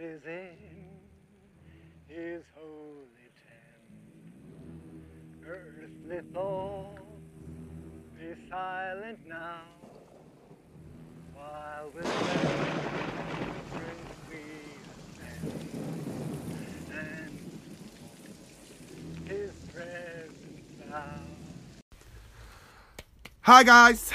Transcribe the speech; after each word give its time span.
is 0.00 0.22
in 0.24 0.56
his 2.08 2.42
holy 2.56 3.28
tent. 3.36 3.92
Earthly 5.46 6.20
thoughts 6.32 7.02
be 8.18 8.34
silent 8.48 9.18
now, 9.28 9.60
while 11.34 11.90
with 11.94 12.06
reverence 12.06 12.80
we 14.30 14.40
ascend 16.56 17.38
and 19.20 19.28
his 19.28 19.52
presence 19.74 20.90
bow. 20.90 21.20
Hi, 23.42 23.62
guys. 23.64 24.12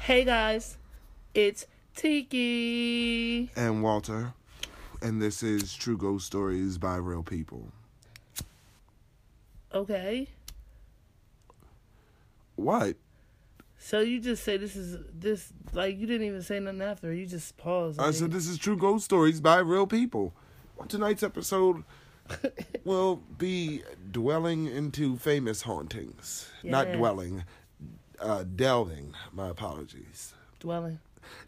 Hey 0.00 0.24
guys, 0.24 0.78
it's 1.34 1.66
Tiki. 1.94 3.50
And 3.54 3.82
Walter. 3.82 4.32
And 5.02 5.20
this 5.20 5.42
is 5.42 5.74
True 5.74 5.96
Ghost 5.96 6.26
Stories 6.26 6.78
by 6.78 6.96
Real 6.96 7.22
People. 7.22 7.68
Okay, 9.74 10.28
What? 12.56 12.96
so 13.78 13.98
you 14.00 14.20
just 14.20 14.44
say 14.44 14.56
this 14.58 14.76
is 14.76 14.98
this 15.18 15.50
like 15.72 15.98
you 15.98 16.06
didn't 16.06 16.26
even 16.26 16.42
say 16.42 16.60
nothing 16.60 16.82
after. 16.82 17.12
You 17.12 17.26
just 17.26 17.56
paused. 17.56 17.98
I 17.98 18.10
said 18.12 18.30
this 18.30 18.46
is 18.46 18.58
True 18.58 18.76
Ghost 18.76 19.06
Stories 19.06 19.40
by 19.40 19.58
Real 19.58 19.86
People. 19.86 20.34
Tonight's 20.88 21.22
episode 21.22 21.82
will 22.84 23.16
be 23.38 23.82
dwelling 24.10 24.66
into 24.66 25.16
famous 25.16 25.62
hauntings. 25.62 26.50
Not 26.62 26.92
dwelling, 26.92 27.44
uh, 28.20 28.44
delving. 28.54 29.14
My 29.32 29.48
apologies. 29.48 30.34
dwelling, 30.60 31.00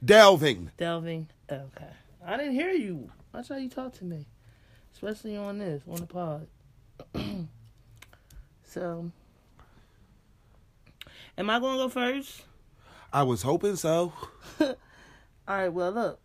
Delving. 0.05 0.71
delving. 0.79 1.29
Okay, 1.53 1.91
I 2.27 2.37
didn't 2.39 2.55
hear 2.55 2.71
you. 2.71 3.11
That's 3.35 3.49
how 3.49 3.57
you 3.57 3.69
talk 3.69 3.93
to 3.95 4.05
me, 4.05 4.27
especially 4.95 5.37
on 5.37 5.59
this 5.59 5.83
on 5.89 5.97
the 5.97 6.07
pod. 6.07 6.47
so, 8.65 9.11
am 11.37 11.51
I 11.51 11.59
gonna 11.59 11.77
go 11.79 11.89
first? 11.89 12.43
I 13.13 13.23
was 13.25 13.43
hoping 13.43 13.77
so. 13.77 14.13
All 14.61 14.77
right. 15.49 15.69
Well, 15.69 15.91
look, 15.91 16.21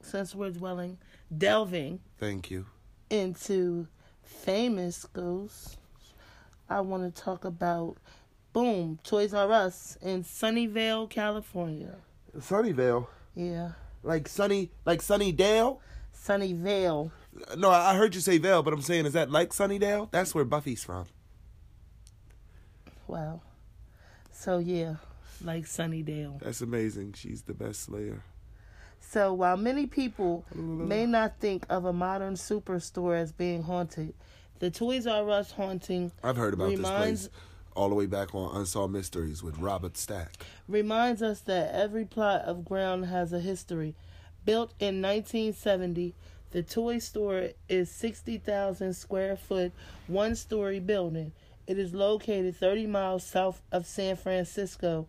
since 0.00 0.34
we're 0.34 0.50
dwelling, 0.50 0.98
delving 1.36 2.00
Thank 2.18 2.50
you. 2.50 2.66
into 3.10 3.86
famous 4.22 5.04
ghosts, 5.12 5.76
I 6.68 6.80
want 6.80 7.14
to 7.14 7.22
talk 7.22 7.44
about 7.44 7.96
Boom 8.52 8.98
Toys 9.04 9.34
R 9.34 9.50
Us 9.52 9.96
in 10.02 10.24
Sunnyvale, 10.24 11.08
California. 11.10 11.96
Sunnyvale. 12.38 13.06
Yeah, 13.34 13.72
Like 14.02 14.28
Sunny, 14.28 14.70
like 14.86 15.00
Sunnydale? 15.00 15.78
Sunnyvale. 16.22 17.10
No, 17.56 17.70
I 17.70 17.96
heard 17.96 18.14
you 18.14 18.20
say 18.20 18.38
Vale, 18.38 18.62
but 18.62 18.72
I'm 18.72 18.82
saying, 18.82 19.06
is 19.06 19.14
that 19.14 19.30
like 19.30 19.50
Sunnydale? 19.50 20.10
That's 20.10 20.34
where 20.34 20.44
Buffy's 20.44 20.84
from. 20.84 21.06
Wow. 23.06 23.40
So 24.32 24.58
yeah, 24.58 24.96
like 25.42 25.64
Sunnydale. 25.64 26.40
That's 26.40 26.60
amazing. 26.60 27.14
She's 27.14 27.42
the 27.42 27.54
best 27.54 27.80
slayer. 27.82 28.22
So 29.00 29.32
while 29.34 29.56
many 29.56 29.86
people 29.86 30.44
may 30.54 31.06
not 31.06 31.38
think 31.40 31.66
of 31.68 31.84
a 31.84 31.92
modern 31.92 32.34
superstore 32.34 33.16
as 33.18 33.32
being 33.32 33.64
haunted, 33.64 34.14
the 34.60 34.70
Toys 34.70 35.06
R 35.06 35.28
Us 35.30 35.50
haunting 35.52 36.12
I've 36.22 36.36
heard 36.36 36.54
about 36.54 36.68
Reminds- 36.70 37.22
this 37.22 37.28
place 37.28 37.42
all 37.74 37.88
the 37.88 37.94
way 37.94 38.06
back 38.06 38.34
on 38.34 38.54
Unsolved 38.54 38.92
Mysteries 38.92 39.42
with 39.42 39.58
Robert 39.58 39.96
Stack. 39.96 40.44
reminds 40.68 41.22
us 41.22 41.40
that 41.40 41.74
every 41.74 42.04
plot 42.04 42.42
of 42.42 42.64
ground 42.66 43.06
has 43.06 43.32
a 43.32 43.40
history. 43.40 43.94
Built 44.44 44.74
in 44.80 45.00
1970, 45.00 46.14
the 46.50 46.62
toy 46.62 46.98
store 46.98 47.50
is 47.68 47.90
60,000 47.90 48.92
square 48.94 49.36
foot, 49.36 49.72
one 50.06 50.34
story 50.34 50.80
building. 50.80 51.32
It 51.66 51.78
is 51.78 51.94
located 51.94 52.56
30 52.56 52.86
miles 52.88 53.24
south 53.24 53.62
of 53.70 53.86
San 53.86 54.16
Francisco 54.16 55.06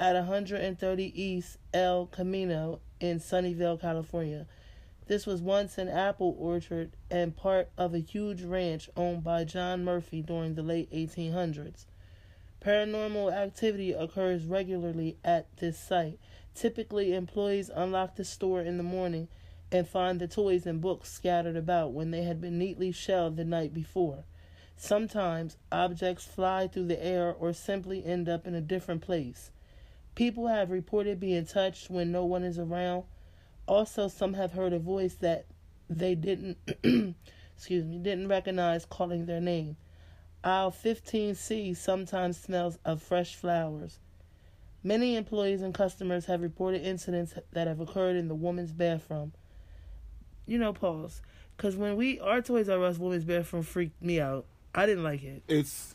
at 0.00 0.14
130 0.16 1.22
East 1.22 1.58
El 1.72 2.06
Camino 2.06 2.80
in 2.98 3.20
Sunnyvale, 3.20 3.80
California. 3.80 4.46
This 5.06 5.26
was 5.26 5.40
once 5.40 5.78
an 5.78 5.88
apple 5.88 6.36
orchard 6.38 6.90
and 7.10 7.36
part 7.36 7.68
of 7.78 7.94
a 7.94 7.98
huge 7.98 8.42
ranch 8.42 8.90
owned 8.96 9.22
by 9.22 9.44
John 9.44 9.84
Murphy 9.84 10.22
during 10.22 10.54
the 10.54 10.62
late 10.62 10.90
1800s. 10.90 11.86
Paranormal 12.60 13.32
activity 13.32 13.92
occurs 13.92 14.44
regularly 14.44 15.16
at 15.24 15.46
this 15.56 15.78
site. 15.78 16.18
Typically, 16.54 17.14
employees 17.14 17.70
unlock 17.74 18.16
the 18.16 18.24
store 18.24 18.60
in 18.60 18.76
the 18.76 18.82
morning 18.82 19.28
and 19.70 19.88
find 19.88 20.20
the 20.20 20.28
toys 20.28 20.66
and 20.66 20.80
books 20.80 21.10
scattered 21.10 21.56
about 21.56 21.92
when 21.92 22.10
they 22.10 22.22
had 22.22 22.40
been 22.40 22.58
neatly 22.58 22.92
shelved 22.92 23.36
the 23.36 23.44
night 23.44 23.72
before. 23.72 24.24
Sometimes 24.76 25.56
objects 25.70 26.24
fly 26.24 26.66
through 26.66 26.86
the 26.86 27.02
air 27.02 27.32
or 27.32 27.52
simply 27.52 28.04
end 28.04 28.28
up 28.28 28.46
in 28.46 28.54
a 28.54 28.60
different 28.60 29.00
place. 29.00 29.50
People 30.14 30.48
have 30.48 30.70
reported 30.70 31.18
being 31.18 31.46
touched 31.46 31.88
when 31.88 32.12
no 32.12 32.24
one 32.24 32.44
is 32.44 32.58
around. 32.58 33.04
Also, 33.66 34.08
some 34.08 34.34
have 34.34 34.52
heard 34.52 34.72
a 34.72 34.78
voice 34.78 35.14
that 35.14 35.46
they 35.88 36.14
didn't 36.14 36.58
excuse 37.56 37.84
me, 37.84 37.98
didn't 37.98 38.28
recognize 38.28 38.84
calling 38.84 39.26
their 39.26 39.40
name. 39.40 39.76
Aisle 40.42 40.72
15C 40.72 41.76
sometimes 41.76 42.36
smells 42.36 42.78
of 42.84 43.00
fresh 43.00 43.36
flowers. 43.36 44.00
Many 44.84 45.16
employees 45.16 45.62
and 45.62 45.72
customers 45.72 46.26
have 46.26 46.40
reported 46.42 46.82
incidents 46.82 47.34
that 47.52 47.66
have 47.68 47.80
occurred 47.80 48.16
in 48.16 48.28
the 48.28 48.34
woman's 48.34 48.72
bathroom. 48.72 49.32
You 50.46 50.58
know, 50.58 50.72
pause. 50.72 51.22
Because 51.56 51.76
when 51.76 51.96
we, 51.96 52.18
our 52.18 52.42
Toys 52.42 52.68
R 52.68 52.82
Us 52.84 52.98
women's 52.98 53.24
bathroom 53.24 53.62
freaked 53.62 54.02
me 54.02 54.20
out. 54.20 54.44
I 54.74 54.86
didn't 54.86 55.04
like 55.04 55.22
it. 55.22 55.42
It's. 55.48 55.94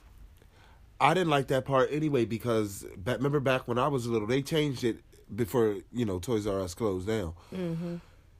I 1.00 1.14
didn't 1.14 1.30
like 1.30 1.48
that 1.48 1.66
part 1.66 1.90
anyway 1.92 2.26
because 2.26 2.86
ba- 2.96 3.14
remember 3.18 3.40
back 3.40 3.68
when 3.68 3.78
I 3.78 3.88
was 3.88 4.08
little, 4.08 4.28
they 4.28 4.42
changed 4.42 4.84
it 4.84 4.98
before 5.36 5.78
you 5.92 6.06
know 6.06 6.20
Toys 6.20 6.48
R 6.48 6.62
Us 6.62 6.74
closed 6.74 7.08
down. 7.08 7.34
Mm-hmm. 7.54 7.96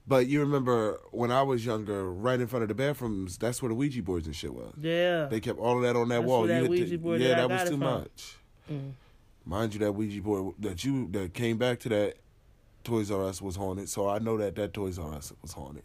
But 0.06 0.26
you 0.26 0.40
remember 0.40 0.98
when 1.10 1.30
I 1.30 1.42
was 1.42 1.66
younger, 1.66 2.10
right 2.10 2.40
in 2.40 2.46
front 2.46 2.62
of 2.62 2.68
the 2.68 2.74
bathrooms, 2.74 3.36
that's 3.36 3.60
where 3.60 3.68
the 3.68 3.74
Ouija 3.74 4.02
boards 4.02 4.26
and 4.26 4.34
shit 4.34 4.54
was. 4.54 4.72
Yeah. 4.80 5.26
They 5.26 5.38
kept 5.40 5.58
all 5.58 5.76
of 5.76 5.82
that 5.82 5.96
on 5.96 6.08
that 6.08 6.20
That's 6.20 6.26
wall. 6.26 6.46
that 6.46 6.54
hit 6.54 6.62
the- 6.62 6.68
Ouija 6.70 6.98
board 6.98 7.20
yeah, 7.20 7.28
that 7.34 7.48
that 7.48 7.50
was 7.50 7.62
too 7.64 7.68
from. 7.76 7.80
much. 7.80 8.36
Mm. 8.72 8.92
Mind 9.48 9.72
you, 9.72 9.80
that 9.80 9.92
Ouija 9.92 10.20
board 10.20 10.54
that 10.58 10.84
you 10.84 11.08
that 11.12 11.32
came 11.32 11.56
back 11.56 11.80
to 11.80 11.88
that 11.88 12.16
Toys 12.84 13.10
R 13.10 13.24
Us 13.24 13.40
was 13.40 13.56
haunted. 13.56 13.88
So 13.88 14.06
I 14.08 14.18
know 14.18 14.36
that 14.36 14.54
that 14.56 14.74
Toys 14.74 14.98
R 14.98 15.14
Us 15.14 15.32
was 15.40 15.52
haunted 15.52 15.84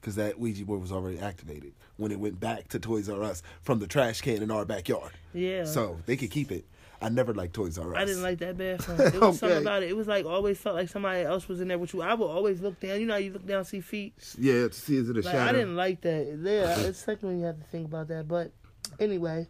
because 0.00 0.14
that 0.16 0.38
Ouija 0.38 0.64
board 0.66 0.82
was 0.82 0.92
already 0.92 1.18
activated 1.18 1.72
when 1.96 2.12
it 2.12 2.20
went 2.20 2.38
back 2.38 2.68
to 2.68 2.78
Toys 2.78 3.08
R 3.08 3.22
Us 3.22 3.42
from 3.62 3.78
the 3.78 3.86
trash 3.86 4.20
can 4.20 4.42
in 4.42 4.50
our 4.50 4.66
backyard. 4.66 5.12
Yeah. 5.32 5.64
So 5.64 5.96
they 6.04 6.16
could 6.18 6.30
keep 6.30 6.52
it. 6.52 6.66
I 7.00 7.08
never 7.08 7.32
liked 7.32 7.54
Toys 7.54 7.78
R 7.78 7.94
Us. 7.94 7.98
I 7.98 8.04
didn't 8.04 8.22
like 8.22 8.38
that 8.40 8.58
bathroom. 8.58 9.00
It 9.14 9.20
was 9.20 9.38
something 9.38 9.58
about 9.62 9.82
it. 9.84 9.88
It 9.88 9.96
was 9.96 10.06
like 10.06 10.26
always 10.26 10.58
felt 10.58 10.76
like 10.76 10.90
somebody 10.90 11.22
else 11.22 11.48
was 11.48 11.62
in 11.62 11.68
there 11.68 11.78
with 11.78 11.94
you. 11.94 12.02
I 12.02 12.12
would 12.12 12.26
always 12.26 12.60
look 12.60 12.78
down. 12.78 13.00
You 13.00 13.06
know 13.06 13.14
how 13.14 13.18
you 13.20 13.32
look 13.32 13.46
down, 13.46 13.64
see 13.64 13.80
feet. 13.80 14.12
Yeah, 14.38 14.68
to 14.68 14.72
see 14.74 14.96
is 14.96 15.08
it 15.08 15.16
a 15.16 15.20
Like, 15.22 15.32
shadow? 15.32 15.48
I 15.48 15.52
didn't 15.52 15.76
like 15.76 16.02
that. 16.02 16.38
Yeah, 16.42 16.78
it's 16.80 16.98
second 16.98 17.26
when 17.28 17.38
you 17.38 17.46
have 17.46 17.56
to 17.56 17.64
think 17.64 17.86
about 17.86 18.08
that. 18.08 18.28
But 18.28 18.52
anyway, 19.00 19.46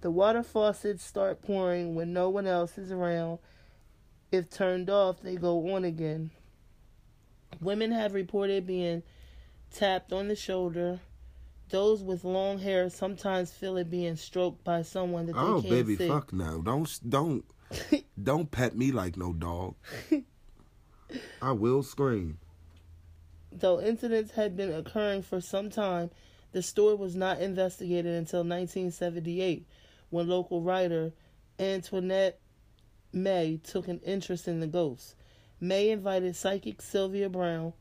the 0.00 0.10
water 0.10 0.42
faucets 0.42 1.04
start 1.04 1.42
pouring 1.42 1.94
when 1.94 2.12
no 2.12 2.28
one 2.28 2.46
else 2.46 2.78
is 2.78 2.90
around. 2.92 3.38
If 4.30 4.50
turned 4.50 4.90
off, 4.90 5.20
they 5.22 5.36
go 5.36 5.74
on 5.74 5.84
again. 5.84 6.30
Women 7.60 7.92
have 7.92 8.12
reported 8.14 8.66
being 8.66 9.02
tapped 9.72 10.12
on 10.12 10.28
the 10.28 10.36
shoulder. 10.36 11.00
Those 11.70 12.02
with 12.02 12.24
long 12.24 12.58
hair 12.60 12.88
sometimes 12.90 13.52
feel 13.52 13.76
it 13.76 13.90
being 13.90 14.16
stroked 14.16 14.64
by 14.64 14.82
someone 14.82 15.26
that 15.26 15.32
they 15.34 15.38
Oh, 15.38 15.60
can't 15.60 15.70
baby, 15.70 15.96
see. 15.96 16.08
fuck 16.08 16.32
no! 16.32 16.62
Don't 16.62 16.98
don't 17.08 17.44
don't 18.22 18.50
pet 18.50 18.76
me 18.76 18.90
like 18.92 19.16
no 19.16 19.32
dog. 19.32 19.74
I 21.42 21.52
will 21.52 21.82
scream. 21.82 22.38
Though 23.52 23.80
incidents 23.80 24.32
had 24.32 24.56
been 24.56 24.72
occurring 24.72 25.22
for 25.22 25.40
some 25.40 25.70
time, 25.70 26.10
the 26.52 26.62
story 26.62 26.94
was 26.94 27.14
not 27.16 27.40
investigated 27.40 28.14
until 28.14 28.40
1978 28.40 29.66
when 30.10 30.28
local 30.28 30.62
writer 30.62 31.12
Antoinette 31.58 32.38
May 33.12 33.58
took 33.62 33.88
an 33.88 34.00
interest 34.00 34.46
in 34.46 34.60
the 34.60 34.66
ghosts. 34.66 35.14
May 35.60 35.90
invited 35.90 36.36
psychic 36.36 36.80
Sylvia 36.80 37.28
Browne, 37.28 37.72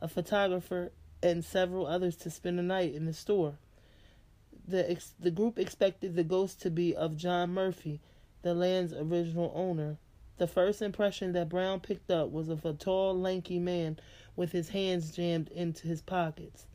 a 0.00 0.08
photographer, 0.08 0.92
and 1.22 1.44
several 1.44 1.86
others 1.86 2.16
to 2.16 2.30
spend 2.30 2.58
the 2.58 2.62
night 2.62 2.94
in 2.94 3.04
the 3.04 3.12
store. 3.12 3.58
The, 4.66 4.90
ex- 4.90 5.14
the 5.18 5.30
group 5.30 5.58
expected 5.58 6.14
the 6.14 6.24
ghost 6.24 6.62
to 6.62 6.70
be 6.70 6.94
of 6.94 7.16
John 7.16 7.50
Murphy, 7.50 8.00
the 8.42 8.54
land's 8.54 8.92
original 8.92 9.52
owner. 9.54 9.98
The 10.38 10.46
first 10.46 10.82
impression 10.82 11.32
that 11.32 11.48
Browne 11.48 11.80
picked 11.80 12.10
up 12.10 12.30
was 12.30 12.48
of 12.48 12.64
a 12.64 12.72
tall, 12.72 13.18
lanky 13.18 13.58
man 13.58 13.98
with 14.34 14.52
his 14.52 14.70
hands 14.70 15.10
jammed 15.10 15.48
into 15.48 15.86
his 15.86 16.02
pockets. 16.02 16.66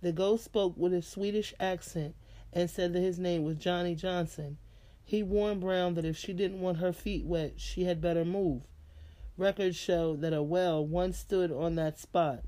The 0.00 0.12
ghost 0.12 0.44
spoke 0.44 0.76
with 0.76 0.92
a 0.92 1.02
Swedish 1.02 1.54
accent 1.60 2.14
and 2.52 2.68
said 2.68 2.92
that 2.92 3.00
his 3.00 3.18
name 3.18 3.44
was 3.44 3.56
Johnny 3.56 3.94
Johnson. 3.94 4.58
He 5.04 5.22
warned 5.22 5.60
Browne 5.60 5.94
that 5.94 6.04
if 6.04 6.16
she 6.16 6.32
didn't 6.32 6.60
want 6.60 6.78
her 6.78 6.92
feet 6.92 7.24
wet, 7.24 7.54
she 7.56 7.84
had 7.84 8.00
better 8.00 8.24
move. 8.24 8.62
Records 9.36 9.76
show 9.76 10.16
that 10.16 10.32
a 10.32 10.42
well 10.42 10.86
once 10.86 11.18
stood 11.18 11.50
on 11.50 11.74
that 11.76 11.98
spot. 11.98 12.44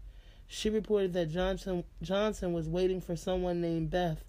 She 0.47 0.69
reported 0.69 1.15
that 1.15 1.31
Johnson 1.31 1.85
Johnson 2.03 2.53
was 2.53 2.69
waiting 2.69 3.01
for 3.01 3.17
someone 3.17 3.61
named 3.61 3.91
Beth. 3.91 4.25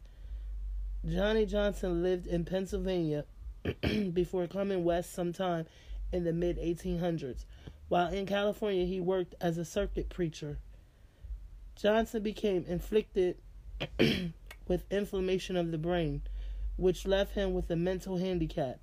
Johnny 1.06 1.46
Johnson 1.46 2.02
lived 2.02 2.26
in 2.26 2.46
Pennsylvania 2.46 3.26
before 4.14 4.48
coming 4.48 4.84
west 4.84 5.14
sometime 5.14 5.66
in 6.12 6.24
the 6.24 6.34
mid 6.34 6.58
1800s. 6.58 7.46
While 7.90 8.12
in 8.12 8.26
California, 8.26 8.86
he 8.86 9.00
worked 9.00 9.36
as 9.40 9.58
a 9.58 9.66
circuit 9.66 10.10
preacher. 10.10 10.58
Johnson 11.76 12.24
became 12.24 12.66
inflicted 12.68 13.38
with 14.68 14.92
inflammation 14.92 15.56
of 15.56 15.72
the 15.72 15.78
brain, 15.78 16.22
which 16.78 17.06
left 17.06 17.36
him 17.36 17.54
with 17.54 17.70
a 17.70 17.76
mental 17.76 18.18
handicap. 18.18 18.80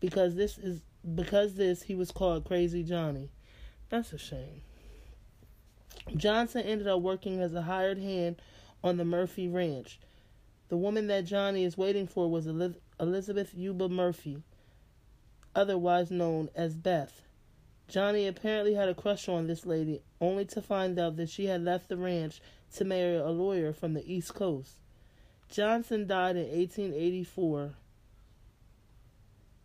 Because 0.00 0.34
this 0.34 0.58
is 0.58 0.82
because 1.14 1.54
this 1.54 1.82
he 1.82 1.94
was 1.94 2.10
called 2.10 2.44
Crazy 2.44 2.82
Johnny. 2.82 3.30
That's 3.88 4.12
a 4.12 4.18
shame. 4.18 4.62
Johnson 6.16 6.62
ended 6.62 6.86
up 6.86 7.00
working 7.00 7.40
as 7.40 7.54
a 7.54 7.62
hired 7.62 7.98
hand 7.98 8.40
on 8.82 8.96
the 8.96 9.04
Murphy 9.04 9.48
Ranch. 9.48 9.98
The 10.68 10.76
woman 10.76 11.06
that 11.06 11.24
Johnny 11.24 11.64
is 11.64 11.78
waiting 11.78 12.06
for 12.06 12.28
was 12.28 12.46
Elizabeth 12.98 13.54
Yuba 13.54 13.88
Murphy, 13.88 14.42
otherwise 15.54 16.10
known 16.10 16.48
as 16.54 16.76
Beth. 16.76 17.22
Johnny 17.88 18.26
apparently 18.26 18.74
had 18.74 18.88
a 18.88 18.94
crush 18.94 19.28
on 19.28 19.46
this 19.46 19.64
lady, 19.64 20.02
only 20.20 20.44
to 20.46 20.60
find 20.60 20.98
out 20.98 21.16
that 21.16 21.30
she 21.30 21.46
had 21.46 21.62
left 21.62 21.88
the 21.88 21.96
ranch 21.96 22.40
to 22.74 22.84
marry 22.84 23.16
a 23.16 23.28
lawyer 23.28 23.72
from 23.72 23.94
the 23.94 24.12
East 24.12 24.34
Coast. 24.34 24.80
Johnson 25.50 26.06
died 26.06 26.36
in 26.36 26.44
1884. 26.44 27.74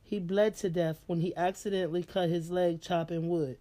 He 0.03 0.19
bled 0.19 0.55
to 0.57 0.69
death 0.69 1.01
when 1.07 1.21
he 1.21 1.35
accidentally 1.35 2.03
cut 2.03 2.29
his 2.29 2.51
leg 2.51 2.81
chopping 2.81 3.29
wood. 3.29 3.57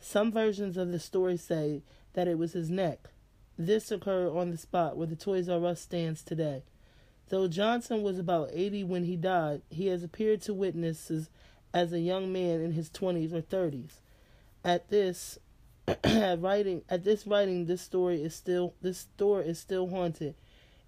Some 0.00 0.30
versions 0.30 0.76
of 0.76 0.92
the 0.92 0.98
story 0.98 1.36
say 1.36 1.82
that 2.14 2.28
it 2.28 2.38
was 2.38 2.52
his 2.52 2.70
neck. 2.70 3.10
This 3.56 3.90
occurred 3.90 4.36
on 4.36 4.50
the 4.50 4.58
spot 4.58 4.96
where 4.96 5.06
the 5.06 5.16
Toys 5.16 5.48
R 5.48 5.64
Us 5.64 5.80
stands 5.80 6.22
today. 6.22 6.62
Though 7.28 7.48
Johnson 7.48 8.02
was 8.02 8.18
about 8.18 8.50
80 8.52 8.84
when 8.84 9.04
he 9.04 9.16
died, 9.16 9.62
he 9.68 9.88
has 9.88 10.02
appeared 10.02 10.42
to 10.42 10.54
witnesses 10.54 11.28
as 11.74 11.92
a 11.92 12.00
young 12.00 12.32
man 12.32 12.60
in 12.60 12.72
his 12.72 12.88
20s 12.90 13.32
or 13.32 13.42
30s. 13.42 14.00
At 14.64 14.88
this 14.88 15.38
writing 16.04 16.82
at 16.88 17.04
this 17.04 17.26
writing 17.26 17.64
this 17.64 17.80
story 17.80 18.22
is 18.22 18.34
still 18.34 18.74
this 18.82 18.98
store 18.98 19.40
is 19.40 19.58
still 19.58 19.88
haunted 19.88 20.34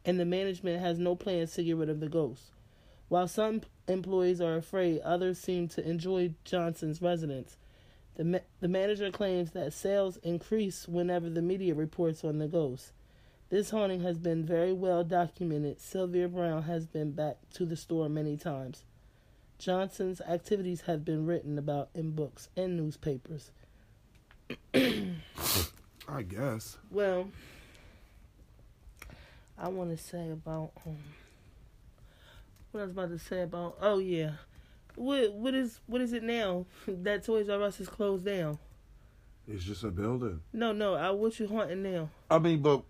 and 0.05 0.19
the 0.19 0.25
management 0.25 0.81
has 0.81 0.99
no 0.99 1.14
plans 1.14 1.52
to 1.55 1.64
get 1.64 1.76
rid 1.76 1.88
of 1.88 2.00
the 2.00 2.08
ghost. 2.08 2.52
While 3.08 3.29
some 3.29 3.62
employees 3.88 4.41
are 4.41 4.56
afraid, 4.56 5.00
others 5.00 5.38
seem 5.38 5.69
to 5.69 5.88
enjoy 5.88 6.35
Johnson's 6.44 7.02
residence. 7.02 7.56
The, 8.17 8.25
ma- 8.25 8.38
the 8.61 8.69
manager 8.69 9.11
claims 9.11 9.50
that 9.52 9.73
sales 9.73 10.19
increase 10.19 10.87
whenever 10.87 11.29
the 11.29 11.43
media 11.43 11.75
reports 11.75 12.25
on 12.25 12.38
the 12.38 12.47
ghost. 12.47 12.93
This 13.49 13.70
haunting 13.70 14.02
has 14.02 14.17
been 14.17 14.44
very 14.44 14.73
well 14.73 15.02
documented. 15.02 15.81
Sylvia 15.81 16.29
Browne 16.29 16.62
has 16.62 16.87
been 16.87 17.11
back 17.12 17.38
to 17.55 17.67
the 17.67 17.76
store 17.76 18.08
many 18.08 18.37
times. 18.37 18.85
Johnson's 19.58 20.20
activities 20.20 20.82
have 20.82 21.05
been 21.05 21.26
written 21.26 21.58
about 21.58 21.91
in 21.94 22.12
books 22.12 22.49
and 22.56 22.76
newspapers. 22.76 23.50
I 24.73 26.23
guess. 26.29 26.79
Well, 26.91 27.29
I 29.61 29.69
want 29.69 29.91
to 29.91 30.03
say 30.03 30.31
about 30.31 30.73
um, 30.87 30.97
what 32.71 32.81
I 32.81 32.85
was 32.85 32.93
about 32.93 33.11
to 33.11 33.19
say 33.19 33.43
about. 33.43 33.77
Oh 33.81 33.99
yeah, 33.99 34.33
what 34.95 35.35
what 35.35 35.55
is 35.55 35.81
what 35.87 36.01
is 36.01 36.15
it 36.15 36.23
now 36.23 36.65
that 36.89 37.25
Toys 37.25 37.49
R 37.51 37.62
Us 37.62 37.79
is 37.79 37.89
closed 37.89 38.25
down? 38.25 38.59
It's 39.47 39.65
just 39.65 39.85
a 39.85 39.91
building. 39.91 40.41
No, 40.53 40.73
no. 40.73 40.95
I 40.95 41.11
what 41.11 41.39
you 41.39 41.47
haunting 41.47 41.83
now? 41.83 42.09
I 42.31 42.39
mean, 42.39 42.61
but 42.62 42.83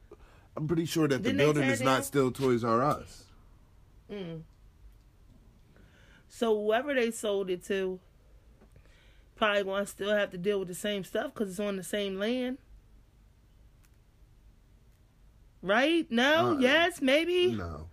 I'm 0.56 0.69
pretty 0.69 0.84
sure 0.84 1.08
that 1.08 1.22
Didn't 1.22 1.38
the 1.38 1.43
building 1.44 1.64
is 1.64 1.81
down? 1.81 1.87
not 1.87 2.05
still 2.05 2.31
Toys 2.31 2.62
R 2.62 2.82
Us. 2.82 3.25
Mm. 4.11 4.43
So 6.28 6.56
whoever 6.56 6.94
they 6.94 7.11
sold 7.11 7.50
it 7.50 7.64
to, 7.67 7.99
probably 9.34 9.64
to 9.64 9.87
still 9.87 10.14
have 10.14 10.31
to 10.31 10.38
deal 10.38 10.61
with 10.61 10.69
the 10.69 10.75
same 10.75 11.02
stuff 11.02 11.34
because 11.34 11.50
it's 11.50 11.61
on 11.61 11.76
the 11.76 11.82
same 11.82 12.19
land. 12.19 12.58
Right? 15.62 16.10
No? 16.10 16.52
Uh, 16.52 16.58
yes? 16.58 17.00
Maybe? 17.00 17.52
No. 17.52 17.86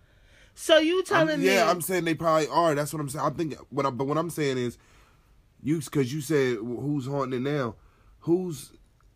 So 0.54 0.78
you 0.78 0.96
I'm- 0.96 1.04
telling 1.04 1.40
me? 1.40 1.46
yeah, 1.46 1.70
I'm 1.70 1.80
saying 1.80 2.04
they 2.04 2.14
probably 2.14 2.48
are. 2.48 2.74
That's 2.74 2.92
what 2.92 3.00
I'm 3.00 3.08
saying. 3.08 3.24
I'm 3.24 3.34
thinking. 3.34 3.58
What 3.70 3.86
I, 3.86 3.90
but 3.90 4.06
what 4.06 4.18
I'm 4.18 4.30
saying 4.30 4.58
is, 4.58 4.76
you 5.62 5.78
because 5.80 6.12
you 6.12 6.20
said 6.20 6.56
who's 6.56 7.06
haunting 7.06 7.46
it 7.46 7.48
now. 7.48 7.76
Who's 8.20 8.72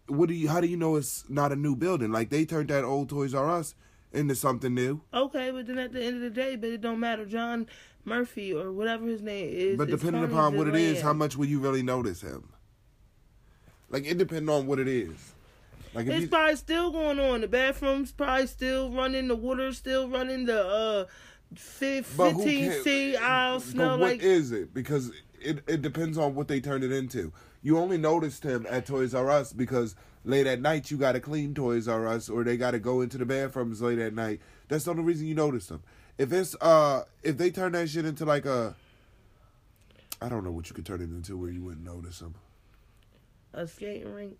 what 0.06 0.28
do 0.28 0.34
you? 0.34 0.48
How 0.48 0.60
do 0.60 0.66
you 0.66 0.76
know 0.76 0.96
it's 0.96 1.28
not 1.28 1.52
a 1.52 1.56
new 1.56 1.74
building? 1.74 2.12
Like 2.12 2.30
they 2.30 2.44
turned 2.44 2.68
that 2.68 2.84
old 2.84 3.08
Toys 3.08 3.34
R 3.34 3.50
Us 3.50 3.74
into 4.12 4.34
something 4.34 4.74
new. 4.74 5.00
Okay, 5.12 5.50
but 5.50 5.66
then 5.66 5.78
at 5.78 5.92
the 5.92 6.02
end 6.04 6.16
of 6.16 6.22
the 6.22 6.30
day, 6.30 6.56
but 6.56 6.70
it 6.70 6.80
don't 6.80 7.00
matter. 7.00 7.24
John 7.26 7.66
Murphy 8.04 8.52
or 8.52 8.72
whatever 8.72 9.06
his 9.06 9.22
name 9.22 9.48
is. 9.52 9.78
But 9.78 9.88
depending 9.88 10.24
upon 10.24 10.56
what 10.56 10.68
it 10.68 10.74
is, 10.74 10.94
land. 10.94 11.04
how 11.04 11.12
much 11.12 11.36
will 11.36 11.46
you 11.46 11.60
really 11.60 11.82
notice 11.82 12.20
him? 12.20 12.48
Like 13.88 14.06
it 14.06 14.18
depends 14.18 14.48
on 14.48 14.66
what 14.66 14.78
it 14.78 14.88
is. 14.88 15.34
Like 15.94 16.06
if 16.06 16.12
It's 16.14 16.22
you, 16.22 16.28
probably 16.28 16.56
still 16.56 16.90
going 16.90 17.20
on. 17.20 17.40
The 17.42 17.48
bathroom's 17.48 18.12
probably 18.12 18.46
still 18.46 18.90
running. 18.90 19.28
The 19.28 19.36
water's 19.36 19.76
still 19.78 20.08
running. 20.08 20.46
The 20.46 20.64
uh, 20.66 21.06
fif- 21.54 22.16
But 22.16 22.32
who 22.32 22.38
15 22.44 22.64
cares? 22.70 22.84
C 22.84 23.16
aisle 23.16 23.58
but 23.58 23.64
smell 23.66 23.98
what 23.98 24.00
like. 24.00 24.22
is 24.22 24.52
it? 24.52 24.72
Because 24.72 25.10
it 25.40 25.62
it 25.66 25.82
depends 25.82 26.16
on 26.18 26.34
what 26.34 26.48
they 26.48 26.60
turned 26.60 26.84
it 26.84 26.92
into. 26.92 27.32
You 27.62 27.78
only 27.78 27.98
noticed 27.98 28.42
him 28.44 28.66
at 28.70 28.86
Toys 28.86 29.14
R 29.14 29.30
Us 29.30 29.52
because 29.52 29.94
late 30.24 30.46
at 30.46 30.60
night 30.60 30.90
you 30.90 30.96
got 30.96 31.12
to 31.12 31.20
clean 31.20 31.54
Toys 31.54 31.88
R 31.88 32.06
Us 32.08 32.28
or 32.28 32.42
they 32.44 32.56
got 32.56 32.70
to 32.72 32.78
go 32.78 33.00
into 33.02 33.18
the 33.18 33.26
bathrooms 33.26 33.82
late 33.82 33.98
at 33.98 34.14
night. 34.14 34.40
That's 34.68 34.84
the 34.84 34.92
only 34.92 35.02
reason 35.02 35.26
you 35.26 35.34
noticed 35.34 35.70
him. 35.70 35.82
If 36.18 36.32
it's 36.32 36.54
uh 36.60 37.04
if 37.22 37.36
they 37.38 37.50
turn 37.50 37.72
that 37.72 37.88
shit 37.90 38.04
into 38.06 38.24
like 38.24 38.46
a 38.46 38.74
I 40.20 40.28
don't 40.28 40.44
know 40.44 40.52
what 40.52 40.68
you 40.68 40.74
could 40.74 40.86
turn 40.86 41.00
it 41.00 41.10
into 41.10 41.36
where 41.36 41.50
you 41.50 41.62
wouldn't 41.62 41.84
notice 41.84 42.20
him. 42.20 42.34
a 43.52 43.66
skating 43.66 44.12
rink, 44.14 44.38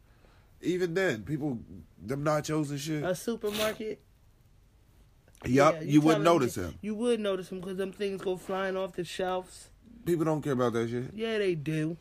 Even 0.63 0.95
then, 0.95 1.23
people 1.23 1.59
them 2.01 2.25
nachos 2.25 2.71
and 2.71 2.81
shit. 2.81 3.05
a 3.05 3.15
supermarket. 3.15 4.01
Yup, 5.45 5.75
Yeah, 5.75 5.81
you, 5.83 6.01
wouldn't 6.01 6.25
notice 6.25 6.57
him. 6.57 6.79
You 6.83 6.95
would 6.95 7.19
notice 7.19 7.51
him 7.51 7.61
because 7.61 7.77
them 7.77 7.93
things 7.93 8.23
go 8.23 8.37
flying 8.37 8.77
off 8.77 8.93
the 8.93 9.05
shelves. 9.05 9.71
People 10.05 10.25
don't 10.25 10.41
care 10.41 10.53
about 10.53 10.73
that 10.75 10.89
shit. 10.89 11.11
Yeah, 11.15 11.39
they 11.39 11.55
do. 11.55 11.97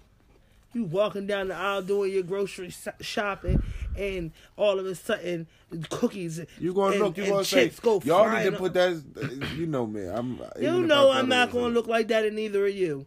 You 0.73 0.85
walking 0.85 1.27
down 1.27 1.49
the 1.49 1.55
aisle 1.55 1.81
doing 1.81 2.13
your 2.13 2.23
grocery 2.23 2.73
shopping, 3.01 3.61
and 3.97 4.31
all 4.55 4.79
of 4.79 4.85
a 4.85 4.95
sudden, 4.95 5.47
cookies. 5.89 6.39
You 6.59 6.73
gonna 6.73 6.93
and, 6.93 7.03
look? 7.03 7.17
You 7.17 7.25
gonna 7.25 7.43
say? 7.43 7.69
go 7.81 7.99
Y'all 8.05 8.29
need 8.31 8.45
to 8.45 8.53
put 8.53 8.73
that. 8.73 9.03
Uh, 9.21 9.45
you 9.55 9.65
know 9.65 9.85
me. 9.85 10.05
I'm. 10.05 10.39
Uh, 10.39 10.47
you 10.59 10.81
know 10.81 11.11
I'm 11.11 11.27
not 11.27 11.51
gonna 11.51 11.73
look 11.73 11.87
like 11.87 12.07
that 12.07 12.25
in 12.25 12.39
either 12.39 12.65
of 12.65 12.73
you. 12.73 13.05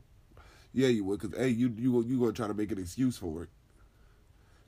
Yeah, 0.74 0.88
you 0.88 1.04
would, 1.04 1.20
cause 1.20 1.30
hey, 1.36 1.48
you 1.48 1.72
you 1.78 2.04
you 2.04 2.18
gonna 2.18 2.32
try 2.32 2.48
to 2.48 2.54
make 2.54 2.70
an 2.70 2.78
excuse 2.78 3.16
for 3.16 3.44
it. 3.44 3.48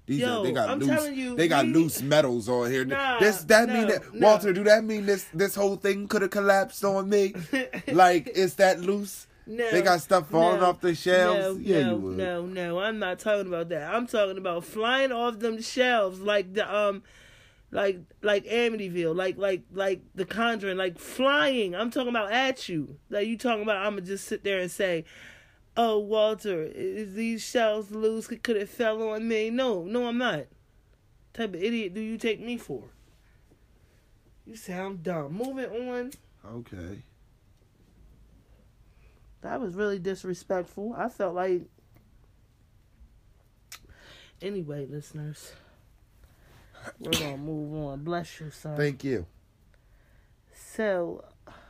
These 0.06 0.20
Yo, 0.20 0.40
are, 0.40 0.44
they 0.44 0.52
got 0.52 0.70
I'm 0.70 0.78
loose. 0.78 1.10
you, 1.10 1.34
they 1.34 1.48
got 1.48 1.64
we- 1.66 1.72
loose 1.72 2.00
metals 2.00 2.48
on 2.48 2.70
here. 2.70 2.84
Nah, 2.84 3.18
this 3.18 3.42
that 3.44 3.68
mean 3.68 3.88
that 3.88 4.14
no. 4.14 4.26
Walter? 4.28 4.52
Do 4.52 4.62
that 4.64 4.84
mean 4.84 5.04
this 5.06 5.26
this 5.34 5.54
whole 5.56 5.76
thing 5.76 6.06
could 6.06 6.22
have 6.22 6.30
collapsed 6.30 6.84
on 6.84 7.08
me? 7.08 7.34
like 7.92 8.28
is 8.28 8.54
that 8.54 8.80
loose? 8.80 9.26
No, 9.48 9.70
They 9.70 9.80
got 9.80 10.00
stuff 10.00 10.28
falling 10.28 10.58
no, 10.60 10.66
off 10.66 10.80
the 10.80 10.92
shelves. 10.94 11.38
No, 11.38 11.62
yeah, 11.62 11.82
no, 11.82 11.90
you 11.90 11.96
would. 11.98 12.16
no, 12.16 12.46
no. 12.46 12.78
I'm 12.80 12.98
not 12.98 13.20
talking 13.20 13.46
about 13.46 13.68
that. 13.68 13.94
I'm 13.94 14.06
talking 14.08 14.38
about 14.38 14.64
flying 14.64 15.12
off 15.12 15.38
them 15.38 15.60
shelves 15.62 16.20
like 16.20 16.52
the 16.54 16.72
um, 16.72 17.04
like 17.70 18.00
like 18.22 18.44
Amityville, 18.46 19.14
like 19.14 19.38
like 19.38 19.62
like 19.72 20.00
The 20.16 20.24
Conjuring, 20.24 20.76
like 20.76 20.98
flying. 20.98 21.74
I'm 21.76 21.90
talking 21.92 22.08
about 22.08 22.32
at 22.32 22.68
you. 22.68 22.96
Like 23.08 23.26
you 23.28 23.36
talking 23.38 23.62
about? 23.62 23.76
I'm 23.84 23.92
gonna 23.94 24.02
just 24.02 24.26
sit 24.26 24.42
there 24.42 24.58
and 24.58 24.70
say, 24.70 25.04
"Oh, 25.76 25.98
Walter, 25.98 26.62
is 26.64 27.14
these 27.14 27.42
shells 27.42 27.90
loose? 27.90 28.26
Could 28.26 28.56
it 28.56 28.68
fell 28.68 29.02
on 29.08 29.28
me?" 29.28 29.50
No, 29.50 29.82
no, 29.84 30.06
I'm 30.06 30.18
not. 30.18 30.46
type 31.32 31.54
of 31.54 31.62
idiot 31.62 31.92
do 31.94 32.00
you 32.00 32.16
take 32.16 32.40
me 32.40 32.56
for? 32.56 32.84
You 34.46 34.56
sound 34.56 35.02
dumb. 35.02 35.32
Moving 35.32 35.90
on. 35.90 36.12
Okay. 36.44 37.02
That 39.42 39.60
was 39.60 39.74
really 39.74 39.98
disrespectful. 39.98 40.94
I 40.96 41.08
felt 41.08 41.34
like. 41.34 41.62
Anyway, 44.42 44.86
listeners, 44.86 45.52
we're 47.00 47.12
gonna 47.12 47.36
move 47.36 47.74
on. 47.86 48.04
Bless 48.04 48.40
you, 48.40 48.50
sir. 48.50 48.74
Thank 48.76 49.02
you. 49.02 49.26
so, 50.52 51.24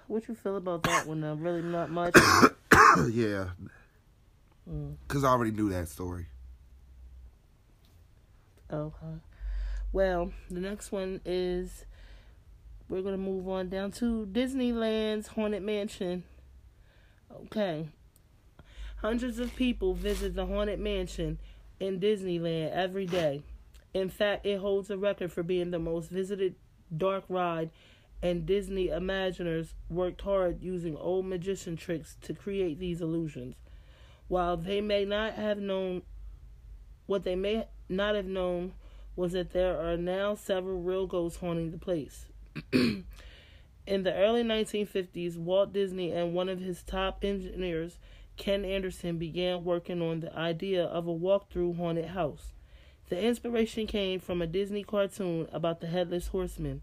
what 0.06 0.26
you 0.28 0.34
feel 0.34 0.56
about 0.56 0.82
that 0.82 1.06
one? 1.06 1.22
Uh, 1.22 1.34
really 1.36 1.62
not 1.62 1.90
much. 1.90 2.16
yeah. 3.10 3.50
Mm. 4.68 4.96
Cause 5.08 5.24
I 5.24 5.28
already 5.28 5.52
knew 5.52 5.68
that 5.70 5.88
story. 5.88 6.26
Okay. 8.72 9.20
Well, 9.92 10.32
the 10.50 10.60
next 10.60 10.90
one 10.90 11.20
is 11.24 11.84
we're 12.88 13.02
gonna 13.02 13.16
move 13.16 13.48
on 13.48 13.68
down 13.68 13.92
to 13.92 14.26
Disneyland's 14.26 15.28
Haunted 15.28 15.62
Mansion. 15.62 16.24
Okay. 17.44 17.88
Hundreds 18.98 19.38
of 19.38 19.54
people 19.54 19.94
visit 19.94 20.34
the 20.34 20.46
Haunted 20.46 20.80
Mansion 20.80 21.38
in 21.78 22.00
Disneyland 22.00 22.72
every 22.72 23.06
day. 23.06 23.42
In 23.94 24.10
fact, 24.10 24.46
it 24.46 24.58
holds 24.58 24.90
a 24.90 24.98
record 24.98 25.32
for 25.32 25.42
being 25.42 25.70
the 25.70 25.78
most 25.78 26.10
visited 26.10 26.56
dark 26.94 27.24
ride, 27.28 27.70
and 28.22 28.46
Disney 28.46 28.88
Imagineers 28.88 29.74
worked 29.88 30.22
hard 30.22 30.62
using 30.62 30.96
old 30.96 31.26
magician 31.26 31.76
tricks 31.76 32.16
to 32.22 32.34
create 32.34 32.78
these 32.78 33.00
illusions. 33.00 33.54
While 34.28 34.56
they 34.56 34.80
may 34.80 35.04
not 35.04 35.34
have 35.34 35.58
known 35.58 36.02
what 37.06 37.24
they 37.24 37.36
may 37.36 37.66
not 37.88 38.14
have 38.16 38.26
known 38.26 38.72
was 39.14 39.32
that 39.32 39.52
there 39.52 39.80
are 39.80 39.96
now 39.96 40.34
several 40.34 40.82
real 40.82 41.06
ghosts 41.06 41.38
haunting 41.38 41.70
the 41.70 41.78
place. 41.78 42.26
In 42.72 44.02
the 44.02 44.12
early 44.12 44.42
1950s, 44.42 45.36
Walt 45.36 45.72
Disney 45.72 46.10
and 46.10 46.34
one 46.34 46.48
of 46.48 46.60
his 46.60 46.82
top 46.82 47.24
engineers, 47.24 47.98
Ken 48.36 48.64
Anderson, 48.64 49.16
began 49.16 49.64
working 49.64 50.02
on 50.02 50.20
the 50.20 50.36
idea 50.36 50.84
of 50.84 51.06
a 51.06 51.12
walk-through 51.12 51.74
haunted 51.74 52.06
house. 52.06 52.52
The 53.08 53.22
inspiration 53.22 53.86
came 53.86 54.18
from 54.18 54.42
a 54.42 54.46
Disney 54.48 54.82
cartoon 54.82 55.48
about 55.52 55.80
the 55.80 55.86
headless 55.86 56.28
horseman. 56.28 56.82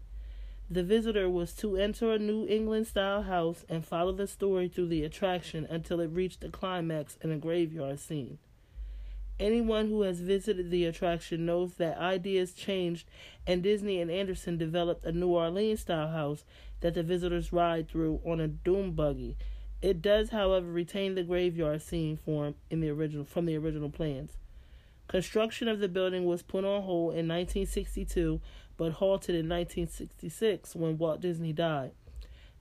The 0.70 0.82
visitor 0.82 1.28
was 1.28 1.52
to 1.56 1.76
enter 1.76 2.12
a 2.12 2.18
New 2.18 2.46
England 2.46 2.86
style 2.86 3.22
house 3.22 3.66
and 3.68 3.84
follow 3.84 4.12
the 4.12 4.26
story 4.26 4.66
through 4.68 4.88
the 4.88 5.04
attraction 5.04 5.66
until 5.68 6.00
it 6.00 6.06
reached 6.06 6.40
the 6.40 6.48
climax 6.48 7.18
in 7.20 7.30
a 7.30 7.36
graveyard 7.36 8.00
scene. 8.00 8.38
Anyone 9.38 9.88
who 9.88 10.02
has 10.02 10.20
visited 10.20 10.70
the 10.70 10.86
attraction 10.86 11.44
knows 11.44 11.74
that 11.74 11.98
ideas 11.98 12.54
changed, 12.54 13.06
and 13.46 13.62
Disney 13.62 14.00
and 14.00 14.10
Anderson 14.10 14.56
developed 14.56 15.04
a 15.04 15.12
New 15.12 15.28
Orleans 15.28 15.80
style 15.80 16.08
house 16.08 16.44
that 16.80 16.94
the 16.94 17.02
visitors 17.02 17.52
ride 17.52 17.88
through 17.88 18.20
on 18.24 18.40
a 18.40 18.48
doom 18.48 18.92
buggy. 18.92 19.36
It 19.82 20.00
does, 20.00 20.30
however, 20.30 20.70
retain 20.70 21.14
the 21.14 21.24
graveyard 21.24 21.82
scene 21.82 22.16
form 22.16 22.54
in 22.70 22.80
the 22.80 22.88
original 22.90 23.24
from 23.24 23.44
the 23.44 23.56
original 23.56 23.90
plans. 23.90 24.38
Construction 25.08 25.68
of 25.68 25.80
the 25.80 25.88
building 25.88 26.24
was 26.24 26.42
put 26.42 26.64
on 26.64 26.82
hold 26.82 27.10
in 27.10 27.28
1962 27.28 28.40
but 28.76 28.92
halted 28.92 29.34
in 29.34 29.48
1966 29.48 30.74
when 30.74 30.98
Walt 30.98 31.20
Disney 31.20 31.52
died. 31.52 31.92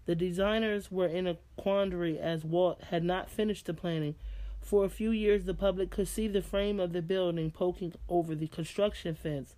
The 0.05 0.15
designers 0.15 0.91
were 0.91 1.07
in 1.07 1.27
a 1.27 1.37
quandary 1.55 2.19
as 2.19 2.43
Walt 2.43 2.81
had 2.89 3.03
not 3.03 3.29
finished 3.29 3.65
the 3.65 3.73
planning. 3.73 4.15
For 4.59 4.85
a 4.85 4.89
few 4.89 5.11
years, 5.11 5.45
the 5.45 5.53
public 5.53 5.91
could 5.91 6.07
see 6.07 6.27
the 6.27 6.41
frame 6.41 6.79
of 6.79 6.93
the 6.93 7.01
building 7.01 7.51
poking 7.51 7.93
over 8.09 8.35
the 8.35 8.47
construction 8.47 9.15
fence. 9.15 9.55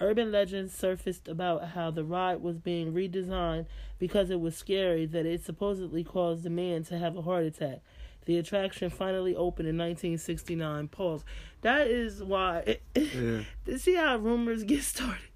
Urban 0.00 0.30
legends 0.30 0.74
surfaced 0.74 1.26
about 1.26 1.70
how 1.70 1.90
the 1.90 2.04
ride 2.04 2.40
was 2.40 2.58
being 2.58 2.92
redesigned 2.92 3.66
because 3.98 4.30
it 4.30 4.40
was 4.40 4.56
scary 4.56 5.06
that 5.06 5.26
it 5.26 5.44
supposedly 5.44 6.04
caused 6.04 6.44
the 6.44 6.50
man 6.50 6.84
to 6.84 6.98
have 6.98 7.16
a 7.16 7.22
heart 7.22 7.44
attack. 7.44 7.80
The 8.24 8.38
attraction 8.38 8.90
finally 8.90 9.34
opened 9.34 9.68
in 9.68 9.78
1969. 9.78 10.88
Pause. 10.88 11.24
That 11.62 11.86
is 11.86 12.22
why. 12.22 12.78
Yeah. 12.94 13.40
see 13.78 13.94
how 13.94 14.18
rumors 14.18 14.64
get 14.64 14.82
started. 14.82 15.27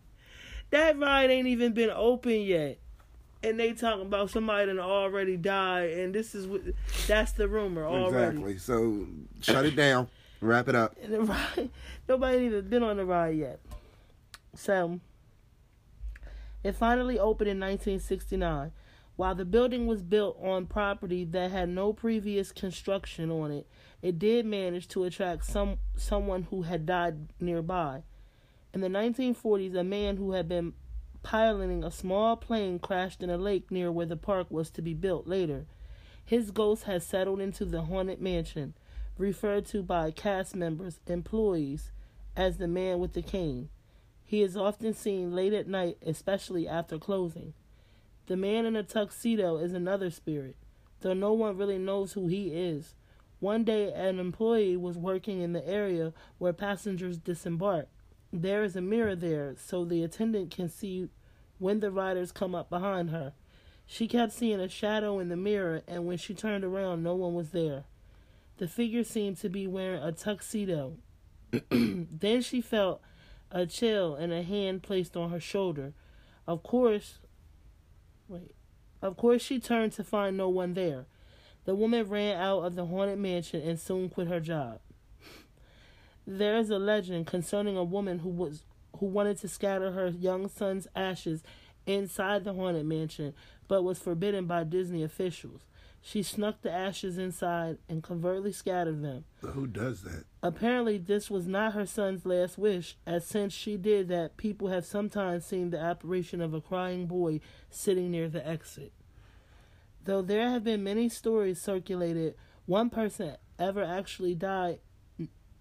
That 0.73 0.99
ride 0.99 1.31
ain't 1.31 1.47
even 1.49 1.75
been 1.75 1.91
open 1.91 2.41
yet, 2.41 2.79
and 3.43 3.61
they 3.61 3.75
talking 3.75 4.07
about 4.07 4.31
somebody 4.31 4.73
that 4.73 4.79
already 4.81 5.37
died, 5.37 5.91
and 5.91 6.14
this 6.14 6.35
is 6.35 6.47
what 6.47 6.62
that's 7.07 7.33
the 7.33 7.47
rumor 7.47 7.85
already. 7.85 8.38
Exactly. 8.38 8.59
So 8.59 9.07
shut 9.43 9.67
it 9.67 9.76
down. 9.76 10.09
Wrap 10.41 10.69
it 10.69 10.75
up. 10.75 10.97
And 11.02 11.12
the 11.12 11.21
ride, 11.21 11.71
nobody 12.09 12.47
even 12.47 12.69
been 12.69 12.83
on 12.83 12.97
the 12.97 13.05
ride 13.05 13.37
yet. 13.37 13.61
So 14.55 14.99
it 16.64 16.73
finally 16.75 17.19
opened 17.19 17.50
in 17.50 17.61
1969. 17.61 18.73
While 19.17 19.35
the 19.35 19.45
building 19.45 19.87
was 19.87 20.02
built 20.02 20.38
on 20.43 20.64
property 20.64 21.25
that 21.26 21.50
had 21.50 21.69
no 21.69 21.93
previous 21.93 22.50
construction 22.50 23.31
on 23.31 23.50
it, 23.52 23.67
it 24.00 24.19
did 24.19 24.47
manage 24.47 24.88
to 24.88 25.05
attract 25.05 25.45
some 25.45 25.76
someone 25.97 26.45
who 26.45 26.62
had 26.62 26.87
died 26.87 27.29
nearby. 27.38 28.05
In 28.75 28.81
the 28.81 28.88
1940s, 28.88 29.75
a 29.75 29.85
man 29.85 30.17
who 30.17 30.33
had 30.33 30.49
been 30.49 30.73
piloting 31.23 31.85
a 31.85 31.91
small 31.91 32.37
plane 32.37 32.79
crashed 32.79 33.23
in 33.23 33.29
a 33.29 33.37
lake 33.37 33.71
near 33.71 33.93
where 33.93 34.07
the 34.07 34.17
park 34.17 34.50
was 34.50 34.71
to 34.71 34.83
be 34.83 34.95
built 34.95 35.26
later. 35.26 35.67
His 36.25 36.50
ghost 36.50 36.85
has 36.85 37.05
settled 37.05 37.41
into 37.41 37.67
the 37.67 37.83
haunted 37.83 38.21
mansion, 38.21 38.75
referred 39.19 39.67
to 39.67 39.83
by 39.83 40.11
cast 40.11 40.57
members, 40.57 41.00
employees, 41.07 41.91
as 42.35 42.57
the 42.57 42.67
man 42.67 42.99
with 42.99 43.12
the 43.12 43.21
cane. 43.21 43.69
He 44.25 44.41
is 44.41 44.57
often 44.57 44.95
seen 44.95 45.35
late 45.35 45.52
at 45.52 45.69
night, 45.69 45.99
especially 46.07 46.67
after 46.67 46.99
closing. 46.99 47.52
The 48.26 48.37
man 48.37 48.64
in 48.64 48.75
a 48.75 48.83
tuxedo 48.83 49.59
is 49.59 49.75
another 49.75 50.11
spirit, 50.11 50.57
though 51.00 51.12
no 51.12 51.35
one 51.35 51.59
really 51.59 51.76
knows 51.76 52.14
who 52.14 52.29
he 52.29 52.49
is. 52.55 52.95
One 53.38 53.64
day, 53.64 53.93
an 53.93 54.19
employee 54.19 54.79
was 54.79 54.97
working 54.97 55.43
in 55.43 55.52
the 55.52 55.69
area 55.69 56.14
where 56.38 56.55
passengers 56.55 57.19
disembark. 57.19 57.88
There 58.33 58.65
is 58.65 58.77
a 58.77 58.81
mirror 58.81 59.15
there, 59.15 59.55
so 59.59 59.85
the 59.85 60.03
attendant 60.03 60.51
can 60.51 60.69
see 60.69 61.09
when 61.59 61.81
the 61.81 61.91
riders 61.91 62.33
come 62.33 62.55
up 62.55 62.71
behind 62.71 63.11
her. 63.11 63.35
She 63.87 64.09
kept 64.09 64.33
seeing 64.33 64.59
a 64.59 64.69
shadow 64.69 65.19
in 65.19 65.29
the 65.29 65.37
mirror, 65.37 65.83
and 65.87 66.07
when 66.07 66.17
she 66.17 66.33
turned 66.33 66.65
around, 66.65 67.03
no 67.03 67.15
one 67.15 67.35
was 67.35 67.51
there. 67.51 67.85
The 68.57 68.69
figure 68.69 69.05
seemed 69.05 69.37
to 69.39 69.51
be 69.51 69.67
wearing 69.67 70.03
a 70.03 70.12
tuxedo. 70.12 70.97
then 71.71 72.41
she 72.41 72.61
felt 72.61 73.03
a 73.51 73.67
chill 73.67 74.15
and 74.15 74.33
a 74.33 74.43
hand 74.43 74.83
placed 74.83 75.17
on 75.17 75.31
her 75.31 75.41
shoulder. 75.41 75.93
Of 76.47 76.62
course, 76.62 77.19
wait. 78.29 78.55
Of 79.03 79.17
course, 79.17 79.43
she 79.43 79.59
turned 79.59 79.93
to 79.95 80.05
find 80.05 80.37
no 80.37 80.49
one 80.49 80.75
there. 80.75 81.07
The 81.65 81.75
woman 81.75 82.09
ran 82.09 82.37
out 82.37 82.61
of 82.61 82.77
the 82.77 82.87
haunted 82.87 83.19
mansion 83.19 83.61
and 83.62 83.79
soon 83.79 84.09
quit 84.09 84.29
her 84.29 84.41
job. 84.41 84.81
There 86.26 86.57
is 86.57 86.71
a 86.71 86.79
legend 86.79 87.26
concerning 87.26 87.76
a 87.76 87.85
woman 87.85 88.21
who 88.21 88.29
was 88.29 88.64
who 88.99 89.07
wanted 89.07 89.38
to 89.38 89.49
scatter 89.49 89.93
her 89.93 90.09
young 90.09 90.49
son's 90.49 90.87
ashes 90.95 91.43
inside 91.87 92.45
the 92.45 92.52
haunted 92.52 92.87
mansion, 92.87 93.35
but 93.67 93.83
was 93.83 93.99
forbidden 93.99 94.47
by 94.47 94.64
Disney 94.64 95.02
officials. 95.02 95.62
She 96.05 96.23
snuck 96.23 96.62
the 96.62 96.71
ashes 96.71 97.17
inside 97.17 97.79
and 97.88 98.02
covertly 98.02 98.52
scattered 98.52 99.02
them. 99.02 99.25
Who 99.41 99.69
does 99.69 100.02
that? 100.02 100.25
Apparently, 100.43 100.99
this 100.99 101.31
was 101.31 101.47
not 101.47 101.75
her 101.75 101.87
son's 101.87 102.26
last 102.26 102.59
wish, 102.59 102.97
as 103.07 103.25
since 103.25 103.52
she 103.52 103.76
did 103.76 104.09
that, 104.09 104.37
people 104.37 104.69
have 104.69 104.85
sometimes 104.85 105.47
seen 105.47 105.71
the 105.71 105.79
apparition 105.79 106.41
of 106.41 106.55
a 106.55 106.61
crying 106.61 107.07
boy 107.07 107.41
sitting 107.71 108.11
near 108.11 108.29
the 108.29 108.47
exit. 108.47 108.93
Though 110.05 110.23
there 110.23 110.50
have 110.50 110.64
been 110.64 110.83
many 110.83 111.09
stories 111.09 111.61
circulated, 111.61 112.35
one 112.67 112.91
person 112.91 113.37
ever 113.59 113.85
actually 113.85 114.35
died. 114.35 114.81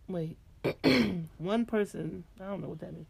Wait, 0.07 0.37
one 1.37 1.65
person, 1.65 2.23
I 2.39 2.45
don't 2.45 2.61
know 2.61 2.69
what 2.69 2.79
that 2.79 2.93
means, 2.93 3.07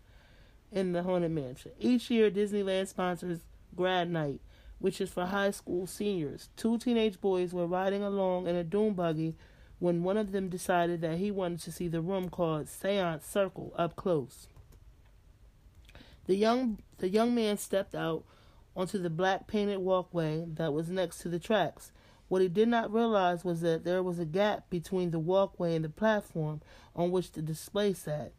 in 0.72 0.94
the 0.94 1.04
Haunted 1.04 1.32
Mansion. 1.32 1.72
Each 1.80 2.10
year, 2.10 2.32
Disneyland 2.32 2.88
sponsors 2.88 3.40
Grad 3.76 4.10
Night, 4.10 4.40
which 4.80 5.02
is 5.02 5.10
for 5.10 5.26
high 5.26 5.52
school 5.52 5.86
seniors. 5.88 6.50
Two 6.56 6.78
teenage 6.78 7.20
boys 7.20 7.54
were 7.54 7.68
riding 7.68 8.04
along 8.04 8.48
in 8.48 8.56
a 8.56 8.64
doom 8.64 8.94
buggy 8.94 9.36
when 9.80 10.04
one 10.04 10.18
of 10.18 10.32
them 10.32 10.48
decided 10.48 11.02
that 11.02 11.18
he 11.18 11.32
wanted 11.32 11.60
to 11.62 11.72
see 11.72 11.88
the 11.88 12.02
room 12.02 12.30
called 12.30 12.68
Seance 12.68 13.26
Circle 13.26 13.74
up 13.76 13.96
close. 13.96 14.48
The 16.28 16.36
young 16.36 16.78
the 17.00 17.10
young 17.10 17.34
man 17.34 17.58
stepped 17.58 17.96
out 17.96 18.24
onto 18.76 19.00
the 19.00 19.10
black 19.10 19.48
painted 19.48 19.80
walkway 19.80 20.46
that 20.56 20.72
was 20.72 20.90
next 20.90 21.18
to 21.20 21.30
the 21.30 21.40
tracks. 21.40 21.92
What 22.32 22.42
he 22.42 22.48
did 22.48 22.70
not 22.70 22.94
realize 22.94 23.44
was 23.44 23.60
that 23.60 23.84
there 23.84 24.02
was 24.02 24.18
a 24.18 24.24
gap 24.24 24.70
between 24.70 25.12
the 25.12 25.20
walkway 25.20 25.76
and 25.76 25.84
the 25.84 25.90
platform 25.90 26.62
on 26.96 27.12
which 27.12 27.34
the 27.34 27.42
display 27.42 27.94
sat. 27.94 28.32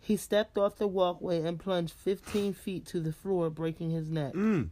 He 0.00 0.16
stepped 0.16 0.56
off 0.56 0.76
the 0.76 0.88
walkway 0.88 1.42
and 1.42 1.60
plunged 1.60 1.92
15 1.92 2.54
feet 2.54 2.86
to 2.86 3.00
the 3.00 3.12
floor, 3.12 3.50
breaking 3.50 3.90
his 3.90 4.08
neck. 4.08 4.32
Mm. 4.32 4.70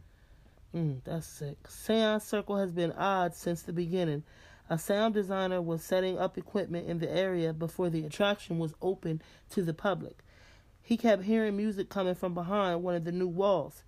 Mm, 0.73 1.01
that's 1.03 1.27
sick. 1.27 1.67
Seance 1.69 2.23
Circle 2.23 2.57
has 2.57 2.71
been 2.71 2.91
odd 2.93 3.35
since 3.35 3.61
the 3.61 3.73
beginning. 3.73 4.23
A 4.71 4.79
sound 4.79 5.13
designer 5.13 5.61
was 5.61 5.83
setting 5.83 6.17
up 6.17 6.35
equipment 6.35 6.89
in 6.89 6.97
the 6.97 7.15
area 7.15 7.53
before 7.53 7.91
the 7.91 8.03
attraction 8.07 8.57
was 8.57 8.73
open 8.81 9.21
to 9.51 9.61
the 9.61 9.75
public. 9.75 10.23
He 10.81 10.97
kept 10.97 11.25
hearing 11.25 11.55
music 11.55 11.89
coming 11.89 12.15
from 12.15 12.33
behind 12.33 12.81
one 12.81 12.95
of 12.95 13.03
the 13.03 13.11
new 13.11 13.27
walls. 13.27 13.83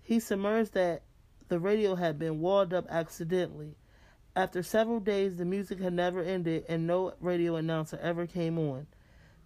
He 0.00 0.18
submerged 0.18 0.72
that 0.72 1.02
the 1.48 1.58
radio 1.58 1.94
had 1.94 2.18
been 2.18 2.40
walled 2.40 2.74
up 2.74 2.86
accidentally. 2.88 3.76
After 4.34 4.62
several 4.62 5.00
days, 5.00 5.36
the 5.36 5.44
music 5.44 5.80
had 5.80 5.92
never 5.92 6.22
ended 6.22 6.64
and 6.68 6.86
no 6.86 7.14
radio 7.20 7.56
announcer 7.56 7.98
ever 8.02 8.26
came 8.26 8.58
on. 8.58 8.86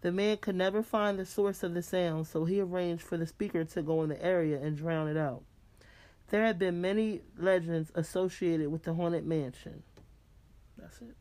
The 0.01 0.11
man 0.11 0.39
could 0.39 0.57
never 0.57 0.83
find 0.83 1.19
the 1.19 1.27
source 1.27 1.63
of 1.63 1.75
the 1.75 1.83
sound, 1.83 2.27
so 2.27 2.45
he 2.45 2.61
arranged 2.61 3.03
for 3.03 3.19
the 3.19 3.27
speaker 3.27 3.65
to 3.65 3.83
go 3.83 4.03
in 4.03 4.09
the 4.09 4.25
area 4.25 4.59
and 4.61 4.77
drown 4.77 5.09
it 5.09 5.17
out. 5.17 5.43
There 6.31 6.45
have 6.45 6.59
been 6.59 6.81
many 6.81 7.21
legends 7.37 7.91
associated 7.95 8.71
with 8.71 8.85
the 8.85 8.95
haunted 8.95 9.27
mansion. 9.27 9.83
That's 10.79 11.01
it. 11.03 11.17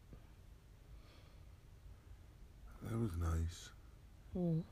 That 2.83 2.97
was 2.97 3.17
nice. 3.17 3.69
Mm. 4.37 4.63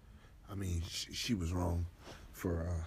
I 0.50 0.56
mean, 0.56 0.82
she, 0.88 1.14
she 1.14 1.34
was 1.34 1.52
wrong 1.52 1.86
for 2.32 2.68
uh, 2.68 2.84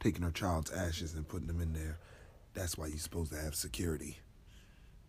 taking 0.00 0.22
her 0.22 0.30
child's 0.30 0.72
ashes 0.72 1.14
and 1.14 1.28
putting 1.28 1.46
them 1.46 1.60
in 1.60 1.72
there. 1.72 1.98
That's 2.54 2.78
why 2.78 2.86
you're 2.86 2.98
supposed 2.98 3.32
to 3.32 3.38
have 3.38 3.54
security. 3.54 4.18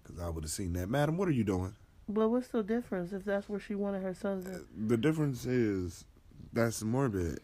Because 0.03 0.21
I 0.21 0.29
would 0.29 0.43
have 0.43 0.51
seen 0.51 0.73
that. 0.73 0.89
Madam, 0.89 1.17
what 1.17 1.27
are 1.27 1.33
you 1.33 1.43
doing? 1.43 1.75
But 2.07 2.29
what's 2.29 2.49
the 2.49 2.63
difference 2.63 3.13
if 3.13 3.23
that's 3.25 3.49
where 3.49 3.59
she 3.59 3.75
wanted 3.75 4.03
her 4.03 4.13
sons? 4.13 4.45
To... 4.45 4.55
Uh, 4.55 4.59
the 4.87 4.97
difference 4.97 5.45
is 5.45 6.05
That's 6.53 6.83
morbid. 6.83 7.39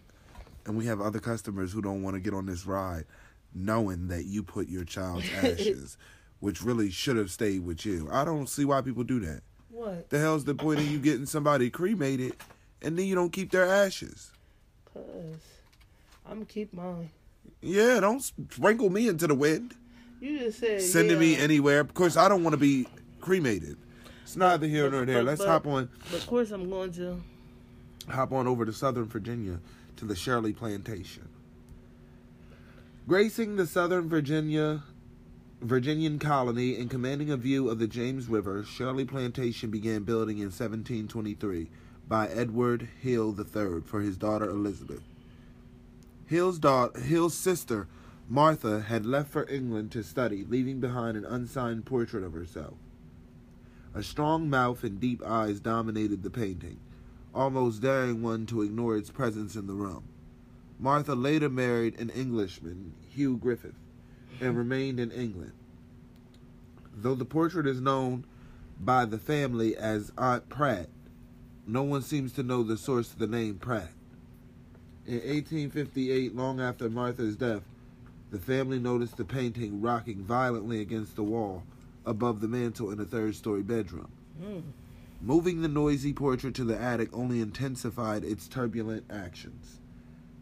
And 0.65 0.77
we 0.77 0.85
have 0.85 1.01
other 1.01 1.19
customers 1.19 1.71
who 1.73 1.81
don't 1.81 2.03
want 2.03 2.15
to 2.15 2.19
get 2.19 2.33
on 2.33 2.45
this 2.45 2.65
ride 2.65 3.05
knowing 3.53 4.07
that 4.07 4.25
you 4.25 4.43
put 4.43 4.69
your 4.69 4.83
child's 4.83 5.25
ashes, 5.43 5.97
which 6.39 6.61
really 6.61 6.89
should 6.89 7.17
have 7.17 7.31
stayed 7.31 7.65
with 7.65 7.85
you. 7.85 8.07
I 8.11 8.23
don't 8.23 8.47
see 8.47 8.65
why 8.65 8.81
people 8.81 9.03
do 9.03 9.19
that. 9.21 9.41
What? 9.69 10.09
The 10.09 10.19
hell's 10.19 10.45
the 10.45 10.55
point 10.55 10.79
of 10.79 10.87
you 10.87 10.99
getting 10.99 11.25
somebody 11.25 11.69
cremated 11.69 12.35
and 12.81 12.97
then 12.97 13.05
you 13.05 13.15
don't 13.15 13.31
keep 13.31 13.51
their 13.51 13.65
ashes? 13.65 14.31
Cause 14.93 15.03
I'm 16.29 16.45
keep 16.45 16.73
mine. 16.73 17.09
Yeah, 17.61 17.99
don't 17.99 18.21
sprinkle 18.21 18.89
me 18.89 19.07
into 19.07 19.27
the 19.27 19.35
wind. 19.35 19.75
You 20.21 20.37
just 20.39 20.59
said 20.59 20.81
Sending 20.81 21.15
yeah, 21.15 21.19
me 21.19 21.35
anywhere. 21.35 21.79
Of 21.81 21.93
course, 21.93 22.15
I 22.15 22.29
don't 22.29 22.43
want 22.43 22.53
to 22.53 22.57
be 22.59 22.87
cremated. 23.19 23.75
It's 24.23 24.35
neither 24.37 24.67
here 24.67 24.89
nor 24.89 25.03
there. 25.05 25.17
but- 25.17 25.25
Let's 25.25 25.41
but- 25.41 25.47
hop 25.47 25.67
on 25.67 25.89
But 26.11 26.21
of 26.21 26.27
course 26.27 26.51
I'm 26.51 26.69
going 26.69 26.91
to. 26.93 27.21
hop 28.07 28.31
on 28.31 28.47
over 28.47 28.63
to 28.65 28.71
Southern 28.71 29.05
Virginia 29.05 29.59
to 29.97 30.05
the 30.05 30.15
Shirley 30.15 30.53
Plantation. 30.53 31.27
Gracing 33.07 33.55
the 33.55 33.65
Southern 33.65 34.07
Virginia 34.07 34.83
Virginian 35.61 36.17
colony 36.17 36.75
and 36.79 36.89
commanding 36.89 37.29
a 37.29 37.37
view 37.37 37.69
of 37.69 37.77
the 37.79 37.87
James 37.87 38.27
River, 38.27 38.63
Shirley 38.63 39.05
Plantation 39.05 39.69
began 39.69 40.03
building 40.03 40.37
in 40.37 40.45
1723 40.45 41.67
by 42.07 42.27
Edward 42.27 42.87
Hill 42.99 43.35
III 43.37 43.81
for 43.85 44.01
his 44.01 44.17
daughter 44.17 44.49
Elizabeth. 44.49 45.01
Hill's 46.25 46.57
daughter, 46.59 46.99
Hill's 46.99 47.33
sister 47.35 47.87
Martha 48.31 48.79
had 48.79 49.05
left 49.05 49.29
for 49.29 49.45
England 49.49 49.91
to 49.91 50.01
study, 50.01 50.45
leaving 50.47 50.79
behind 50.79 51.17
an 51.17 51.25
unsigned 51.25 51.85
portrait 51.85 52.23
of 52.23 52.31
herself. 52.31 52.75
A 53.93 54.01
strong 54.01 54.49
mouth 54.49 54.85
and 54.85 55.01
deep 55.01 55.21
eyes 55.21 55.59
dominated 55.59 56.23
the 56.23 56.29
painting 56.29 56.79
almost 57.33 57.81
daring 57.81 58.21
one 58.21 58.45
to 58.45 58.61
ignore 58.61 58.95
its 58.95 59.09
presence 59.09 59.55
in 59.55 59.67
the 59.67 59.73
room. 59.73 60.03
Martha 60.79 61.13
later 61.13 61.49
married 61.49 61.99
an 61.99 62.09
Englishman, 62.11 62.93
Hugh 63.09 63.35
Griffith, 63.35 63.75
and 64.39 64.57
remained 64.57 64.97
in 64.97 65.11
England. 65.11 65.51
Though 66.93 67.15
the 67.15 67.25
portrait 67.25 67.67
is 67.67 67.81
known 67.81 68.25
by 68.79 69.03
the 69.03 69.19
family 69.19 69.75
as 69.75 70.13
Aunt 70.17 70.47
Pratt, 70.47 70.87
no 71.67 71.83
one 71.83 72.01
seems 72.01 72.31
to 72.33 72.43
know 72.43 72.63
the 72.63 72.77
source 72.77 73.11
of 73.11 73.19
the 73.19 73.27
name 73.27 73.55
Pratt. 73.55 73.91
In 75.05 75.15
1858, 75.15 76.33
long 76.33 76.61
after 76.61 76.89
Martha's 76.89 77.35
death, 77.35 77.63
the 78.31 78.39
family 78.39 78.79
noticed 78.79 79.17
the 79.17 79.25
painting 79.25 79.81
rocking 79.81 80.23
violently 80.23 80.81
against 80.81 81.15
the 81.15 81.23
wall 81.23 81.63
above 82.05 82.39
the 82.39 82.47
mantel 82.47 82.89
in 82.89 82.99
a 82.99 83.05
third 83.05 83.35
story 83.35 83.61
bedroom. 83.61 84.11
Mm. 84.41 84.63
Moving 85.21 85.61
the 85.61 85.67
noisy 85.67 86.13
portrait 86.13 86.55
to 86.55 86.63
the 86.63 86.79
attic 86.79 87.09
only 87.13 87.41
intensified 87.41 88.23
its 88.23 88.47
turbulent 88.47 89.03
actions. 89.11 89.79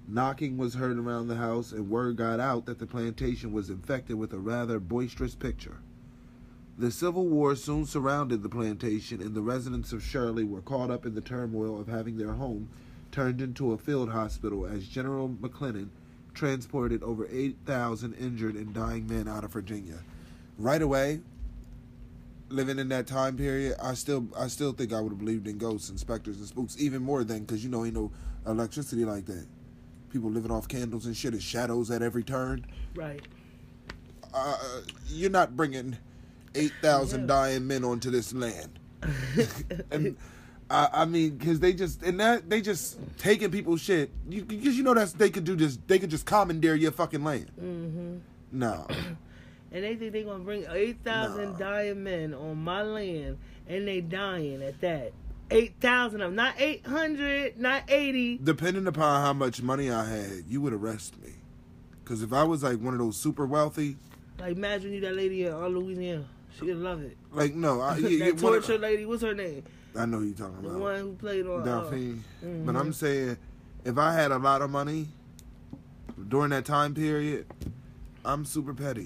Knocking 0.07 0.57
was 0.57 0.75
heard 0.75 0.97
around 0.97 1.27
the 1.27 1.35
house, 1.35 1.71
and 1.71 1.89
word 1.89 2.15
got 2.15 2.39
out 2.39 2.65
that 2.65 2.79
the 2.79 2.87
plantation 2.87 3.51
was 3.51 3.69
infected 3.69 4.15
with 4.15 4.33
a 4.33 4.39
rather 4.39 4.79
boisterous 4.79 5.35
picture. 5.35 5.77
The 6.77 6.91
Civil 6.91 7.27
War 7.27 7.55
soon 7.55 7.85
surrounded 7.85 8.41
the 8.41 8.49
plantation, 8.49 9.21
and 9.21 9.35
the 9.35 9.41
residents 9.41 9.91
of 9.91 10.01
Shirley 10.01 10.45
were 10.45 10.61
caught 10.61 10.89
up 10.89 11.05
in 11.05 11.13
the 11.13 11.21
turmoil 11.21 11.79
of 11.79 11.87
having 11.87 12.17
their 12.17 12.33
home 12.33 12.69
turned 13.11 13.41
into 13.41 13.73
a 13.73 13.77
field 13.77 14.11
hospital 14.11 14.65
as 14.65 14.87
General 14.87 15.27
McClellan 15.27 15.91
transported 16.39 17.03
over 17.03 17.27
8,000 17.29 18.13
injured 18.13 18.55
and 18.55 18.73
dying 18.73 19.05
men 19.07 19.27
out 19.27 19.43
of 19.43 19.51
Virginia. 19.51 19.99
Right 20.57 20.81
away, 20.81 21.19
living 22.47 22.79
in 22.79 22.87
that 22.89 23.07
time 23.07 23.35
period, 23.35 23.75
I 23.83 23.93
still 23.93 24.25
I 24.37 24.47
still 24.47 24.71
think 24.71 24.93
I 24.93 25.01
would 25.01 25.11
have 25.11 25.19
believed 25.19 25.47
in 25.47 25.57
ghosts 25.57 25.89
and 25.89 25.99
specters 25.99 26.37
and 26.37 26.47
spooks 26.47 26.77
even 26.79 27.01
more 27.01 27.23
than 27.25 27.41
because 27.41 27.61
you 27.63 27.69
know 27.69 27.83
ain't 27.85 27.95
no 27.95 28.11
electricity 28.47 29.03
like 29.03 29.25
that. 29.25 29.45
People 30.11 30.31
living 30.31 30.49
off 30.51 30.67
candles 30.67 31.05
and 31.05 31.15
shit, 31.15 31.33
and 31.33 31.43
shadows 31.43 31.91
at 31.91 32.01
every 32.01 32.23
turn. 32.23 32.65
Right. 32.95 33.21
Uh, 34.33 34.57
you're 35.07 35.29
not 35.29 35.55
bringing 35.57 35.97
eight 36.55 36.73
thousand 36.81 37.21
Yeah. 37.21 37.27
dying 37.27 37.67
men 37.67 37.83
onto 37.83 38.09
this 38.09 38.33
land. 38.33 38.79
and 39.91 40.15
I, 40.69 40.89
I 40.93 41.05
mean, 41.05 41.37
because 41.37 41.59
they 41.59 41.73
just 41.73 42.03
and 42.03 42.19
that 42.19 42.49
they 42.49 42.61
just 42.61 42.99
taking 43.17 43.49
people's 43.51 43.81
shit. 43.81 44.11
You 44.29 44.45
because 44.45 44.77
you 44.77 44.83
know 44.83 44.93
that's 44.93 45.13
they 45.13 45.29
could 45.29 45.43
do 45.43 45.55
just 45.55 45.87
they 45.87 45.97
could 45.99 46.09
just 46.11 46.25
commandeer 46.25 46.75
your 46.75 46.91
fucking 46.91 47.23
land. 47.23 47.49
hmm 47.59 48.17
No, 48.51 48.85
And 49.71 49.83
they 49.83 49.95
think 49.95 50.13
they're 50.13 50.23
gonna 50.23 50.43
bring 50.43 50.65
eight 50.71 51.03
thousand 51.03 51.53
Nah. 51.53 51.57
dying 51.57 52.03
men 52.03 52.33
on 52.33 52.57
my 52.63 52.81
land, 52.83 53.37
and 53.67 53.87
they 53.87 54.01
dying 54.01 54.61
at 54.63 54.79
that. 54.81 55.11
Eight 55.51 55.73
thousand 55.81 56.21
of 56.21 56.27
them, 56.29 56.35
not 56.35 56.53
eight 56.59 56.85
hundred, 56.85 57.59
not 57.59 57.83
eighty. 57.89 58.37
depending 58.43 58.85
upon 58.85 59.21
how 59.23 59.33
much 59.33 59.61
money 59.63 59.89
I 59.91 60.05
had, 60.05 60.43
you 60.47 60.61
would 60.61 60.73
arrest 60.73 61.19
me. 61.21 61.33
Because 62.03 62.21
if 62.23 62.31
I 62.33 62.43
was 62.43 62.61
like 62.63 62.79
one 62.79 62.93
of 62.93 62.99
those 62.99 63.17
super 63.17 63.45
wealthy, 63.47 63.97
Like 64.39 64.55
imagine 64.55 64.93
you 64.93 65.01
that 65.01 65.15
lady 65.15 65.45
in 65.45 65.53
uh, 65.53 65.67
Louisiana. 65.67 66.25
She'd 66.59 66.73
love 66.73 67.01
it. 67.01 67.17
like 67.31 67.53
no, 67.55 67.81
I, 67.81 67.93
that 67.99 68.11
yeah, 68.11 68.31
torture 68.33 68.77
lady, 68.77 69.05
what's 69.05 69.23
her 69.23 69.33
name? 69.33 69.63
I 69.97 70.05
know 70.05 70.19
who 70.19 70.25
you're 70.25 70.35
talking 70.37 70.59
about 70.59 70.73
The 70.73 70.79
one 70.79 70.99
who 70.99 71.13
played 71.13 71.45
on. 71.47 71.61
Uh, 71.61 71.65
Delphine. 71.65 72.23
But 72.41 72.75
mhm. 72.75 72.79
I'm 72.79 72.93
saying, 72.93 73.37
if 73.85 73.97
I 73.97 74.13
had 74.13 74.31
a 74.31 74.37
lot 74.37 74.61
of 74.61 74.69
money 74.69 75.07
during 76.27 76.51
that 76.51 76.65
time 76.65 76.93
period, 76.93 77.47
I'm 78.23 78.45
super 78.45 78.73
petty. 78.73 79.05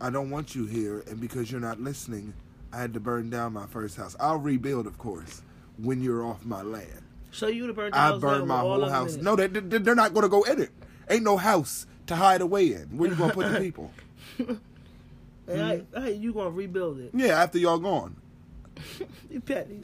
I 0.00 0.10
don't 0.10 0.30
want 0.30 0.54
you 0.54 0.64
here, 0.64 1.02
and 1.08 1.20
because 1.20 1.50
you're 1.50 1.60
not 1.60 1.80
listening, 1.80 2.32
I 2.72 2.78
had 2.78 2.94
to 2.94 3.00
burn 3.00 3.30
down 3.30 3.52
my 3.52 3.66
first 3.66 3.96
house. 3.96 4.14
I'll 4.20 4.38
rebuild, 4.38 4.86
of 4.86 4.96
course, 4.96 5.42
when 5.76 6.02
you're 6.02 6.24
off 6.24 6.44
my 6.44 6.62
land. 6.62 7.02
So 7.30 7.48
you 7.48 7.62
would 7.62 7.68
have 7.70 7.76
burned 7.76 7.94
I 7.94 8.08
house 8.08 8.20
burned 8.20 8.46
my 8.46 8.60
whole 8.60 8.88
house. 8.88 9.16
No, 9.16 9.36
they, 9.36 9.48
they, 9.48 9.78
they're 9.78 9.94
not 9.94 10.14
going 10.14 10.22
to 10.22 10.28
go 10.28 10.42
in 10.44 10.62
it. 10.62 10.70
Ain't 11.10 11.24
no 11.24 11.36
house 11.36 11.86
to 12.06 12.16
hide 12.16 12.40
away 12.40 12.72
in. 12.72 12.96
Where 12.96 13.10
you 13.10 13.16
going 13.16 13.30
to 13.30 13.34
put 13.34 13.52
the 13.52 13.60
people? 13.60 13.90
And 15.48 15.62
I, 15.62 15.82
I, 15.96 16.08
you 16.10 16.32
gonna 16.32 16.50
rebuild 16.50 17.00
it? 17.00 17.10
Yeah, 17.14 17.42
after 17.42 17.58
y'all 17.58 17.78
gone. 17.78 18.16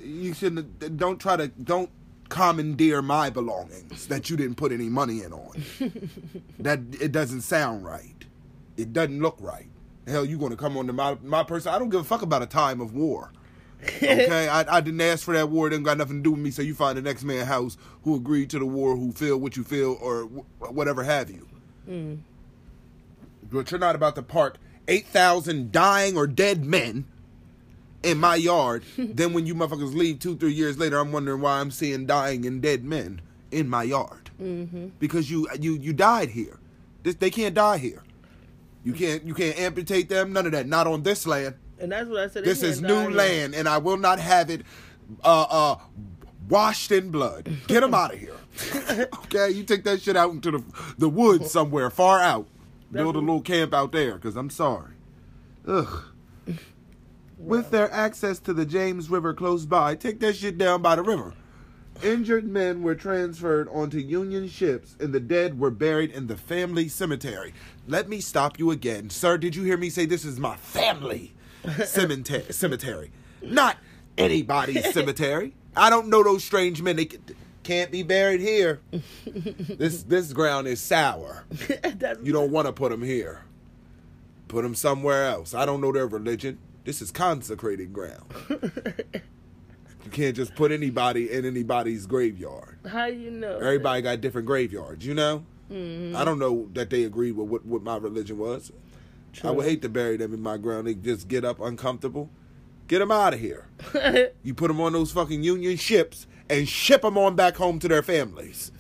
You 0.03 0.35
shouldn't 0.35 0.97
don't 0.97 1.19
try 1.21 1.37
to 1.37 1.49
don't 1.49 1.91
commandeer 2.29 3.03
my 3.03 3.31
belongings 3.31 4.07
that 4.09 4.31
you 4.31 4.37
didn't 4.37 4.57
put 4.57 4.73
any 4.73 4.89
money 4.89 5.23
in 5.23 5.33
on. 5.33 5.63
That 6.59 6.81
it 7.01 7.13
doesn't 7.13 7.43
sound 7.43 7.85
right. 7.85 8.25
It 8.77 8.93
doesn't 8.93 9.21
look 9.21 9.37
right. 9.41 9.69
Hell 10.07 10.25
you 10.25 10.39
gonna 10.39 10.57
come 10.57 10.77
on 10.77 10.87
to 10.87 10.93
my 10.93 11.17
my 11.23 11.43
person? 11.43 11.73
I 11.75 11.79
don't 11.79 11.91
give 11.91 12.01
a 12.01 12.05
fuck 12.05 12.23
about 12.23 12.43
a 12.43 12.47
time 12.47 12.81
of 12.81 12.95
war. 12.95 13.31
Okay? 13.83 14.49
I, 14.49 14.77
I 14.79 14.81
didn't 14.81 15.01
ask 15.03 15.25
for 15.25 15.35
that 15.35 15.51
war. 15.51 15.67
It 15.67 15.71
didn't 15.71 15.85
got 15.85 15.99
nothing 15.99 16.17
to 16.17 16.23
do 16.23 16.31
with 16.31 16.41
me. 16.41 16.51
So 16.51 16.63
you 16.63 16.75
find 16.75 16.97
the 16.97 17.03
next 17.03 17.23
man 17.23 17.45
house 17.45 17.77
who 18.03 18.15
agreed 18.17 18.49
to 18.51 18.59
the 18.59 18.65
war 18.67 18.97
who 18.97 19.13
feel 19.13 19.37
what 19.39 19.57
you 19.59 19.65
feel 19.65 19.99
or 20.01 20.23
wh- 20.25 20.73
whatever 20.73 21.03
have 21.05 21.31
you. 21.31 21.47
Mm. 21.89 22.21
but 23.53 23.71
you're 23.71 23.79
not 23.79 23.95
about 23.95 24.15
to 24.15 24.23
park 24.23 24.57
8000 24.89 25.71
dying 25.71 26.17
or 26.17 26.27
dead 26.27 26.65
men 26.65 27.05
in 28.05 28.19
my 28.19 28.37
yard. 28.37 28.85
then 28.99 29.33
when 29.33 29.47
you 29.47 29.55
motherfuckers 29.55 29.95
leave 29.95 30.19
two, 30.19 30.37
three 30.37 30.53
years 30.53 30.79
later, 30.79 30.99
I'm 30.99 31.13
wondering 31.13 31.41
why 31.41 31.61
I'm 31.61 31.71
seeing 31.71 32.07
dying 32.07 32.47
and 32.47 32.63
dead 32.63 32.85
men 32.85 33.21
in 33.51 33.69
my 33.69 33.83
yard. 33.83 34.31
Mm-hmm. 34.41 34.89
Because 34.99 35.31
you 35.31 35.49
you 35.59 35.75
you 35.75 35.93
died 35.93 36.31
here. 36.31 36.59
This, 37.03 37.17
they 37.17 37.31
can't 37.31 37.55
die 37.55 37.79
here. 37.79 38.03
You 38.85 38.93
can't 38.93 39.25
you 39.25 39.35
can't 39.35 39.59
amputate 39.59 40.09
them. 40.09 40.33
None 40.33 40.47
of 40.47 40.53
that. 40.53 40.67
Not 40.67 40.87
on 40.87 41.03
this 41.03 41.27
land. 41.27 41.55
And 41.79 41.93
that's 41.93 42.09
what 42.09 42.21
I 42.21 42.29
said. 42.29 42.45
This 42.45 42.63
is 42.63 42.81
new 42.81 43.11
land, 43.11 43.55
and 43.55 43.69
I 43.69 43.79
will 43.79 43.97
not 43.97 44.19
have 44.19 44.51
it 44.51 44.63
uh 45.23 45.47
uh 45.49 45.77
washed 46.49 46.93
in 46.93 47.11
blood. 47.11 47.51
Get 47.67 47.81
them 47.81 47.95
out 47.95 48.15
of 48.15 48.21
here. 48.21 48.37
okay, 49.25 49.51
you 49.51 49.65
take 49.65 49.85
that 49.85 50.03
shit 50.03 50.17
out 50.17 50.33
into 50.33 50.51
the 50.51 50.65
the 50.99 51.09
woods 51.09 51.51
somewhere 51.51 51.91
far 51.91 52.21
out. 52.21 52.47
Build 52.93 53.17
a 53.17 53.19
little 53.19 53.41
camp 53.41 53.75
out 53.75 53.91
there, 53.91 54.19
cause 54.19 54.37
I'm 54.37 54.51
sorry. 54.51 54.93
Ugh. 55.67 56.05
With 57.45 57.71
their 57.71 57.93
access 57.93 58.39
to 58.41 58.55
the 58.55 58.65
James 58.65 59.11
River 59.11 59.35
close 59.35 59.67
by, 59.67 59.97
take 59.97 60.19
that 60.21 60.37
shit 60.37 60.57
down 60.57 60.81
by 60.81 60.97
the 60.97 61.03
river. 61.03 61.35
Injured 62.03 62.47
men 62.47 62.83
were 62.83 62.95
transferred 62.95 63.69
onto 63.69 63.99
Union 63.99 64.49
ships, 64.49 64.97
and 64.99 65.13
the 65.13 65.21
dead 65.21 65.59
were 65.61 65.71
buried 65.71 66.11
in 66.11 66.27
the 66.27 66.39
family 66.39 66.89
cemetery. 66.89 67.53
Let 67.87 68.09
me 68.09 68.21
stop 68.21 68.59
you 68.59 68.71
again, 68.71 69.11
sir. 69.11 69.37
Did 69.37 69.55
you 69.55 69.63
hear 69.63 69.77
me 69.77 69.91
say 69.91 70.07
this 70.07 70.25
is 70.25 70.41
my 70.41 70.57
family 70.57 71.35
cemetery? 71.85 72.51
cemetery, 72.51 73.13
not 73.43 73.77
anybody's 74.17 74.93
cemetery. 74.95 75.55
I 75.77 75.91
don't 75.91 76.09
know 76.09 76.23
those 76.23 76.45
strange 76.45 76.81
men. 76.81 76.97
They 76.97 77.11
can't 77.63 77.91
be 77.91 78.03
buried 78.03 78.41
here. 78.41 78.81
this 79.27 80.03
this 80.05 80.33
ground 80.33 80.67
is 80.67 80.81
sour. 80.81 81.45
You 82.23 82.33
don't 82.33 82.51
want 82.51 82.67
to 82.69 82.73
put 82.73 82.91
them 82.91 83.03
here. 83.03 83.45
Put 84.49 84.63
them 84.63 84.75
somewhere 84.75 85.27
else. 85.27 85.53
I 85.53 85.67
don't 85.67 85.83
know 85.83 85.93
their 85.93 86.07
religion. 86.07 86.59
This 86.85 87.01
is 87.01 87.11
consecrated 87.11 87.93
ground. 87.93 88.25
You 90.05 90.11
can't 90.11 90.37
just 90.37 90.55
put 90.55 90.71
anybody 90.71 91.31
in 91.33 91.45
anybody's 91.47 92.07
graveyard. 92.07 92.79
How 92.87 93.07
you 93.07 93.31
know? 93.31 93.57
Everybody 93.57 94.03
got 94.03 94.21
different 94.21 94.47
graveyards, 94.47 95.07
you 95.07 95.15
know? 95.15 95.45
Mhm. 95.73 96.15
I 96.15 96.25
don't 96.27 96.39
know 96.39 96.69
that 96.75 96.91
they 96.91 97.05
agreed 97.05 97.33
with 97.33 97.49
what, 97.49 97.65
what 97.65 97.83
my 97.83 97.97
religion 97.97 98.37
was. 98.37 98.71
I 99.43 99.51
would 99.51 99.65
hate 99.67 99.81
to 99.83 99.89
bury 99.89 100.17
them 100.19 100.35
in 100.35 100.41
my 100.43 100.59
ground. 100.59 100.87
They 100.87 100.95
just 100.95 101.27
get 101.27 101.45
up 101.45 101.59
uncomfortable. 101.61 102.29
Get 102.87 102.99
them 102.99 103.11
out 103.11 103.33
of 103.35 103.41
here. 103.41 103.67
You 104.45 104.53
put 104.55 104.69
them 104.69 104.81
on 104.81 104.93
those 104.93 105.11
fucking 105.11 105.43
Union 105.43 105.77
ships 105.79 106.27
and 106.51 106.69
ship 106.69 107.01
them 107.03 107.17
on 107.17 107.35
back 107.35 107.57
home 107.57 107.79
to 107.79 107.89
their 107.89 108.03
families. 108.03 108.71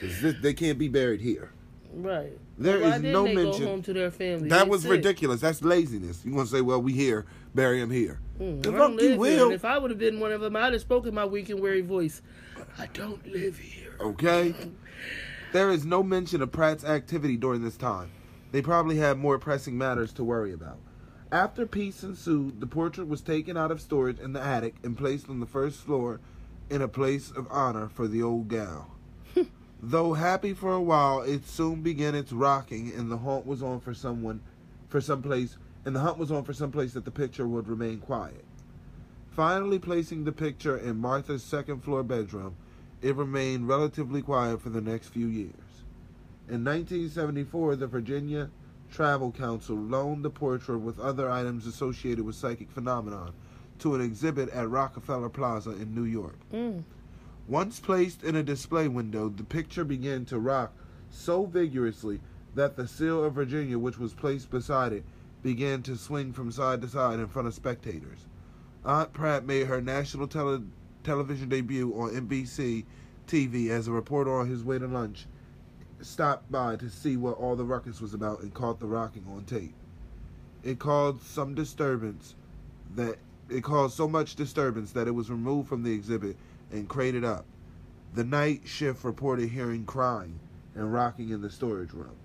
this- 0.00 0.36
they 0.42 0.52
can't 0.52 0.78
be 0.78 0.88
buried 0.88 1.22
here. 1.22 1.52
Right. 1.94 2.38
There 2.56 2.80
Why 2.80 2.96
is 2.96 3.02
no 3.02 3.24
they 3.24 3.34
mention- 3.34 3.64
go 3.64 3.70
home 3.70 3.82
to 3.82 3.92
their 3.92 4.10
family? 4.10 4.48
That 4.48 4.64
They 4.64 4.70
was 4.70 4.82
sick. 4.82 4.90
ridiculous. 4.92 5.40
That's 5.40 5.62
laziness. 5.62 6.24
You 6.24 6.32
want 6.34 6.48
to 6.50 6.54
say, 6.56 6.60
well, 6.60 6.80
we 6.80 6.92
here, 6.92 7.26
bury 7.54 7.80
him 7.80 7.90
here. 7.90 8.20
Mm, 8.40 8.62
The 8.62 8.72
fuck 8.72 9.00
you 9.00 9.16
will. 9.16 9.50
If 9.50 9.64
I 9.64 9.78
would 9.78 9.90
have 9.90 9.98
been 9.98 10.20
one 10.20 10.30
of 10.32 10.40
them, 10.40 10.54
I'd 10.56 10.72
have 10.72 10.80
spoken 10.80 11.14
my 11.14 11.24
weak 11.24 11.48
and 11.48 11.60
weary 11.60 11.80
voice. 11.80 12.22
I 12.78 12.86
don't 12.92 13.26
live 13.26 13.58
here. 13.58 13.94
Okay? 14.00 14.54
There 15.52 15.70
is 15.70 15.84
no 15.86 16.02
mention 16.02 16.42
of 16.42 16.50
Pratt's 16.50 16.84
activity 16.84 17.36
during 17.36 17.62
this 17.62 17.76
time. 17.76 18.10
They 18.50 18.60
probably 18.60 18.96
had 18.96 19.18
more 19.18 19.38
pressing 19.38 19.78
matters 19.78 20.12
to 20.14 20.24
worry 20.24 20.52
about. 20.52 20.78
After 21.30 21.64
peace 21.64 22.02
ensued, 22.02 22.60
the 22.60 22.66
portrait 22.66 23.06
was 23.06 23.20
taken 23.20 23.56
out 23.56 23.70
of 23.70 23.80
storage 23.80 24.18
in 24.18 24.32
the 24.32 24.42
attic 24.42 24.74
and 24.82 24.98
placed 24.98 25.28
on 25.30 25.38
the 25.38 25.46
first 25.46 25.78
floor 25.80 26.18
in 26.70 26.82
a 26.82 26.88
place 26.88 27.30
of 27.30 27.46
honor 27.52 27.88
for 27.88 28.08
the 28.08 28.20
old 28.20 28.48
gal. 28.48 28.93
Though 29.86 30.14
happy 30.14 30.54
for 30.54 30.72
a 30.72 30.80
while, 30.80 31.20
it 31.20 31.46
soon 31.46 31.82
began 31.82 32.14
its 32.14 32.32
rocking, 32.32 32.90
and 32.96 33.12
the 33.12 33.18
hunt 33.18 33.44
was 33.44 33.62
on 33.62 33.80
for 33.80 33.92
someone, 33.92 34.40
for 34.88 34.98
some 34.98 35.20
place, 35.20 35.58
and 35.84 35.94
the 35.94 36.00
hunt 36.00 36.16
was 36.16 36.32
on 36.32 36.42
for 36.42 36.54
some 36.54 36.72
place 36.72 36.94
that 36.94 37.04
the 37.04 37.10
picture 37.10 37.46
would 37.46 37.68
remain 37.68 37.98
quiet. 37.98 38.46
Finally, 39.32 39.78
placing 39.78 40.24
the 40.24 40.32
picture 40.32 40.78
in 40.78 40.96
Martha's 40.96 41.42
second 41.42 41.84
floor 41.84 42.02
bedroom, 42.02 42.56
it 43.02 43.14
remained 43.14 43.68
relatively 43.68 44.22
quiet 44.22 44.62
for 44.62 44.70
the 44.70 44.80
next 44.80 45.08
few 45.08 45.26
years. 45.26 45.84
In 46.48 46.64
1974, 46.64 47.76
the 47.76 47.86
Virginia 47.86 48.48
Travel 48.90 49.32
Council 49.32 49.76
loaned 49.76 50.24
the 50.24 50.30
portrait 50.30 50.78
with 50.78 50.98
other 50.98 51.30
items 51.30 51.66
associated 51.66 52.24
with 52.24 52.36
psychic 52.36 52.70
phenomenon 52.70 53.34
to 53.80 53.94
an 53.94 54.00
exhibit 54.00 54.48
at 54.48 54.70
Rockefeller 54.70 55.28
Plaza 55.28 55.72
in 55.72 55.94
New 55.94 56.04
York. 56.04 56.38
Mm. 56.54 56.84
Once 57.46 57.78
placed 57.78 58.22
in 58.24 58.36
a 58.36 58.42
display 58.42 58.88
window, 58.88 59.28
the 59.28 59.44
picture 59.44 59.84
began 59.84 60.24
to 60.24 60.38
rock 60.38 60.72
so 61.10 61.44
vigorously 61.44 62.20
that 62.54 62.76
the 62.76 62.88
seal 62.88 63.22
of 63.22 63.34
Virginia, 63.34 63.78
which 63.78 63.98
was 63.98 64.14
placed 64.14 64.50
beside 64.50 64.92
it, 64.92 65.04
began 65.42 65.82
to 65.82 65.96
swing 65.96 66.32
from 66.32 66.50
side 66.50 66.80
to 66.80 66.88
side 66.88 67.18
in 67.18 67.28
front 67.28 67.46
of 67.46 67.52
spectators. 67.52 68.26
Aunt 68.84 69.12
Pratt 69.12 69.44
made 69.44 69.66
her 69.66 69.80
national 69.80 70.26
tele- 70.26 70.64
television 71.02 71.48
debut 71.48 71.92
on 71.94 72.10
NBC 72.10 72.84
TV 73.26 73.68
as 73.68 73.88
a 73.88 73.92
reporter 73.92 74.32
on 74.32 74.48
his 74.48 74.64
way 74.64 74.78
to 74.78 74.86
lunch 74.86 75.26
stopped 76.00 76.50
by 76.50 76.76
to 76.76 76.90
see 76.90 77.16
what 77.16 77.36
all 77.36 77.56
the 77.56 77.64
ruckus 77.64 78.00
was 78.00 78.14
about 78.14 78.40
and 78.40 78.52
caught 78.52 78.80
the 78.80 78.86
rocking 78.86 79.24
on 79.30 79.44
tape. 79.44 79.74
It 80.62 80.78
caused 80.78 81.22
some 81.22 81.54
disturbance 81.54 82.34
that 82.94 83.18
it 83.48 83.62
caused 83.62 83.96
so 83.96 84.08
much 84.08 84.34
disturbance 84.34 84.92
that 84.92 85.08
it 85.08 85.14
was 85.14 85.30
removed 85.30 85.68
from 85.68 85.82
the 85.82 85.92
exhibit 85.92 86.36
and 86.74 86.88
crated 86.88 87.24
up. 87.24 87.46
The 88.14 88.24
night 88.24 88.62
shift 88.64 89.04
reported 89.04 89.48
hearing 89.48 89.86
crying 89.86 90.40
and 90.74 90.92
rocking 90.92 91.30
in 91.30 91.40
the 91.40 91.50
storage 91.50 91.92
room. 91.92 92.16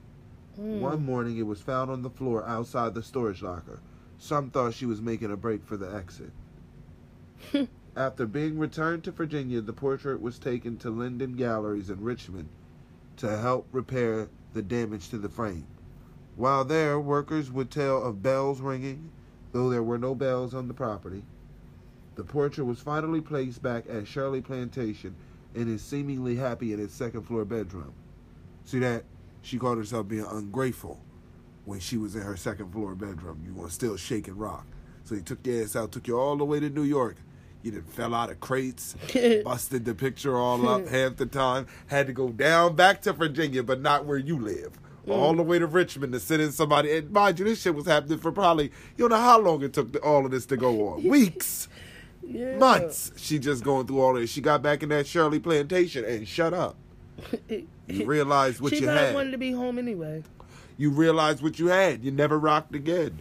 Mm. 0.60 0.80
One 0.80 1.06
morning 1.06 1.38
it 1.38 1.46
was 1.46 1.62
found 1.62 1.90
on 1.92 2.02
the 2.02 2.10
floor 2.10 2.46
outside 2.46 2.94
the 2.94 3.04
storage 3.04 3.42
locker. 3.42 3.80
Some 4.18 4.50
thought 4.50 4.74
she 4.74 4.86
was 4.86 5.02
making 5.02 5.32
a 5.32 5.38
break 5.38 5.64
for 5.64 5.78
the 5.78 5.94
exit. 5.94 6.32
After 7.96 8.26
being 8.26 8.58
returned 8.58 9.04
to 9.06 9.12
Virginia, 9.12 9.62
the 9.62 9.74
portrait 9.74 10.22
was 10.22 10.40
taken 10.40 10.78
to 10.78 10.90
Linden 10.90 11.36
Galleries 11.36 11.90
in 11.90 12.04
Richmond 12.04 12.50
to 13.18 13.38
help 13.38 13.68
repair 13.72 14.30
the 14.54 14.62
damage 14.62 15.10
to 15.10 15.18
the 15.18 15.30
frame. 15.30 15.68
While 16.36 16.66
there, 16.66 17.00
workers 17.00 17.52
would 17.52 17.70
tell 17.70 18.04
of 18.04 18.24
bells 18.24 18.62
ringing, 18.62 19.12
though 19.52 19.70
there 19.70 19.84
were 19.84 19.98
no 19.98 20.16
bells 20.16 20.54
on 20.54 20.68
the 20.68 20.74
property. 20.74 21.24
The 22.20 22.26
portrait 22.26 22.66
was 22.66 22.82
finally 22.82 23.22
placed 23.22 23.64
back 23.64 23.86
at 23.90 24.06
Shirley 24.06 24.42
Plantation 24.42 25.16
and 25.56 25.70
is 25.70 25.82
seemingly 25.82 26.36
happy 26.36 26.74
in 26.74 26.84
its 26.84 26.94
second 26.94 27.22
floor 27.22 27.46
bedroom. 27.46 27.94
See 28.66 28.80
that? 28.80 29.06
She 29.42 29.58
called 29.58 29.78
herself 29.78 30.10
being 30.10 30.26
ungrateful 30.30 31.00
when 31.64 31.80
she 31.80 31.96
was 31.96 32.18
in 32.18 32.22
her 32.24 32.36
second 32.36 32.74
floor 32.74 32.94
bedroom. 32.94 33.42
You 33.46 33.54
were 33.54 33.70
still 33.70 33.96
shaking 33.96 34.36
rock. 34.36 34.66
So 35.06 35.16
he 35.16 35.22
took 35.22 35.48
your 35.48 35.64
ass 35.64 35.78
out, 35.78 35.94
took 35.94 36.10
you 36.10 36.20
all 36.20 36.36
the 36.36 36.44
way 36.44 36.60
to 36.60 36.70
New 36.70 36.84
York. 36.84 37.16
You 37.64 37.72
done 37.72 37.84
fell 37.84 38.14
out 38.14 38.30
of 38.30 38.42
crates, 38.42 38.98
busted 39.46 39.86
the 39.86 39.96
picture 39.96 40.36
all 40.36 40.68
up 40.68 40.88
half 40.90 41.16
the 41.16 41.26
time, 41.26 41.68
had 41.88 42.08
to 42.08 42.12
go 42.12 42.28
down 42.28 42.76
back 42.76 43.02
to 43.04 43.14
Virginia, 43.14 43.64
but 43.64 43.80
not 43.80 44.06
where 44.06 44.18
you 44.18 44.38
live. 44.38 44.78
Mm. 45.08 45.14
All 45.14 45.34
the 45.36 45.44
way 45.44 45.58
to 45.58 45.68
Richmond 45.68 46.12
to 46.12 46.20
send 46.20 46.42
in 46.42 46.52
somebody. 46.52 46.98
And 46.98 47.12
mind 47.12 47.40
you, 47.40 47.46
this 47.46 47.62
shit 47.62 47.74
was 47.74 47.86
happening 47.86 48.18
for 48.18 48.34
probably, 48.34 48.66
you 48.66 49.08
don't 49.08 49.12
know 49.12 49.16
how 49.16 49.40
long 49.40 49.64
it 49.64 49.72
took 49.72 50.06
all 50.06 50.26
of 50.26 50.32
this 50.32 50.46
to 50.48 50.58
go 50.58 50.90
on. 50.90 51.04
Weeks, 51.08 51.70
yeah. 52.26 52.58
months. 52.58 53.12
She 53.18 53.40
just 53.40 53.64
going 53.64 53.88
through 53.88 54.02
all 54.02 54.14
this. 54.14 54.30
She 54.30 54.42
got 54.42 54.62
back 54.62 54.84
in 54.84 54.90
that 54.90 55.08
Shirley 55.08 55.40
plantation 55.40 56.06
and 56.06 56.28
shut 56.28 56.54
up. 56.54 56.76
You 57.92 58.06
realize 58.06 58.62
what 58.62 58.72
she 58.72 58.82
you 58.82 58.88
had. 58.88 59.16
wanted 59.16 59.32
to 59.32 59.40
be 59.40 59.52
home 59.52 59.80
anyway. 59.80 60.22
You 60.78 60.92
realize 60.92 61.42
what 61.42 61.58
you 61.58 61.68
had. 61.70 62.04
You 62.04 62.12
never 62.12 62.38
rocked 62.38 62.76
again. 62.76 63.18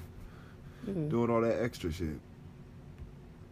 Hmm. 0.84 1.08
Doing 1.08 1.30
all 1.30 1.40
that 1.40 1.62
extra 1.62 1.90
shit. 1.90 2.20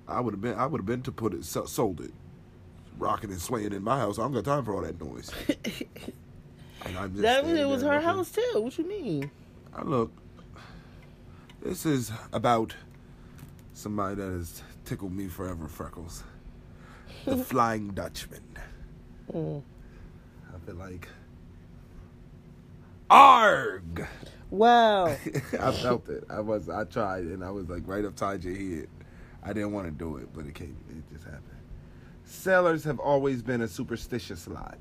I 0.06 0.20
would 0.20 0.34
have 0.34 0.40
been. 0.42 0.54
I 0.58 0.66
would 0.66 0.80
have 0.82 0.86
been 0.86 1.00
to 1.04 1.10
put 1.12 1.32
it, 1.32 1.42
sold 1.46 2.02
it, 2.02 2.12
rocking 2.98 3.30
and 3.30 3.40
swaying 3.40 3.72
in 3.72 3.82
my 3.82 3.98
house. 3.98 4.18
I 4.18 4.22
don't 4.24 4.34
got 4.34 4.44
time 4.44 4.62
for 4.66 4.74
all 4.74 4.82
that 4.82 5.00
noise. 5.02 5.30
And 6.84 6.96
I'm 6.98 7.10
just 7.12 7.22
That 7.22 7.44
it 7.46 7.66
was 7.66 7.80
her 7.82 7.88
looking. 7.94 8.02
house 8.06 8.30
too. 8.30 8.50
What 8.56 8.76
you 8.78 8.86
mean? 8.86 9.30
I 9.74 9.82
look. 9.82 10.12
This 11.62 11.86
is 11.86 12.12
about 12.32 12.74
somebody 13.72 14.16
that 14.16 14.30
has 14.30 14.62
tickled 14.86 15.12
me 15.12 15.28
forever, 15.28 15.68
Freckles. 15.68 16.24
The 17.24 17.36
Flying 17.44 17.88
Dutchman. 17.88 18.42
Mm. 19.32 19.62
I 20.54 20.66
feel 20.66 20.76
like. 20.76 21.08
Arg! 23.10 24.06
Wow. 24.50 25.06
I 25.60 25.72
felt 25.72 26.08
it. 26.08 26.24
I 26.30 26.40
was. 26.40 26.68
I 26.68 26.84
tried, 26.84 27.24
and 27.24 27.44
I 27.44 27.50
was 27.50 27.68
like 27.68 27.82
right 27.86 28.04
up 28.04 28.12
upside 28.12 28.44
your 28.44 28.54
head. 28.54 28.88
I 29.42 29.52
didn't 29.52 29.72
want 29.72 29.86
to 29.86 29.92
do 29.92 30.16
it, 30.16 30.28
but 30.32 30.46
it 30.46 30.54
came. 30.54 30.76
It 30.88 31.12
just 31.12 31.24
happened. 31.24 31.42
Sailors 32.24 32.84
have 32.84 32.98
always 32.98 33.42
been 33.42 33.60
a 33.60 33.68
superstitious 33.68 34.48
lot. 34.48 34.78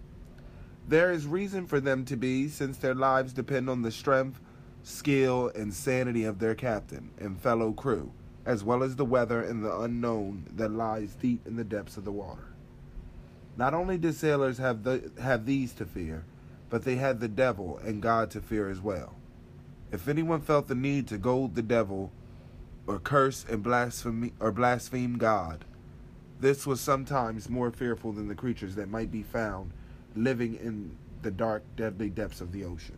There 0.87 1.11
is 1.11 1.27
reason 1.27 1.65
for 1.65 1.79
them 1.79 2.05
to 2.05 2.15
be, 2.15 2.47
since 2.47 2.77
their 2.77 2.95
lives 2.95 3.33
depend 3.33 3.69
on 3.69 3.81
the 3.81 3.91
strength, 3.91 4.39
skill, 4.83 5.51
and 5.55 5.73
sanity 5.73 6.23
of 6.25 6.39
their 6.39 6.55
captain 6.55 7.11
and 7.19 7.39
fellow 7.39 7.73
crew, 7.73 8.11
as 8.45 8.63
well 8.63 8.83
as 8.83 8.95
the 8.95 9.05
weather 9.05 9.41
and 9.41 9.63
the 9.63 9.79
unknown 9.79 10.45
that 10.55 10.69
lies 10.69 11.15
deep 11.15 11.45
in 11.47 11.55
the 11.55 11.63
depths 11.63 11.97
of 11.97 12.05
the 12.05 12.11
water. 12.11 12.47
Not 13.57 13.73
only 13.73 13.97
did 13.97 14.15
sailors 14.15 14.57
have 14.57 14.83
the, 14.83 15.11
have 15.21 15.45
these 15.45 15.73
to 15.73 15.85
fear, 15.85 16.25
but 16.69 16.83
they 16.83 16.95
had 16.95 17.19
the 17.19 17.27
devil 17.27 17.79
and 17.83 18.01
God 18.01 18.29
to 18.31 18.41
fear 18.41 18.69
as 18.69 18.81
well. 18.81 19.15
If 19.91 20.07
anyone 20.07 20.41
felt 20.41 20.67
the 20.67 20.75
need 20.75 21.07
to 21.07 21.17
goad 21.17 21.55
the 21.55 21.61
devil, 21.61 22.11
or 22.87 22.99
curse 22.99 23.45
and 23.49 23.63
blaspheme 23.63 24.31
or 24.39 24.51
blaspheme 24.51 25.17
God, 25.17 25.65
this 26.39 26.67
was 26.67 26.81
sometimes 26.81 27.49
more 27.49 27.71
fearful 27.71 28.11
than 28.11 28.27
the 28.27 28.35
creatures 28.35 28.75
that 28.75 28.89
might 28.89 29.11
be 29.11 29.23
found 29.23 29.71
living 30.15 30.55
in 30.55 30.95
the 31.21 31.31
dark, 31.31 31.63
deadly 31.75 32.09
depths 32.09 32.41
of 32.41 32.51
the 32.51 32.63
ocean. 32.63 32.97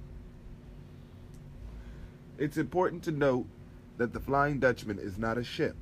It's 2.38 2.58
important 2.58 3.04
to 3.04 3.12
note 3.12 3.48
that 3.98 4.14
the 4.14 4.20
Flying 4.20 4.60
Dutchman 4.60 5.00
is 5.00 5.18
not 5.18 5.38
a 5.38 5.44
ship. 5.44 5.76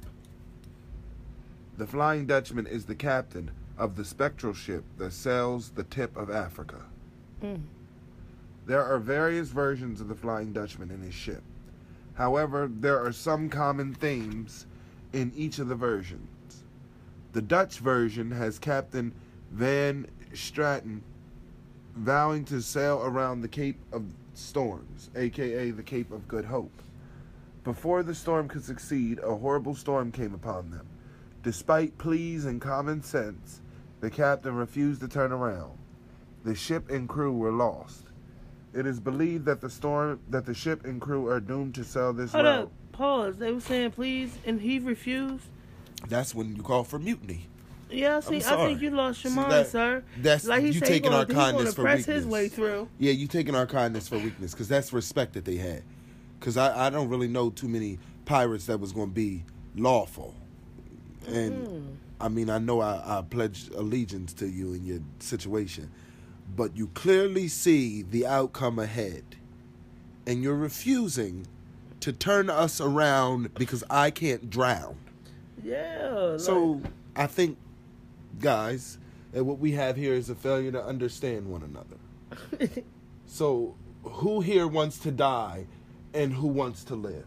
The 1.77 1.87
Flying 1.87 2.25
Dutchman 2.25 2.67
is 2.67 2.85
the 2.85 2.95
captain 2.95 3.51
of 3.77 3.95
the 3.95 4.05
spectral 4.05 4.53
ship 4.53 4.83
that 4.97 5.11
sails 5.11 5.71
the 5.71 5.83
tip 5.83 6.15
of 6.15 6.29
Africa. 6.29 6.81
Mm. 7.43 7.61
There 8.65 8.83
are 8.83 8.97
various 8.97 9.49
versions 9.49 10.01
of 10.01 10.07
the 10.07 10.15
Flying 10.15 10.53
Dutchman 10.53 10.89
in 10.89 11.01
his 11.01 11.13
ship. 11.13 11.43
However, 12.13 12.69
there 12.71 13.03
are 13.03 13.11
some 13.11 13.49
common 13.49 13.93
themes 13.93 14.65
in 15.11 15.31
each 15.35 15.59
of 15.59 15.67
the 15.67 15.75
versions. 15.75 16.63
The 17.33 17.41
Dutch 17.41 17.79
version 17.79 18.31
has 18.31 18.57
Captain 18.57 19.13
Van 19.51 20.07
Straten 20.31 21.01
vowing 21.95 22.45
to 22.45 22.61
sail 22.61 23.01
around 23.03 23.41
the 23.41 23.47
Cape 23.47 23.79
of 23.91 24.05
Storms, 24.33 25.09
aka 25.15 25.71
the 25.71 25.83
Cape 25.83 26.11
of 26.11 26.27
Good 26.27 26.45
Hope. 26.45 26.71
Before 27.65 28.03
the 28.03 28.15
storm 28.15 28.47
could 28.47 28.63
succeed, 28.63 29.19
a 29.23 29.35
horrible 29.35 29.75
storm 29.75 30.11
came 30.11 30.33
upon 30.33 30.69
them. 30.71 30.87
Despite 31.43 31.97
pleas 31.97 32.45
and 32.45 32.61
common 32.61 33.01
sense, 33.03 33.61
the 34.01 34.09
captain 34.09 34.55
refused 34.55 35.01
to 35.01 35.07
turn 35.07 35.31
around. 35.31 35.77
The 36.43 36.55
ship 36.55 36.89
and 36.89 37.09
crew 37.09 37.33
were 37.35 37.51
lost. 37.51 38.03
It 38.73 38.85
is 38.85 38.99
believed 38.99 39.45
that 39.45 39.61
the 39.61 39.69
storm 39.69 40.19
that 40.29 40.45
the 40.45 40.53
ship 40.53 40.85
and 40.85 41.01
crew 41.01 41.27
are 41.27 41.39
doomed 41.39 41.75
to 41.75 41.83
sail 41.83 42.13
this 42.13 42.31
Hold 42.33 42.45
route. 42.45 42.63
up. 42.65 42.71
Pause. 42.91 43.37
They 43.37 43.51
were 43.51 43.59
saying 43.59 43.91
please, 43.91 44.37
and 44.45 44.61
he 44.61 44.79
refused. 44.79 45.45
That's 46.07 46.35
when 46.35 46.55
you 46.55 46.61
call 46.61 46.83
for 46.83 46.99
mutiny. 46.99 47.47
Yeah, 47.89 48.19
see. 48.19 48.37
I 48.37 48.39
think 48.67 48.81
you 48.81 48.89
lost 48.91 49.23
your 49.23 49.31
See, 49.31 49.35
mind, 49.39 49.51
that- 49.51 49.67
sir. 49.67 50.03
that's- 50.17 50.45
like 50.45 50.61
he 50.61 50.67
you 50.67 50.73
said, 50.73 50.87
taking 50.87 51.11
he 51.11 51.17
our 51.17 51.25
gonna, 51.25 51.39
he 51.39 51.45
kindness 51.45 51.63
gonna 51.63 51.75
for 51.75 51.81
press 51.83 52.05
his 52.05 52.25
weakness. 52.25 52.31
way 52.33 52.47
through. 52.49 52.89
Yeah, 52.99 53.11
you 53.13 53.27
taking 53.27 53.55
our 53.55 53.65
kindness 53.67 54.07
for 54.07 54.17
weakness 54.19 54.51
because 54.51 54.67
that's 54.67 54.91
respect 54.93 55.33
that 55.33 55.45
they 55.45 55.55
had. 55.55 55.83
Because 56.45 56.57
I, 56.57 56.85
I 56.85 56.89
don't 56.91 57.09
really 57.09 57.27
know 57.27 57.49
too 57.49 57.67
many 57.67 57.97
pirates 58.25 58.67
that 58.67 58.79
was 58.79 58.91
going 58.91 59.07
to 59.07 59.13
be 59.15 59.43
lawful, 59.75 60.35
and 61.25 61.67
mm-hmm. 61.67 61.87
I 62.21 62.27
mean, 62.27 62.51
I 62.51 62.59
know 62.59 62.81
I, 62.81 63.17
I 63.17 63.23
pledge 63.23 63.69
allegiance 63.69 64.31
to 64.33 64.47
you 64.47 64.73
in 64.73 64.85
your 64.85 64.99
situation, 65.17 65.89
but 66.55 66.77
you 66.77 66.85
clearly 66.93 67.47
see 67.47 68.03
the 68.03 68.27
outcome 68.27 68.77
ahead, 68.77 69.23
and 70.27 70.43
you're 70.43 70.53
refusing 70.53 71.47
to 72.01 72.13
turn 72.13 72.51
us 72.51 72.79
around 72.79 73.55
because 73.55 73.83
I 73.89 74.11
can't 74.11 74.47
drown. 74.47 74.97
Yeah. 75.63 76.37
So 76.37 76.79
I 77.15 77.25
think, 77.25 77.57
guys, 78.39 78.99
that 79.31 79.43
what 79.43 79.57
we 79.57 79.71
have 79.71 79.95
here 79.95 80.13
is 80.13 80.29
a 80.29 80.35
failure 80.35 80.71
to 80.73 80.85
understand 80.85 81.47
one 81.47 81.63
another. 81.63 82.83
So, 83.27 83.75
who 84.03 84.39
here 84.39 84.67
wants 84.67 84.99
to 84.99 85.11
die, 85.11 85.65
and 86.15 86.33
who 86.33 86.47
wants 86.47 86.83
to 86.85 86.95
live? 86.95 87.25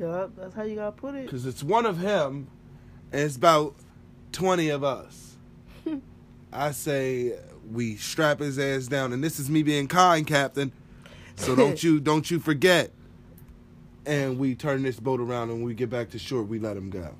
yup, 0.00 0.34
that's 0.34 0.54
how 0.54 0.62
you 0.62 0.74
gotta 0.74 0.92
put 0.92 1.14
it. 1.14 1.26
Because 1.26 1.46
it's 1.46 1.62
one 1.62 1.86
of 1.86 1.98
him, 1.98 2.48
and 3.12 3.22
it's 3.22 3.36
about 3.36 3.74
twenty 4.32 4.70
of 4.70 4.82
us. 4.82 5.36
I 6.52 6.72
say 6.72 7.38
we 7.70 7.96
strap 7.96 8.40
his 8.40 8.58
ass 8.58 8.86
down, 8.86 9.12
and 9.12 9.22
this 9.22 9.38
is 9.38 9.50
me 9.50 9.62
being 9.62 9.86
kind, 9.86 10.26
Captain. 10.26 10.72
So 11.36 11.54
don't 11.54 11.80
you 11.82 12.00
don't 12.00 12.28
you 12.30 12.40
forget. 12.40 12.90
And 14.06 14.38
we 14.38 14.54
turn 14.54 14.82
this 14.82 14.98
boat 14.98 15.20
around, 15.20 15.50
and 15.50 15.58
when 15.58 15.64
we 15.66 15.74
get 15.74 15.90
back 15.90 16.10
to 16.10 16.18
shore, 16.18 16.42
we 16.42 16.58
let 16.58 16.76
him 16.76 16.88
go. 16.88 17.14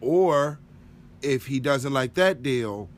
Or, 0.00 0.58
if 1.20 1.46
he 1.46 1.60
doesn't 1.60 1.92
like 1.92 2.14
that 2.14 2.42
deal, 2.42 2.88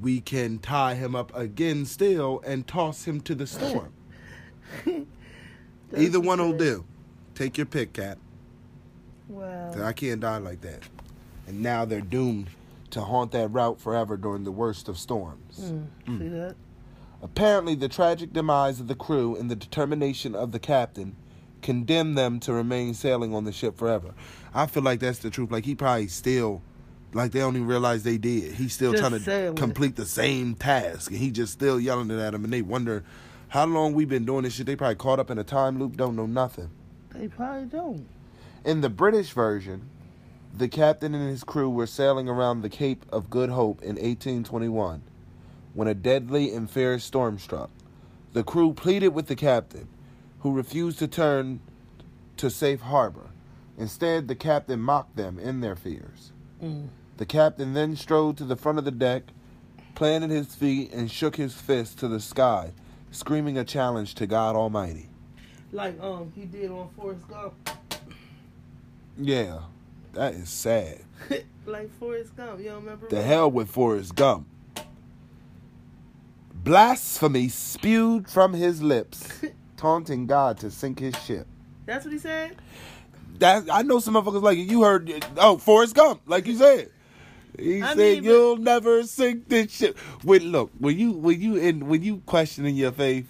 we 0.00 0.22
can 0.22 0.58
tie 0.58 0.94
him 0.94 1.14
up 1.14 1.36
again 1.36 1.84
still 1.84 2.42
and 2.46 2.66
toss 2.66 3.04
him 3.06 3.20
to 3.20 3.34
the 3.34 3.46
storm. 3.46 3.92
That's 5.90 6.02
Either 6.04 6.20
one 6.20 6.38
will 6.40 6.56
do. 6.56 6.84
Take 7.34 7.56
your 7.56 7.66
pick, 7.66 7.92
cat. 7.92 8.18
'Cause 9.72 9.80
I 9.80 9.92
can't 9.92 10.20
die 10.20 10.38
like 10.38 10.60
that. 10.62 10.80
And 11.46 11.62
now 11.62 11.84
they're 11.84 12.00
doomed 12.00 12.48
to 12.90 13.00
haunt 13.00 13.32
that 13.32 13.48
route 13.48 13.80
forever 13.80 14.16
during 14.16 14.44
the 14.44 14.52
worst 14.52 14.88
of 14.88 14.98
storms. 14.98 15.72
Mm, 16.06 16.18
See 16.18 16.28
that? 16.28 16.54
Apparently, 17.22 17.74
the 17.74 17.88
tragic 17.88 18.32
demise 18.32 18.80
of 18.80 18.86
the 18.86 18.94
crew 18.94 19.34
and 19.36 19.50
the 19.50 19.56
determination 19.56 20.34
of 20.34 20.52
the 20.52 20.58
captain 20.58 21.16
condemned 21.62 22.18
them 22.18 22.38
to 22.40 22.52
remain 22.52 22.92
sailing 22.92 23.34
on 23.34 23.44
the 23.44 23.52
ship 23.52 23.78
forever. 23.78 24.14
I 24.54 24.66
feel 24.66 24.82
like 24.82 25.00
that's 25.00 25.18
the 25.20 25.30
truth. 25.30 25.50
Like 25.50 25.64
he 25.64 25.74
probably 25.74 26.08
still, 26.08 26.60
like 27.14 27.32
they 27.32 27.38
don't 27.40 27.56
even 27.56 27.66
realize 27.66 28.02
they 28.02 28.18
did. 28.18 28.52
He's 28.54 28.74
still 28.74 28.92
Just 28.92 29.00
trying 29.02 29.12
to 29.12 29.24
complete 29.56 29.96
the 29.96 30.04
same 30.04 30.54
task, 30.54 31.10
and 31.10 31.18
he 31.18 31.30
just 31.30 31.54
still 31.54 31.80
yelling 31.80 32.10
it 32.10 32.18
at 32.20 32.32
them. 32.32 32.44
And 32.44 32.52
they 32.52 32.60
wonder 32.62 33.02
how 33.54 33.64
long 33.66 33.94
we 33.94 34.04
been 34.04 34.24
doing 34.24 34.42
this 34.42 34.54
shit. 34.54 34.66
They 34.66 34.74
probably 34.74 34.96
caught 34.96 35.20
up 35.20 35.30
in 35.30 35.38
a 35.38 35.44
time 35.44 35.78
loop, 35.78 35.96
don't 35.96 36.16
know 36.16 36.26
nothing. 36.26 36.70
They 37.14 37.28
probably 37.28 37.66
don't. 37.66 38.04
In 38.64 38.80
the 38.80 38.90
British 38.90 39.30
version, 39.30 39.88
the 40.52 40.66
captain 40.66 41.14
and 41.14 41.30
his 41.30 41.44
crew 41.44 41.70
were 41.70 41.86
sailing 41.86 42.28
around 42.28 42.62
the 42.62 42.68
Cape 42.68 43.06
of 43.10 43.30
Good 43.30 43.50
Hope 43.50 43.80
in 43.80 43.90
1821 43.90 45.02
when 45.72 45.86
a 45.86 45.94
deadly 45.94 46.52
and 46.52 46.68
fierce 46.68 47.04
storm 47.04 47.38
struck. 47.38 47.70
The 48.32 48.42
crew 48.42 48.74
pleaded 48.74 49.10
with 49.10 49.28
the 49.28 49.36
captain, 49.36 49.86
who 50.40 50.52
refused 50.52 50.98
to 50.98 51.06
turn 51.06 51.60
to 52.38 52.50
safe 52.50 52.80
harbor. 52.80 53.30
Instead, 53.78 54.26
the 54.26 54.34
captain 54.34 54.80
mocked 54.80 55.14
them 55.14 55.38
in 55.38 55.60
their 55.60 55.76
fears. 55.76 56.32
Mm. 56.60 56.88
The 57.18 57.26
captain 57.26 57.72
then 57.72 57.94
strode 57.94 58.36
to 58.38 58.44
the 58.44 58.56
front 58.56 58.78
of 58.78 58.84
the 58.84 58.90
deck, 58.90 59.22
planted 59.94 60.30
his 60.30 60.56
feet, 60.56 60.92
and 60.92 61.08
shook 61.08 61.36
his 61.36 61.54
fist 61.54 62.00
to 62.00 62.08
the 62.08 62.18
sky, 62.18 62.72
screaming 63.14 63.58
a 63.58 63.64
challenge 63.64 64.14
to 64.16 64.26
God 64.26 64.56
Almighty. 64.56 65.08
Like 65.72 66.00
um 66.02 66.32
he 66.34 66.44
did 66.44 66.70
on 66.70 66.88
Forrest 66.96 67.26
Gump. 67.28 67.54
Yeah, 69.16 69.60
that 70.12 70.34
is 70.34 70.50
sad. 70.50 71.00
like 71.66 71.90
Forrest 71.98 72.36
Gump. 72.36 72.58
You 72.60 72.66
don't 72.66 72.84
remember? 72.84 73.08
The 73.08 73.22
hell 73.22 73.50
with 73.50 73.70
Forrest 73.70 74.14
Gump. 74.14 74.48
Blasphemy 76.52 77.48
spewed 77.48 78.28
from 78.28 78.54
his 78.54 78.82
lips, 78.82 79.42
taunting 79.76 80.26
God 80.26 80.58
to 80.58 80.70
sink 80.70 80.98
his 80.98 81.14
ship. 81.22 81.46
That's 81.84 82.04
what 82.04 82.12
he 82.12 82.18
said. 82.18 82.56
That 83.38 83.64
I 83.70 83.82
know 83.82 83.98
some 83.98 84.14
motherfuckers 84.14 84.42
like 84.42 84.58
it. 84.58 84.62
You 84.62 84.82
heard? 84.82 85.26
Oh, 85.36 85.58
Forrest 85.58 85.94
Gump, 85.94 86.22
like 86.26 86.46
you 86.46 86.56
said. 86.56 86.90
He 87.58 87.82
I 87.82 87.88
said, 87.88 87.96
mean, 87.98 88.24
"You'll 88.24 88.56
never 88.56 89.04
sink 89.04 89.48
this 89.48 89.70
ship." 89.72 89.96
When 90.22 90.50
look, 90.50 90.70
when 90.78 90.98
you 90.98 91.12
when 91.12 91.40
you 91.40 91.56
in 91.56 91.86
when 91.88 92.02
you 92.02 92.22
questioning 92.26 92.74
your 92.76 92.92
faith, 92.92 93.28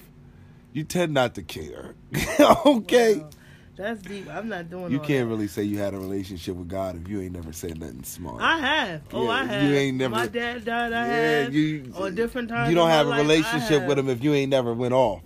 you 0.73 0.85
tend 0.85 1.13
not 1.15 1.35
to 1.35 1.43
care. 1.43 1.95
okay, 2.67 3.17
Wow. 3.17 3.31
That's 3.77 4.01
deep. 4.03 4.29
I'm 4.33 4.49
not 4.49 4.71
doing. 4.71 4.93
you 4.93 5.01
can't 5.01 5.27
that. 5.29 5.35
really 5.35 5.49
say 5.49 5.65
you 5.65 5.79
had 5.79 5.95
a 5.95 5.99
relationship 5.99 6.55
with 6.55 6.69
God 6.69 6.95
if 7.03 7.09
you 7.09 7.21
ain't 7.21 7.33
never 7.33 7.53
said 7.53 7.81
nothing 7.81 8.05
smart. 8.05 8.41
I 8.41 8.59
have. 8.61 9.03
Oh, 9.13 9.25
Yeah, 9.25 9.29
I 9.31 9.43
you 9.43 9.49
have. 9.49 9.73
ain't 9.73 9.97
never- 9.97 10.15
My 10.15 10.27
dad 10.29 10.65
died. 10.65 10.93
I 10.93 11.07
Yeah, 11.09 11.41
have. 11.43 11.55
you- 11.55 11.93
on 11.97 12.15
different 12.15 12.49
times. 12.51 12.69
You 12.71 12.77
don't 12.77 12.89
have 12.89 13.07
a 13.07 13.11
life, 13.11 13.19
I 13.19 13.23
relationship 13.23 13.87
with 13.89 13.99
him 13.99 14.09
if 14.09 14.23
you 14.23 14.33
ain't 14.33 14.51
never 14.51 14.73
went 14.75 14.95
off. 14.95 15.23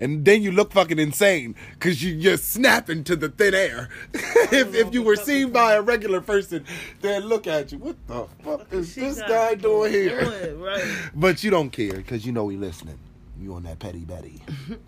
And 0.00 0.24
then 0.24 0.42
you 0.42 0.50
look 0.50 0.72
fucking 0.72 0.98
insane 0.98 1.54
because 1.74 2.02
you, 2.02 2.14
you're 2.14 2.36
snapping 2.36 3.04
to 3.04 3.16
the 3.16 3.28
thin 3.28 3.54
air. 3.54 3.88
if, 4.14 4.74
if 4.74 4.92
you 4.92 5.02
were 5.02 5.16
seen 5.16 5.50
by 5.50 5.74
a 5.74 5.82
regular 5.82 6.20
person, 6.20 6.64
they'd 7.00 7.20
look 7.20 7.46
at 7.46 7.72
you. 7.72 7.78
What 7.78 8.06
the 8.06 8.26
fuck 8.42 8.72
is 8.72 8.94
this 8.94 9.20
guy 9.20 9.54
doing 9.54 9.92
doing, 9.92 9.92
here? 9.92 10.54
right. 10.56 10.84
But 11.14 11.44
you 11.44 11.50
don't 11.50 11.70
care 11.70 11.96
because 11.96 12.26
you 12.26 12.32
know 12.32 12.48
he 12.48 12.56
listening. 12.56 12.98
You 13.40 13.54
on 13.54 13.62
that 13.64 13.78
petty 13.78 14.04
Betty. 14.04 14.42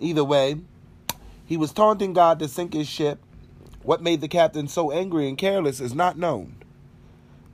Either 0.00 0.24
way, 0.24 0.56
he 1.46 1.56
was 1.56 1.72
taunting 1.72 2.12
God 2.12 2.38
to 2.38 2.48
sink 2.48 2.74
his 2.74 2.88
ship. 2.88 3.20
What 3.82 4.02
made 4.02 4.20
the 4.20 4.28
captain 4.28 4.68
so 4.68 4.90
angry 4.90 5.28
and 5.28 5.36
careless 5.36 5.80
is 5.80 5.94
not 5.94 6.18
known. 6.18 6.56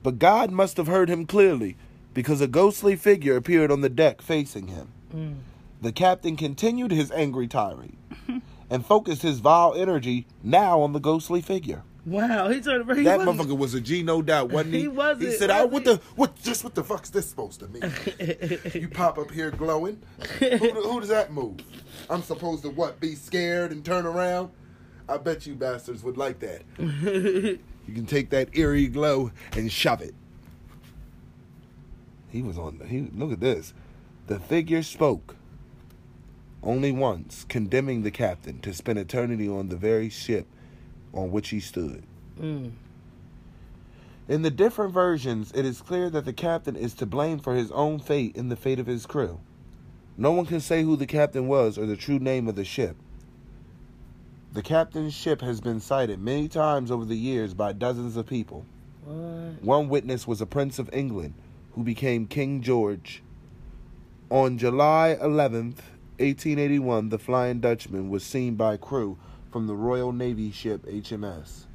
But 0.03 0.19
God 0.19 0.51
must 0.51 0.77
have 0.77 0.87
heard 0.87 1.09
him 1.09 1.25
clearly 1.25 1.77
because 2.13 2.41
a 2.41 2.47
ghostly 2.47 2.95
figure 2.95 3.35
appeared 3.35 3.71
on 3.71 3.81
the 3.81 3.89
deck 3.89 4.21
facing 4.21 4.67
him. 4.67 4.91
Mm. 5.13 5.35
The 5.81 5.91
captain 5.91 6.35
continued 6.37 6.91
his 6.91 7.11
angry 7.11 7.47
tirade 7.47 7.97
and 8.69 8.85
focused 8.85 9.23
his 9.23 9.39
vile 9.39 9.73
energy 9.75 10.27
now 10.43 10.79
on 10.81 10.93
the 10.93 10.99
ghostly 10.99 11.41
figure. 11.41 11.83
Wow, 12.05 12.49
he 12.49 12.61
turned. 12.61 12.89
He 12.97 13.03
that 13.03 13.19
wasn't- 13.19 13.39
motherfucker 13.49 13.57
was 13.57 13.73
a 13.75 13.81
G, 13.81 14.01
no 14.01 14.21
doubt, 14.21 14.51
wasn't 14.51 14.73
he? 14.73 14.81
He 14.81 14.87
wasn't, 14.87 15.29
He 15.29 15.35
said, 15.35 15.49
"I 15.51 15.65
what 15.65 15.83
the 15.83 16.01
what? 16.15 16.35
Just 16.41 16.63
what 16.63 16.73
the 16.73 16.83
fuck's 16.83 17.11
this 17.11 17.29
supposed 17.29 17.59
to 17.59 17.67
mean? 17.67 17.83
you 18.73 18.87
pop 18.89 19.19
up 19.19 19.29
here 19.29 19.51
glowing. 19.51 20.01
who, 20.39 20.47
who 20.57 20.99
does 20.99 21.09
that 21.09 21.31
move? 21.31 21.57
I'm 22.09 22.23
supposed 22.23 22.63
to 22.63 22.69
what? 22.71 22.99
Be 22.99 23.13
scared 23.13 23.71
and 23.71 23.85
turn 23.85 24.05
around? 24.07 24.49
I 25.07 25.17
bet 25.17 25.45
you 25.45 25.53
bastards 25.55 26.03
would 26.03 26.17
like 26.17 26.39
that. 26.39 26.63
You 27.87 27.95
can 27.95 28.05
take 28.05 28.29
that 28.29 28.55
eerie 28.55 28.87
glow 28.87 29.31
and 29.53 29.69
shove 29.71 30.01
it. 30.01 30.13
He 32.29 32.41
was 32.41 32.57
on. 32.57 32.79
He 32.87 33.01
look 33.13 33.31
at 33.31 33.39
this. 33.39 33.73
The 34.27 34.39
figure 34.39 34.83
spoke. 34.83 35.35
Only 36.63 36.91
once, 36.91 37.45
condemning 37.49 38.03
the 38.03 38.11
captain 38.11 38.59
to 38.59 38.73
spend 38.73 38.99
eternity 38.99 39.47
on 39.47 39.69
the 39.69 39.75
very 39.75 40.09
ship 40.09 40.45
on 41.13 41.31
which 41.31 41.49
he 41.49 41.59
stood. 41.59 42.03
Mm. 42.39 42.71
In 44.27 44.43
the 44.43 44.51
different 44.51 44.93
versions, 44.93 45.51
it 45.53 45.65
is 45.65 45.81
clear 45.81 46.09
that 46.09 46.25
the 46.25 46.33
captain 46.33 46.75
is 46.75 46.93
to 46.95 47.05
blame 47.05 47.39
for 47.39 47.55
his 47.55 47.71
own 47.71 47.99
fate 47.99 48.37
and 48.37 48.51
the 48.51 48.55
fate 48.55 48.79
of 48.79 48.87
his 48.87 49.05
crew. 49.05 49.39
No 50.17 50.31
one 50.31 50.45
can 50.45 50.59
say 50.59 50.83
who 50.83 50.95
the 50.95 51.07
captain 51.07 51.47
was 51.47 51.77
or 51.77 51.85
the 51.85 51.97
true 51.97 52.19
name 52.19 52.47
of 52.47 52.55
the 52.55 52.63
ship. 52.63 52.95
The 54.53 54.61
captain's 54.61 55.13
ship 55.13 55.41
has 55.41 55.61
been 55.61 55.79
sighted 55.79 56.19
many 56.19 56.47
times 56.47 56.91
over 56.91 57.05
the 57.05 57.15
years 57.15 57.53
by 57.53 57.73
dozens 57.73 58.17
of 58.17 58.27
people. 58.27 58.65
What? 59.03 59.63
One 59.63 59.89
witness 59.89 60.27
was 60.27 60.41
a 60.41 60.45
prince 60.45 60.77
of 60.77 60.89
England 60.93 61.33
who 61.73 61.83
became 61.83 62.27
King 62.27 62.61
George. 62.61 63.23
On 64.29 64.57
July 64.57 65.17
11th, 65.21 65.79
1881, 66.21 67.09
the 67.09 67.19
Flying 67.19 67.59
Dutchman 67.59 68.09
was 68.09 68.23
seen 68.23 68.55
by 68.55 68.77
crew 68.77 69.17
from 69.51 69.67
the 69.67 69.75
Royal 69.75 70.11
Navy 70.13 70.51
ship 70.51 70.85
HMS 70.85 71.65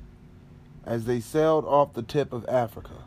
as 0.86 1.04
they 1.04 1.18
sailed 1.18 1.64
off 1.64 1.92
the 1.92 2.02
tip 2.02 2.32
of 2.32 2.48
Africa. 2.48 3.04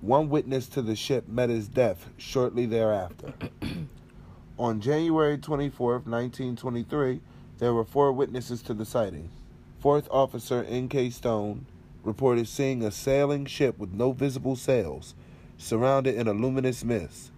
One 0.00 0.28
witness 0.28 0.66
to 0.68 0.82
the 0.82 0.96
ship 0.96 1.28
met 1.28 1.48
his 1.48 1.68
death 1.68 2.08
shortly 2.16 2.66
thereafter. 2.66 3.32
On 4.58 4.80
January 4.80 5.38
24th, 5.38 6.04
1923, 6.06 7.20
there 7.58 7.72
were 7.72 7.84
four 7.84 8.12
witnesses 8.12 8.60
to 8.62 8.74
the 8.74 8.84
sighting. 8.84 9.30
Fourth 9.78 10.08
Officer 10.10 10.64
N.K. 10.64 11.10
Stone 11.10 11.66
reported 12.02 12.48
seeing 12.48 12.82
a 12.82 12.90
sailing 12.90 13.46
ship 13.46 13.78
with 13.78 13.92
no 13.92 14.12
visible 14.12 14.56
sails, 14.56 15.14
surrounded 15.56 16.16
in 16.16 16.26
a 16.26 16.32
luminous 16.32 16.84
mist. 16.84 17.30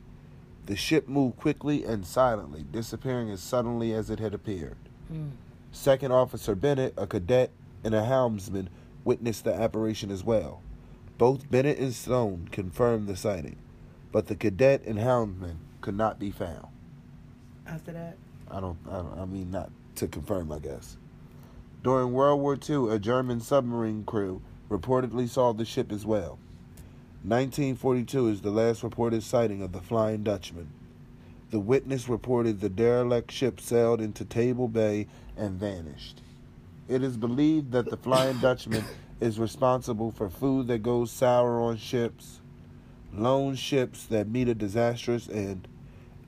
The 0.70 0.76
ship 0.76 1.09
moved 1.09 1.37
quickly 1.37 1.85
and 1.85 2.06
silently, 2.06 2.64
disappearing 2.70 3.28
as 3.28 3.40
suddenly 3.40 3.92
as 3.92 4.09
it 4.09 4.20
had 4.20 4.33
appeared. 4.33 4.76
Mm. 5.12 5.33
Second 5.72 6.12
Officer 6.12 6.54
Bennett, 6.54 6.94
a 6.96 7.09
cadet, 7.09 7.50
and 7.83 7.92
a 7.92 8.04
helmsman 8.04 8.70
witnessed 9.02 9.42
the 9.42 9.52
apparition 9.52 10.12
as 10.12 10.22
well. 10.22 10.62
Both 11.18 11.50
Bennett 11.50 11.80
and 11.80 11.92
Stone 11.92 12.50
confirmed 12.52 13.09
the 13.09 13.16
sighting, 13.16 13.56
but 14.12 14.28
the 14.28 14.37
cadet 14.37 14.85
and 14.85 14.96
helmsman 14.96 15.59
could 15.80 15.96
not 15.96 16.20
be 16.20 16.30
found. 16.30 16.68
After 17.66 17.90
that, 17.90 18.16
I 18.48 18.61
don't, 18.61 18.78
I 18.88 18.98
don't, 18.98 19.18
I 19.18 19.24
mean, 19.24 19.50
not 19.50 19.72
to 19.96 20.06
confirm, 20.06 20.52
I 20.52 20.61
guess. 20.61 20.96
During 21.83 22.12
World 22.12 22.40
War 22.40 22.56
II, 22.56 22.92
a 22.92 23.00
German 23.00 23.40
submarine 23.40 24.04
crew 24.04 24.40
reportedly 24.70 25.28
saw 25.28 25.52
the 25.52 25.64
ship 25.64 25.90
as 25.90 26.06
well. 26.06 26.38
1942 27.22 28.28
is 28.28 28.40
the 28.40 28.50
last 28.50 28.83
reported 28.83 29.22
sighting 29.22 29.61
of 29.61 29.72
the 29.72 29.80
Flying 29.83 30.22
Dutchman. 30.22 30.70
The 31.50 31.61
witness 31.61 32.09
reported 32.09 32.61
the 32.61 32.70
derelict 32.70 33.30
ship 33.30 33.61
sailed 33.61 34.00
into 34.00 34.24
Table 34.24 34.68
Bay 34.68 35.06
and 35.37 35.61
vanished. 35.61 36.22
It 36.88 37.02
is 37.02 37.18
believed 37.18 37.72
that 37.72 37.90
the 37.90 37.98
Flying 37.98 38.38
Dutchman 38.40 38.85
is 39.20 39.38
responsible 39.38 40.11
for 40.11 40.30
food 40.30 40.66
that 40.68 40.83
goes 40.83 41.11
sour 41.11 41.61
on 41.61 41.76
ships, 41.76 42.40
lone 43.12 43.54
ships 43.54 44.06
that 44.06 44.26
meet 44.26 44.48
a 44.48 44.54
disastrous 44.54 45.28
end, 45.28 45.68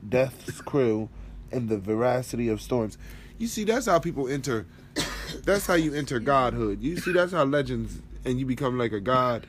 death's 0.06 0.60
crew, 0.60 1.08
and 1.50 1.70
the 1.70 1.78
veracity 1.78 2.48
of 2.48 2.60
storms. 2.60 2.98
You 3.38 3.46
see, 3.46 3.64
that's 3.64 3.86
how 3.86 3.98
people 3.98 4.28
enter. 4.28 4.66
That's 5.44 5.66
how 5.66 5.74
you 5.74 5.94
enter 5.94 6.20
godhood. 6.20 6.82
You 6.82 6.98
see, 6.98 7.12
that's 7.12 7.32
how 7.32 7.44
legends 7.44 8.02
and 8.26 8.38
you 8.38 8.44
become 8.44 8.78
like 8.78 8.92
a 8.92 9.00
god. 9.00 9.46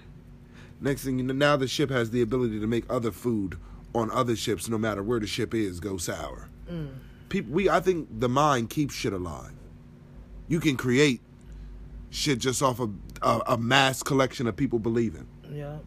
Next 0.83 1.05
thing 1.05 1.17
you 1.17 1.23
know, 1.23 1.33
now 1.33 1.55
the 1.55 1.67
ship 1.67 1.89
has 1.89 2.11
the 2.11 2.21
ability 2.21 2.59
to 2.59 2.67
make 2.67 2.83
other 2.89 3.11
food 3.11 3.57
on 3.95 4.11
other 4.11 4.35
ships, 4.35 4.67
no 4.67 4.77
matter 4.77 5.01
where 5.01 5.19
the 5.19 5.27
ship 5.27 5.53
is, 5.53 5.79
go 5.79 5.95
sour. 5.95 6.49
Mm. 6.69 6.89
People, 7.29 7.53
we, 7.53 7.69
I 7.69 7.79
think 7.79 8.09
the 8.19 8.27
mind 8.27 8.69
keeps 8.69 8.93
shit 8.93 9.13
alive. 9.13 9.53
You 10.49 10.59
can 10.59 10.75
create 10.75 11.21
shit 12.09 12.39
just 12.39 12.61
off 12.61 12.81
of 12.81 12.93
a, 13.21 13.41
a 13.47 13.57
mass 13.57 14.03
collection 14.03 14.45
of 14.45 14.57
people 14.57 14.77
believing. 14.77 15.25
Yeah. 15.49 15.77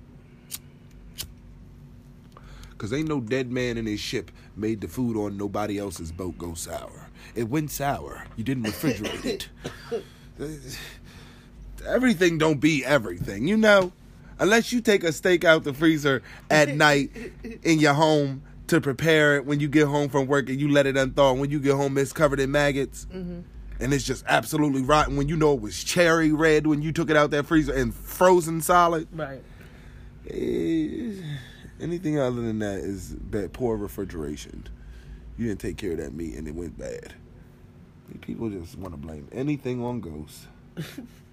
Cause 2.79 2.93
ain't 2.93 3.09
no 3.09 3.21
dead 3.21 3.51
man 3.51 3.77
in 3.79 3.87
his 3.87 4.01
ship 4.01 4.31
made 4.55 4.81
the 4.81 4.89
food 4.89 5.17
on 5.17 5.37
nobody 5.37 5.79
else's 5.79 6.11
boat 6.11 6.39
go 6.39 6.55
sour. 6.55 7.11
It 7.35 7.49
went 7.49 7.71
sour. 7.71 8.25
You 8.37 8.45
didn't 8.45 8.65
refrigerate 8.65 9.49
it. 10.39 10.79
Everything 11.87 12.39
don't 12.39 12.61
be 12.61 12.85
everything, 12.85 13.47
you 13.47 13.57
know. 13.57 13.93
Unless 14.39 14.73
you 14.73 14.81
take 14.81 15.05
a 15.05 15.13
steak 15.13 15.45
out 15.45 15.65
the 15.65 15.73
freezer 15.73 16.23
at 16.51 16.69
night 16.75 17.11
in 17.63 17.79
your 17.79 17.95
home 17.95 18.43
to 18.67 18.81
prepare 18.81 19.37
it 19.37 19.47
when 19.47 19.61
you 19.61 19.69
get 19.69 19.87
home 19.87 20.09
from 20.09 20.27
work 20.27 20.49
and 20.49 20.61
you 20.61 20.69
let 20.71 20.87
it 20.87 20.97
unthaw. 20.97 21.33
And 21.33 21.41
when 21.41 21.51
you 21.51 21.61
get 21.61 21.75
home, 21.75 21.97
it's 21.99 22.13
covered 22.13 22.41
in 22.41 22.51
maggots. 22.51 23.07
And 23.79 23.93
it's 23.93 24.05
just 24.05 24.25
absolutely 24.27 24.83
rotten 24.83 25.17
when 25.17 25.29
you 25.29 25.37
know 25.37 25.53
it 25.53 25.61
was 25.61 25.85
cherry 25.85 26.33
red 26.33 26.67
when 26.67 26.83
you 26.83 26.93
took 26.93 27.11
it 27.11 27.17
out 27.17 27.31
that 27.33 27.47
freezer 27.47 27.75
and 27.75 27.95
frozen 27.95 28.63
solid. 28.63 29.07
Right. 29.13 29.43
Eh, 30.31 31.13
anything 31.81 32.19
other 32.19 32.41
than 32.41 32.59
that 32.61 32.79
is 32.79 33.15
bad, 33.15 33.53
poor 33.53 33.77
refrigeration. 33.77 34.67
You 35.37 35.49
didn't 35.49 35.61
take 35.61 35.77
care 35.77 35.93
of 35.93 35.99
that 35.99 36.15
meat 36.15 36.35
and 36.37 36.49
it 36.49 36.55
went 36.55 36.79
bad. 36.79 37.15
People 38.23 38.49
just 38.49 38.79
want 38.79 38.95
to 38.95 38.99
blame 38.99 39.29
anything 39.33 39.83
on 39.83 40.01
ghosts. 40.01 40.47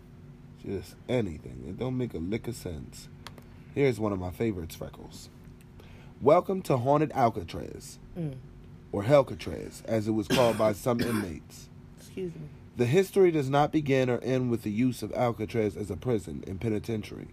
just 0.66 0.96
anything. 1.10 1.64
It 1.68 1.78
don't 1.78 1.98
make 1.98 2.14
a 2.14 2.18
lick 2.20 2.48
of 2.48 2.56
sense. 2.56 3.08
Here's 3.76 4.00
one 4.00 4.14
of 4.14 4.20
my 4.20 4.32
favorites, 4.32 4.76
Freckles. 4.76 5.30
Welcome 6.22 6.62
to 6.64 6.78
Haunted 6.78 7.12
Alcatraz, 7.14 8.00
Mm. 8.18 8.36
or 8.92 9.04
Helcatraz, 9.04 9.82
as 9.86 10.08
it 10.08 10.12
was 10.12 10.28
called 10.28 10.58
by 10.58 10.74
some 10.74 11.00
inmates. 11.02 11.70
Excuse 11.98 12.34
me. 12.36 12.42
The 12.78 12.86
history 12.86 13.32
does 13.32 13.50
not 13.50 13.72
begin 13.72 14.10
or 14.10 14.20
end 14.20 14.50
with 14.50 14.64
the 14.64 14.72
use 14.72 15.04
of 15.04 15.12
Alcatraz 15.14 15.76
as 15.76 15.92
a 15.92 15.98
prison 15.98 16.44
and 16.48 16.60
penitentiary, 16.62 17.28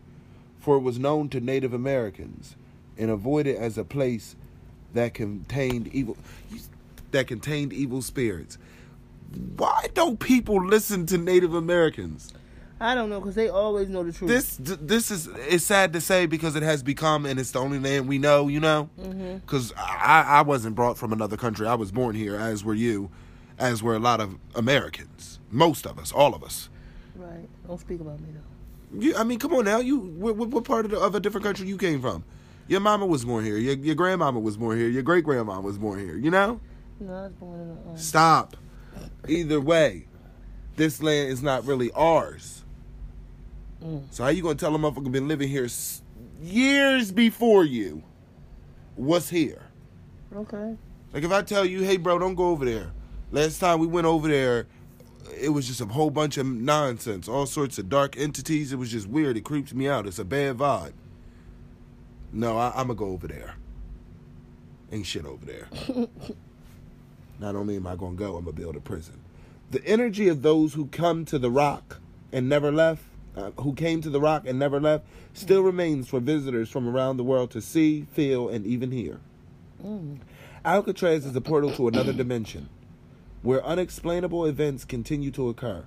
for 0.59 0.77
it 0.77 0.81
was 0.83 0.99
known 0.99 1.29
to 1.31 1.41
Native 1.41 1.73
Americans 1.73 2.57
and 2.99 3.11
avoided 3.11 3.57
as 3.57 3.79
a 3.79 3.85
place 3.85 4.37
that 4.93 5.15
contained 5.15 5.89
evil 5.89 6.17
that 7.13 7.27
contained 7.27 7.73
evil 7.73 8.03
spirits. 8.03 8.57
Why 9.57 9.87
don't 9.95 10.19
people 10.21 10.65
listen 10.65 11.07
to 11.07 11.19
Native 11.19 11.55
Americans? 11.55 12.33
I 12.83 12.95
don't 12.95 13.11
know 13.11 13.21
because 13.21 13.35
they 13.35 13.49
always 13.51 13.89
know 13.91 14.03
the 14.03 14.13
truth. 14.13 14.31
This 14.31 14.57
this 14.59 15.11
is 15.11 15.27
it's 15.49 15.65
sad 15.65 15.93
to 15.93 16.01
say 16.01 16.25
because 16.27 16.57
it 16.57 16.63
has 16.63 16.83
become 16.83 17.27
and 17.27 17.39
it's 17.39 17.51
the 17.51 17.59
only 17.59 17.79
land 17.79 18.09
we 18.09 18.19
know, 18.19 18.49
you 18.49 18.59
know. 18.61 18.89
Because 18.97 19.73
I 19.77 20.25
I 20.27 20.43
wasn't 20.43 20.75
brought 20.77 20.97
from 20.97 21.13
another 21.13 21.37
country. 21.37 21.67
I 21.67 21.75
was 21.75 21.93
born 21.93 22.15
here, 22.15 22.37
as 22.37 22.65
were 22.65 22.75
you, 22.75 23.11
as 23.59 23.83
were 23.83 23.95
a 23.95 23.99
lot 23.99 24.21
of 24.21 24.37
Americans. 24.55 25.41
Most 25.51 25.87
of 25.87 25.99
us, 25.99 26.11
all 26.11 26.35
of 26.35 26.43
us. 26.43 26.71
right. 27.17 27.47
Don't 27.67 27.79
speak 27.79 28.01
about 28.01 28.19
me 28.21 28.29
though. 28.33 28.99
You, 28.99 29.15
I 29.15 29.25
mean, 29.25 29.39
come 29.39 29.53
on 29.55 29.67
now. 29.67 29.79
You 29.81 29.99
what, 29.99 30.37
what- 30.37 30.65
part 30.65 30.85
of, 30.87 30.91
the, 30.93 30.99
of 30.99 31.15
a 31.15 31.21
different 31.21 31.45
country 31.45 31.69
you 31.69 31.77
came 31.77 32.01
from? 32.01 32.25
Your 32.67 32.81
mama 32.81 33.05
was 33.05 33.25
born 33.27 33.45
here. 33.45 33.59
Your 33.59 33.75
your 33.75 33.95
grandmama 33.95 34.41
was 34.41 34.57
born 34.57 34.79
here. 34.79 34.89
Your 34.89 35.03
great 35.03 35.25
grandma 35.25 35.61
was 35.61 35.77
born 35.77 35.99
here. 35.99 36.17
You 36.17 36.31
know. 36.31 36.61
Know, 36.99 37.13
I 37.13 37.23
was 37.25 37.33
born 37.33 37.61
in. 37.61 37.91
Um, 37.91 37.97
Stop. 37.99 38.57
Either 39.29 39.61
way, 39.61 40.07
this 40.77 41.03
land 41.03 41.31
is 41.31 41.43
not 41.43 41.67
really 41.67 41.91
ours. 41.93 42.60
Mm. 43.85 44.03
So 44.11 44.25
how 44.25 44.29
you 44.31 44.43
gonna 44.43 44.55
tell 44.57 44.75
a 44.75 44.79
motherfucker 44.79 45.11
been 45.11 45.29
living 45.29 45.49
here 45.49 45.65
s- 45.65 46.03
years 46.43 47.11
before 47.13 47.65
you 47.65 48.03
was 48.97 49.29
here? 49.31 49.63
okay. 50.35 50.77
Like 51.13 51.25
if 51.25 51.33
I 51.33 51.43
tell 51.43 51.65
you, 51.65 51.83
hey 51.83 51.97
bro, 51.97 52.19
don't 52.19 52.35
go 52.37 52.49
over 52.51 52.65
there. 52.65 52.93
Last 53.33 53.59
time 53.59 53.81
we 53.81 53.87
went 53.87 54.07
over 54.07 54.29
there, 54.29 54.67
it 55.41 55.49
was 55.49 55.67
just 55.67 55.81
a 55.81 55.87
whole 55.87 56.11
bunch 56.11 56.37
of 56.37 56.47
nonsense, 56.47 57.27
all 57.29 57.47
sorts 57.47 57.79
of 57.79 57.89
dark 57.89 58.17
entities. 58.19 58.73
It 58.73 58.77
was 58.77 58.91
just 58.91 59.09
weird. 59.09 59.37
It 59.37 59.45
creeps 59.45 59.73
me 59.73 59.89
out. 59.89 60.07
It's 60.07 60.19
a 60.19 60.25
bad 60.25 60.59
vibe. 60.59 60.93
No, 62.33 62.57
I, 62.59 62.69
I'm 62.77 62.87
gonna 62.89 62.95
go 62.95 63.07
over 63.07 63.27
there. 63.27 63.55
Ain't 64.93 65.07
shit 65.07 65.25
over 65.25 65.45
there. 65.45 65.69
Not 67.41 67.55
only 67.57 67.77
am 67.77 67.87
I 67.87 67.97
gonna 67.97 68.15
go, 68.17 68.37
I'm 68.37 68.45
gonna 68.45 68.57
build 68.57 68.77
a 68.77 68.81
prison. 68.81 69.21
The 69.71 69.85
energy 69.87 70.29
of 70.29 70.43
those 70.43 70.75
who 70.75 70.87
come 70.87 71.25
to 71.27 71.39
the 71.39 71.51
rock 71.51 71.99
and 72.33 72.49
never 72.49 72.71
left, 72.71 73.03
uh, 73.37 73.51
who 73.61 73.75
came 73.75 74.01
to 74.01 74.11
the 74.11 74.21
rock 74.21 74.45
and 74.47 74.59
never 74.59 74.81
left, 74.81 75.05
still 75.33 75.63
remains 75.63 76.09
for 76.09 76.21
visitors 76.21 76.69
from 76.69 76.89
around 76.89 77.17
the 77.17 77.25
world 77.25 77.51
to 77.53 77.61
see, 77.61 78.07
feel, 78.13 78.49
and 78.49 78.67
even 78.67 78.91
hear. 78.91 79.21
Alcatraz 80.65 81.25
is 81.25 81.35
a 81.35 81.41
portal 81.41 81.73
to 81.73 81.89
another 81.89 82.13
dimension, 82.13 82.69
where 83.43 83.65
unexplainable 83.65 84.45
events 84.45 84.85
continue 84.85 85.31
to 85.31 85.49
occur. 85.49 85.85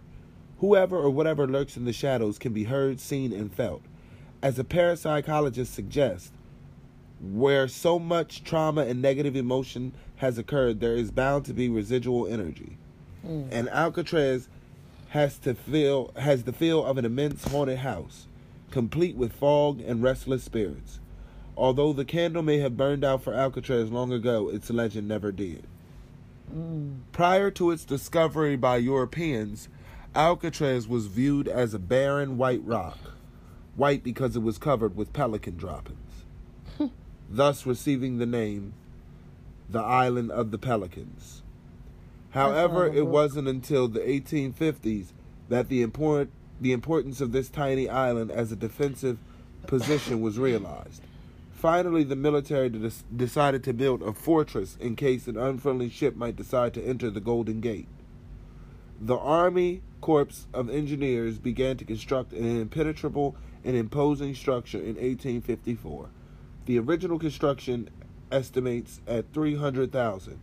Whoever 0.60 0.98
or 0.98 1.10
whatever 1.10 1.46
lurks 1.46 1.78
in 1.78 1.86
the 1.86 1.94
shadows 1.94 2.40
can 2.40 2.54
be 2.54 2.64
heard, 2.64 3.00
seen, 3.00 3.34
and 3.34 3.54
felt. 3.54 3.82
As 4.42 4.58
a 4.58 4.64
parapsychologist 4.64 5.68
suggests, 5.68 6.32
where 7.22 7.68
so 7.68 8.00
much 8.00 8.44
trauma 8.44 8.82
and 8.82 9.02
negative 9.02 9.36
emotion 9.36 9.94
has 10.18 10.38
occurred, 10.38 10.80
there 10.80 10.96
is 10.96 11.12
bound 11.12 11.46
to 11.46 11.54
be 11.54 11.70
residual 11.70 12.28
energy. 12.28 12.78
And 13.52 13.70
Alcatraz 13.70 14.50
has 15.14 15.38
to 15.38 15.54
feel 15.54 16.12
has 16.16 16.42
the 16.44 16.52
feel 16.52 16.84
of 16.84 16.98
an 16.98 17.06
immense 17.06 17.48
haunted 17.48 17.78
house, 17.78 18.26
complete 18.72 19.16
with 19.16 19.32
fog 19.32 19.80
and 19.80 20.02
restless 20.02 20.44
spirits. 20.44 21.00
Although 21.56 21.94
the 21.94 22.04
candle 22.04 22.42
may 22.42 22.58
have 22.58 22.76
burned 22.76 23.04
out 23.04 23.22
for 23.22 23.32
Alcatraz 23.32 23.92
long 23.92 24.12
ago, 24.12 24.50
its 24.50 24.72
legend 24.72 25.08
never 25.08 25.32
did. 25.32 25.68
Prior 27.12 27.52
to 27.52 27.70
its 27.70 27.86
discovery 27.86 28.56
by 28.56 28.78
Europeans, 28.78 29.70
Alcatraz 30.16 30.88
was 30.88 31.06
viewed 31.06 31.48
as 31.48 31.76
a 31.76 31.80
barren 31.80 32.36
white 32.40 32.66
rock, 32.66 32.98
white 33.76 34.04
because 34.04 34.36
it 34.36 34.42
was 34.42 34.58
covered 34.58 34.96
with 34.96 35.14
pelican 35.14 35.58
droppings, 35.58 36.26
thus 37.30 37.68
receiving 37.68 38.18
the 38.18 38.26
name 38.26 38.74
the 39.70 39.80
Island 39.80 40.32
of 40.32 40.50
the 40.50 40.58
Pelicans. 40.58 41.43
However, 42.34 42.88
it 42.88 43.06
wasn't 43.06 43.48
until 43.48 43.88
the 43.88 44.00
1850s 44.00 45.08
that 45.50 45.70
the 45.70 45.84
import, 45.84 46.30
the 46.60 46.72
importance 46.72 47.22
of 47.22 47.32
this 47.32 47.50
tiny 47.50 47.88
island 47.88 48.32
as 48.32 48.52
a 48.52 48.56
defensive 48.56 49.20
position 49.68 50.20
was 50.20 50.40
realized. 50.40 51.04
Finally, 51.52 52.04
the 52.04 52.16
military 52.16 52.70
de- 52.70 52.92
decided 53.16 53.64
to 53.64 53.72
build 53.72 54.02
a 54.02 54.14
fortress 54.14 54.76
in 54.82 54.96
case 54.96 55.28
an 55.28 55.38
unfriendly 55.38 55.90
ship 55.90 56.16
might 56.16 56.36
decide 56.36 56.74
to 56.74 56.84
enter 56.84 57.10
the 57.10 57.22
Golden 57.22 57.62
Gate. 57.62 57.88
The 59.00 59.18
Army 59.18 59.82
Corps 60.02 60.48
of 60.54 60.70
Engineers 60.70 61.38
began 61.38 61.78
to 61.78 61.86
construct 61.86 62.34
an 62.34 62.60
impenetrable 62.60 63.36
and 63.64 63.78
imposing 63.78 64.36
structure 64.36 64.80
in 64.80 64.96
1854. 64.96 66.10
The 66.66 66.80
original 66.80 67.20
construction 67.20 67.90
estimates 68.32 69.02
at 69.08 69.32
300,000, 69.34 70.40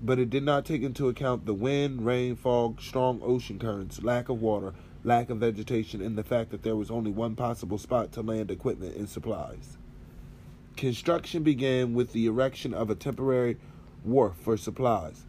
but 0.00 0.18
it 0.18 0.30
did 0.30 0.42
not 0.42 0.64
take 0.64 0.82
into 0.82 1.08
account 1.08 1.46
the 1.46 1.54
wind, 1.54 2.04
rain, 2.04 2.36
fog, 2.36 2.80
strong 2.80 3.20
ocean 3.22 3.58
currents, 3.58 4.02
lack 4.02 4.28
of 4.28 4.40
water, 4.40 4.74
lack 5.04 5.30
of 5.30 5.38
vegetation, 5.38 6.02
and 6.02 6.18
the 6.18 6.24
fact 6.24 6.50
that 6.50 6.62
there 6.62 6.76
was 6.76 6.90
only 6.90 7.10
one 7.10 7.36
possible 7.36 7.78
spot 7.78 8.12
to 8.12 8.22
land 8.22 8.50
equipment 8.50 8.96
and 8.96 9.08
supplies. 9.08 9.78
Construction 10.76 11.42
began 11.42 11.94
with 11.94 12.12
the 12.12 12.26
erection 12.26 12.74
of 12.74 12.90
a 12.90 12.94
temporary 12.94 13.56
wharf 14.04 14.34
for 14.36 14.56
supplies. 14.56 15.24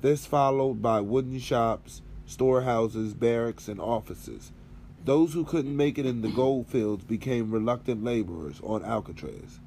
This 0.00 0.26
followed 0.26 0.80
by 0.80 1.00
wooden 1.00 1.38
shops, 1.38 2.02
storehouses, 2.26 3.14
barracks, 3.14 3.68
and 3.68 3.80
offices. 3.80 4.52
Those 5.04 5.32
who 5.32 5.44
couldn't 5.44 5.76
make 5.76 5.98
it 5.98 6.06
in 6.06 6.22
the 6.22 6.30
gold 6.30 6.68
fields 6.68 7.04
became 7.04 7.50
reluctant 7.50 8.04
laborers 8.04 8.60
on 8.62 8.84
Alcatraz. 8.84 9.58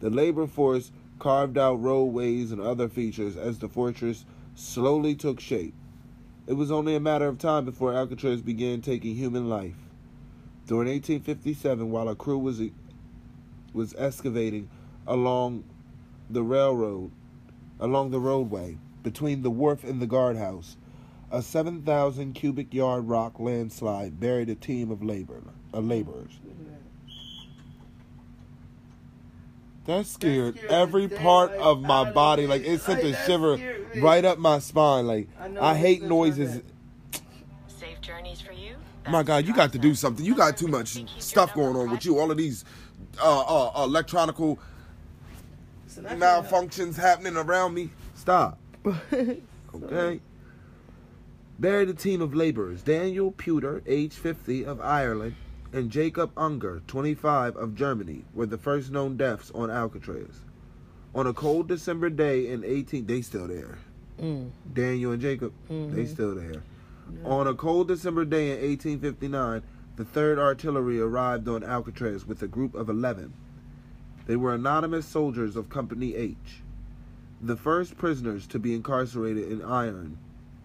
The 0.00 0.10
labor 0.10 0.48
force 0.48 0.90
carved 1.22 1.56
out 1.56 1.80
roadways 1.80 2.50
and 2.50 2.60
other 2.60 2.88
features 2.88 3.36
as 3.36 3.60
the 3.60 3.68
fortress 3.68 4.24
slowly 4.56 5.14
took 5.14 5.38
shape. 5.38 5.72
It 6.48 6.54
was 6.54 6.72
only 6.72 6.96
a 6.96 7.00
matter 7.00 7.28
of 7.28 7.38
time 7.38 7.64
before 7.64 7.94
Alcatraz 7.94 8.42
began 8.42 8.80
taking 8.80 9.14
human 9.14 9.48
life. 9.48 9.76
During 10.66 10.88
1857, 10.88 11.92
while 11.92 12.08
a 12.08 12.16
crew 12.16 12.38
was 12.38 12.60
was 13.72 13.94
excavating 13.96 14.68
along 15.06 15.62
the 16.28 16.42
railroad, 16.42 17.12
along 17.78 18.10
the 18.10 18.18
roadway 18.18 18.76
between 19.04 19.42
the 19.42 19.50
wharf 19.50 19.84
and 19.84 20.02
the 20.02 20.08
guardhouse. 20.08 20.76
A 21.30 21.40
7,000 21.40 22.32
cubic 22.32 22.74
yard 22.74 23.08
rock 23.08 23.38
landslide 23.38 24.18
buried 24.18 24.50
a 24.50 24.56
team 24.56 24.90
of 24.90 25.04
labor, 25.04 25.40
uh, 25.72 25.78
laborers. 25.78 26.40
That 29.86 30.06
scared 30.06 30.56
scared 30.58 30.70
every 30.70 31.08
part 31.08 31.50
daylight 31.50 31.66
of 31.66 31.82
my 31.82 32.10
body. 32.12 32.46
Like 32.46 32.62
it 32.64 32.80
sent 32.80 33.02
Like, 33.02 33.14
a 33.14 33.26
shiver 33.26 33.58
right 34.00 34.24
up 34.24 34.38
my 34.38 34.58
spine. 34.58 35.06
Like 35.06 35.28
I 35.40 35.72
I 35.72 35.76
hate 35.76 36.02
noises. 36.02 36.62
Safe 37.66 38.00
journeys 38.00 38.40
for 38.40 38.52
you. 38.52 38.76
My 39.08 39.22
God, 39.22 39.46
you 39.46 39.52
got 39.54 39.72
to 39.72 39.78
do 39.78 39.94
something. 39.94 40.24
You 40.24 40.36
got 40.36 40.56
too 40.56 40.68
much 40.68 41.04
stuff 41.20 41.54
going 41.54 41.76
on 41.76 41.90
with 41.90 42.04
you. 42.04 42.18
All 42.18 42.30
of 42.30 42.36
these 42.36 42.64
uh, 43.20 43.40
uh, 43.40 43.84
electronical 43.84 44.58
So 45.88 46.02
that's 46.02 46.14
malfunctions 46.14 46.96
happening 46.96 47.36
around 47.36 47.74
me. 47.74 47.90
Stop. 48.14 48.58
Okay. 49.74 50.20
Bury 51.58 51.84
the 51.84 51.94
team 51.94 52.20
of 52.20 52.34
laborers 52.34 52.82
Daniel 52.82 53.30
Pewter, 53.30 53.82
age 53.86 54.14
50, 54.14 54.64
of 54.66 54.80
Ireland, 54.80 55.34
and 55.72 55.90
Jacob 55.90 56.32
Unger, 56.36 56.82
25, 56.86 57.56
of 57.56 57.74
Germany, 57.74 58.24
were 58.34 58.46
the 58.46 58.58
first 58.58 58.90
known 58.90 59.16
deaths 59.16 59.50
on 59.54 59.70
Alcatraz. 59.70 60.44
On 61.14 61.26
a 61.26 61.32
cold 61.32 61.68
December 61.68 62.10
day 62.10 62.48
in 62.48 62.64
18, 62.64 63.06
they 63.06 63.22
still 63.22 63.46
there. 63.46 63.78
Mm. 64.20 64.50
Daniel 64.72 65.12
and 65.12 65.20
Jacob, 65.20 65.52
they 65.68 66.06
still 66.06 66.34
there. 66.34 66.62
On 67.24 67.46
a 67.46 67.54
cold 67.54 67.88
December 67.88 68.24
day 68.24 68.52
in 68.52 68.68
1859, 68.70 69.62
the 69.96 70.04
3rd 70.04 70.38
Artillery 70.38 71.00
arrived 71.00 71.48
on 71.48 71.62
Alcatraz 71.62 72.26
with 72.26 72.42
a 72.42 72.48
group 72.48 72.74
of 72.74 72.88
11. 72.88 73.32
They 74.26 74.36
were 74.36 74.54
anonymous 74.54 75.06
soldiers 75.06 75.56
of 75.56 75.68
Company 75.68 76.14
H, 76.14 76.62
the 77.40 77.56
first 77.56 77.96
prisoners 77.96 78.46
to 78.48 78.58
be 78.58 78.74
incarcerated 78.74 79.50
in 79.50 79.62
iron 79.62 80.18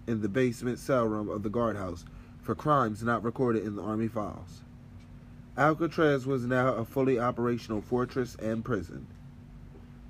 in 0.05 0.21
the 0.21 0.29
basement 0.29 0.79
cell 0.79 1.05
room 1.05 1.27
of 1.27 1.43
the 1.43 1.49
guardhouse 1.49 2.05
for 2.41 2.55
crimes 2.55 3.03
not 3.03 3.23
recorded 3.23 3.65
in 3.65 3.75
the 3.75 3.81
Army 3.81 4.07
files. 4.07 4.61
Alcatraz 5.57 6.27
was 6.27 6.45
now 6.45 6.75
a 6.75 6.85
fully 6.85 7.17
operational 7.17 7.81
fortress 7.81 8.35
and 8.35 8.63
prison. 8.63 9.07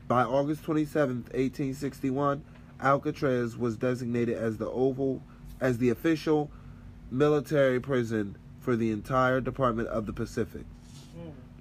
By 0.06 0.24
August 0.24 0.64
27, 0.64 1.16
1861, 1.32 2.44
Alcatraz 2.82 3.56
was 3.58 3.78
designated 3.78 4.38
as 4.38 4.58
the 4.58 4.70
oval 4.70 5.22
as 5.62 5.78
the 5.78 5.90
official 5.90 6.52
military 7.10 7.80
prison 7.80 8.38
for 8.60 8.76
the 8.76 8.92
entire 8.92 9.40
Department 9.40 9.88
of 9.88 10.06
the 10.06 10.12
Pacific. 10.12 10.66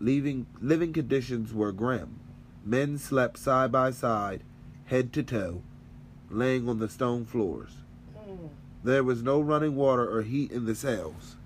Leaving, 0.00 0.46
living 0.60 0.92
conditions 0.92 1.54
were 1.54 1.72
grim. 1.72 2.18
Men 2.64 2.98
slept 2.98 3.38
side 3.38 3.70
by 3.70 3.92
side, 3.92 4.42
head 4.86 5.12
to 5.12 5.22
toe, 5.22 5.62
laying 6.28 6.68
on 6.68 6.80
the 6.80 6.88
stone 6.88 7.24
floors. 7.24 7.76
Mm. 8.18 8.50
There 8.82 9.04
was 9.04 9.22
no 9.22 9.40
running 9.40 9.76
water 9.76 10.06
or 10.06 10.22
heat 10.22 10.50
in 10.50 10.66
the 10.66 10.74
cells. 10.74 11.36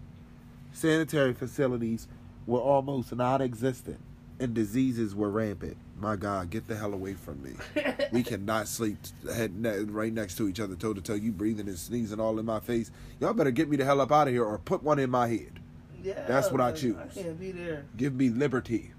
Sanitary 0.73 1.35
facilities 1.35 2.09
were 2.47 2.61
almost 2.61 3.15
non 3.15 3.43
existent, 3.43 4.01
and 4.39 4.55
diseases 4.55 5.15
were 5.15 5.31
rampant. 5.31 5.77
My 5.99 6.17
God, 6.17 6.51
get 6.51 6.67
the 6.67 6.77
hell 6.77 6.95
away 6.95 7.15
from 7.15 7.43
me. 7.43 7.53
we 8.13 8.23
cannot 8.23 8.69
sleep 8.69 8.97
head 9.35 9.55
ne- 9.55 9.81
right 9.81 10.13
next 10.13 10.37
to 10.37 10.49
each 10.49 10.59
other, 10.61 10.75
toe 10.75 10.95
to 10.95 11.01
toe. 11.01 11.15
You 11.15 11.31
breathing 11.31 11.69
and 11.69 11.79
sneezing 11.79 12.19
all 12.21 12.39
in 12.39 12.47
my 12.47 12.61
face. 12.61 12.91
Y'all 13.21 13.35
better 13.35 13.51
get 13.51 13.69
me 13.69 13.77
the 13.77 13.85
hell 13.85 14.01
up 14.01 14.11
out 14.11 14.29
of 14.29 14.35
here 14.35 14.45
or 14.45 14.59
put 14.59 14.83
one 14.83 14.99
in 14.99 15.11
my 15.11 15.29
head. 15.29 15.61
Yeah, 16.03 16.25
That's 16.27 16.51
what 16.51 16.63
I 16.63 16.73
choose. 16.73 16.97
I 16.97 17.07
can't 17.09 17.39
be 17.39 17.53
there. 17.53 17.85
Give 17.97 18.15
me 18.15 18.31
liberty 18.31 18.93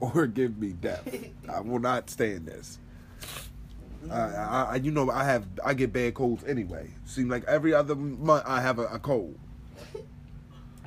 or 0.00 0.26
give 0.26 0.58
me 0.58 0.70
death. 0.72 1.06
I 1.52 1.60
will 1.60 1.78
not 1.78 2.08
stand 2.08 2.46
this. 2.46 2.78
I, 4.10 4.14
I, 4.18 4.62
I, 4.62 4.74
you 4.76 4.90
know, 4.90 5.10
I 5.10 5.24
have, 5.24 5.46
I 5.62 5.74
get 5.74 5.92
bad 5.92 6.14
colds 6.14 6.42
anyway. 6.44 6.88
Seem 7.04 7.28
like 7.28 7.44
every 7.44 7.74
other 7.74 7.94
month 7.94 8.44
I 8.46 8.62
have 8.62 8.78
a, 8.78 8.86
a 8.86 8.98
cold. 8.98 9.38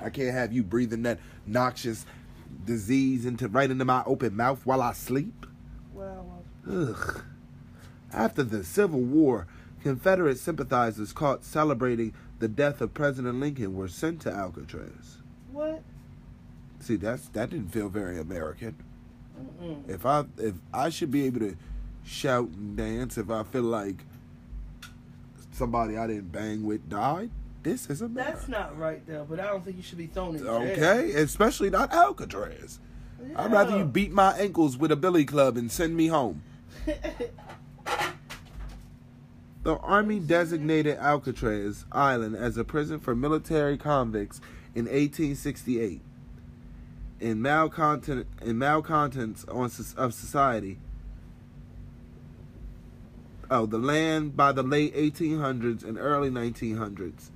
I 0.02 0.10
can't 0.10 0.34
have 0.34 0.52
you 0.54 0.64
breathing 0.64 1.04
that 1.04 1.20
noxious 1.46 2.06
disease 2.66 3.26
into 3.26 3.48
right 3.48 3.70
into 3.70 3.86
my 3.86 4.04
open 4.06 4.36
mouth 4.36 4.66
while 4.66 4.82
I 4.82 4.94
sleep. 4.94 5.46
Well, 5.94 6.44
uh, 6.68 6.72
Ugh. 6.72 7.22
After 8.12 8.44
the 8.44 8.64
Civil 8.64 9.02
War, 9.02 9.48
Confederate 9.82 10.38
sympathizers 10.38 11.12
caught 11.14 11.44
celebrating 11.44 12.14
the 12.40 12.48
death 12.48 12.80
of 12.82 12.94
President 12.94 13.40
Lincoln 13.40 13.76
were 13.76 13.88
sent 13.88 14.22
to 14.22 14.32
Alcatraz. 14.32 15.18
what? 15.52 15.82
See, 16.80 16.96
that's 16.98 17.30
that 17.30 17.50
didn't 17.50 17.70
feel 17.70 17.88
very 17.90 18.20
American. 18.20 18.76
Mm-mm. 19.62 19.90
If 19.90 20.06
I 20.06 20.26
if 20.38 20.56
I 20.74 20.90
should 20.90 21.12
be 21.12 21.26
able 21.26 21.40
to 21.40 21.56
shout 22.04 22.50
and 22.50 22.76
dance 22.76 23.18
if 23.18 23.30
I 23.30 23.44
feel 23.44 23.64
like 23.64 24.04
somebody 25.54 25.98
I 25.98 26.08
didn't 26.08 26.32
bang 26.32 26.66
with 26.66 26.90
died, 26.90 27.32
this 27.64 27.90
is 27.90 28.02
America. 28.02 28.32
That's 28.32 28.48
not 28.48 28.78
right 28.78 29.06
though. 29.08 29.26
But 29.30 29.40
I 29.40 29.48
don't 29.48 29.64
think 29.64 29.78
you 29.78 29.84
should 29.84 29.98
be 29.98 30.08
thrown 30.08 30.36
in 30.36 30.44
jail. 30.44 30.56
okay, 30.56 31.12
especially 31.14 31.70
not 31.70 31.92
Alcatraz. 31.92 32.80
I'd 33.36 33.52
rather 33.52 33.78
you 33.78 33.86
beat 33.86 34.12
my 34.12 34.38
ankles 34.38 34.78
with 34.78 34.92
a 34.92 34.98
billy 34.98 35.24
club 35.24 35.56
and 35.58 35.72
send 35.72 35.96
me 35.96 36.08
home. 36.08 36.44
The 39.64 39.78
Army 39.78 40.20
designated 40.20 40.98
Alcatraz 40.98 41.86
Island 41.90 42.36
as 42.36 42.58
a 42.58 42.66
prison 42.66 43.00
for 43.00 43.16
military 43.16 43.78
convicts 43.78 44.42
in 44.76 44.86
1868. 44.86 46.02
In 47.22 47.42
malcontent, 47.42 48.28
in 48.42 48.58
malcontents 48.58 49.46
on 49.46 49.72
of 49.96 50.14
society. 50.14 50.80
Oh, 53.50 53.66
the 53.66 53.78
land 53.78 54.36
by 54.36 54.52
the 54.52 54.64
late 54.64 54.94
1800s 54.96 55.86
and 55.86 55.98
early 55.98 56.30
1900s. 56.30 57.30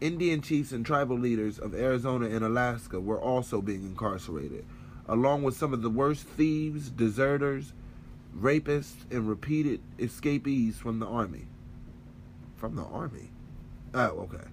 Indian 0.00 0.40
chiefs 0.40 0.72
and 0.72 0.84
tribal 0.84 1.18
leaders 1.18 1.58
of 1.58 1.74
Arizona 1.74 2.26
and 2.26 2.42
Alaska 2.42 2.98
were 2.98 3.20
also 3.20 3.60
being 3.60 3.82
incarcerated, 3.82 4.64
along 5.06 5.42
with 5.42 5.56
some 5.56 5.74
of 5.74 5.82
the 5.82 5.90
worst 5.90 6.26
thieves, 6.26 6.88
deserters, 6.88 7.74
rapists, 8.34 9.04
and 9.10 9.28
repeated 9.28 9.80
escapees 9.98 10.78
from 10.78 11.00
the 11.00 11.06
army. 11.06 11.46
From 12.56 12.76
the 12.76 12.84
army? 12.84 13.30
Oh, 13.92 14.28
okay. 14.30 14.44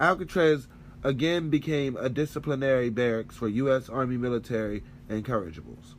Alcatraz 0.00 0.68
again 1.04 1.50
became 1.50 1.96
a 1.96 2.08
disciplinary 2.08 2.88
barracks 2.88 3.36
for 3.36 3.48
U.S. 3.48 3.88
Army 3.90 4.16
military 4.16 4.82
incorrigibles, 5.08 5.96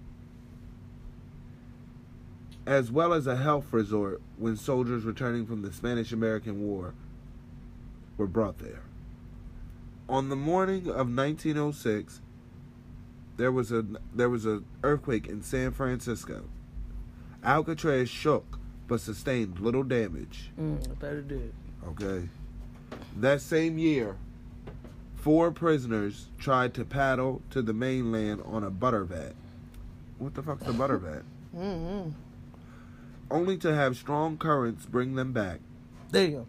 as 2.66 2.92
well 2.92 3.14
as 3.14 3.28
a 3.28 3.36
health 3.36 3.72
resort 3.72 4.22
when 4.38 4.56
soldiers 4.56 5.04
returning 5.04 5.46
from 5.46 5.62
the 5.62 5.72
Spanish 5.72 6.12
American 6.12 6.66
War 6.66 6.94
were 8.18 8.28
brought 8.28 8.59
there. 8.59 8.84
On 10.09 10.30
the 10.30 10.36
morning 10.36 10.88
of 10.88 11.14
1906, 11.16 12.22
there 13.38 13.51
was 13.51 13.72
a 13.72 13.86
there 14.14 14.30
was 14.30 14.45
an 14.45 14.66
earthquake 14.84 15.28
in 15.28 15.41
San 15.41 15.72
Francisco. 15.72 16.43
Alcatraz 17.43 18.09
shook 18.09 18.59
but 18.88 18.99
sustained 19.01 19.59
little 19.59 19.84
damage. 19.84 20.51
Mm, 20.59 20.89
I 20.89 20.93
bet 20.95 21.14
it 21.14 21.28
did. 21.28 21.53
Okay. 21.88 22.28
That 23.18 23.41
same 23.41 23.78
year, 23.78 24.18
four 25.16 25.51
prisoners 25.51 26.28
tried 26.38 26.74
to 26.76 26.86
paddle 26.86 27.41
to 27.49 27.61
the 27.61 27.74
mainland 27.74 28.41
on 28.45 28.64
a 28.64 28.70
butter 28.70 29.03
vat. 29.03 29.34
What 30.20 30.36
the 30.36 30.43
fuck's 30.43 30.68
a 30.68 30.74
butter 30.74 30.97
vat? 30.99 31.24
Mm-hmm. 31.55 32.11
Only 33.32 33.57
to 33.57 33.74
have 33.74 33.97
strong 33.97 34.38
currents 34.38 34.86
bring 34.86 35.16
them 35.16 35.32
back. 35.32 35.59
There 36.11 36.26
you 36.26 36.32
go. 36.32 36.47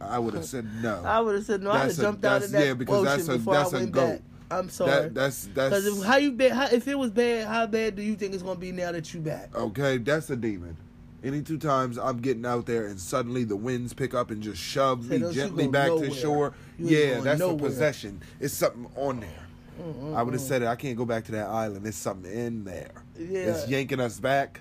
I 0.00 0.18
would 0.18 0.34
have 0.34 0.44
said 0.44 0.66
no. 0.82 1.02
I 1.04 1.20
would 1.20 1.34
have 1.36 1.44
said 1.44 1.62
no. 1.62 1.70
I'd 1.70 1.78
have 1.78 1.86
That's 1.88 1.98
a- 1.98 2.02
jumped 2.02 2.24
out 2.24 2.42
of 2.42 2.50
that 2.52 2.66
yeah, 2.66 2.74
because 2.74 3.04
that's 3.04 3.28
a- 3.28 3.32
before 3.38 3.54
that's 3.54 3.72
I 3.72 3.76
went 3.78 3.92
goat. 3.92 4.08
back. 4.10 4.20
I'm 4.48 4.68
sorry. 4.68 4.90
That, 4.90 5.14
that's 5.14 5.48
that's 5.54 5.70
Because 5.74 5.86
if, 5.98 6.04
how 6.04 6.16
you 6.18 6.32
been? 6.32 6.52
How, 6.52 6.66
if 6.66 6.86
it 6.86 6.96
was 6.96 7.10
bad, 7.10 7.48
how 7.48 7.66
bad 7.66 7.96
do 7.96 8.02
you 8.02 8.14
think 8.14 8.32
it's 8.34 8.42
gonna 8.44 8.58
be 8.60 8.70
now 8.72 8.92
that 8.92 9.12
you 9.12 9.20
back? 9.20 9.54
okay. 9.56 9.98
That's 9.98 10.30
a 10.30 10.36
demon. 10.36 10.76
Any 11.24 11.42
two 11.42 11.58
times 11.58 11.98
I'm 11.98 12.18
getting 12.20 12.46
out 12.46 12.66
there 12.66 12.86
and 12.86 13.00
suddenly 13.00 13.42
the 13.42 13.56
winds 13.56 13.92
pick 13.92 14.14
up 14.14 14.30
and 14.30 14.40
just 14.40 14.62
shove 14.62 15.06
Say, 15.08 15.18
me 15.18 15.32
gently 15.32 15.66
back 15.66 15.88
to 15.88 16.10
shore. 16.14 16.52
You 16.78 16.86
Yeah, 16.96 17.20
that's 17.20 17.40
nowhere. 17.40 17.56
a 17.56 17.58
possession. 17.58 18.20
It's 18.38 18.54
something 18.54 18.86
on 18.94 19.20
there. 19.20 20.14
I 20.14 20.22
would 20.22 20.32
have 20.34 20.40
said 20.42 20.62
it. 20.62 20.68
I 20.68 20.76
can't 20.76 20.96
go 20.96 21.04
back 21.04 21.24
to 21.24 21.32
that 21.32 21.48
island. 21.48 21.84
There's 21.84 21.96
something 21.96 22.30
in 22.32 22.64
there. 22.64 22.92
Yeah. 23.18 23.40
It's 23.40 23.66
yanking 23.68 23.98
us 24.00 24.20
back. 24.20 24.60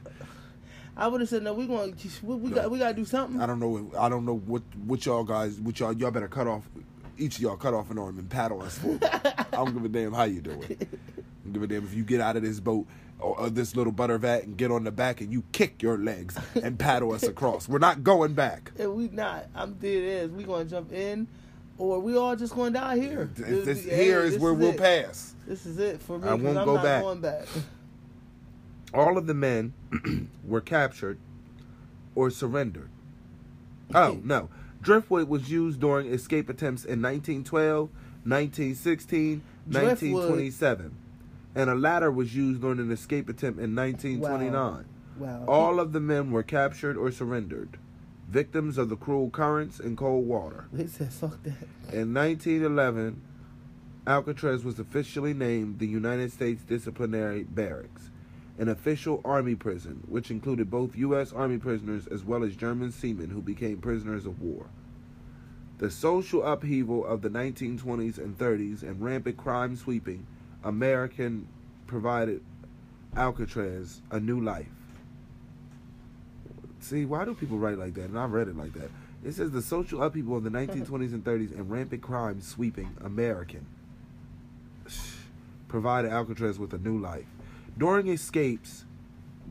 I 0.97 1.07
would 1.07 1.21
have 1.21 1.29
said 1.29 1.43
no. 1.43 1.53
We 1.53 1.67
going 1.67 1.95
we, 2.23 2.35
we 2.35 2.49
got 2.51 2.71
we 2.71 2.79
got 2.79 2.89
to 2.89 2.93
do 2.93 3.05
something. 3.05 3.41
I 3.41 3.45
don't 3.45 3.59
know. 3.59 3.91
I 3.99 4.07
don't 4.09 4.25
know 4.25 4.37
what 4.37 4.63
what 4.85 5.05
y'all 5.05 5.23
guys. 5.23 5.59
What 5.59 5.79
y'all 5.79 5.93
y'all 5.93 6.11
better 6.11 6.27
cut 6.27 6.47
off. 6.47 6.67
Each 7.17 7.35
of 7.37 7.41
y'all 7.41 7.55
cut 7.57 7.73
off 7.73 7.91
an 7.91 7.97
arm 7.97 8.19
and 8.19 8.29
paddle 8.29 8.61
us 8.61 8.77
for. 8.77 8.97
I 9.01 9.45
don't 9.51 9.73
give 9.73 9.85
a 9.85 9.89
damn 9.89 10.13
how 10.13 10.23
you 10.23 10.41
do 10.41 10.51
it. 10.51 10.81
I 10.81 10.85
don't 11.45 11.53
give 11.53 11.63
a 11.63 11.67
damn 11.67 11.83
if 11.85 11.93
you 11.93 12.03
get 12.03 12.19
out 12.19 12.35
of 12.35 12.43
this 12.43 12.59
boat 12.59 12.87
or, 13.19 13.39
or 13.39 13.49
this 13.49 13.75
little 13.75 13.93
butter 13.93 14.17
vat 14.17 14.43
and 14.43 14.57
get 14.57 14.71
on 14.71 14.83
the 14.83 14.91
back 14.91 15.21
and 15.21 15.31
you 15.31 15.43
kick 15.51 15.81
your 15.81 15.97
legs 15.97 16.37
and 16.61 16.77
paddle 16.77 17.13
us 17.13 17.23
across. 17.23 17.69
We're 17.69 17.79
not 17.79 18.03
going 18.03 18.33
back. 18.33 18.71
And 18.77 18.95
we 18.95 19.07
not. 19.09 19.47
I'm 19.55 19.73
dead 19.75 20.25
ass. 20.25 20.29
We 20.29 20.43
gonna 20.43 20.65
jump 20.65 20.91
in, 20.91 21.27
or 21.77 21.99
we 21.99 22.17
all 22.17 22.35
just 22.35 22.53
gonna 22.55 22.71
die 22.71 22.97
here. 22.99 23.29
This, 23.33 23.65
this 23.65 23.83
here 23.85 24.21
is 24.21 24.33
this 24.33 24.41
where 24.41 24.53
we'll 24.53 24.71
it. 24.71 24.77
pass. 24.77 25.35
This 25.47 25.65
is 25.65 25.77
it 25.77 26.01
for 26.01 26.17
me. 26.19 26.27
I 26.27 26.33
won't 26.33 26.57
I'm 26.57 26.65
go 26.65 26.75
not 26.75 26.83
back. 26.83 27.01
Going 27.01 27.21
back. 27.21 27.47
All 28.95 29.17
of 29.17 29.27
the 29.27 29.33
men 29.33 29.73
were 30.43 30.61
captured 30.61 31.19
or 32.15 32.29
surrendered. 32.29 32.89
Oh, 33.93 34.19
no. 34.23 34.49
Driftwood 34.81 35.27
was 35.27 35.49
used 35.51 35.79
during 35.81 36.07
escape 36.07 36.47
attempts 36.49 36.85
in 36.85 37.01
1912, 37.01 37.89
1916, 38.23 39.41
Driftwood. 39.69 40.13
1927. 40.13 40.95
And 41.55 41.69
a 41.69 41.75
ladder 41.75 42.11
was 42.11 42.35
used 42.35 42.61
during 42.61 42.79
an 42.79 42.91
escape 42.91 43.29
attempt 43.29 43.59
in 43.59 43.75
1929. 43.75 44.85
Wow. 45.17 45.45
All 45.47 45.79
of 45.79 45.93
the 45.93 45.99
men 45.99 46.31
were 46.31 46.43
captured 46.43 46.97
or 46.97 47.11
surrendered, 47.11 47.77
victims 48.29 48.77
of 48.77 48.89
the 48.89 48.97
cruel 48.97 49.29
currents 49.29 49.79
and 49.79 49.97
cold 49.97 50.27
water. 50.27 50.65
They 50.73 50.87
said, 50.87 51.13
fuck 51.13 51.41
that. 51.43 51.93
In 51.93 52.13
1911, 52.13 53.21
Alcatraz 54.07 54.63
was 54.63 54.77
officially 54.77 55.33
named 55.33 55.79
the 55.79 55.87
United 55.87 56.31
States 56.31 56.63
Disciplinary 56.63 57.43
Barracks, 57.43 58.11
an 58.57 58.69
official 58.69 59.21
army 59.25 59.55
prison 59.55 60.03
which 60.07 60.31
included 60.31 60.69
both 60.69 60.95
U.S. 60.95 61.33
Army 61.33 61.57
prisoners 61.57 62.07
as 62.07 62.23
well 62.23 62.43
as 62.43 62.55
German 62.55 62.91
seamen 62.91 63.29
who 63.29 63.41
became 63.41 63.77
prisoners 63.77 64.25
of 64.25 64.41
war. 64.41 64.67
The 65.77 65.91
social 65.91 66.43
upheaval 66.43 67.05
of 67.05 67.21
the 67.21 67.29
1920s 67.29 68.17
and 68.17 68.37
30s 68.37 68.81
and 68.81 69.01
rampant 69.01 69.35
crime 69.35 69.75
sweeping 69.75 70.25
American 70.63 71.47
provided 71.85 72.41
Alcatraz 73.15 74.01
a 74.09 74.19
new 74.19 74.39
life. 74.39 74.67
See, 76.79 77.03
why 77.03 77.25
do 77.25 77.33
people 77.33 77.57
write 77.57 77.77
like 77.77 77.93
that? 77.95 78.05
And 78.05 78.17
I've 78.17 78.31
read 78.31 78.47
it 78.47 78.55
like 78.55 78.73
that. 78.73 78.89
It 79.23 79.33
says 79.33 79.51
the 79.51 79.61
social 79.61 80.03
upheaval 80.03 80.37
of 80.37 80.43
the 80.43 80.49
1920s 80.49 81.13
and 81.13 81.23
30s 81.23 81.51
and 81.51 81.69
rampant 81.69 82.01
crime 82.01 82.41
sweeping 82.41 82.95
American 83.03 83.65
provided 85.67 86.11
Alcatraz 86.11 86.59
with 86.59 86.73
a 86.73 86.77
new 86.77 86.99
life. 86.99 87.25
During 87.77 88.07
escapes, 88.07 88.85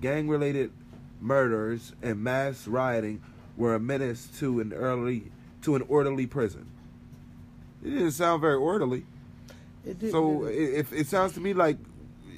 gang 0.01 0.29
related 0.29 0.73
murders 1.21 1.93
and 2.03 2.23
mass 2.23 2.67
rioting 2.67 3.23
were 3.57 3.75
a 3.75 3.81
menace 3.81 4.29
to 4.39 4.61
an 4.61 4.73
early 4.73 5.31
to 5.63 5.77
an 5.77 5.83
orderly 5.89 6.27
prison. 6.27 6.67
It 7.83 7.91
didn't 7.91 8.13
sound 8.13 8.41
very 8.41 8.57
orderly. 8.57 9.05
It 9.87 9.99
did, 9.99 10.11
So 10.11 10.45
it, 10.45 10.55
it? 10.55 10.75
if 10.75 10.93
it 10.93 11.07
sounds 11.07 11.33
to 11.35 11.41
me 11.41 11.53
like 11.53 11.77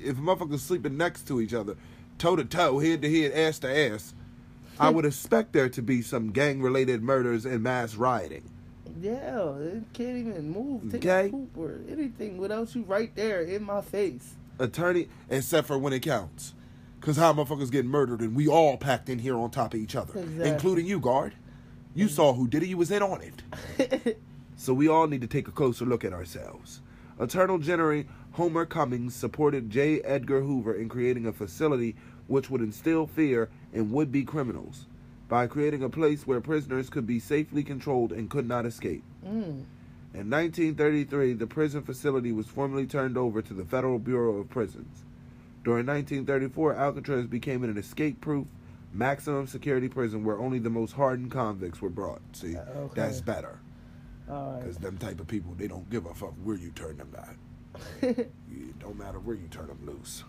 if 0.03 0.17
motherfuckers 0.17 0.61
sleeping 0.61 0.97
next 0.97 1.27
to 1.29 1.41
each 1.41 1.55
other, 1.55 1.77
toe 2.19 2.37
to 2.37 2.45
toe, 2.45 2.79
head 2.81 3.03
to 3.03 3.11
head, 3.23 3.33
ass 3.33 3.59
to 3.61 3.69
ass, 3.93 4.15
I 4.79 4.91
would 4.91 5.05
expect 5.05 5.53
there 5.53 5.69
to 5.71 5.83
be 5.83 6.03
some 6.03 6.31
gang 6.33 6.61
related 6.61 7.03
murders 7.03 7.47
and 7.47 7.63
mass 7.63 7.95
rioting. 7.95 8.43
yeah, 9.01 9.55
it 9.57 9.83
can't 9.93 10.19
even 10.19 10.51
move, 10.51 10.91
take 10.93 11.05
Okay. 11.07 11.29
a 11.29 11.31
poop 11.31 11.57
or 11.57 11.79
anything 11.89 12.37
without 12.39 12.75
you 12.75 12.83
right 12.83 13.15
there 13.15 13.41
in 13.43 13.63
my 13.63 13.81
face. 13.81 14.35
Attorney, 14.59 15.09
except 15.31 15.67
for 15.67 15.79
when 15.79 15.93
it 15.93 16.01
counts. 16.01 16.55
Cause 17.01 17.17
how 17.17 17.33
motherfuckers 17.33 17.71
get 17.71 17.85
murdered 17.85 18.21
and 18.21 18.35
we 18.35 18.49
all 18.49 18.77
packed 18.77 19.09
in 19.09 19.19
here 19.21 19.37
on 19.37 19.51
top 19.51 19.75
of 19.75 19.81
each 19.81 19.95
other, 19.95 20.19
Exactly. 20.19 20.49
including 20.51 20.87
you, 20.87 20.99
guard. 20.99 21.35
You 21.95 22.09
saw 22.09 22.33
who 22.35 22.49
did 22.49 22.63
it. 22.65 22.69
You 22.69 22.77
was 22.77 22.91
in 22.91 23.03
on 23.03 23.21
it. 23.79 24.19
So 24.59 24.73
we 24.73 24.89
all 24.89 25.07
need 25.07 25.21
to 25.21 25.27
take 25.27 25.49
a 25.49 25.53
closer 25.53 25.85
look 25.85 26.03
at 26.03 26.15
ourselves. 26.15 26.81
Attorney 27.19 27.59
General 27.59 28.05
Homer 28.33 28.65
Cummings 28.65 29.15
supported 29.15 29.69
J. 29.69 30.01
Edgar 30.01 30.41
Hoover 30.41 30.73
in 30.75 30.89
creating 30.89 31.27
a 31.27 31.33
facility 31.33 31.95
which 32.27 32.49
would 32.49 32.63
instill 32.63 33.07
fear 33.07 33.51
in 33.75 33.91
would 33.93 34.11
be 34.11 34.25
criminals 34.25 34.87
by 35.29 35.47
creating 35.47 35.83
a 35.83 35.91
place 35.91 36.27
where 36.27 36.41
prisoners 36.41 36.89
could 36.89 37.07
be 37.07 37.19
safely 37.21 37.63
controlled 37.63 38.13
and 38.13 38.31
could 38.31 38.49
not 38.49 38.65
escape. 38.65 39.05
mm. 39.27 39.63
In 40.15 40.31
1933, 40.31 41.35
the 41.35 41.47
prison 41.47 41.83
facility 41.83 42.33
was 42.33 42.47
formally 42.47 42.87
turned 42.87 43.19
over 43.19 43.43
to 43.43 43.53
the 43.55 43.65
Federal 43.65 43.99
Bureau 43.99 44.37
of 44.39 44.49
Prisons. 44.49 45.05
During 45.63 45.87
1934, 45.87 46.75
Alcatraz 46.75 47.27
became 47.27 47.65
an 47.65 47.77
escape 47.77 48.21
proof, 48.21 48.47
maximum 48.95 49.47
security 49.47 49.89
prison 49.89 50.25
where 50.25 50.39
only 50.39 50.59
the 50.59 50.71
most 50.71 50.93
hardened 50.93 51.31
convicts 51.31 51.83
were 51.83 51.91
brought. 51.91 52.21
See, 52.33 52.57
Uh, 52.57 52.61
okay. 52.77 53.01
that's 53.01 53.21
better. 53.21 53.59
All 54.31 54.53
right. 54.53 54.61
Because 54.61 54.79
them 54.79 54.97
type 54.97 55.21
of 55.21 55.27
people, 55.29 55.55
they 55.59 55.69
don't 55.69 55.89
give 55.91 56.07
a 56.07 56.15
fuck 56.15 56.33
where 56.43 56.57
you 56.57 56.71
turn 56.71 56.97
them 56.97 57.15
at. 57.17 57.37
It 58.49 58.79
don't 58.79 58.97
matter 58.99 59.19
where 59.19 59.37
you 59.37 59.49
turn 59.49 59.67
them 59.67 59.85
loose. 59.85 60.25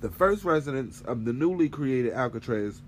The 0.00 0.10
first 0.10 0.44
residents 0.44 1.00
of 1.00 1.24
the 1.24 1.32
newly 1.32 1.68
created 1.68 2.12
Alcatraz 2.12 2.82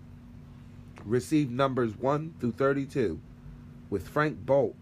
received 1.05 1.51
numbers 1.51 1.97
1 1.97 2.35
through 2.41 2.53
32, 2.53 3.19
with 3.91 4.09
Frank 4.09 4.45
Bolt 4.47 4.75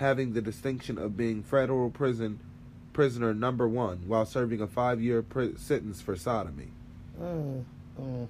having 0.00 0.32
the 0.32 0.40
distinction 0.40 0.96
of 0.98 1.14
being 1.16 1.42
federal 1.42 1.90
prison 1.90 2.40
prisoner 2.94 3.32
number 3.34 3.68
1 3.68 3.98
while 4.06 4.24
serving 4.26 4.60
a 4.60 4.66
5-year 4.66 5.22
pri- 5.22 5.54
sentence 5.56 6.00
for 6.00 6.16
sodomy. 6.16 6.68
Mm, 7.20 7.62
mm, 8.00 8.26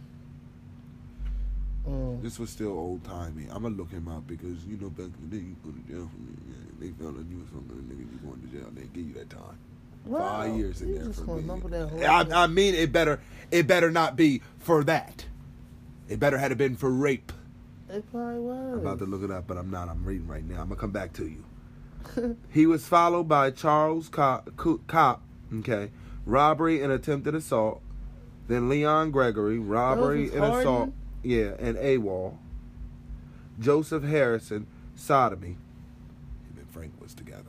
mm. 1.89 2.23
This 2.23 2.39
was 2.41 2.51
still 2.51 2.73
old 2.73 3.05
timey. 3.05 3.47
I'm 3.51 3.63
gonna 3.63 3.77
look 3.77 3.91
him 3.91 4.09
up 4.09 4.27
because 4.27 4.65
you 4.67 4.77
know 4.79 4.91
back 4.91 5.07
in 5.07 5.31
the 5.31 5.37
day 5.37 5.43
you 5.45 5.57
go 5.65 5.71
to 5.71 5.79
jail. 5.93 6.11
For 6.13 6.19
me. 6.21 6.37
they 6.81 6.89
found 7.03 7.19
out 7.19 7.25
you 7.31 7.39
was 7.39 7.49
something, 7.51 7.77
nigga, 7.89 8.01
you 8.01 8.19
going 8.29 8.41
to 8.41 8.49
jail. 8.49 8.69
They 8.75 8.83
give 8.93 9.07
you 9.07 9.15
that 9.15 9.31
time. 9.31 9.57
Wow, 10.07 10.19
Five 10.43 10.57
years 10.57 10.83
in 10.83 10.89
you 10.89 10.99
there 10.99 11.13
for 11.13 11.21
gonna 11.23 11.35
being. 11.37 11.47
number 11.47 11.69
that 11.69 11.89
whole 11.89 12.05
I. 12.35 12.45
I 12.45 12.47
mean, 12.49 12.75
it 12.75 12.91
better 12.93 13.21
it 13.53 13.67
better 13.69 13.91
not 13.93 14.17
be 14.17 14.43
for 14.59 14.83
that. 14.85 15.25
It 16.09 16.19
better 16.19 16.37
had 16.37 16.57
been 16.59 16.77
for 16.77 16.91
rape. 16.91 17.33
It 17.89 18.11
probably 18.11 18.41
was. 18.41 18.73
I'm 18.75 18.79
about 18.81 18.99
to 18.99 19.07
look 19.07 19.23
it 19.23 19.31
up, 19.31 19.47
but 19.47 19.57
I'm 19.57 19.71
not. 19.71 19.89
I'm 19.89 20.05
reading 20.05 20.27
right 20.27 20.45
now. 20.45 20.61
I'm 20.61 20.69
gonna 20.69 20.81
come 20.81 20.91
back 20.91 21.13
to 21.15 21.25
you. 21.27 21.45
he 22.51 22.67
was 22.67 22.87
followed 22.87 23.25
by 23.29 23.51
Charles 23.51 24.09
Cop, 24.09 24.51
Cop, 24.87 25.23
okay, 25.59 25.91
robbery 26.27 26.83
and 26.83 26.93
attempted 26.93 27.35
assault. 27.35 27.83
Then 28.49 28.69
Leon 28.69 29.11
Gregory, 29.13 29.59
robbery 29.59 30.31
and 30.35 30.45
assault, 30.45 30.93
yeah, 31.23 31.53
and 31.59 31.77
AWOL. 31.77 32.37
Joseph 33.59 34.03
Harrison, 34.03 34.67
sodomy. 34.95 35.49
Him 35.51 35.59
and 36.59 36.71
Frank 36.71 36.93
was 37.01 37.15
together. 37.15 37.45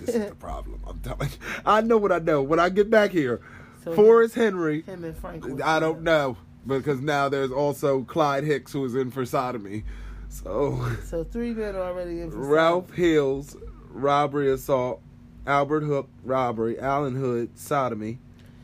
This 0.00 0.14
is 0.14 0.28
the 0.30 0.34
problem. 0.36 0.80
I'm 0.86 0.98
telling 1.00 1.28
you. 1.30 1.36
I 1.64 1.80
know 1.82 1.98
what 1.98 2.10
I 2.12 2.18
know. 2.18 2.42
When 2.42 2.58
I 2.58 2.68
get 2.68 2.90
back 2.90 3.10
here, 3.12 3.40
So 3.84 3.94
Forrest 3.94 4.34
Henry. 4.34 4.82
Him 4.82 5.04
and 5.04 5.16
Frank. 5.16 5.44
was 5.44 5.60
I 5.60 5.78
don't 5.78 6.02
know 6.02 6.36
because 6.66 7.00
now 7.00 7.28
there's 7.28 7.52
also 7.52 8.02
Clyde 8.02 8.44
Hicks 8.44 8.72
who 8.72 8.84
is 8.84 8.94
in 8.94 9.10
for 9.10 9.24
sodomy. 9.26 9.84
So 10.28 10.84
So 11.04 11.22
three 11.22 11.52
men 11.52 11.76
already 11.76 12.22
in. 12.22 12.30
for 12.32 12.38
Ralph 12.38 12.90
Hills, 12.92 13.56
robbery, 13.94 14.50
assault, 14.50 15.00
Albert 15.46 15.82
Hook, 15.84 16.08
robbery, 16.24 16.78
Allen 16.78 17.14
Hood, 17.14 17.58
sodomy, 17.58 18.18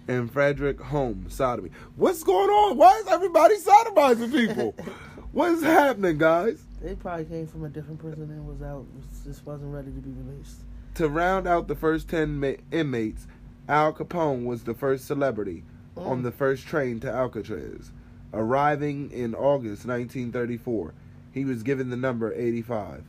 and 0.09 0.31
Frederick 0.31 0.81
Holmes, 0.81 1.35
sodomy. 1.35 1.71
What's 1.97 2.23
going 2.25 2.51
on? 2.51 2.77
Why 2.77 2.97
is 2.99 3.07
everybody 3.07 3.57
sodomizing 3.59 4.33
people? 4.33 4.73
what 5.33 5.53
is 5.53 5.63
happening, 5.63 6.19
guys? 6.19 6.63
They 6.83 6.95
probably 6.95 7.27
came 7.27 7.47
from 7.47 7.65
a 7.65 7.69
different 7.69 8.01
prison 8.01 8.23
and 8.25 8.47
was 8.47 8.63
out. 8.63 8.87
Just 9.25 9.45
wasn't 9.47 9.73
ready 9.73 9.89
to 9.93 10.01
be 10.01 10.11
released. 10.11 10.61
To 10.95 11.09
round 11.09 11.47
out 11.47 11.69
the 11.69 11.77
first 11.77 12.09
10 12.09 12.41
ma- 12.41 12.53
inmates, 12.73 13.27
Al 13.69 13.93
Capone 13.93 14.45
was 14.45 14.65
the 14.65 14.75
first 14.75 15.05
celebrity 15.07 15.63
on 15.97 16.21
Mm. 16.21 16.23
the 16.25 16.33
first 16.33 16.67
train 16.67 16.99
to 17.01 17.11
Alcatraz. 17.11 17.93
Arriving 18.33 19.11
in 19.11 19.35
August 19.35 19.85
1934, 19.87 20.95
he 21.33 21.45
was 21.45 21.63
given 21.63 21.91
the 21.91 21.97
number 21.97 22.33
85. 22.33 23.05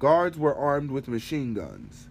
Guards 0.00 0.38
were 0.38 0.54
armed 0.54 0.90
with 0.90 1.08
machine 1.08 1.52
guns, 1.52 2.08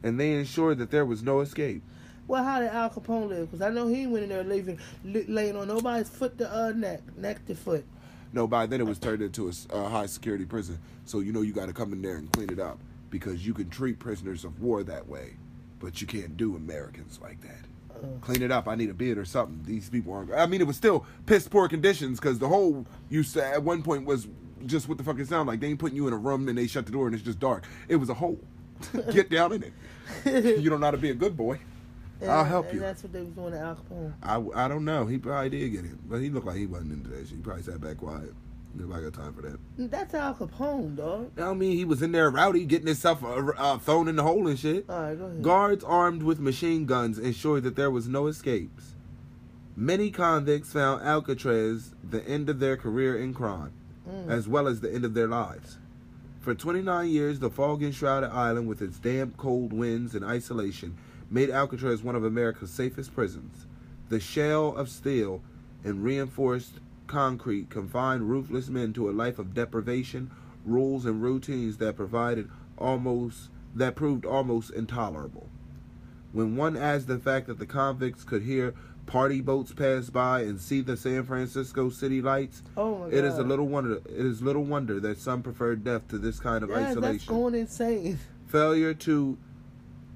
and 0.00 0.18
they 0.18 0.32
ensured 0.32 0.78
that 0.78 0.92
there 0.92 1.04
was 1.04 1.24
no 1.24 1.40
escape. 1.40 1.82
Well, 2.28 2.44
how 2.44 2.60
did 2.60 2.68
Al 2.68 2.88
Capone 2.88 3.28
live? 3.28 3.50
Because 3.50 3.62
I 3.62 3.70
know 3.70 3.88
he 3.88 4.06
went 4.06 4.22
in 4.22 4.28
there 4.30 4.44
leaving, 4.44 4.78
laying 5.04 5.56
on 5.56 5.66
nobody's 5.66 6.08
foot 6.08 6.38
to 6.38 6.48
uh, 6.48 6.70
neck, 6.70 7.00
neck 7.16 7.44
to 7.46 7.56
foot. 7.56 7.84
No, 8.32 8.46
by 8.46 8.66
then 8.66 8.80
it 8.80 8.86
was 8.86 9.00
turned 9.00 9.22
into 9.22 9.52
a 9.70 9.88
high 9.88 10.06
security 10.06 10.44
prison, 10.44 10.78
so 11.04 11.18
you 11.18 11.32
know 11.32 11.42
you 11.42 11.52
got 11.52 11.66
to 11.66 11.72
come 11.72 11.92
in 11.92 12.00
there 12.00 12.16
and 12.16 12.30
clean 12.30 12.48
it 12.48 12.60
up 12.60 12.78
because 13.10 13.44
you 13.44 13.52
can 13.52 13.68
treat 13.70 13.98
prisoners 13.98 14.44
of 14.44 14.62
war 14.62 14.84
that 14.84 15.08
way, 15.08 15.34
but 15.80 16.00
you 16.00 16.06
can't 16.06 16.36
do 16.36 16.54
Americans 16.54 17.18
like 17.20 17.40
that. 17.40 17.58
Uh, 17.90 18.06
clean 18.20 18.42
it 18.42 18.52
up. 18.52 18.68
I 18.68 18.76
need 18.76 18.90
a 18.90 18.94
bid 18.94 19.18
or 19.18 19.24
something. 19.24 19.62
These 19.64 19.88
people 19.88 20.12
aren't. 20.12 20.32
I 20.32 20.46
mean, 20.46 20.60
it 20.60 20.66
was 20.66 20.76
still 20.76 21.04
piss 21.26 21.48
poor 21.48 21.68
conditions 21.68 22.20
because 22.20 22.38
the 22.38 22.48
whole 22.48 22.86
you 23.08 23.24
said 23.24 23.54
at 23.54 23.62
one 23.64 23.82
point 23.82 24.04
was 24.04 24.28
just 24.64 24.88
what 24.88 24.98
the 24.98 25.04
fuck 25.04 25.18
it 25.18 25.28
sound 25.28 25.48
like. 25.48 25.60
They 25.60 25.68
ain't 25.68 25.78
putting 25.78 25.96
you 25.96 26.06
in 26.06 26.12
a 26.12 26.16
room 26.18 26.48
and 26.48 26.56
they 26.56 26.66
shut 26.66 26.86
the 26.86 26.92
door 26.92 27.06
and 27.06 27.14
it's 27.14 27.24
just 27.24 27.38
dark. 27.38 27.64
It 27.88 27.96
was 27.96 28.08
a 28.08 28.14
hole. 28.14 28.40
Get 29.12 29.30
down 29.30 29.52
in 29.52 29.62
it. 29.62 29.72
You 30.60 30.70
don't 30.70 30.80
know 30.80 30.86
how 30.86 30.92
to 30.92 30.98
be 30.98 31.10
a 31.10 31.14
good 31.14 31.36
boy. 31.36 31.58
and, 32.20 32.30
I'll 32.30 32.44
help 32.44 32.66
and 32.66 32.74
you. 32.74 32.80
that's 32.80 33.02
what 33.02 33.12
they 33.12 33.20
was 33.22 33.30
doing 33.32 33.52
to 33.52 33.58
Al 33.58 33.74
Capone. 33.76 34.12
I, 34.22 34.64
I 34.64 34.68
don't 34.68 34.84
know. 34.84 35.04
He 35.06 35.18
probably 35.18 35.50
did 35.50 35.68
get 35.70 35.84
him, 35.84 35.98
but 36.06 36.18
he 36.18 36.30
looked 36.30 36.46
like 36.46 36.56
he 36.56 36.66
wasn't 36.66 36.92
into 36.92 37.10
that 37.10 37.26
shit. 37.26 37.36
He 37.36 37.42
probably 37.42 37.64
sat 37.64 37.80
back 37.80 37.98
quiet. 37.98 38.32
Nobody 38.74 39.04
got 39.04 39.14
time 39.14 39.32
for 39.32 39.42
that. 39.42 39.58
That's 39.78 40.14
Al 40.14 40.34
Capone, 40.34 40.96
dog. 40.96 41.40
I 41.40 41.54
mean, 41.54 41.76
he 41.76 41.84
was 41.84 42.02
in 42.02 42.12
there 42.12 42.30
rowdy, 42.30 42.64
getting 42.66 42.86
himself 42.86 43.24
uh, 43.24 43.50
uh, 43.56 43.78
thrown 43.78 44.06
in 44.06 44.16
the 44.16 44.22
hole 44.22 44.46
and 44.46 44.58
shit. 44.58 44.84
All 44.88 45.00
right, 45.00 45.18
go 45.18 45.24
ahead. 45.24 45.42
Guards 45.42 45.82
armed 45.84 46.22
with 46.22 46.38
machine 46.38 46.84
guns 46.86 47.18
ensured 47.18 47.62
that 47.64 47.74
there 47.74 47.90
was 47.90 48.06
no 48.06 48.26
escapes. 48.26 48.94
Many 49.74 50.10
convicts 50.10 50.72
found 50.72 51.02
Alcatraz 51.02 51.94
the 52.08 52.26
end 52.28 52.48
of 52.48 52.60
their 52.60 52.76
career 52.76 53.18
in 53.18 53.34
crime, 53.34 53.72
Mm. 54.08 54.30
as 54.30 54.46
well 54.46 54.68
as 54.68 54.80
the 54.80 54.92
end 54.92 55.04
of 55.04 55.14
their 55.14 55.26
lives. 55.26 55.78
For 56.40 56.54
29 56.54 57.08
years, 57.08 57.40
the 57.40 57.50
fog 57.50 57.82
enshrouded 57.82 58.30
island 58.30 58.68
with 58.68 58.80
its 58.80 59.00
damp, 59.00 59.36
cold 59.36 59.72
winds 59.72 60.14
and 60.14 60.24
isolation 60.24 60.96
made 61.28 61.50
Alcatraz 61.50 62.04
one 62.04 62.14
of 62.14 62.22
America's 62.22 62.70
safest 62.70 63.12
prisons. 63.14 63.66
The 64.08 64.20
shell 64.20 64.76
of 64.76 64.88
steel 64.88 65.42
and 65.82 66.04
reinforced 66.04 66.74
concrete 67.08 67.68
confined 67.68 68.30
ruthless 68.30 68.68
men 68.68 68.92
to 68.92 69.10
a 69.10 69.12
life 69.12 69.40
of 69.40 69.54
deprivation, 69.54 70.30
rules, 70.64 71.04
and 71.04 71.20
routines 71.20 71.78
that 71.78 71.96
provided 71.96 72.48
almost 72.78 73.50
that 73.74 73.96
proved 73.96 74.24
almost 74.24 74.70
intolerable. 74.70 75.48
When 76.32 76.54
one 76.54 76.76
adds 76.76 77.06
the 77.06 77.18
fact 77.18 77.46
that 77.48 77.58
the 77.58 77.66
convicts 77.66 78.22
could 78.24 78.42
hear 78.42 78.72
party 79.06 79.40
boats 79.40 79.72
pass 79.72 80.10
by 80.10 80.40
and 80.42 80.60
see 80.60 80.80
the 80.80 80.96
San 80.96 81.24
Francisco 81.24 81.88
city 81.90 82.20
lights, 82.20 82.62
Oh 82.76 82.96
my 82.98 83.04
god. 83.06 83.14
it 83.14 83.24
is 83.24 83.38
a 83.38 83.42
little 83.42 83.66
wonder. 83.68 83.96
It 83.96 84.26
is 84.26 84.42
little 84.42 84.64
wonder 84.64 84.98
that 85.00 85.18
some 85.18 85.42
prefer 85.42 85.76
death 85.76 86.08
to 86.08 86.18
this 86.18 86.40
kind 86.40 86.64
of 86.64 86.70
Yeah, 86.70 86.76
that's 86.80 86.90
isolation. 86.96 87.34
going 87.34 87.54
insane. 87.54 88.18
Failure 88.46 88.94
to 88.94 89.38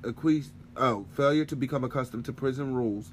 acquiesce, 0.04 0.50
oh, 0.76 1.06
failure 1.14 1.44
to 1.44 1.56
become 1.56 1.84
accustomed 1.84 2.24
to 2.26 2.32
prison 2.32 2.74
rules 2.74 3.12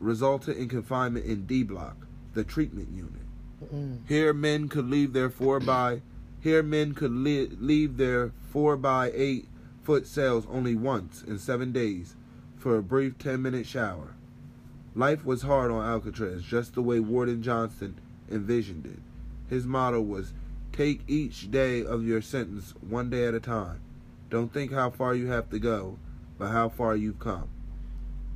resulted 0.00 0.56
in 0.56 0.68
confinement 0.68 1.26
in 1.26 1.44
D 1.46 1.62
Block, 1.64 1.96
the 2.34 2.44
treatment 2.44 2.88
unit. 2.94 3.12
Mm. 3.74 3.98
Here, 4.06 4.32
men 4.32 4.68
could 4.68 4.88
leave 4.88 5.12
their 5.12 5.30
four 5.30 5.58
by 5.58 6.02
here 6.40 6.62
men 6.62 6.94
could 6.94 7.10
li- 7.10 7.48
leave 7.58 7.96
their 7.96 8.30
four 8.52 8.76
by 8.76 9.10
eight 9.12 9.48
foot 9.82 10.06
cells 10.06 10.46
only 10.48 10.76
once 10.76 11.20
in 11.24 11.36
seven 11.36 11.72
days 11.72 12.14
for 12.56 12.76
a 12.76 12.82
brief 12.82 13.18
ten 13.18 13.42
minute 13.42 13.66
shower. 13.66 14.14
Life 14.94 15.24
was 15.24 15.42
hard 15.42 15.70
on 15.70 15.84
Alcatraz, 15.84 16.42
just 16.42 16.74
the 16.74 16.82
way 16.82 16.98
Warden 16.98 17.42
Johnston 17.42 17.96
envisioned 18.30 18.86
it. 18.86 19.00
His 19.48 19.66
motto 19.66 20.00
was, 20.00 20.32
"Take 20.72 21.02
each 21.06 21.50
day 21.50 21.84
of 21.84 22.04
your 22.04 22.20
sentence 22.20 22.74
one 22.80 23.10
day 23.10 23.26
at 23.26 23.34
a 23.34 23.40
time. 23.40 23.80
Don't 24.30 24.52
think 24.52 24.72
how 24.72 24.90
far 24.90 25.14
you 25.14 25.26
have 25.28 25.48
to 25.50 25.58
go, 25.58 25.98
but 26.38 26.50
how 26.50 26.68
far 26.68 26.96
you've 26.96 27.18
come." 27.18 27.48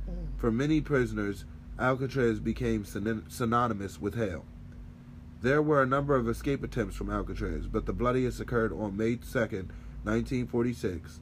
Mm. 0.09 0.27
For 0.37 0.51
many 0.51 0.81
prisoners, 0.81 1.45
Alcatraz 1.79 2.39
became 2.39 2.85
syn- 2.85 3.23
synonymous 3.27 3.99
with 3.99 4.15
hell. 4.15 4.45
There 5.41 5.61
were 5.61 5.81
a 5.81 5.87
number 5.87 6.15
of 6.15 6.29
escape 6.29 6.63
attempts 6.63 6.95
from 6.95 7.09
Alcatraz, 7.09 7.67
but 7.67 7.85
the 7.85 7.93
bloodiest 7.93 8.39
occurred 8.39 8.71
on 8.71 8.95
May 8.95 9.17
2nd, 9.17 9.71
1946, 10.03 11.19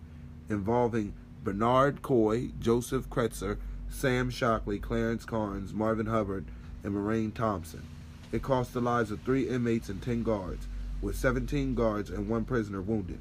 involving 0.50 1.14
Bernard 1.44 2.02
Coy, 2.02 2.52
Joseph 2.60 3.10
Cretzer, 3.10 3.58
Sam 3.92 4.30
Shockley, 4.30 4.80
Clarence 4.80 5.26
Carnes, 5.26 5.74
Marvin 5.74 6.08
Hubbard, 6.08 6.46
and 6.84 6.94
Moraine 6.94 7.32
Thompson. 7.32 7.84
It 8.32 8.42
cost 8.42 8.74
the 8.74 8.82
lives 8.82 9.12
of 9.12 9.22
three 9.22 9.48
inmates 9.48 9.89
and 9.89 10.02
ten 10.02 10.24
guards, 10.24 10.68
with 11.02 11.18
17 11.18 11.76
guards 11.76 12.10
and 12.10 12.30
one 12.30 12.46
prisoner 12.46 12.82
wounded. 12.82 13.20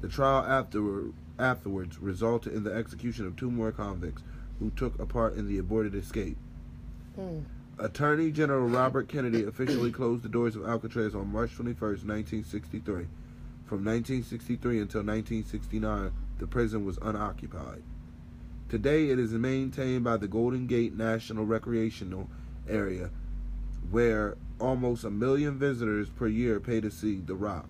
The 0.00 0.08
trial 0.08 0.44
afterward, 0.44 1.12
afterwards 1.38 1.98
resulted 1.98 2.54
in 2.54 2.64
the 2.64 2.72
execution 2.72 3.26
of 3.26 3.36
two 3.36 3.50
more 3.50 3.72
convicts 3.72 4.22
who 4.58 4.70
took 4.70 4.98
a 4.98 5.06
part 5.06 5.36
in 5.36 5.46
the 5.46 5.58
aborted 5.58 5.94
escape. 5.94 6.38
Mm. 7.18 7.44
Attorney 7.78 8.30
General 8.30 8.68
Robert 8.68 9.08
Kennedy 9.08 9.44
officially 9.44 9.92
closed 9.92 10.22
the 10.22 10.30
doors 10.30 10.56
of 10.56 10.66
Alcatraz 10.66 11.14
on 11.14 11.30
March 11.30 11.54
21, 11.54 11.78
1963. 11.78 13.06
From 13.66 13.84
1963 13.84 14.80
until 14.80 15.02
1969, 15.02 16.10
the 16.38 16.46
prison 16.46 16.86
was 16.86 16.98
unoccupied. 17.02 17.82
Today, 18.68 19.10
it 19.10 19.18
is 19.18 19.32
maintained 19.32 20.04
by 20.04 20.16
the 20.16 20.26
Golden 20.26 20.66
Gate 20.66 20.96
National 20.96 21.44
Recreational 21.44 22.28
Area, 22.68 23.10
where 23.90 24.36
almost 24.58 25.04
a 25.04 25.10
million 25.10 25.58
visitors 25.58 26.08
per 26.08 26.26
year 26.26 26.58
pay 26.58 26.80
to 26.80 26.90
see 26.90 27.20
the 27.20 27.34
Rock. 27.34 27.68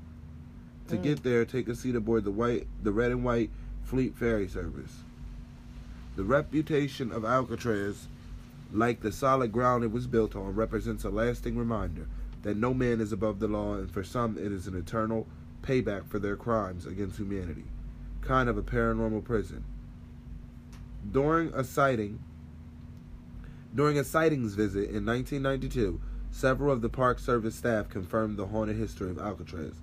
To 0.88 0.96
Mm. 0.96 1.02
get 1.02 1.22
there, 1.22 1.44
take 1.44 1.68
a 1.68 1.74
seat 1.74 1.96
aboard 1.96 2.24
the 2.24 2.30
white, 2.30 2.66
the 2.82 2.92
red 2.92 3.10
and 3.10 3.24
white 3.24 3.50
Fleet 3.82 4.14
Ferry 4.14 4.48
service. 4.48 5.02
The 6.16 6.24
reputation 6.24 7.12
of 7.12 7.24
Alcatraz 7.24 8.08
like 8.72 9.00
the 9.00 9.12
solid 9.12 9.52
ground 9.52 9.84
it 9.84 9.92
was 9.92 10.06
built 10.06 10.34
on, 10.34 10.54
represents 10.54 11.04
a 11.04 11.10
lasting 11.10 11.56
reminder 11.56 12.06
that 12.42 12.56
no 12.56 12.74
man 12.74 13.00
is 13.00 13.12
above 13.12 13.38
the 13.38 13.48
law, 13.48 13.74
and 13.74 13.90
for 13.90 14.02
some 14.02 14.36
it 14.38 14.52
is 14.52 14.66
an 14.66 14.76
eternal 14.76 15.26
payback 15.62 16.06
for 16.06 16.18
their 16.18 16.36
crimes 16.36 16.86
against 16.86 17.18
humanity. 17.18 17.64
Kind 18.22 18.48
of 18.48 18.56
a 18.56 18.62
paranormal 18.62 19.24
prison. 19.24 19.64
During 21.12 21.52
a 21.54 21.62
sighting, 21.62 22.20
during 23.74 23.98
a 23.98 24.04
sightings 24.04 24.54
visit 24.54 24.90
in 24.90 25.04
1992, 25.04 26.00
several 26.30 26.72
of 26.72 26.80
the 26.80 26.88
Park 26.88 27.18
Service 27.18 27.54
staff 27.54 27.88
confirmed 27.88 28.36
the 28.36 28.46
haunted 28.46 28.76
history 28.76 29.10
of 29.10 29.18
Alcatraz. 29.18 29.74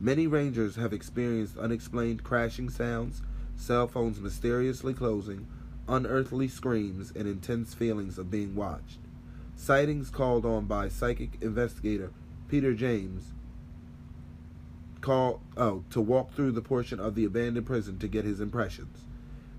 Many 0.00 0.26
rangers 0.26 0.76
have 0.76 0.92
experienced 0.92 1.58
unexplained 1.58 2.24
crashing 2.24 2.70
sounds, 2.70 3.22
cell 3.56 3.86
phones 3.86 4.20
mysteriously 4.20 4.94
closing, 4.94 5.46
unearthly 5.88 6.48
screams, 6.48 7.12
and 7.14 7.28
intense 7.28 7.74
feelings 7.74 8.18
of 8.18 8.30
being 8.30 8.54
watched. 8.54 8.98
Sightings 9.56 10.10
called 10.10 10.44
on 10.44 10.64
by 10.64 10.88
psychic 10.88 11.40
investigator 11.40 12.10
Peter 12.48 12.74
James 12.74 13.32
called 15.00 15.40
oh 15.56 15.84
to 15.90 16.00
walk 16.00 16.32
through 16.32 16.52
the 16.52 16.62
portion 16.62 16.98
of 16.98 17.14
the 17.14 17.24
abandoned 17.24 17.66
prison 17.66 17.98
to 17.98 18.08
get 18.08 18.24
his 18.24 18.40
impressions. 18.40 19.04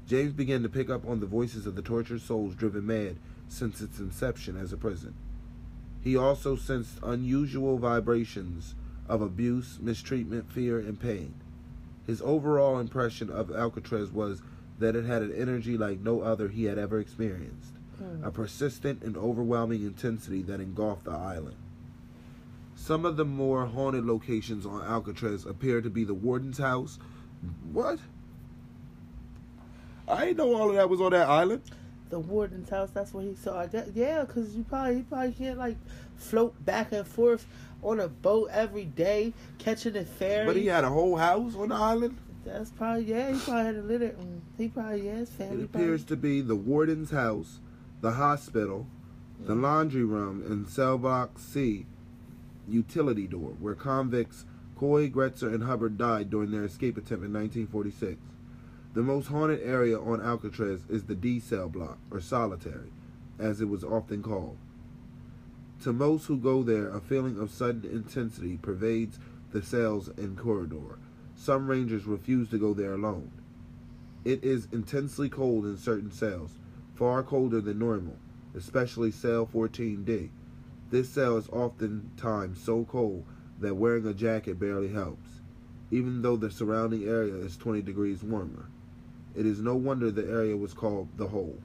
James 0.08 0.34
began 0.34 0.62
to 0.64 0.70
pick 0.70 0.90
up 0.90 1.08
on 1.08 1.20
the 1.20 1.26
voices 1.26 1.66
of 1.66 1.76
the 1.76 1.82
tortured 1.82 2.22
souls 2.22 2.56
driven 2.56 2.86
mad 2.86 3.18
since 3.48 3.82
its 3.82 4.00
inception 4.00 4.56
as 4.58 4.72
a 4.72 4.78
prison. 4.78 5.16
He 6.02 6.16
also 6.16 6.56
sensed 6.56 7.00
unusual 7.02 7.78
vibrations 7.78 8.76
of 9.10 9.22
abuse, 9.22 9.80
mistreatment, 9.82 10.52
fear, 10.52 10.78
and 10.80 11.00
pain. 11.00 11.34
His 12.06 12.22
overall 12.22 12.80
impression 12.80 13.32
of 13.32 13.52
Alcatraz 13.52 14.12
was 14.12 14.42
that 14.78 14.96
it 14.96 15.06
had 15.06 15.24
an 15.24 15.34
energy 15.34 15.78
like 15.78 16.00
no 16.00 16.22
other 16.22 16.50
he 16.50 16.66
had 16.66 16.78
ever 16.78 17.00
experienced, 17.00 17.72
hmm. 17.98 18.24
a 18.24 18.32
persistent 18.32 19.02
and 19.02 19.18
overwhelming 19.18 19.82
intensity 19.84 20.42
that 20.44 20.60
engulfed 20.60 21.06
the 21.06 21.12
island. 21.12 21.56
Some 22.76 23.06
of 23.06 23.18
the 23.18 23.26
more 23.26 23.66
haunted 23.66 24.06
locations 24.06 24.66
on 24.66 24.84
Alcatraz 24.84 25.46
appear 25.46 25.82
to 25.82 25.90
be 25.90 26.04
the 26.04 26.14
warden's 26.14 26.58
house. 26.58 27.00
What? 27.72 28.00
I 30.08 30.26
didn't 30.26 30.38
know 30.38 30.54
all 30.56 30.70
of 30.70 30.76
that 30.76 30.90
was 30.90 31.02
on 31.02 31.12
that 31.12 31.28
island. 31.28 31.62
The 32.10 32.20
warden's 32.20 32.70
house. 32.70 32.90
That's 32.94 33.14
where 33.14 33.24
he 33.24 33.36
saw. 33.36 33.66
Guess, 33.66 33.90
yeah, 33.96 34.24
because 34.24 34.56
you 34.56 34.64
probably 34.64 34.98
he 34.98 35.02
probably 35.04 35.32
can't 35.32 35.58
like 35.58 35.78
float 36.16 36.54
back 36.66 36.92
and 36.92 37.06
forth 37.08 37.46
on 37.82 38.00
a 38.00 38.08
boat 38.08 38.50
every 38.52 38.86
day, 38.86 39.34
catching 39.58 39.96
a 39.98 40.06
ferry. 40.06 40.46
But 40.46 40.56
he 40.56 40.68
had 40.68 40.84
a 40.84 40.90
whole 40.90 41.18
house 41.18 41.56
on 41.56 41.70
the 41.70 41.76
island. 41.76 42.18
That's 42.46 42.70
probably 42.70 43.06
yeah. 43.06 43.32
He 43.34 43.40
probably 43.40 43.66
had 43.66 43.76
a 43.76 43.82
litter. 43.82 44.10
mm, 44.10 44.40
He 44.58 44.68
probably 44.68 45.06
yeah. 45.08 45.16
His 45.16 45.30
family. 45.32 45.64
It 45.64 45.66
appears 45.66 46.04
to 46.06 46.16
be 46.16 46.42
the 46.42 46.56
warden's 46.56 47.10
house, 47.10 47.60
the 48.02 48.12
hospital, 48.12 48.86
the 49.40 49.56
laundry 49.56 50.04
room, 50.04 50.44
and 50.46 50.70
cell 50.70 51.00
block 51.00 51.40
C 51.40 51.88
utility 52.68 53.28
door, 53.28 53.56
where 53.60 53.76
convicts 53.76 54.46
Coy, 54.78 55.10
Cretzer, 55.10 55.54
and 55.54 55.64
Hubbard 55.64 55.98
died 55.98 56.30
during 56.30 56.52
their 56.52 56.66
escape 56.66 56.98
attempt 56.98 57.24
in 57.26 57.34
1946. 57.34 58.18
The 58.96 59.04
most 59.04 59.28
haunted 59.28 59.60
area 59.62 60.00
on 60.00 60.22
Alcatraz 60.22 60.86
is 60.88 61.04
the 61.04 61.16
D 61.16 61.42
cell 61.42 61.68
block, 61.68 61.98
or 62.10 62.22
solitary, 62.22 62.94
as 63.38 63.60
it 63.60 63.68
was 63.68 63.84
often 63.84 64.24
called. 64.24 64.56
To 65.84 65.92
most 65.92 66.28
who 66.28 66.38
go 66.38 66.64
there, 66.64 66.88
a 66.88 67.02
feeling 67.02 67.38
of 67.38 67.52
sudden 67.52 67.84
intensity 67.92 68.56
pervades 68.56 69.20
the 69.52 69.62
cells 69.62 70.08
and 70.16 70.38
corridor. 70.38 70.98
Some 71.36 71.68
rangers 71.68 72.06
refuse 72.06 72.50
to 72.52 72.58
go 72.58 72.74
there 72.74 72.94
alone. 72.94 73.32
It 74.24 74.42
is 74.46 74.70
intensely 74.72 75.28
cold 75.28 75.66
in 75.66 75.76
certain 75.76 76.10
cells, 76.10 76.52
far 76.96 77.22
colder 77.22 77.60
than 77.60 77.80
normal, 77.80 78.16
especially 78.56 79.12
cell 79.12 79.46
14D. 79.46 80.30
This 80.90 81.10
cell 81.10 81.36
is 81.36 81.50
oftentimes 81.50 82.62
so 82.62 82.86
cold 82.86 83.26
that 83.60 83.76
wearing 83.76 84.08
a 84.08 84.14
jacket 84.14 84.58
barely 84.58 84.88
helps, 84.88 85.42
even 85.92 86.22
though 86.22 86.38
the 86.38 86.50
surrounding 86.50 87.04
area 87.04 87.36
is 87.36 87.58
20 87.58 87.82
degrees 87.82 88.24
warmer. 88.24 88.70
It 89.36 89.46
is 89.46 89.62
no 89.62 89.76
wonder 89.76 90.12
the 90.12 90.30
area 90.30 90.56
was 90.56 90.74
called 90.74 91.10
the 91.18 91.28
Hole. 91.28 91.60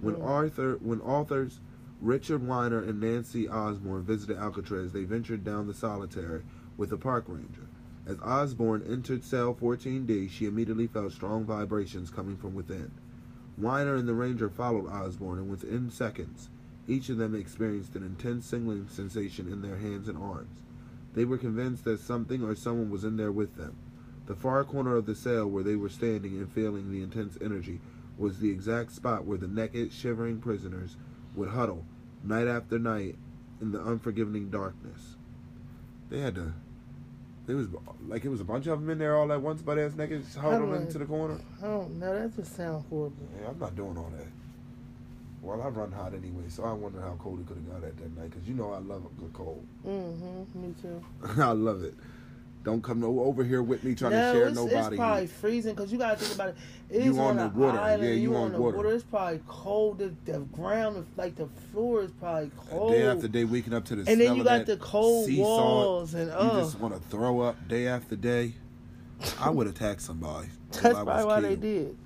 When 0.00 0.16
Mm. 0.16 0.24
Arthur, 0.24 0.78
when 0.82 1.00
authors 1.00 1.60
Richard 2.00 2.46
Weiner 2.46 2.80
and 2.80 3.00
Nancy 3.00 3.48
Osborne 3.48 4.02
visited 4.02 4.36
Alcatraz, 4.36 4.92
they 4.92 5.04
ventured 5.04 5.42
down 5.44 5.66
the 5.66 5.74
solitary 5.74 6.42
with 6.76 6.92
a 6.92 6.98
park 6.98 7.24
ranger. 7.28 7.66
As 8.06 8.20
Osborne 8.20 8.82
entered 8.82 9.24
cell 9.24 9.54
14D, 9.54 10.28
she 10.28 10.44
immediately 10.44 10.86
felt 10.86 11.12
strong 11.12 11.44
vibrations 11.44 12.10
coming 12.10 12.36
from 12.36 12.54
within. 12.54 12.90
Weiner 13.56 13.94
and 13.94 14.06
the 14.06 14.14
ranger 14.14 14.50
followed 14.50 14.86
Osborne, 14.88 15.38
and 15.38 15.48
within 15.48 15.88
seconds, 15.90 16.50
each 16.86 17.08
of 17.08 17.16
them 17.16 17.34
experienced 17.34 17.96
an 17.96 18.02
intense 18.02 18.50
tingling 18.50 18.88
sensation 18.88 19.48
in 19.50 19.62
their 19.62 19.78
hands 19.78 20.08
and 20.08 20.18
arms. 20.18 20.62
They 21.14 21.24
were 21.24 21.38
convinced 21.38 21.84
that 21.84 22.00
something 22.00 22.42
or 22.42 22.54
someone 22.54 22.90
was 22.90 23.04
in 23.04 23.16
there 23.16 23.32
with 23.32 23.56
them. 23.56 23.74
The 24.26 24.34
far 24.34 24.64
corner 24.64 24.96
of 24.96 25.06
the 25.06 25.14
cell 25.14 25.46
where 25.46 25.62
they 25.62 25.76
were 25.76 25.88
standing 25.88 26.38
and 26.38 26.50
feeling 26.50 26.90
the 26.90 27.02
intense 27.02 27.36
energy 27.42 27.80
was 28.16 28.38
the 28.38 28.50
exact 28.50 28.92
spot 28.92 29.24
where 29.24 29.36
the 29.38 29.48
naked, 29.48 29.92
shivering 29.92 30.40
prisoners 30.40 30.96
would 31.34 31.50
huddle 31.50 31.84
night 32.22 32.46
after 32.46 32.78
night 32.78 33.16
in 33.60 33.72
the 33.72 33.84
unforgiving 33.84 34.50
darkness. 34.50 35.16
They 36.10 36.20
had 36.20 36.34
to. 36.36 36.52
It 37.46 37.54
was 37.54 37.66
like 38.08 38.24
it 38.24 38.30
was 38.30 38.40
a 38.40 38.44
bunch 38.44 38.66
of 38.66 38.80
them 38.80 38.88
in 38.88 38.98
there 38.98 39.16
all 39.16 39.30
at 39.30 39.42
once, 39.42 39.60
but 39.60 39.78
ass 39.78 39.94
naked, 39.94 40.24
huddled 40.34 40.60
Huddling. 40.70 40.82
into 40.86 40.98
the 40.98 41.04
corner. 41.04 41.38
I 41.62 41.66
don't 41.66 41.98
know. 41.98 42.14
That 42.18 42.34
just 42.34 42.56
sounds 42.56 42.84
horrible. 42.88 43.16
Yeah, 43.38 43.48
I'm 43.50 43.58
not 43.58 43.76
doing 43.76 43.98
all 43.98 44.10
that. 44.16 44.26
Well, 45.42 45.60
I 45.60 45.68
run 45.68 45.92
hot 45.92 46.14
anyway, 46.14 46.44
so 46.48 46.64
I 46.64 46.72
wonder 46.72 47.02
how 47.02 47.16
cold 47.18 47.40
it 47.40 47.46
could 47.46 47.56
have 47.58 47.68
got 47.70 47.84
at 47.86 47.98
that 47.98 48.16
night. 48.16 48.32
Cause 48.32 48.40
you 48.46 48.54
know 48.54 48.72
I 48.72 48.78
love 48.78 49.04
a 49.04 49.20
good 49.20 49.32
cold. 49.34 49.66
Mm-hmm. 49.86 50.62
Me 50.62 50.74
too. 50.80 51.04
I 51.42 51.52
love 51.52 51.82
it. 51.82 51.94
Don't 52.64 52.82
come 52.82 53.00
no 53.00 53.20
over 53.20 53.44
here 53.44 53.62
with 53.62 53.84
me 53.84 53.94
trying 53.94 54.12
no, 54.12 54.32
to 54.32 54.38
share 54.38 54.48
it's, 54.48 54.56
nobody. 54.56 54.76
it's 54.86 54.96
probably 54.96 55.26
freezing 55.26 55.74
because 55.74 55.92
you 55.92 55.98
gotta 55.98 56.16
think 56.16 56.34
about 56.34 56.48
it. 56.48 56.56
It's 56.88 57.04
You 57.04 57.18
on, 57.18 57.38
on 57.38 57.52
the 57.52 57.58
water. 57.58 57.78
Island, 57.78 58.04
Yeah, 58.08 58.14
you 58.14 58.34
on 58.34 58.52
the 58.52 58.60
water. 58.60 58.90
It's 58.90 59.04
probably 59.04 59.40
cold. 59.46 59.98
The, 59.98 60.14
the 60.24 60.38
ground, 60.40 61.06
like 61.18 61.36
the 61.36 61.46
floor, 61.72 62.02
is 62.02 62.10
probably 62.12 62.50
cold. 62.70 62.92
Day 62.92 63.02
after 63.02 63.28
day, 63.28 63.44
waking 63.44 63.74
up 63.74 63.84
to 63.86 63.96
the 63.96 64.10
and 64.10 64.18
then 64.18 64.34
you 64.34 64.40
of 64.40 64.46
got 64.46 64.64
the 64.64 64.78
cold 64.78 65.26
sea 65.26 65.36
salt. 65.36 65.60
walls 65.60 66.14
and 66.14 66.28
You 66.28 66.36
oh, 66.38 66.60
just 66.60 66.80
want 66.80 66.94
to 66.94 67.00
throw 67.10 67.40
up 67.40 67.68
day 67.68 67.86
after 67.86 68.16
day. 68.16 68.54
I 69.38 69.50
would 69.50 69.66
attack 69.66 70.00
somebody. 70.00 70.48
that's 70.70 70.94
probably 70.94 71.24
why 71.24 71.40
they 71.40 71.56
did. 71.56 71.96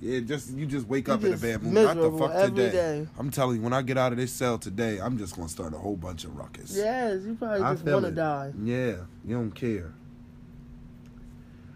Yeah, 0.00 0.20
just 0.20 0.52
you 0.52 0.66
just 0.66 0.86
wake 0.88 1.08
You 1.08 1.14
up 1.14 1.24
in 1.24 1.32
a 1.32 1.36
bad 1.36 1.62
mood. 1.62 1.74
Not 1.74 1.96
the 1.96 2.10
fuck 2.12 2.32
today. 2.46 2.70
day. 2.70 3.06
I'm 3.18 3.30
telling 3.30 3.56
you, 3.56 3.62
when 3.62 3.72
I 3.72 3.82
get 3.82 3.98
out 3.98 4.12
of 4.12 4.18
this 4.18 4.32
cell 4.32 4.58
today, 4.58 5.00
I'm 5.00 5.16
just 5.18 5.36
gonna 5.36 5.48
start 5.48 5.74
a 5.74 5.78
whole 5.78 5.96
bunch 5.96 6.24
of 6.24 6.36
ruckus. 6.36 6.76
Yes, 6.76 7.22
you 7.24 7.34
probably 7.34 7.62
I 7.62 7.72
just 7.72 7.84
want 7.84 8.02
to 8.04 8.08
it. 8.08 8.14
die. 8.14 8.52
Yeah, 8.62 8.96
you 9.24 9.34
don't 9.36 9.50
care. 9.52 9.92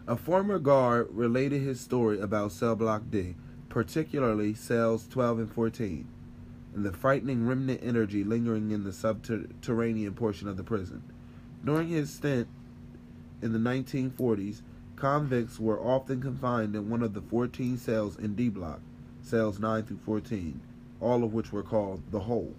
A 0.06 0.16
former 0.16 0.58
guard 0.58 1.08
related 1.12 1.62
his 1.62 1.80
story 1.80 2.18
about 2.18 2.52
cell 2.52 2.74
block 2.74 3.02
D, 3.10 3.36
particularly 3.68 4.52
cells 4.54 5.06
12 5.08 5.38
and 5.38 5.50
14, 5.50 6.06
and 6.74 6.84
the 6.84 6.92
frightening 6.92 7.46
remnant 7.46 7.80
energy 7.82 8.24
lingering 8.24 8.70
in 8.72 8.84
the 8.84 8.92
subterranean 8.92 10.14
portion 10.14 10.48
of 10.48 10.56
the 10.56 10.64
prison. 10.64 11.02
During 11.64 11.88
his 11.88 12.10
stint 12.10 12.48
in 13.40 13.52
the 13.52 13.58
1940s, 13.58 14.62
convicts 14.96 15.60
were 15.60 15.80
often 15.80 16.20
confined 16.20 16.74
in 16.74 16.90
one 16.90 17.02
of 17.02 17.14
the 17.14 17.22
14 17.22 17.76
cells 17.78 18.16
in 18.18 18.34
D 18.34 18.48
block, 18.48 18.80
cells 19.20 19.60
9 19.60 19.84
through 19.84 19.98
14, 19.98 20.60
all 21.00 21.22
of 21.22 21.32
which 21.32 21.52
were 21.52 21.62
called 21.62 22.02
the 22.10 22.20
hole 22.20 22.54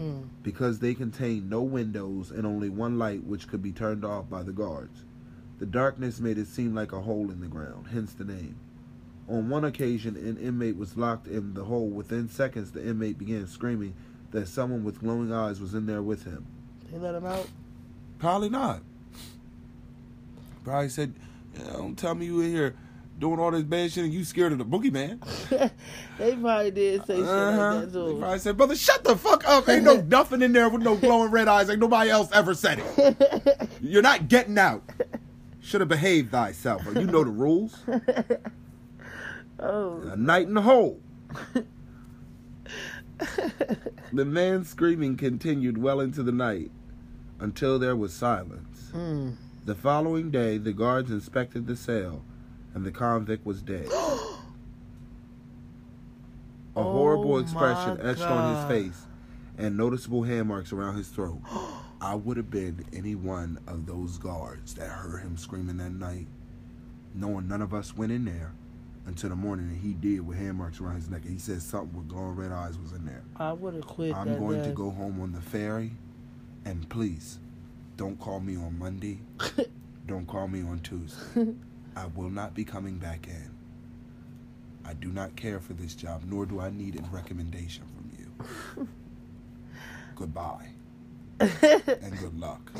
Mm. 0.00 0.22
because 0.44 0.78
they 0.78 0.94
contained 0.94 1.50
no 1.50 1.62
windows 1.62 2.30
and 2.30 2.46
only 2.46 2.68
one 2.68 2.96
light 2.96 3.24
which 3.24 3.48
could 3.48 3.60
be 3.60 3.72
turned 3.72 4.04
off 4.04 4.30
by 4.30 4.42
the 4.44 4.52
guards. 4.52 5.04
The 5.60 5.66
darkness 5.66 6.18
made 6.20 6.38
it 6.38 6.46
seem 6.48 6.74
like 6.74 6.92
a 6.92 7.00
hole 7.02 7.30
in 7.30 7.40
the 7.40 7.46
ground, 7.46 7.86
hence 7.92 8.12
the 8.14 8.24
name. 8.24 8.56
On 9.28 9.48
one 9.48 9.64
occasion, 9.64 10.16
an 10.16 10.36
inmate 10.38 10.76
was 10.76 10.96
locked 10.96 11.28
in 11.28 11.54
the 11.54 11.64
hole. 11.64 11.86
Within 11.88 12.28
seconds, 12.28 12.72
the 12.72 12.84
inmate 12.84 13.18
began 13.18 13.46
screaming 13.46 13.94
that 14.32 14.48
someone 14.48 14.82
with 14.84 15.00
glowing 15.00 15.32
eyes 15.32 15.60
was 15.60 15.74
in 15.74 15.86
there 15.86 16.02
with 16.02 16.24
him. 16.24 16.46
They 16.90 16.98
let 16.98 17.14
him 17.14 17.26
out. 17.26 17.46
Probably 18.18 18.48
not. 18.48 18.80
Probably 20.64 20.88
said, 20.88 21.14
yeah, 21.54 21.72
"Don't 21.74 21.96
tell 21.96 22.14
me 22.14 22.26
you 22.26 22.40
in 22.40 22.50
here 22.50 22.74
doing 23.18 23.38
all 23.38 23.50
this 23.50 23.62
bad 23.62 23.92
shit 23.92 24.04
and 24.04 24.12
you 24.12 24.24
scared 24.24 24.52
of 24.52 24.58
the 24.58 24.64
boogeyman." 24.64 25.20
they 26.18 26.36
probably 26.36 26.70
did 26.70 27.04
say 27.06 27.16
shit 27.16 27.24
Uh-huh. 27.26 27.74
like 27.76 27.92
that 27.92 27.92
They 27.92 28.18
probably 28.18 28.38
said, 28.38 28.56
"Brother, 28.56 28.76
shut 28.76 29.04
the 29.04 29.16
fuck 29.16 29.46
up! 29.48 29.68
Ain't 29.68 29.84
no 29.84 30.00
nothing 30.08 30.42
in 30.42 30.52
there 30.52 30.68
with 30.68 30.82
no 30.82 30.96
glowing 30.96 31.30
red 31.30 31.48
eyes. 31.48 31.70
Ain't 31.70 31.80
nobody 31.80 32.10
else 32.10 32.28
ever 32.32 32.54
said 32.54 32.82
it. 32.96 33.70
You're 33.80 34.02
not 34.02 34.28
getting 34.28 34.58
out. 34.58 34.82
Should 35.60 35.80
have 35.80 35.88
behaved 35.88 36.30
thyself. 36.30 36.84
You 36.86 37.06
know 37.06 37.24
the 37.24 37.30
rules. 37.30 37.78
oh, 39.60 40.00
A 40.02 40.16
night 40.16 40.46
in 40.46 40.54
the 40.54 40.62
hole." 40.62 41.00
The 44.12 44.24
man's 44.24 44.68
screaming 44.68 45.16
continued 45.16 45.78
well 45.78 46.00
into 46.00 46.22
the 46.22 46.32
night 46.32 46.72
until 47.38 47.78
there 47.78 47.94
was 47.94 48.12
silence. 48.12 48.90
mm. 48.92 49.36
The 49.66 49.74
following 49.74 50.30
day, 50.30 50.58
the 50.58 50.72
guards 50.72 51.10
inspected 51.10 51.66
the 51.66 51.76
cell, 51.76 52.24
and 52.74 52.84
the 52.84 52.90
convict 52.90 53.46
was 53.46 53.62
dead. 53.62 53.86
A 56.76 56.82
horrible 56.82 57.34
Oh 57.34 57.38
expression 57.38 58.00
etched 58.00 58.22
on 58.22 58.56
his 58.56 58.64
face, 58.64 59.06
and 59.58 59.76
noticeable 59.76 60.22
hand 60.22 60.48
marks 60.48 60.72
around 60.72 60.96
his 60.96 61.08
throat. 61.08 61.40
I 62.00 62.14
would 62.14 62.36
have 62.38 62.50
been 62.50 62.84
any 62.94 63.14
one 63.14 63.58
of 63.66 63.86
those 63.86 64.16
guards 64.16 64.74
that 64.74 64.88
heard 64.88 65.20
him 65.20 65.36
screaming 65.36 65.76
that 65.78 65.92
night, 65.92 66.26
knowing 67.14 67.46
none 67.48 67.60
of 67.60 67.74
us 67.74 67.94
went 67.96 68.10
in 68.10 68.24
there 68.24 68.52
until 69.06 69.30
the 69.30 69.36
morning, 69.36 69.66
and 69.66 69.76
he 69.76 69.92
did 69.92 70.26
with 70.26 70.38
hand 70.38 70.56
marks 70.56 70.80
around 70.80 70.96
his 70.96 71.10
neck. 71.10 71.22
And 71.24 71.32
he 71.32 71.38
said 71.38 71.60
something 71.60 71.96
with 71.96 72.08
glowing 72.08 72.36
red 72.36 72.52
eyes 72.52 72.78
was 72.78 72.92
in 72.92 73.04
there. 73.04 73.22
I 73.36 73.52
would 73.52 73.74
have 73.74 73.86
quit. 73.86 74.14
I'm 74.14 74.38
going 74.38 74.62
to 74.62 74.70
go 74.70 74.90
home 74.90 75.20
on 75.20 75.32
the 75.32 75.40
ferry, 75.40 75.92
and 76.64 76.88
please, 76.88 77.38
don't 77.96 78.18
call 78.18 78.40
me 78.40 78.56
on 78.56 78.78
Monday. 78.78 79.18
don't 80.06 80.26
call 80.26 80.48
me 80.48 80.62
on 80.62 80.80
Tuesday. 80.80 81.54
I 81.96 82.06
will 82.06 82.30
not 82.30 82.54
be 82.54 82.64
coming 82.64 82.96
back 82.98 83.26
in. 83.26 83.50
I 84.86 84.94
do 84.94 85.08
not 85.08 85.36
care 85.36 85.60
for 85.60 85.74
this 85.74 85.94
job, 85.94 86.22
nor 86.26 86.46
do 86.46 86.60
I 86.60 86.70
need 86.70 86.98
a 86.98 87.02
recommendation 87.14 87.84
from 87.94 88.10
you. 88.18 88.88
Goodbye, 90.16 90.70
and 91.40 92.18
good 92.18 92.38
luck. 92.38 92.70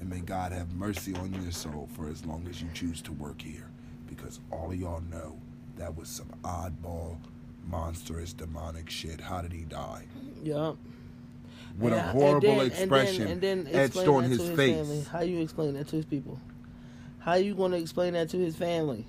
And 0.00 0.08
may 0.10 0.20
God 0.20 0.52
have 0.52 0.72
mercy 0.74 1.14
on 1.16 1.32
your 1.42 1.52
soul 1.52 1.88
for 1.96 2.08
as 2.08 2.24
long 2.24 2.46
as 2.48 2.60
you 2.60 2.68
choose 2.74 3.00
to 3.02 3.12
work 3.12 3.40
here, 3.40 3.68
because 4.08 4.40
all 4.50 4.70
of 4.70 4.76
y'all 4.78 5.02
know 5.10 5.36
that 5.76 5.96
was 5.96 6.08
some 6.08 6.28
oddball, 6.42 7.18
monstrous, 7.68 8.32
demonic 8.32 8.90
shit. 8.90 9.20
How 9.20 9.42
did 9.42 9.52
he 9.52 9.62
die? 9.62 10.04
Yup. 10.42 10.76
with 11.78 11.92
a 11.92 12.00
horrible 12.00 12.40
then- 12.40 12.60
and 12.60 12.70
then- 12.70 12.80
expression 12.82 13.26
and 13.26 13.40
then 13.40 13.68
etched 13.70 13.96
on 13.98 14.24
his 14.24 14.40
his 14.40 14.56
face. 14.56 14.76
family. 14.76 15.02
How 15.12 15.20
you 15.20 15.40
explain 15.40 15.74
that 15.74 15.88
to 15.88 15.96
his 15.96 16.04
people? 16.06 16.40
How 17.18 17.34
you 17.34 17.54
going 17.54 17.72
to 17.72 17.76
explain 17.78 18.14
that 18.14 18.30
to 18.30 18.38
his 18.38 18.56
family? 18.56 19.04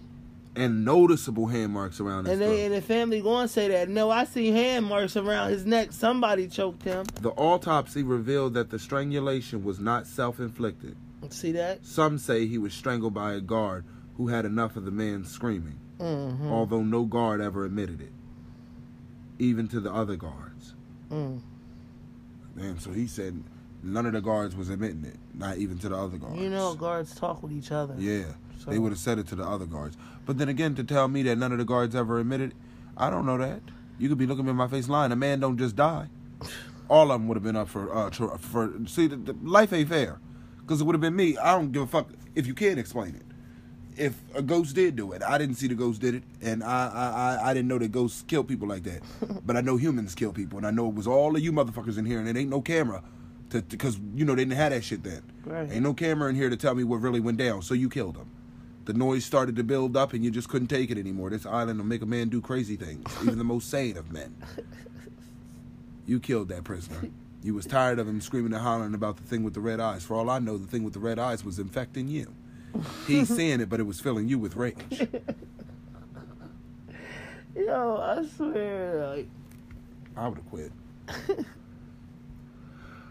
And 0.57 0.83
noticeable 0.83 1.45
hand 1.47 1.71
marks 1.73 1.99
around 1.99 2.25
his 2.25 2.33
And 2.33 2.41
throat. 2.41 2.59
and 2.59 2.73
the 2.73 2.81
family 2.81 3.21
going 3.21 3.47
to 3.47 3.53
say 3.53 3.67
that. 3.69 3.89
No, 3.89 4.09
I 4.09 4.23
see 4.25 4.51
hand 4.51 4.85
marks 4.87 5.15
around 5.15 5.51
his 5.51 5.65
neck. 5.65 5.91
Somebody 5.91 6.47
choked 6.47 6.81
him. 6.83 7.05
the 7.21 7.29
autopsy 7.29 8.01
revealed 8.03 8.55
that 8.55 8.69
the 8.71 8.79
strangulation 8.79 9.63
was 9.63 9.79
not 9.79 10.07
self 10.07 10.39
inflicted. 10.39 10.95
See 11.29 11.51
that? 11.53 11.85
Some 11.85 12.17
say 12.17 12.47
he 12.47 12.57
was 12.57 12.73
strangled 12.73 13.13
by 13.13 13.33
a 13.33 13.39
guard 13.41 13.85
who 14.17 14.27
had 14.29 14.45
enough 14.45 14.75
of 14.75 14.85
the 14.85 14.91
man 14.91 15.23
screaming, 15.25 15.79
Mm-hmm. 15.99 16.47
although 16.47 16.83
no 16.83 17.05
guard 17.05 17.39
ever 17.41 17.63
admitted 17.65 18.01
it, 18.01 18.11
even 19.39 19.67
to 19.69 19.79
the 19.79 19.91
other 19.91 20.15
guards. 20.15 20.73
Mm. 21.11 21.41
Damn, 22.57 22.79
so 22.79 22.91
he 22.91 23.07
said 23.07 23.43
none 23.83 24.05
of 24.05 24.13
the 24.13 24.21
guards 24.21 24.55
was 24.55 24.69
admitting 24.69 25.05
it, 25.05 25.17
not 25.33 25.57
even 25.57 25.77
to 25.79 25.89
the 25.89 25.95
other 25.95 26.17
guards. 26.17 26.39
You 26.39 26.49
know, 26.49 26.73
guards 26.75 27.15
talk 27.15 27.43
with 27.43 27.51
each 27.51 27.71
other. 27.71 27.95
Yeah, 27.97 28.25
So- 28.57 28.71
they 28.71 28.79
would 28.79 28.91
have 28.91 28.99
said 28.99 29.19
it 29.19 29.27
to 29.27 29.35
the 29.35 29.43
other 29.43 29.65
guards. 29.65 29.97
But 30.25 30.37
then 30.37 30.49
again, 30.49 30.75
to 30.75 30.83
tell 30.83 31.07
me 31.07 31.23
that 31.23 31.37
none 31.37 31.51
of 31.51 31.57
the 31.57 31.65
guards 31.65 31.95
ever 31.95 32.19
admitted, 32.19 32.53
I 32.97 33.09
don't 33.09 33.25
know 33.25 33.37
that. 33.37 33.61
You 33.99 34.09
could 34.09 34.17
be 34.17 34.25
looking 34.27 34.45
me 34.45 34.51
in 34.51 34.57
my 34.57 34.67
face 34.67 34.89
lying. 34.89 35.11
A 35.11 35.15
man 35.15 35.39
don't 35.39 35.57
just 35.57 35.75
die. 35.75 36.07
All 36.89 37.11
of 37.11 37.19
them 37.19 37.27
would 37.27 37.35
have 37.35 37.43
been 37.43 37.55
up 37.55 37.67
for 37.67 37.93
uh 37.95 38.09
tr- 38.09 38.37
for 38.37 38.71
see 38.85 39.07
the, 39.07 39.15
the 39.17 39.33
life 39.43 39.73
ain't 39.73 39.89
fair 39.89 40.19
because 40.59 40.81
it 40.81 40.83
would 40.85 40.93
have 40.93 41.01
been 41.01 41.15
me. 41.15 41.37
I 41.37 41.55
don't 41.55 41.71
give 41.71 41.81
a 41.83 41.87
fuck 41.87 42.09
if 42.35 42.45
you 42.47 42.53
can't 42.53 42.79
explain 42.79 43.15
it. 43.15 43.23
If 43.97 44.15
a 44.35 44.43
ghost 44.43 44.75
did 44.75 44.95
do 44.95 45.11
it, 45.13 45.23
I 45.23 45.37
didn't 45.39 45.55
see 45.55 45.67
the 45.67 45.73
ghost 45.75 45.99
did 46.01 46.13
it, 46.15 46.23
and 46.41 46.63
I 46.63 46.87
I 46.93 47.07
I, 47.09 47.49
I 47.49 47.53
didn't 47.53 47.67
know 47.67 47.79
that 47.79 47.91
ghosts 47.91 48.23
kill 48.27 48.43
people 48.43 48.67
like 48.67 48.83
that. 48.83 49.01
but 49.45 49.57
I 49.57 49.61
know 49.61 49.75
humans 49.77 50.13
kill 50.15 50.31
people, 50.31 50.57
and 50.57 50.67
I 50.67 50.71
know 50.71 50.87
it 50.87 50.93
was 50.93 51.07
all 51.07 51.35
of 51.35 51.41
you 51.41 51.51
motherfuckers 51.51 51.97
in 51.97 52.05
here, 52.05 52.19
and 52.19 52.27
it 52.29 52.37
ain't 52.37 52.49
no 52.51 52.61
camera, 52.61 53.03
to 53.49 53.61
because 53.63 53.99
you 54.15 54.23
know 54.23 54.35
they 54.35 54.43
didn't 54.45 54.57
have 54.57 54.71
that 54.71 54.83
shit 54.83 55.03
then. 55.03 55.23
Right. 55.45 55.71
Ain't 55.71 55.83
no 55.83 55.93
camera 55.95 56.29
in 56.29 56.35
here 56.35 56.49
to 56.49 56.55
tell 56.57 56.75
me 56.75 56.83
what 56.83 57.01
really 57.01 57.19
went 57.19 57.37
down, 57.39 57.63
so 57.63 57.73
you 57.73 57.89
killed 57.89 58.15
him. 58.17 58.29
The 58.87 58.93
noise 58.93 59.25
started 59.25 59.57
to 59.57 59.65
build 59.65 59.97
up, 59.97 60.13
and 60.13 60.23
you 60.23 60.31
just 60.31 60.47
couldn't 60.47 60.69
take 60.69 60.89
it 60.89 60.97
anymore. 60.97 61.29
This 61.29 61.45
island 61.45 61.77
will 61.77 61.85
make 61.85 62.01
a 62.01 62.05
man 62.05 62.29
do 62.29 62.39
crazy 62.39 62.77
things, 62.77 63.13
even 63.21 63.37
the 63.37 63.43
most 63.43 63.69
sane 63.69 63.97
of 63.97 64.13
men. 64.13 64.33
You 66.05 66.21
killed 66.21 66.47
that 66.47 66.63
prisoner. 66.63 67.09
You 67.43 67.53
was 67.53 67.65
tired 67.65 67.99
of 67.99 68.07
him 68.07 68.21
screaming 68.21 68.53
and 68.53 68.61
hollering 68.61 68.93
about 68.93 69.17
the 69.17 69.23
thing 69.23 69.43
with 69.43 69.53
the 69.53 69.59
red 69.59 69.81
eyes. 69.81 70.05
For 70.05 70.13
all 70.15 70.29
I 70.29 70.39
know, 70.39 70.57
the 70.57 70.67
thing 70.67 70.85
with 70.85 70.93
the 70.93 71.01
red 71.01 71.19
eyes 71.19 71.43
was 71.43 71.59
infecting 71.59 72.07
you. 72.07 72.33
He's 73.05 73.27
seeing 73.27 73.59
it, 73.59 73.67
but 73.67 73.81
it 73.81 73.83
was 73.83 73.99
filling 73.99 74.29
you 74.29 74.39
with 74.39 74.55
rage. 74.55 74.77
Yo, 77.57 77.97
I 77.97 78.25
swear, 78.37 79.05
like, 79.09 79.27
I 80.15 80.29
would 80.29 80.37
have 80.37 80.49
quit. 80.49 80.71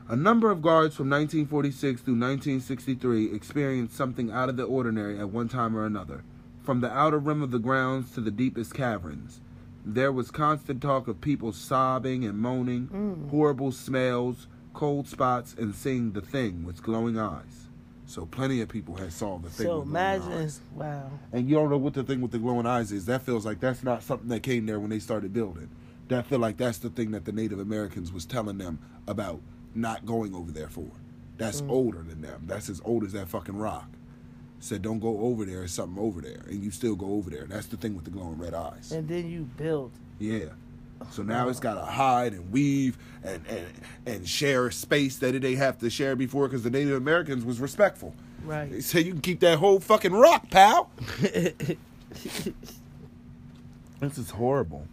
A 0.09 0.15
number 0.17 0.51
of 0.51 0.63
guards 0.63 0.95
from 0.95 1.11
1946 1.11 2.01
through 2.03 2.15
1963 2.15 3.33
experienced 3.35 3.97
something 3.97 4.31
out 4.31 4.49
of 4.49 4.57
the 4.57 4.63
ordinary 4.63 5.19
at 5.19 5.31
one 5.31 5.49
time 5.49 5.77
or 5.77 5.85
another. 5.85 6.23
From 6.63 6.81
the 6.81 6.91
outer 6.93 7.19
rim 7.19 7.43
of 7.43 7.51
the 7.51 7.59
grounds 7.59 8.13
to 8.13 8.21
the 8.21 8.31
deepest 8.31 8.73
caverns, 8.73 9.41
there 9.85 10.13
was 10.13 10.31
constant 10.31 10.81
talk 10.81 11.09
of 11.09 11.21
people 11.21 11.53
sobbing 11.53 12.25
and 12.25 12.39
moaning, 12.39 12.87
Mm. 12.89 13.31
horrible 13.31 13.73
smells, 13.73 14.47
cold 14.75 15.09
spots, 15.09 15.55
and 15.59 15.75
seeing 15.75 16.13
the 16.13 16.21
thing 16.21 16.65
with 16.65 16.83
glowing 16.83 17.19
eyes. 17.19 17.69
So 18.07 18.27
plenty 18.27 18.61
of 18.61 18.69
people 18.69 18.95
had 18.97 19.13
saw 19.13 19.39
the 19.39 19.49
thing 19.51 19.67
so 19.67 19.81
with 19.81 19.89
glowing 19.89 20.07
imagine, 20.23 20.33
eyes. 20.45 20.61
wow. 20.77 21.11
And 21.33 21.49
you 21.49 21.57
don't 21.57 21.71
know 21.71 21.79
what 21.79 21.95
the 21.95 22.05
thing 22.05 22.21
with 22.21 22.31
the 22.31 22.39
glowing 22.39 22.67
eyes 22.67 22.93
is. 22.93 23.07
That 23.07 23.23
feels 23.23 23.45
like 23.45 23.59
that's 23.59 23.83
not 23.83 24.05
something 24.05 24.29
that 24.29 24.45
came 24.45 24.67
there 24.67 24.79
when 24.79 24.91
they 24.91 25.01
started 25.01 25.33
building. 25.33 25.69
That 26.09 26.27
feel 26.27 26.39
like 26.39 26.57
that's 26.57 26.79
the 26.79 26.91
thing 26.91 27.11
that 27.13 27.25
the 27.25 27.33
Native 27.33 27.59
Americans 27.59 28.13
was 28.13 28.25
telling 28.25 28.59
them 28.59 28.79
about 29.09 29.41
not 29.77 30.07
going 30.07 30.35
over 30.35 30.51
there 30.51 30.69
for. 30.69 30.87
That's 31.39 31.61
mm. 31.61 31.71
older 31.71 32.03
than 32.03 32.23
them. 32.23 32.45
That's 32.47 32.69
as 32.69 32.81
old 32.85 33.05
as 33.05 33.13
that 33.13 33.29
fucking 33.29 33.57
rock. 33.57 33.89
Said 34.59 34.83
don't 34.83 35.01
go 35.01 35.21
over 35.21 35.45
there. 35.45 35.59
There's 35.59 35.73
something 35.73 36.03
over 36.03 36.21
there, 36.21 36.43
and 36.49 36.65
you 36.65 36.71
still 36.71 36.97
go 36.97 37.13
over 37.13 37.29
there. 37.29 37.45
That's 37.45 37.67
the 37.67 37.77
thing 37.77 37.95
with 37.95 38.05
the 38.05 38.11
glowing 38.11 38.39
red 38.39 38.55
eyes. 38.55 38.91
And 38.91 39.07
then 39.07 39.31
you 39.31 39.43
build. 39.57 39.93
Yeah. 40.19 40.47
So 41.11 41.23
now 41.23 41.49
it's 41.51 41.61
got 41.61 41.75
to 41.75 41.85
hide 41.85 42.33
and 42.33 42.51
weave 42.51 42.97
and, 43.23 43.45
and 43.49 43.67
and 44.07 44.29
share 44.29 44.71
space 44.71 45.19
that 45.19 45.35
it 45.35 45.43
they 45.43 45.55
have 45.57 45.79
to 45.79 45.91
share 45.91 46.17
before 46.17 46.49
because 46.49 46.63
the 46.63 46.71
Native 46.71 46.97
Americans 46.97 47.45
was 47.45 47.61
respectful. 47.61 48.15
Right. 48.45 48.71
They 48.71 48.81
say 48.81 49.01
you 49.01 49.13
can 49.13 49.21
keep 49.21 49.41
that 49.41 49.59
whole 49.59 49.79
fucking 49.79 50.13
rock, 50.13 50.51
pal. 50.51 50.91
this 51.21 51.77
is 54.01 54.31
horrible. 54.31 54.87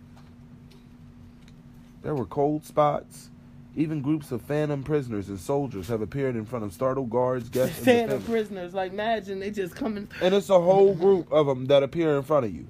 There 2.02 2.16
were 2.16 2.26
cold 2.26 2.66
spots. 2.66 3.30
Even 3.76 4.02
groups 4.02 4.32
of 4.32 4.42
phantom 4.44 4.84
prisoners 4.84 5.30
and 5.30 5.40
soldiers 5.40 5.88
have 5.88 6.02
appeared 6.02 6.36
in 6.36 6.46
front 6.46 6.64
of 6.64 6.74
startled 6.74 7.10
guards, 7.10 7.50
guests, 7.50 7.78
and 7.78 7.86
Phantom 7.86 8.22
prisoners. 8.22 8.74
Like, 8.74 8.92
imagine 8.92 9.40
they 9.40 9.50
just 9.50 9.76
coming. 9.76 10.08
And 10.22 10.36
it's 10.36 10.50
a 10.50 10.62
whole 10.62 10.94
group 10.94 11.32
of 11.32 11.48
them 11.48 11.66
that 11.66 11.82
appear 11.82 12.16
in 12.16 12.24
front 12.24 12.46
of 12.46 12.54
you. 12.54 12.68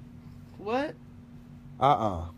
What? 0.56 0.94
Uh-uh. 1.78 2.28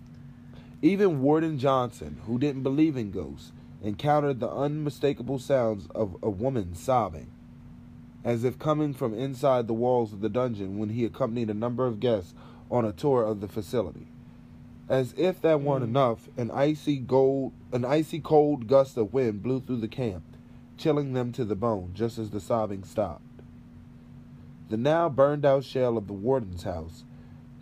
Even 0.82 1.22
Warden 1.22 1.58
Johnston, 1.58 2.20
who 2.26 2.38
didn't 2.38 2.64
believe 2.64 2.96
in 2.96 3.12
ghosts, 3.12 3.52
encountered 3.82 4.40
the 4.40 4.50
unmistakable 4.50 5.38
sounds 5.38 5.86
of 5.94 6.16
a 6.22 6.30
woman 6.30 6.74
sobbing, 6.74 7.30
as 8.24 8.42
if 8.42 8.58
coming 8.58 8.92
from 8.92 9.14
inside 9.14 9.68
the 9.68 9.74
walls 9.74 10.12
of 10.12 10.20
the 10.20 10.28
dungeon 10.28 10.76
when 10.76 10.88
he 10.88 11.04
accompanied 11.04 11.50
a 11.50 11.54
number 11.54 11.86
of 11.86 12.00
guests 12.00 12.34
on 12.68 12.84
a 12.84 12.92
tour 12.92 13.22
of 13.22 13.40
the 13.40 13.46
facility. 13.46 14.08
As 14.88 15.14
if 15.16 15.40
that 15.40 15.60
weren't 15.62 15.84
Mm. 15.84 15.88
enough, 15.88 16.28
an 16.36 16.50
icy 16.50 16.98
gold 16.98 17.52
an 17.72 17.84
icy 17.84 18.20
cold 18.20 18.66
gust 18.68 18.96
of 18.96 19.12
wind 19.12 19.42
blew 19.42 19.60
through 19.60 19.80
the 19.80 19.88
camp, 19.88 20.22
chilling 20.76 21.12
them 21.12 21.32
to 21.32 21.44
the 21.44 21.56
bone 21.56 21.90
just 21.92 22.18
as 22.18 22.30
the 22.30 22.40
sobbing 22.40 22.84
stopped. 22.84 23.22
The 24.68 24.76
now 24.76 25.08
burned 25.08 25.44
out 25.44 25.64
shell 25.64 25.96
of 25.96 26.06
the 26.06 26.12
warden's 26.12 26.62
house 26.62 27.04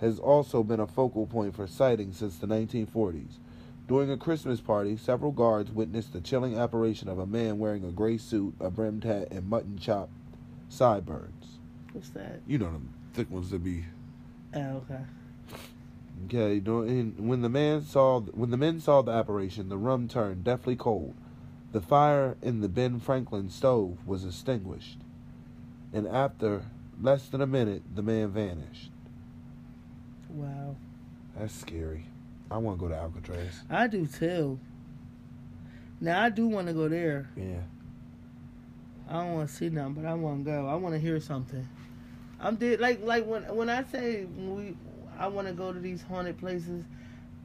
has 0.01 0.19
also 0.19 0.63
been 0.63 0.81
a 0.81 0.87
focal 0.87 1.27
point 1.27 1.55
for 1.55 1.67
sightings 1.67 2.19
since 2.19 2.37
the 2.37 2.47
1940s. 2.47 3.39
During 3.87 4.11
a 4.11 4.17
Christmas 4.17 4.61
party, 4.61 4.97
several 4.97 5.33
guards 5.33 5.71
witnessed 5.71 6.13
the 6.13 6.21
chilling 6.21 6.57
apparition 6.57 7.09
of 7.09 7.19
a 7.19 7.27
man 7.27 7.59
wearing 7.59 7.85
a 7.85 7.93
gray 7.93 8.17
suit, 8.19 8.55
a 8.61 8.71
brimmed 8.71 9.05
hat, 9.05 9.29
and 9.31 9.49
mutton 9.49 9.77
chop 9.79 10.09
sideburns. 10.69 11.59
What's 11.93 12.11
that? 12.11 12.41
You 12.47 12.59
know 12.59 12.73
them 12.73 12.91
thick 13.13 13.31
ones 13.31 13.51
that 13.51 13.63
be. 13.63 13.85
Oh, 14.55 14.61
okay. 14.91 15.01
Okay, 16.27 16.61
during, 16.61 17.29
when 17.29 17.43
the 17.43 17.49
man 17.49 17.83
saw 17.83 18.21
when 18.21 18.51
the 18.51 18.57
men 18.57 18.81
saw 18.81 19.03
the 19.03 19.13
apparition, 19.13 19.69
the 19.69 19.77
room 19.77 20.09
turned 20.09 20.45
deathly 20.45 20.77
cold. 20.77 21.15
The 21.73 21.81
fire 21.81 22.37
in 22.41 22.61
the 22.61 22.69
Ben 22.69 23.01
Franklin 23.01 23.51
stove 23.51 23.99
was 24.07 24.25
extinguished, 24.25 24.99
and 25.93 26.07
after 26.07 26.63
less 27.01 27.29
than 27.29 27.41
a 27.41 27.47
minute, 27.47 27.83
the 27.95 28.03
man 28.03 28.29
vanished. 28.29 28.91
Wow. 30.31 30.77
That's 31.37 31.55
scary. 31.55 32.07
I 32.51 32.59
want 32.59 32.79
to 32.79 32.83
go 32.83 32.89
to 32.89 32.97
Alcatraz. 32.97 33.63
I 33.69 33.87
do 33.87 34.07
too. 34.07 34.59
Now 36.01 36.23
I 36.23 36.29
do 36.29 36.47
want 36.47 36.69
to 36.69 36.73
go 36.73 36.89
there. 36.89 37.29
Yeah. 37.37 37.63
I 39.09 39.15
don't 39.15 39.35
want 39.35 39.49
to 39.49 39.55
see 39.55 39.69
nothing, 39.69 39.95
but 39.95 40.07
I 40.07 40.15
want 40.15 40.45
to 40.45 40.51
go. 40.51 40.69
I 40.69 40.75
want 40.77 40.95
to 40.95 41.01
hear 41.01 41.21
something. 41.21 41.69
I'm 42.41 42.57
dead. 42.57 42.81
Like 42.81 43.03
like 43.03 43.27
when 43.27 43.43
when 43.55 43.69
I 43.69 43.85
say 43.85 44.25
we, 44.25 44.77
I 45.19 45.29
want 45.29 45.47
to 45.49 45.53
go 45.55 45.73
to 45.73 45.79
these 45.79 46.03
haunted 46.03 46.39
places. 46.39 46.85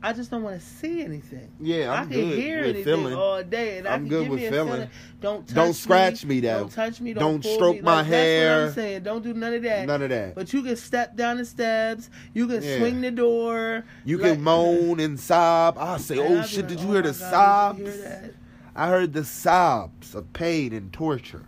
I 0.02 0.14
just 0.14 0.32
don't 0.32 0.44
want 0.44 0.58
to 0.58 0.66
see 0.66 1.02
anything. 1.04 1.52
Yeah, 1.60 1.92
I 1.92 1.98
I'm 1.98 2.10
can 2.10 2.22
good 2.22 2.40
hear 2.40 2.58
with 2.62 2.66
anything 2.68 2.84
feeling. 2.86 3.14
all 3.16 3.44
day, 3.44 3.80
and 3.80 3.88
I 3.88 3.96
I'm 3.96 4.02
can 4.04 4.10
good 4.10 4.22
give 4.24 4.32
with 4.32 4.40
me 4.40 4.46
a 4.46 4.52
feeling. 4.52 4.72
feeling. 4.72 4.90
Don't 5.20 5.46
touch 5.48 5.56
Don't 5.56 5.74
scratch 5.74 6.24
me, 6.26 6.40
though. 6.40 6.60
Don't 6.60 6.72
touch 6.72 7.02
me. 7.02 7.12
Don't, 7.14 7.24
Don't 7.34 7.44
pull 7.44 7.56
stroke 7.56 7.76
me. 7.76 7.82
my 7.82 7.96
Like, 7.98 8.06
hair. 8.06 8.66
That's 8.68 8.78
what 8.78 8.82
I'm 8.84 8.88
saying. 8.88 9.04
Don't 9.04 9.24
do 9.24 9.34
none 9.34 9.54
of 9.56 9.64
that. 9.64 9.86
None 9.88 10.02
of 10.02 10.10
that. 10.10 10.36
But 10.36 10.54
you 10.54 10.64
can 10.64 10.78
step 10.78 11.18
down 11.18 11.36
the 11.38 11.44
steps. 11.44 12.10
You 12.34 12.48
can 12.48 12.64
Yeah. 12.64 12.78
swing 12.78 13.02
the 13.02 13.12
door. 13.12 13.84
You 14.06 14.18
like- 14.20 14.34
can 14.36 14.42
moan 14.42 15.02
and 15.02 15.20
sob. 15.20 15.78
I 15.78 15.98
say, 15.98 16.18
And 16.20 16.38
"Oh 16.40 16.42
shit! 16.44 16.60
like, 16.62 16.68
Did 16.70 16.80
you 16.80 16.88
"Oh 16.88 16.92
hear 16.94 17.02
the 17.02 17.10
God, 17.10 17.16
sobs? 17.16 17.78
Did 17.80 17.86
you 17.88 17.92
hear 17.92 18.02
that? 18.10 18.34
I 18.78 18.88
heard 18.88 19.12
the 19.12 19.26
sobs 19.26 20.16
of 20.16 20.32
pain 20.32 20.72
and 20.72 20.94
torture, 20.94 21.44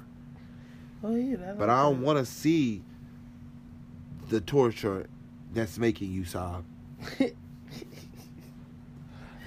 Oh 1.02 1.16
yeah. 1.16 1.38
That 1.38 1.58
but 1.58 1.70
I 1.70 1.84
don't 1.84 2.02
want 2.02 2.20
to 2.20 2.26
see 2.26 2.84
the 4.28 4.42
torture 4.42 5.08
that's 5.54 5.78
making 5.78 6.12
you 6.12 6.26
sob." 6.26 6.64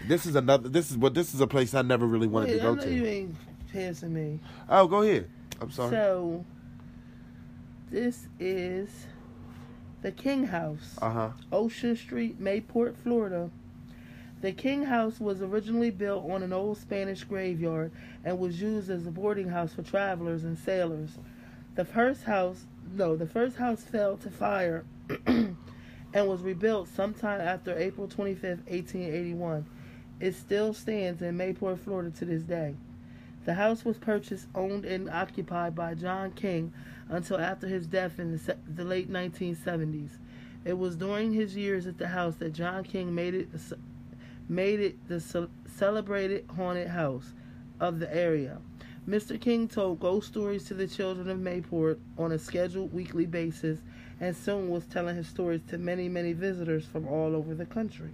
This 0.06 0.26
is 0.26 0.34
another. 0.34 0.68
This 0.68 0.90
is 0.90 0.98
what. 0.98 1.14
This 1.14 1.32
is 1.34 1.40
a 1.40 1.46
place 1.46 1.72
I 1.74 1.80
never 1.82 2.06
really 2.06 2.26
wanted 2.26 2.50
Wait, 2.50 2.56
to 2.56 2.62
go 2.62 2.72
I 2.72 2.74
know 2.74 2.84
you 2.84 3.02
to. 3.04 3.08
ain't 3.08 3.36
passing 3.72 4.12
me. 4.12 4.38
Oh, 4.68 4.86
go 4.86 5.00
ahead. 5.02 5.30
I'm 5.62 5.70
sorry. 5.70 5.90
So, 5.92 6.44
this 7.90 8.26
is 8.38 8.90
the 10.02 10.12
King 10.12 10.44
House, 10.48 10.98
Uh 11.00 11.10
huh. 11.10 11.30
Ocean 11.50 11.96
Street, 11.96 12.38
Mayport, 12.38 12.96
Florida. 12.96 13.50
The 14.42 14.52
King 14.52 14.82
House 14.84 15.20
was 15.20 15.40
originally 15.40 15.90
built 15.90 16.30
on 16.30 16.42
an 16.42 16.52
old 16.52 16.76
Spanish 16.76 17.24
graveyard 17.24 17.90
and 18.26 18.38
was 18.38 18.60
used 18.60 18.90
as 18.90 19.06
a 19.06 19.10
boarding 19.10 19.48
house 19.48 19.72
for 19.72 19.82
travelers 19.82 20.44
and 20.44 20.58
sailors. 20.58 21.16
The 21.76 21.86
first 21.86 22.24
house, 22.24 22.66
no, 22.94 23.16
the 23.16 23.26
first 23.26 23.56
house 23.56 23.82
fell 23.84 24.18
to 24.18 24.28
fire 24.28 24.84
and 26.14 26.28
was 26.28 26.42
rebuilt 26.42 26.88
sometime 26.88 27.40
after 27.40 27.76
April 27.76 28.06
25th, 28.06 28.64
1881. 28.68 29.66
It 30.20 30.34
still 30.34 30.72
stands 30.72 31.20
in 31.20 31.36
Mayport, 31.36 31.80
Florida 31.80 32.10
to 32.18 32.24
this 32.24 32.44
day. 32.44 32.76
The 33.44 33.54
house 33.54 33.84
was 33.84 33.98
purchased, 33.98 34.46
owned, 34.54 34.84
and 34.84 35.10
occupied 35.10 35.74
by 35.74 35.94
John 35.94 36.30
King 36.30 36.72
until 37.08 37.38
after 37.38 37.66
his 37.66 37.86
death 37.86 38.18
in 38.18 38.32
the, 38.32 38.56
the 38.66 38.84
late 38.84 39.10
1970s. 39.10 40.10
It 40.64 40.78
was 40.78 40.96
during 40.96 41.32
his 41.32 41.56
years 41.56 41.86
at 41.86 41.98
the 41.98 42.08
house 42.08 42.36
that 42.36 42.54
John 42.54 42.84
King 42.84 43.14
made 43.14 43.34
it 43.34 43.48
made 44.48 44.80
it 44.80 45.08
the 45.08 45.20
ce- 45.20 45.50
celebrated 45.76 46.46
haunted 46.54 46.88
house 46.88 47.32
of 47.80 47.98
the 47.98 48.14
area. 48.14 48.58
Mr. 49.06 49.38
King 49.38 49.68
told 49.68 50.00
ghost 50.00 50.28
stories 50.28 50.64
to 50.64 50.74
the 50.74 50.86
children 50.86 51.28
of 51.28 51.38
Mayport 51.38 51.98
on 52.16 52.32
a 52.32 52.38
scheduled 52.38 52.94
weekly 52.94 53.26
basis 53.26 53.80
and 54.20 54.36
soon 54.36 54.70
was 54.70 54.86
telling 54.86 55.16
his 55.16 55.28
stories 55.28 55.60
to 55.68 55.78
many, 55.78 56.08
many 56.08 56.32
visitors 56.32 56.84
from 56.84 57.06
all 57.06 57.34
over 57.34 57.54
the 57.54 57.66
country. 57.66 58.10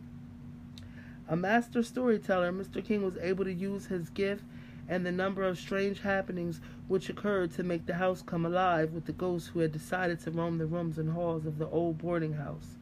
A 1.29 1.37
master 1.37 1.83
storyteller, 1.83 2.53
Mr. 2.53 2.85
King 2.85 3.05
was 3.05 3.17
able 3.19 3.45
to 3.45 3.53
use 3.53 3.87
his 3.87 4.11
gift 4.11 4.43
and 4.89 5.07
the 5.07 5.13
number 5.13 5.45
of 5.45 5.57
strange 5.57 6.01
happenings 6.01 6.61
which 6.89 7.09
occurred 7.09 7.53
to 7.53 7.63
make 7.63 7.87
the 7.87 7.95
house 7.95 8.23
come 8.23 8.45
alive 8.45 8.93
with 8.93 9.07
the 9.07 9.13
ghosts 9.13 9.49
who 9.49 9.61
had 9.61 9.71
decided 9.71 10.19
to 10.19 10.33
roam 10.33 10.59
the 10.59 10.67
rooms 10.67 10.99
and 10.99 11.13
halls 11.13 11.47
of 11.47 11.59
the 11.59 11.69
old 11.69 11.97
boarding 11.99 12.33
house. 12.33 12.77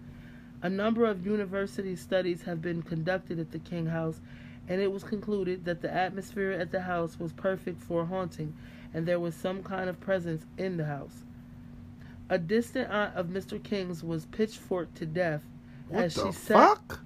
A 0.62 0.70
number 0.70 1.04
of 1.04 1.26
university 1.26 1.94
studies 1.94 2.42
have 2.42 2.62
been 2.62 2.82
conducted 2.82 3.38
at 3.38 3.52
the 3.52 3.58
King 3.58 3.86
House, 3.86 4.20
and 4.66 4.80
it 4.80 4.90
was 4.90 5.04
concluded 5.04 5.66
that 5.66 5.82
the 5.82 5.92
atmosphere 5.92 6.50
at 6.50 6.72
the 6.72 6.80
house 6.80 7.20
was 7.20 7.32
perfect 7.34 7.82
for 7.82 8.06
haunting, 8.06 8.54
and 8.94 9.06
there 9.06 9.20
was 9.20 9.34
some 9.34 9.62
kind 9.62 9.90
of 9.90 10.00
presence 10.00 10.46
in 10.56 10.78
the 10.78 10.86
house. 10.86 11.24
A 12.30 12.38
distant 12.38 12.90
aunt 12.90 13.14
of 13.16 13.26
Mr. 13.28 13.62
King's 13.62 14.02
was 14.04 14.26
pitchforked 14.26 14.96
to 14.96 15.06
death 15.06 15.42
What 15.88 16.04
as 16.04 16.12
she 16.14 16.32
sat 16.32 16.78
fuck? 16.78 17.00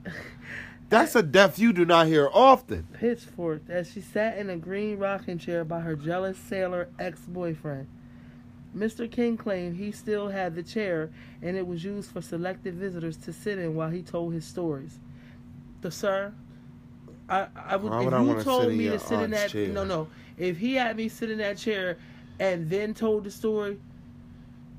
That's 0.89 1.15
a 1.17 1.23
death 1.23 1.59
you 1.59 1.73
do 1.73 1.85
not 1.87 2.07
hear 2.09 2.29
often. 2.33 2.87
pitchforked 2.93 3.71
as 3.71 3.91
she 3.91 4.01
sat 4.01 4.37
in 4.37 4.51
a 4.51 4.57
green 4.57 4.99
rocking 4.99 5.39
chair 5.39 5.65
by 5.65 5.81
her 5.81 5.97
jealous 5.97 6.37
sailor 6.39 6.89
ex 6.99 7.21
boyfriend. 7.21 7.87
Mr. 8.77 9.11
King 9.11 9.37
claimed 9.37 9.77
he 9.77 9.93
still 9.93 10.29
had 10.29 10.55
the 10.55 10.63
chair 10.63 11.11
and 11.43 11.57
it 11.57 11.67
was 11.67 11.85
used 11.85 12.11
for 12.11 12.21
selected 12.23 12.75
visitors 12.75 13.17
to 13.19 13.33
sit 13.33 13.59
in 13.59 13.75
while 13.75 13.91
he 13.91 14.03
told 14.03 14.33
his 14.33 14.45
stories. 14.45 14.99
The 15.83 15.91
sir, 15.91 16.33
I, 17.29 17.47
I 17.55 17.77
would, 17.77 17.91
Why 17.91 18.05
if 18.07 18.13
I 18.13 18.23
you 18.23 18.43
told 18.43 18.73
me 18.73 18.89
to 18.89 18.99
sit 18.99 19.21
in 19.21 19.31
that 19.31 19.51
chair? 19.51 19.69
no 19.69 19.85
no 19.85 20.09
if 20.37 20.59
he 20.59 20.75
had 20.75 20.97
me 20.97 21.09
sit 21.09 21.31
in 21.31 21.39
that 21.39 21.59
chair 21.59 21.97
and 22.41 22.69
then 22.69 22.95
told 22.95 23.25
the 23.25 23.31
story, 23.31 23.79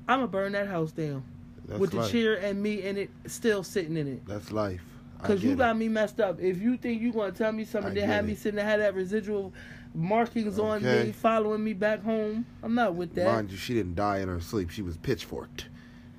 I'm 0.08 0.18
gonna 0.18 0.28
burn 0.28 0.52
that 0.52 0.66
house 0.68 0.92
down 0.92 1.24
That's 1.66 1.80
with 1.80 1.90
the 1.92 1.98
life. 1.98 2.12
chair 2.12 2.34
and 2.34 2.62
me 2.62 2.82
in 2.82 2.96
it 2.96 3.10
still 3.26 3.62
sitting 3.62 3.96
in 3.96 4.06
it. 4.08 4.26
That's 4.26 4.52
life. 4.52 4.82
I 5.20 5.26
Cause 5.26 5.42
you 5.42 5.56
got 5.56 5.76
it. 5.76 5.78
me 5.78 5.88
messed 5.88 6.20
up. 6.20 6.40
If 6.40 6.60
you 6.60 6.76
think 6.76 7.00
you 7.00 7.12
gonna 7.12 7.32
tell 7.32 7.52
me 7.52 7.64
something 7.64 7.94
that 7.94 8.06
had 8.06 8.26
me 8.26 8.34
sitting 8.34 8.56
there, 8.56 8.64
had 8.64 8.80
that 8.80 8.94
residual 8.94 9.52
markings 9.94 10.58
on 10.58 10.82
me, 10.82 11.12
following 11.12 11.62
me 11.64 11.72
back 11.72 12.02
home, 12.02 12.44
I'm 12.62 12.74
not 12.74 12.94
with 12.94 13.14
that. 13.14 13.26
Mind 13.26 13.50
you, 13.50 13.56
she 13.56 13.72
didn't 13.74 13.94
die 13.94 14.18
in 14.18 14.28
her 14.28 14.40
sleep. 14.40 14.70
She 14.70 14.82
was 14.82 14.96
pitchforked. 14.98 15.68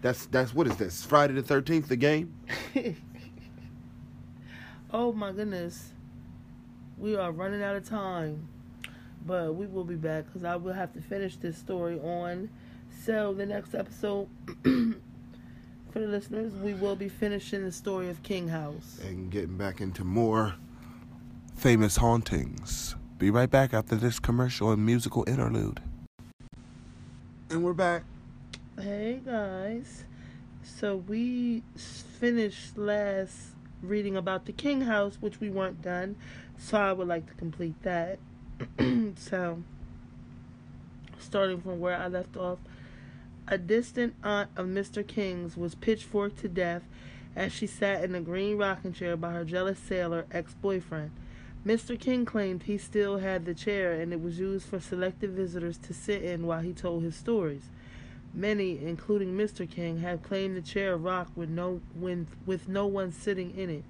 That's 0.02 0.26
that's 0.28 0.54
what 0.54 0.68
is 0.68 0.78
this? 0.78 1.04
Friday 1.04 1.34
the 1.34 1.44
Thirteenth, 1.44 1.88
the 1.88 1.96
game? 1.96 2.34
oh 4.92 5.12
my 5.12 5.32
goodness, 5.32 5.92
we 6.98 7.16
are 7.16 7.32
running 7.32 7.62
out 7.62 7.76
of 7.76 7.88
time, 7.88 8.48
but 9.26 9.54
we 9.56 9.68
will 9.68 9.84
be 9.84 9.96
back 9.96 10.26
because 10.26 10.44
I 10.44 10.56
will 10.56 10.74
have 10.74 10.94
to 10.94 11.02
finish 11.02 11.36
this 11.38 11.58
story 11.58 12.00
on. 12.00 12.50
So 13.06 13.36
the 13.36 13.46
next 13.46 13.76
episode, 13.76 14.28
for 14.64 16.00
the 16.00 16.08
listeners, 16.08 16.52
we 16.54 16.74
will 16.74 16.96
be 16.96 17.08
finishing 17.08 17.64
the 17.64 17.72
story 17.72 18.10
of 18.10 18.24
King 18.24 18.48
House. 18.48 19.00
And 19.06 19.30
getting 19.30 19.58
back 19.58 19.80
into 19.80 20.04
more 20.04 20.56
famous 21.56 21.98
hauntings. 21.98 22.96
Be 23.20 23.30
right 23.30 23.48
back 23.48 23.76
after 23.76 23.96
this 23.96 24.18
commercial 24.18 24.72
and 24.72 24.84
musical 24.84 25.24
interlude. 25.28 25.82
And 27.52 27.64
we're 27.64 27.74
back. 27.74 28.06
Hey 28.82 29.22
guys, 29.24 30.06
so 30.64 30.96
we 30.96 31.62
finished 32.20 32.76
last 32.76 33.50
reading 33.84 34.18
about 34.18 34.48
the 34.48 34.52
King 34.52 34.82
House, 34.82 35.20
which 35.22 35.40
we 35.40 35.52
weren't 35.52 35.84
done, 35.84 36.16
so 36.58 36.80
I 36.80 36.92
would 36.92 37.08
like 37.08 37.28
to 37.28 37.36
complete 37.36 37.80
that. 37.84 38.18
so, 39.16 39.62
starting 41.20 41.62
from 41.62 41.80
where 41.80 41.96
I 41.96 42.08
left 42.08 42.36
off, 42.36 42.58
a 43.48 43.58
distant 43.58 44.16
aunt 44.24 44.50
of 44.56 44.66
Mr. 44.66 45.06
King's 45.06 45.56
was 45.56 45.76
pitchforked 45.76 46.40
to 46.40 46.48
death 46.48 46.84
as 47.36 47.52
she 47.52 47.68
sat 47.68 48.04
in 48.04 48.16
a 48.16 48.22
green 48.22 48.58
rocking 48.58 48.94
chair 48.94 49.16
by 49.16 49.32
her 49.32 49.46
jealous 49.46 49.78
sailor 49.78 50.26
ex 50.32 50.54
boyfriend. 50.56 51.12
Mr. 51.66 52.00
King 52.00 52.26
claimed 52.26 52.64
he 52.64 52.78
still 52.78 53.18
had 53.18 53.46
the 53.46 53.54
chair 53.54 53.94
and 53.94 54.14
it 54.14 54.22
was 54.22 54.40
used 54.40 54.68
for 54.68 54.80
selected 54.80 55.32
visitors 55.32 55.78
to 55.78 55.94
sit 55.94 56.24
in 56.24 56.46
while 56.46 56.62
he 56.62 56.74
told 56.74 57.04
his 57.04 57.16
stories. 57.16 57.70
Many, 58.34 58.80
including 58.84 59.36
Mr. 59.36 59.70
King, 59.70 60.00
have 60.00 60.22
claimed 60.22 60.56
the 60.56 60.62
chair 60.62 60.98
rocked 60.98 61.38
with 61.38 61.50
no 61.50 61.82
when, 61.98 62.28
with 62.46 62.68
no 62.68 62.86
one 62.86 63.12
sitting 63.12 63.56
in 63.58 63.70
it. 63.70 63.84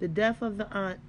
The 0.00 0.08
death 0.08 0.42
of 0.42 0.58
the 0.58 0.70
aunt 0.72 1.00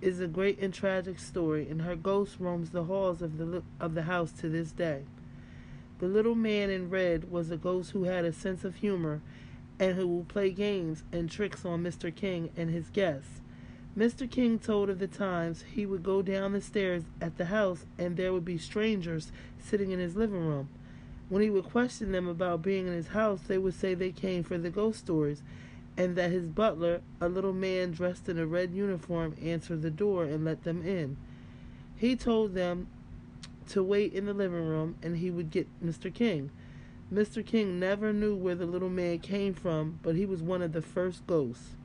is 0.00 0.20
a 0.20 0.26
great 0.26 0.58
and 0.60 0.74
tragic 0.74 1.18
story, 1.18 1.68
and 1.70 1.82
her 1.82 1.96
ghost 1.96 2.36
roams 2.38 2.70
the 2.70 2.84
halls 2.84 3.22
of 3.22 3.38
the 3.38 3.62
of 3.80 3.94
the 3.94 4.02
house 4.02 4.32
to 4.32 4.48
this 4.48 4.72
day. 4.72 5.04
The 6.04 6.10
little 6.10 6.34
man 6.34 6.68
in 6.68 6.90
red 6.90 7.30
was 7.30 7.50
a 7.50 7.56
ghost 7.56 7.92
who 7.92 8.04
had 8.04 8.26
a 8.26 8.32
sense 8.34 8.62
of 8.62 8.76
humor 8.76 9.22
and 9.78 9.96
who 9.96 10.06
would 10.06 10.28
play 10.28 10.50
games 10.50 11.02
and 11.10 11.30
tricks 11.30 11.64
on 11.64 11.82
Mr. 11.82 12.14
King 12.14 12.50
and 12.58 12.68
his 12.68 12.90
guests. 12.90 13.40
Mr. 13.96 14.30
King 14.30 14.58
told 14.58 14.90
of 14.90 14.98
the 14.98 15.06
times 15.06 15.62
he 15.62 15.86
would 15.86 16.02
go 16.02 16.20
down 16.20 16.52
the 16.52 16.60
stairs 16.60 17.04
at 17.22 17.38
the 17.38 17.46
house 17.46 17.86
and 17.96 18.18
there 18.18 18.34
would 18.34 18.44
be 18.44 18.58
strangers 18.58 19.32
sitting 19.58 19.92
in 19.92 19.98
his 19.98 20.14
living 20.14 20.46
room. 20.46 20.68
When 21.30 21.40
he 21.40 21.48
would 21.48 21.64
question 21.64 22.12
them 22.12 22.28
about 22.28 22.60
being 22.60 22.86
in 22.86 22.92
his 22.92 23.08
house, 23.08 23.40
they 23.46 23.56
would 23.56 23.72
say 23.72 23.94
they 23.94 24.12
came 24.12 24.42
for 24.42 24.58
the 24.58 24.68
ghost 24.68 24.98
stories 24.98 25.42
and 25.96 26.16
that 26.16 26.30
his 26.30 26.48
butler, 26.48 27.00
a 27.18 27.30
little 27.30 27.54
man 27.54 27.92
dressed 27.92 28.28
in 28.28 28.38
a 28.38 28.44
red 28.44 28.74
uniform, 28.74 29.34
answered 29.40 29.80
the 29.80 29.90
door 29.90 30.24
and 30.24 30.44
let 30.44 30.64
them 30.64 30.86
in. 30.86 31.16
He 31.96 32.14
told 32.14 32.52
them 32.52 32.88
to 33.70 33.82
wait 33.82 34.12
in 34.12 34.26
the 34.26 34.34
living 34.34 34.66
room 34.66 34.96
and 35.02 35.16
he 35.16 35.30
would 35.30 35.50
get 35.50 35.66
Mr. 35.84 36.12
King. 36.12 36.50
Mr. 37.12 37.44
King 37.44 37.78
never 37.78 38.12
knew 38.12 38.34
where 38.34 38.54
the 38.54 38.66
little 38.66 38.88
man 38.88 39.18
came 39.18 39.54
from, 39.54 39.98
but 40.02 40.16
he 40.16 40.26
was 40.26 40.42
one 40.42 40.62
of 40.62 40.72
the 40.72 40.82
first 40.82 41.26
ghosts. 41.26 41.76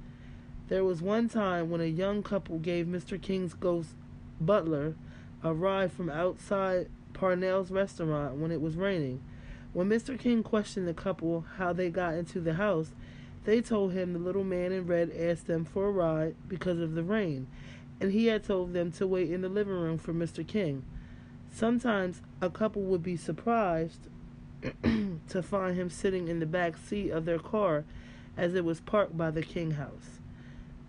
There 0.70 0.84
was 0.84 1.02
one 1.02 1.30
time 1.30 1.70
when 1.70 1.82
a 1.82 1.86
young 1.86 2.24
couple 2.24 2.60
gave 2.60 2.86
Mr. 2.86 3.22
King's 3.22 3.54
ghost 3.54 3.96
butler 4.40 4.96
a 5.44 5.54
ride 5.54 5.92
from 5.92 6.10
outside 6.10 6.90
Parnell's 7.14 7.72
restaurant 7.72 8.36
when 8.36 8.52
it 8.52 8.62
was 8.62 8.76
raining. 8.76 9.22
When 9.74 9.90
Mr. 9.90 10.18
King 10.18 10.44
questioned 10.44 10.88
the 10.88 10.94
couple 10.94 11.46
how 11.58 11.74
they 11.74 11.90
got 11.90 12.14
into 12.14 12.40
the 12.40 12.54
house, 12.54 12.92
they 13.46 13.62
told 13.62 13.94
him 13.94 14.14
the 14.14 14.20
little 14.20 14.44
man 14.44 14.72
in 14.72 14.88
red 14.88 15.12
asked 15.12 15.48
them 15.48 15.66
for 15.66 15.88
a 15.88 15.92
ride 15.92 16.36
because 16.48 16.80
of 16.80 16.94
the 16.94 17.04
rain, 17.04 17.48
and 18.00 18.12
he 18.12 18.28
had 18.28 18.44
told 18.44 18.74
them 18.74 18.92
to 18.94 19.08
wait 19.08 19.32
in 19.32 19.42
the 19.42 19.50
living 19.50 19.74
room 19.74 19.98
for 19.98 20.14
Mr. 20.14 20.46
King. 20.46 20.84
Sometimes 21.52 22.22
a 22.42 22.50
couple 22.50 22.84
would 22.84 23.04
be 23.04 23.18
surprised 23.18 24.08
to 25.30 25.44
find 25.44 25.76
him 25.76 25.90
sitting 25.90 26.28
in 26.28 26.40
the 26.40 26.46
back 26.46 26.78
seat 26.78 27.10
of 27.12 27.26
their 27.26 27.40
car 27.40 27.86
as 28.38 28.56
it 28.56 28.64
was 28.64 28.80
parked 28.80 29.18
by 29.18 29.32
the 29.32 29.42
King 29.42 29.72
house. 29.72 30.20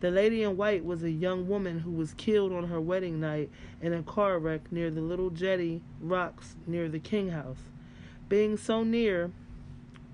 The 0.00 0.10
lady 0.10 0.42
in 0.42 0.56
white 0.56 0.84
was 0.84 1.02
a 1.02 1.10
young 1.10 1.46
woman 1.48 1.80
who 1.80 1.90
was 1.90 2.14
killed 2.14 2.52
on 2.52 2.68
her 2.68 2.80
wedding 2.80 3.20
night 3.20 3.50
in 3.82 3.92
a 3.92 4.02
car 4.02 4.38
wreck 4.38 4.72
near 4.72 4.90
the 4.90 5.02
little 5.02 5.30
jetty 5.30 5.82
rocks 6.00 6.56
near 6.66 6.88
the 6.88 6.98
King 6.98 7.30
house. 7.30 7.70
Being 8.28 8.56
so 8.56 8.82
near 8.82 9.30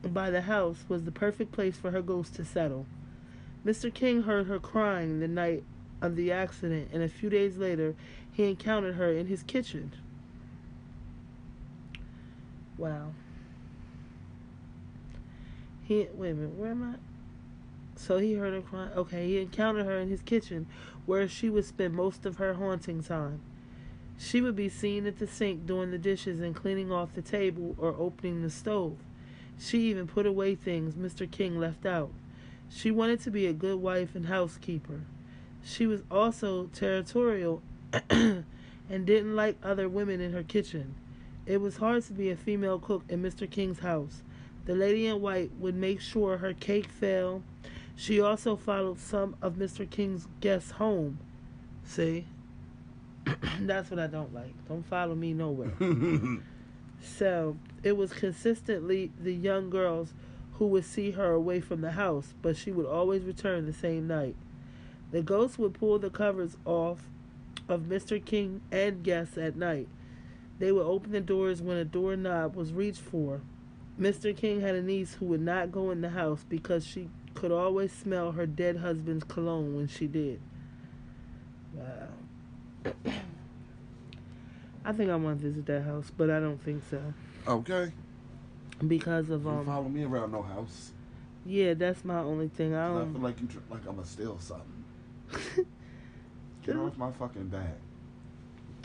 by 0.02 0.30
the 0.30 0.42
house 0.42 0.84
was 0.88 1.04
the 1.04 1.12
perfect 1.12 1.52
place 1.52 1.76
for 1.76 1.90
her 1.90 2.02
ghost 2.02 2.34
to 2.34 2.44
settle. 2.44 2.86
Mr. 3.64 3.92
King 3.92 4.22
heard 4.22 4.46
her 4.46 4.58
crying 4.58 5.20
the 5.20 5.28
night 5.28 5.62
of 6.00 6.16
the 6.16 6.32
accident, 6.32 6.88
and 6.92 7.02
a 7.02 7.08
few 7.08 7.30
days 7.30 7.58
later 7.58 7.94
he 8.32 8.48
encountered 8.48 8.94
her 8.94 9.12
in 9.12 9.26
his 9.26 9.42
kitchen. 9.42 9.92
Wow. 12.78 13.12
He 15.84 16.08
wait 16.14 16.30
a 16.30 16.34
minute, 16.34 16.54
where 16.56 16.70
am 16.70 16.82
I? 16.82 16.94
So 17.98 18.18
he 18.18 18.34
heard 18.34 18.52
her 18.52 18.60
crying. 18.60 18.92
Okay, 18.94 19.26
he 19.26 19.38
encountered 19.40 19.86
her 19.86 19.98
in 19.98 20.08
his 20.08 20.20
kitchen, 20.20 20.66
where 21.06 21.28
she 21.28 21.48
would 21.48 21.64
spend 21.64 21.94
most 21.94 22.26
of 22.26 22.36
her 22.36 22.54
haunting 22.54 23.02
time. 23.02 23.40
She 24.18 24.40
would 24.40 24.56
be 24.56 24.68
seen 24.68 25.06
at 25.06 25.18
the 25.18 25.26
sink 25.26 25.66
doing 25.66 25.90
the 25.90 25.98
dishes 25.98 26.40
and 26.40 26.54
cleaning 26.54 26.90
off 26.90 27.14
the 27.14 27.22
table 27.22 27.74
or 27.78 27.94
opening 27.98 28.42
the 28.42 28.50
stove. 28.50 28.96
She 29.58 29.90
even 29.90 30.06
put 30.06 30.26
away 30.26 30.54
things 30.54 30.94
Mr. 30.94 31.30
King 31.30 31.58
left 31.58 31.86
out. 31.86 32.10
She 32.68 32.90
wanted 32.90 33.20
to 33.22 33.30
be 33.30 33.46
a 33.46 33.52
good 33.52 33.80
wife 33.80 34.14
and 34.14 34.26
housekeeper. 34.26 35.02
She 35.64 35.86
was 35.86 36.02
also 36.10 36.66
territorial 36.66 37.62
and 38.10 38.44
didn't 38.88 39.36
like 39.36 39.56
other 39.62 39.88
women 39.88 40.20
in 40.20 40.32
her 40.32 40.42
kitchen. 40.42 40.94
It 41.46 41.60
was 41.60 41.76
hard 41.76 42.04
to 42.06 42.12
be 42.12 42.30
a 42.30 42.36
female 42.36 42.80
cook 42.80 43.04
in 43.08 43.22
Mr. 43.22 43.48
King's 43.48 43.78
house. 43.78 44.22
The 44.64 44.74
lady 44.74 45.06
in 45.06 45.20
white 45.20 45.52
would 45.58 45.76
make 45.76 46.00
sure 46.00 46.38
her 46.38 46.52
cake 46.52 46.88
fell. 46.88 47.42
She 47.94 48.20
also 48.20 48.56
followed 48.56 48.98
some 48.98 49.36
of 49.40 49.54
Mr. 49.54 49.88
King's 49.88 50.26
guests 50.40 50.72
home. 50.72 51.20
See? 51.84 52.26
That's 53.60 53.90
what 53.90 54.00
I 54.00 54.08
don't 54.08 54.34
like. 54.34 54.52
Don't 54.68 54.84
follow 54.84 55.14
me 55.14 55.32
nowhere. 55.32 55.72
so, 57.00 57.56
it 57.84 57.96
was 57.96 58.12
consistently 58.12 59.12
the 59.20 59.32
young 59.32 59.70
girls 59.70 60.12
who 60.54 60.66
would 60.66 60.84
see 60.84 61.12
her 61.12 61.30
away 61.30 61.60
from 61.60 61.80
the 61.80 61.92
house, 61.92 62.34
but 62.42 62.56
she 62.56 62.72
would 62.72 62.86
always 62.86 63.22
return 63.22 63.66
the 63.66 63.72
same 63.72 64.08
night. 64.08 64.34
The 65.12 65.22
ghost 65.22 65.58
would 65.60 65.74
pull 65.74 66.00
the 66.00 66.10
covers 66.10 66.56
off 66.64 66.98
of 67.68 67.82
Mr. 67.82 68.22
King 68.22 68.62
and 68.72 69.04
guests 69.04 69.38
at 69.38 69.54
night. 69.54 69.88
They 70.58 70.72
would 70.72 70.86
open 70.86 71.12
the 71.12 71.20
doors 71.20 71.60
when 71.60 71.76
a 71.76 71.84
doorknob 71.84 72.56
was 72.56 72.72
reached 72.72 73.00
for. 73.00 73.40
Mr. 74.00 74.36
King 74.36 74.60
had 74.60 74.74
a 74.74 74.82
niece 74.82 75.14
who 75.14 75.26
would 75.26 75.40
not 75.40 75.72
go 75.72 75.90
in 75.90 76.00
the 76.00 76.10
house 76.10 76.44
because 76.48 76.86
she 76.86 77.08
could 77.34 77.52
always 77.52 77.92
smell 77.92 78.32
her 78.32 78.46
dead 78.46 78.76
husband's 78.78 79.24
cologne 79.24 79.76
when 79.76 79.88
she 79.88 80.06
did. 80.06 80.40
Wow. 81.74 82.08
I 84.84 84.92
think 84.92 85.10
I 85.10 85.16
want 85.16 85.40
to 85.40 85.48
visit 85.48 85.66
that 85.66 85.82
house, 85.82 86.10
but 86.16 86.30
I 86.30 86.38
don't 86.40 86.62
think 86.62 86.82
so 86.90 87.02
Okay. 87.48 87.92
because 88.86 89.30
of 89.30 89.46
um. 89.46 89.66
follow 89.66 89.88
me 89.88 90.04
around 90.04 90.32
no 90.32 90.42
house. 90.42 90.92
Yeah, 91.44 91.74
that's 91.74 92.04
my 92.04 92.18
only 92.18 92.48
thing. 92.48 92.74
I 92.74 92.88
don't. 92.88 93.10
I 93.10 93.12
feel 93.12 93.20
like 93.22 93.40
you 93.40 93.46
tr- 93.48 93.58
like 93.70 93.86
I'ma 93.88 94.02
steal 94.04 94.38
something. 94.38 94.84
Get 96.64 96.76
off 96.76 96.96
my 96.96 97.10
fucking 97.12 97.48
back. 97.48 97.76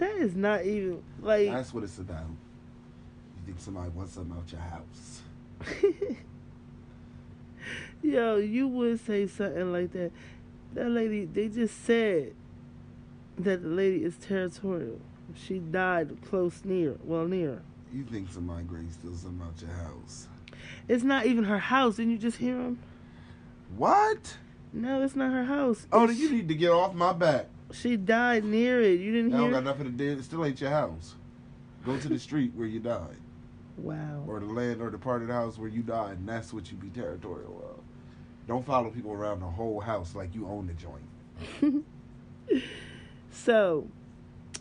That 0.02 0.16
is 0.16 0.36
not 0.36 0.66
even 0.66 1.02
like. 1.22 1.52
That's 1.52 1.74
what 1.74 1.84
it's 1.84 1.99
about. 1.99 2.26
You 2.26 3.45
think 3.45 3.60
somebody 3.60 3.89
wants 3.91 4.14
something 4.14 4.36
out 4.36 4.52
your 4.52 4.62
house? 4.62 5.22
Yo, 8.02 8.38
you 8.38 8.68
would 8.68 8.99
say 9.06 9.28
something 9.28 9.72
like 9.72 9.91
that. 9.93 10.12
That 10.74 10.89
lady, 10.89 11.26
they 11.26 11.49
just 11.49 11.86
said 11.86 12.34
that 13.38 13.62
the 13.62 13.70
lady 13.70 14.04
is 14.04 14.18
territorial. 14.18 14.99
She 15.36 15.60
died 15.60 16.18
close 16.28 16.66
near, 16.66 16.95
well 17.04 17.28
near. 17.28 17.62
You 17.93 18.04
think 18.04 18.32
somebody 18.32 18.64
great 18.64 18.91
steal 18.91 19.16
something 19.16 19.45
out 19.45 19.62
your 19.62 19.70
house? 19.70 20.28
It's 20.88 21.04
not 21.04 21.28
even 21.28 21.43
her 21.43 21.60
house. 21.60 21.97
Didn't 21.97 22.14
you 22.14 22.18
just 22.18 22.38
hear 22.38 22.56
him? 22.56 22.80
What? 23.78 24.38
No, 24.74 25.04
it's 25.04 25.16
not 25.16 25.32
her 25.32 25.43
house. 25.45 25.86
Oh, 25.91 26.08
then 26.08 26.18
you 26.18 26.32
need 26.32 26.47
to 26.47 26.56
get 26.56 26.72
off 26.72 26.95
my 26.95 27.14
back. 27.14 27.45
She 27.74 27.95
died 27.97 28.43
near 28.43 28.82
it. 28.82 28.99
You 28.99 29.11
didn't 29.11 29.34
I 29.34 29.38
don't 29.38 29.45
hear? 29.45 29.53
got 29.53 29.63
nothing 29.63 29.86
to 29.86 29.91
do. 29.91 30.11
It 30.11 30.24
still 30.24 30.45
ain't 30.45 30.59
your 30.61 30.69
house. 30.69 31.15
Go 31.86 31.97
to 31.97 32.07
the 32.09 32.19
street 32.19 32.51
where 32.55 32.67
you 32.67 32.80
died, 32.80 33.17
Wow. 33.78 34.24
or 34.28 34.39
the 34.39 34.45
land 34.45 34.82
or 34.82 34.89
the 34.91 34.97
part 34.99 35.22
of 35.24 35.28
the 35.28 35.34
house 35.34 35.57
where 35.57 35.69
you 35.69 35.82
died, 35.82 36.17
and 36.19 36.28
that's 36.30 36.53
what 36.53 36.69
you 36.72 36.78
be 36.78 36.89
territorial 36.89 37.63
of. 37.72 37.80
Don't 38.47 38.65
follow 38.65 38.89
people 38.89 39.11
around 39.13 39.39
the 39.39 39.47
whole 39.47 39.80
house 39.80 40.13
like 40.15 40.36
you 40.36 40.47
own 40.47 40.67
the 40.67 40.74
joint. 40.74 41.86
So, 43.34 43.88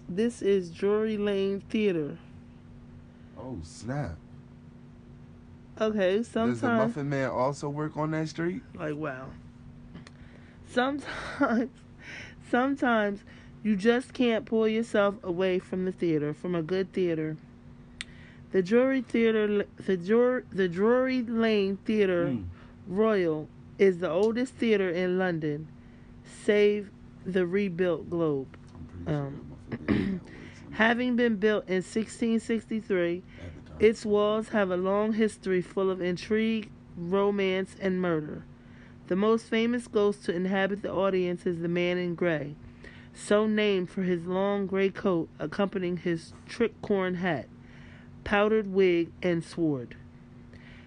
this 0.08 0.42
is 0.42 0.70
Drury 0.70 1.16
Lane 1.18 1.61
Theater. 1.68 2.16
Oh 3.36 3.58
snap! 3.64 4.16
Okay, 5.80 6.22
sometimes 6.22 6.61
Does 6.61 6.61
the 6.61 6.68
Muffin 6.68 7.08
Man 7.08 7.30
also 7.30 7.68
work 7.68 7.96
on 7.96 8.12
that 8.12 8.28
street? 8.28 8.62
like 8.74 8.94
wow. 8.94 9.26
Sometimes, 10.68 11.70
sometimes 12.51 13.24
you 13.62 13.76
just 13.76 14.12
can't 14.12 14.44
pull 14.44 14.66
yourself 14.66 15.16
away 15.22 15.59
from 15.59 15.84
the 15.84 15.92
theater, 15.92 16.32
from 16.34 16.55
a 16.55 16.62
good 16.62 16.92
theater. 16.92 17.36
The 18.53 18.62
Drury 18.62 19.03
Theater, 19.03 19.64
the 19.76 19.96
Drury, 19.96 20.42
the 20.51 20.68
Drury 20.68 21.22
Lane 21.22 21.76
Theater 21.84 22.26
Mm. 22.26 22.44
Royal 22.88 23.48
is 23.78 23.98
the 23.98 24.11
oldest 24.11 24.55
theater 24.55 24.90
in 24.90 25.18
London, 25.18 25.68
save 26.24 26.90
the 27.24 27.46
rebuilt 27.46 28.11
Globe. 28.11 28.48
Um, 29.07 29.07
sure 29.07 29.78
the 29.86 29.86
Muffin 29.86 29.86
Man 29.86 30.12
works 30.12 30.61
on 30.62 30.70
Having 30.72 31.16
been 31.16 31.36
built 31.36 31.68
in 31.68 31.76
1663, 31.76 33.12
it 33.16 33.22
at 33.46 33.64
the 33.64 33.70
time. 33.70 33.76
its 33.80 34.05
walls 34.05 34.48
have 34.48 34.70
a 34.70 34.76
long 34.76 35.12
history 35.12 35.62
full 35.62 35.90
of 35.90 36.01
intrigue, 36.01 36.70
romance, 36.96 37.76
and 37.80 38.01
murder. 38.01 38.44
The 39.11 39.16
most 39.16 39.46
famous 39.46 39.88
ghost 39.88 40.24
to 40.26 40.32
inhabit 40.32 40.82
the 40.82 40.92
audience 40.92 41.44
is 41.44 41.58
the 41.58 41.66
man 41.66 41.98
in 41.98 42.14
gray, 42.14 42.54
so 43.12 43.48
named 43.48 43.90
for 43.90 44.02
his 44.02 44.24
long 44.24 44.68
gray 44.68 44.88
coat 44.88 45.28
accompanying 45.40 45.96
his 45.96 46.32
tricorn 46.48 47.16
hat, 47.16 47.48
powdered 48.22 48.72
wig, 48.72 49.11
and 49.20 49.42
sword. 49.42 49.96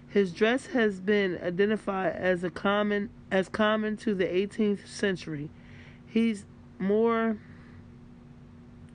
His 0.08 0.32
dress 0.32 0.68
has 0.68 1.00
been 1.00 1.38
identified 1.42 2.16
as 2.16 2.42
a 2.42 2.48
common 2.48 3.10
as 3.30 3.50
common 3.50 3.98
to 3.98 4.14
the 4.14 4.24
18th 4.24 4.88
century. 4.88 5.50
He's 6.06 6.46
more 6.78 7.36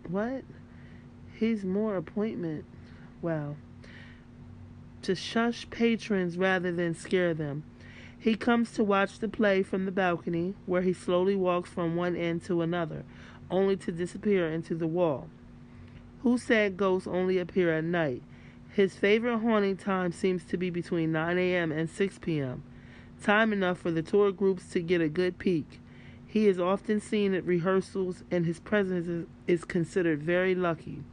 what? 0.07 0.43
He's 1.35 1.63
more 1.63 1.97
appointment. 1.97 2.65
Wow. 3.21 3.57
To 5.03 5.13
shush 5.13 5.69
patrons 5.69 6.35
rather 6.35 6.71
than 6.71 6.95
scare 6.95 7.35
them. 7.35 7.63
He 8.19 8.35
comes 8.35 8.73
to 8.73 8.83
watch 8.83 9.19
the 9.19 9.29
play 9.29 9.63
from 9.63 9.85
the 9.85 9.91
balcony, 9.91 10.53
where 10.65 10.81
he 10.81 10.91
slowly 10.91 11.35
walks 11.35 11.69
from 11.69 11.95
one 11.95 12.17
end 12.17 12.43
to 12.45 12.61
another, 12.61 13.05
only 13.49 13.77
to 13.77 13.93
disappear 13.93 14.49
into 14.49 14.75
the 14.75 14.87
wall. 14.87 15.29
Who 16.23 16.37
said 16.37 16.75
ghosts 16.75 17.07
only 17.07 17.37
appear 17.37 17.73
at 17.73 17.85
night? 17.85 18.21
His 18.73 18.95
favorite 18.95 19.39
haunting 19.39 19.77
time 19.77 20.11
seems 20.11 20.43
to 20.45 20.57
be 20.57 20.69
between 20.69 21.13
9 21.13 21.37
a.m. 21.37 21.71
and 21.71 21.89
6 21.89 22.19
p.m., 22.19 22.61
time 23.23 23.53
enough 23.53 23.77
for 23.77 23.89
the 23.89 24.01
tour 24.01 24.33
groups 24.33 24.69
to 24.71 24.81
get 24.81 24.99
a 24.99 25.07
good 25.07 25.37
peek. 25.39 25.79
He 26.27 26.47
is 26.47 26.59
often 26.59 26.99
seen 26.99 27.33
at 27.33 27.45
rehearsals, 27.45 28.23
and 28.29 28.45
his 28.45 28.59
presence 28.59 29.27
is, 29.47 29.63
considered 29.63 30.21
very 30.21 30.53
lucky. 30.55 31.03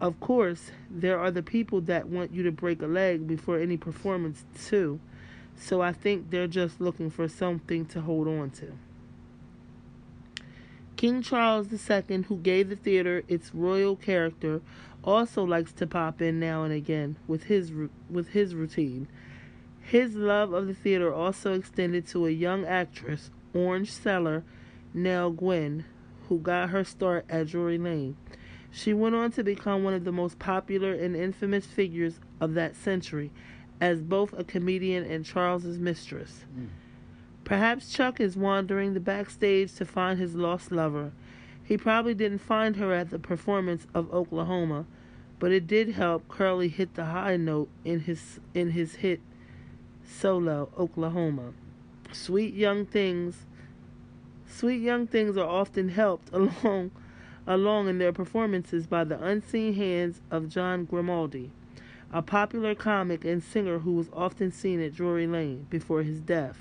Of 0.00 0.18
course, 0.20 0.72
there 0.90 1.18
are 1.18 1.30
the 1.30 1.42
people 1.42 1.80
that 1.82 2.08
want 2.08 2.32
you 2.32 2.42
to 2.42 2.52
break 2.52 2.82
a 2.82 2.86
leg 2.86 3.26
before 3.26 3.58
any 3.58 3.76
performance, 3.76 4.44
too, 4.66 5.00
so 5.58 5.82
I 5.82 5.92
think 5.92 6.30
they're 6.30 6.46
just 6.46 6.80
looking 6.80 7.10
for 7.10 7.28
something 7.28 7.84
to 7.86 8.00
hold 8.00 8.28
on 8.28 8.50
to. 8.50 8.72
King 10.96 11.22
Charles 11.22 11.68
II, 11.72 12.22
who 12.22 12.38
gave 12.38 12.68
the 12.68 12.76
theater 12.76 13.22
its 13.28 13.54
royal 13.54 13.94
character, 13.94 14.60
also 15.04 15.44
likes 15.44 15.72
to 15.72 15.86
pop 15.86 16.20
in 16.20 16.40
now 16.40 16.64
and 16.64 16.72
again 16.72 17.16
with 17.26 17.44
his 17.44 17.72
with 18.10 18.30
his 18.30 18.54
routine. 18.54 19.06
His 19.80 20.16
love 20.16 20.52
of 20.52 20.66
the 20.66 20.74
theater 20.74 21.14
also 21.14 21.54
extended 21.54 22.06
to 22.08 22.26
a 22.26 22.30
young 22.30 22.66
actress, 22.66 23.30
Orange 23.54 23.92
Seller, 23.92 24.44
Nell 24.92 25.30
Gwynn, 25.30 25.84
who 26.28 26.38
got 26.38 26.70
her 26.70 26.84
start 26.84 27.24
at 27.28 27.46
Drury 27.46 27.78
Lane. 27.78 28.16
She 28.70 28.92
went 28.92 29.14
on 29.14 29.30
to 29.32 29.44
become 29.44 29.84
one 29.84 29.94
of 29.94 30.04
the 30.04 30.12
most 30.12 30.38
popular 30.38 30.92
and 30.92 31.16
infamous 31.16 31.64
figures 31.64 32.20
of 32.40 32.54
that 32.54 32.76
century, 32.76 33.30
as 33.80 34.02
both 34.02 34.32
a 34.38 34.44
comedian 34.44 35.04
and 35.04 35.24
Charles's 35.24 35.78
mistress. 35.78 36.44
Mm. 36.58 36.68
Perhaps 37.44 37.90
Chuck 37.90 38.20
is 38.20 38.36
wandering 38.36 38.94
the 38.94 39.00
backstage 39.00 39.74
to 39.74 39.84
find 39.84 40.18
his 40.18 40.34
lost 40.34 40.70
lover. 40.70 41.12
He 41.64 41.76
probably 41.76 42.14
didn't 42.14 42.40
find 42.40 42.76
her 42.76 42.92
at 42.92 43.10
the 43.10 43.18
performance 43.18 43.86
of 43.94 44.12
Oklahoma, 44.12 44.86
but 45.38 45.52
it 45.52 45.66
did 45.66 45.90
help 45.90 46.28
Curly 46.28 46.68
hit 46.68 46.94
the 46.94 47.06
high 47.06 47.36
note 47.36 47.68
in 47.84 48.00
his 48.00 48.40
in 48.54 48.72
his 48.72 48.96
hit 48.96 49.20
solo 50.04 50.70
Oklahoma. 50.76 51.52
Sweet 52.12 52.54
young 52.54 52.84
things 52.86 53.46
sweet 54.46 54.80
young 54.80 55.06
things 55.06 55.36
are 55.36 55.48
often 55.48 55.90
helped 55.90 56.30
along 56.32 56.90
along 57.46 57.88
in 57.88 57.98
their 57.98 58.12
performances 58.12 58.86
by 58.86 59.04
the 59.04 59.22
unseen 59.22 59.72
hands 59.74 60.20
of 60.30 60.48
John 60.48 60.84
Grimaldi, 60.84 61.50
a 62.12 62.22
popular 62.22 62.74
comic 62.74 63.24
and 63.24 63.42
singer 63.42 63.80
who 63.80 63.92
was 63.92 64.08
often 64.12 64.50
seen 64.50 64.80
at 64.80 64.94
Drury 64.94 65.26
Lane 65.26 65.66
before 65.68 66.02
his 66.02 66.20
death. 66.20 66.56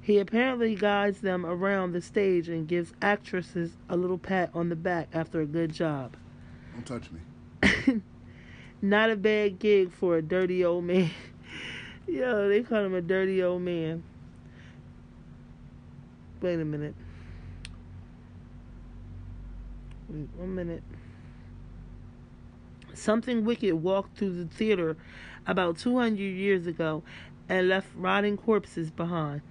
He 0.00 0.18
apparently 0.18 0.74
guides 0.74 1.20
them 1.20 1.46
around 1.46 1.92
the 1.92 2.02
stage 2.02 2.48
and 2.48 2.68
gives 2.68 2.92
actresses 3.00 3.76
a 3.88 3.96
little 3.96 4.18
pat 4.18 4.50
on 4.54 4.68
the 4.68 4.76
back 4.76 5.08
after 5.12 5.40
a 5.40 5.46
good 5.46 5.72
job. 5.72 6.16
Don't 6.74 6.86
touch 6.86 7.10
me. 7.10 8.02
Not 8.82 9.10
a 9.10 9.16
bad 9.16 9.58
gig 9.58 9.92
for 9.92 10.16
a 10.16 10.22
dirty 10.22 10.64
old 10.64 10.84
man. 10.84 11.10
Yo, 12.06 12.48
they 12.48 12.62
call 12.62 12.84
him 12.84 12.94
a 12.94 13.00
dirty 13.00 13.42
old 13.42 13.62
man. 13.62 14.02
Wait 16.42 16.60
a 16.60 16.64
minute. 16.64 16.94
Wait 20.10 20.28
one 20.36 20.54
minute. 20.54 20.82
Something 22.96 23.44
wicked 23.44 23.74
walked 23.74 24.18
through 24.18 24.34
the 24.34 24.46
theater 24.46 24.96
about 25.46 25.78
200 25.78 26.18
years 26.18 26.66
ago 26.66 27.02
and 27.48 27.68
left 27.68 27.88
rotting 27.94 28.36
corpses 28.36 28.90
behind. 28.90 29.42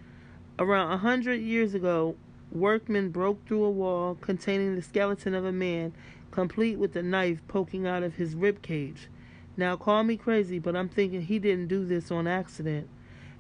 Around 0.60 0.92
a 0.92 0.98
hundred 0.98 1.42
years 1.42 1.74
ago, 1.74 2.16
workmen 2.52 3.10
broke 3.10 3.46
through 3.48 3.64
a 3.64 3.72
wall 3.72 4.16
containing 4.16 4.76
the 4.76 4.82
skeleton 4.82 5.34
of 5.34 5.46
a 5.46 5.52
man, 5.52 5.94
complete 6.32 6.78
with 6.78 6.96
a 6.96 7.04
knife 7.04 7.42
poking 7.48 7.86
out 7.86 8.04
of 8.04 8.16
his 8.16 8.36
rib 8.36 8.62
cage. 8.62 9.10
Now, 9.56 9.76
call 9.76 10.04
me 10.04 10.18
crazy, 10.18 10.60
but 10.60 10.76
I'm 10.76 10.90
thinking 10.90 11.22
he 11.22 11.38
didn't 11.38 11.68
do 11.68 11.86
this 11.86 12.12
on 12.12 12.28
accident. 12.28 12.88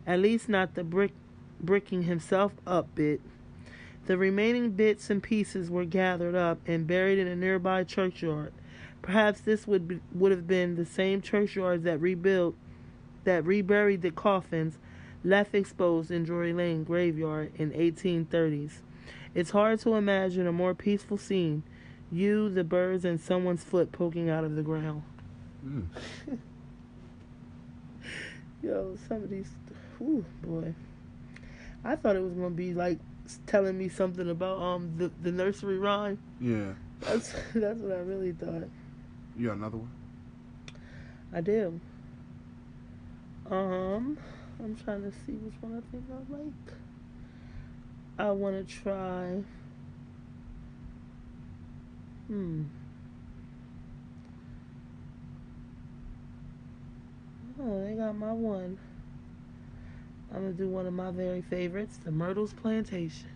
At 0.05 0.19
least 0.19 0.49
not 0.49 0.75
the 0.75 0.83
brick 0.83 1.11
bricking 1.59 2.03
himself 2.03 2.51
up 2.67 2.93
bit. 2.93 3.21
The 4.05 4.17
remaining 4.17 4.71
bits 4.71 5.09
and 5.09 5.23
pieces 5.23 5.71
were 5.71 5.85
gathered 5.85 6.35
up 6.35 6.59
and 6.67 6.85
buried 6.85 7.19
in 7.19 7.27
a 7.27 7.35
nearby 7.35 7.83
churchyard. 7.83 8.51
Perhaps 9.03 9.41
this 9.41 9.67
would 9.67 9.87
be, 9.87 9.99
would 10.13 10.31
have 10.31 10.47
been 10.47 10.75
the 10.75 10.85
same 10.85 11.21
churchyard 11.21 11.83
that 11.83 11.99
rebuilt 11.99 12.55
that 13.25 13.45
reburied 13.45 14.01
the 14.01 14.11
coffins 14.11 14.79
left 15.23 15.53
exposed 15.53 16.09
in 16.09 16.23
Drury 16.23 16.53
Lane 16.53 16.83
graveyard 16.83 17.51
in 17.55 17.71
1830s. 17.71 18.71
It's 19.35 19.51
hard 19.51 19.79
to 19.81 19.95
imagine 19.95 20.47
a 20.47 20.51
more 20.51 20.73
peaceful 20.73 21.17
scene. 21.17 21.63
You, 22.11 22.49
the 22.49 22.63
birds, 22.63 23.05
and 23.05 23.19
someone's 23.19 23.63
foot 23.63 23.91
poking 23.91 24.29
out 24.29 24.43
of 24.43 24.55
the 24.55 24.61
ground. 24.61 25.03
Mm. 25.65 25.87
Yo, 28.61 28.97
some 29.07 29.23
of 29.23 29.29
these, 29.29 29.49
whew, 29.97 30.25
boy. 30.41 30.73
I 31.83 31.95
thought 31.95 32.15
it 32.15 32.21
was 32.21 32.33
gonna 32.33 32.51
be 32.51 32.73
like 32.73 32.99
telling 33.47 33.77
me 33.77 33.89
something 33.89 34.29
about 34.29 34.61
um 34.61 34.93
the, 34.97 35.11
the 35.21 35.31
nursery 35.31 35.77
rhyme. 35.77 36.19
Yeah. 36.39 36.73
That's 37.01 37.33
that's 37.55 37.79
what 37.79 37.91
I 37.91 37.99
really 37.99 38.31
thought. 38.31 38.63
You 39.37 39.47
got 39.47 39.57
another 39.57 39.77
one? 39.77 39.91
I 41.33 41.41
do. 41.41 41.79
Um, 43.49 44.17
I'm 44.59 44.75
trying 44.75 45.01
to 45.01 45.11
see 45.11 45.33
which 45.33 45.55
one 45.61 45.77
I 45.77 45.91
think 45.91 46.05
I 46.11 46.33
like. 46.33 46.77
I 48.19 48.31
want 48.31 48.67
to 48.67 48.73
try. 48.73 49.41
Hmm. 52.27 52.63
Oh, 57.61 57.85
they 57.85 57.93
got 57.93 58.15
my 58.15 58.31
one. 58.31 58.77
I'm 60.33 60.41
going 60.41 60.51
to 60.51 60.57
do 60.57 60.67
one 60.67 60.87
of 60.87 60.93
my 60.93 61.11
very 61.11 61.41
favorites 61.41 61.99
the 62.03 62.11
Myrtles 62.11 62.53
Plantation. 62.53 63.29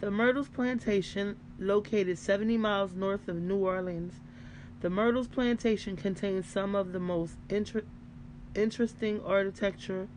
The 0.00 0.10
Myrtles 0.10 0.48
Plantation, 0.48 1.36
located 1.58 2.18
70 2.18 2.58
miles 2.58 2.94
north 2.94 3.28
of 3.28 3.36
New 3.36 3.56
Orleans, 3.58 4.14
the 4.80 4.90
Myrtles 4.90 5.28
Plantation 5.28 5.96
contains 5.96 6.46
some 6.46 6.74
of 6.74 6.92
the 6.92 7.00
most 7.00 7.36
inter- 7.48 7.84
interesting 8.54 9.20
architecture 9.24 10.08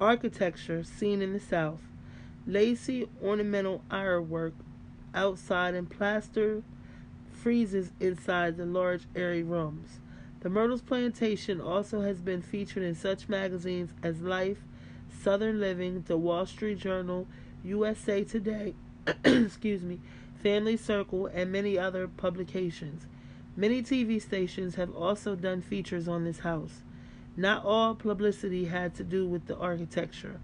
architecture 0.00 0.82
seen 0.82 1.22
in 1.22 1.32
the 1.32 1.40
South. 1.40 1.82
Lacy 2.46 3.08
ornamental 3.22 3.82
ironwork 3.90 4.54
outside 5.14 5.74
and 5.74 5.88
plaster 5.88 6.62
friezes 7.42 7.90
inside 8.00 8.56
the 8.56 8.66
large 8.66 9.02
airy 9.14 9.42
rooms. 9.42 10.00
The 10.40 10.50
Myrtles 10.50 10.82
Plantation 10.82 11.60
also 11.60 12.00
has 12.00 12.20
been 12.20 12.42
featured 12.42 12.82
in 12.82 12.96
such 12.96 13.28
magazines 13.28 13.90
as 14.02 14.22
Life, 14.22 14.58
Southern 15.22 15.60
Living, 15.60 16.04
The 16.08 16.16
Wall 16.16 16.46
Street 16.46 16.78
Journal, 16.78 17.28
USA 17.62 18.24
Today, 18.24 18.74
excuse 19.24 19.82
me, 19.82 20.00
Family 20.42 20.76
Circle, 20.76 21.26
and 21.26 21.52
many 21.52 21.78
other 21.78 22.08
publications. 22.08 23.06
Many 23.56 23.82
TV 23.82 24.20
stations 24.20 24.74
have 24.74 24.94
also 24.94 25.36
done 25.36 25.62
features 25.62 26.08
on 26.08 26.24
this 26.24 26.40
house. 26.40 26.82
Not 27.36 27.64
all 27.64 27.94
publicity 27.94 28.64
had 28.64 28.94
to 28.96 29.04
do 29.04 29.26
with 29.26 29.46
the 29.46 29.56
architecture. 29.56 30.40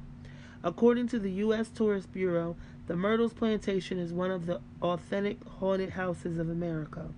According 0.62 1.08
to 1.08 1.18
the 1.18 1.32
U.S. 1.32 1.68
Tourist 1.68 2.12
Bureau, 2.12 2.56
the 2.86 2.96
Myrtles 2.96 3.32
Plantation 3.32 3.98
is 3.98 4.12
one 4.12 4.30
of 4.30 4.46
the 4.46 4.60
authentic 4.82 5.42
haunted 5.44 5.90
houses 5.90 6.38
of 6.38 6.48
America. 6.48 7.08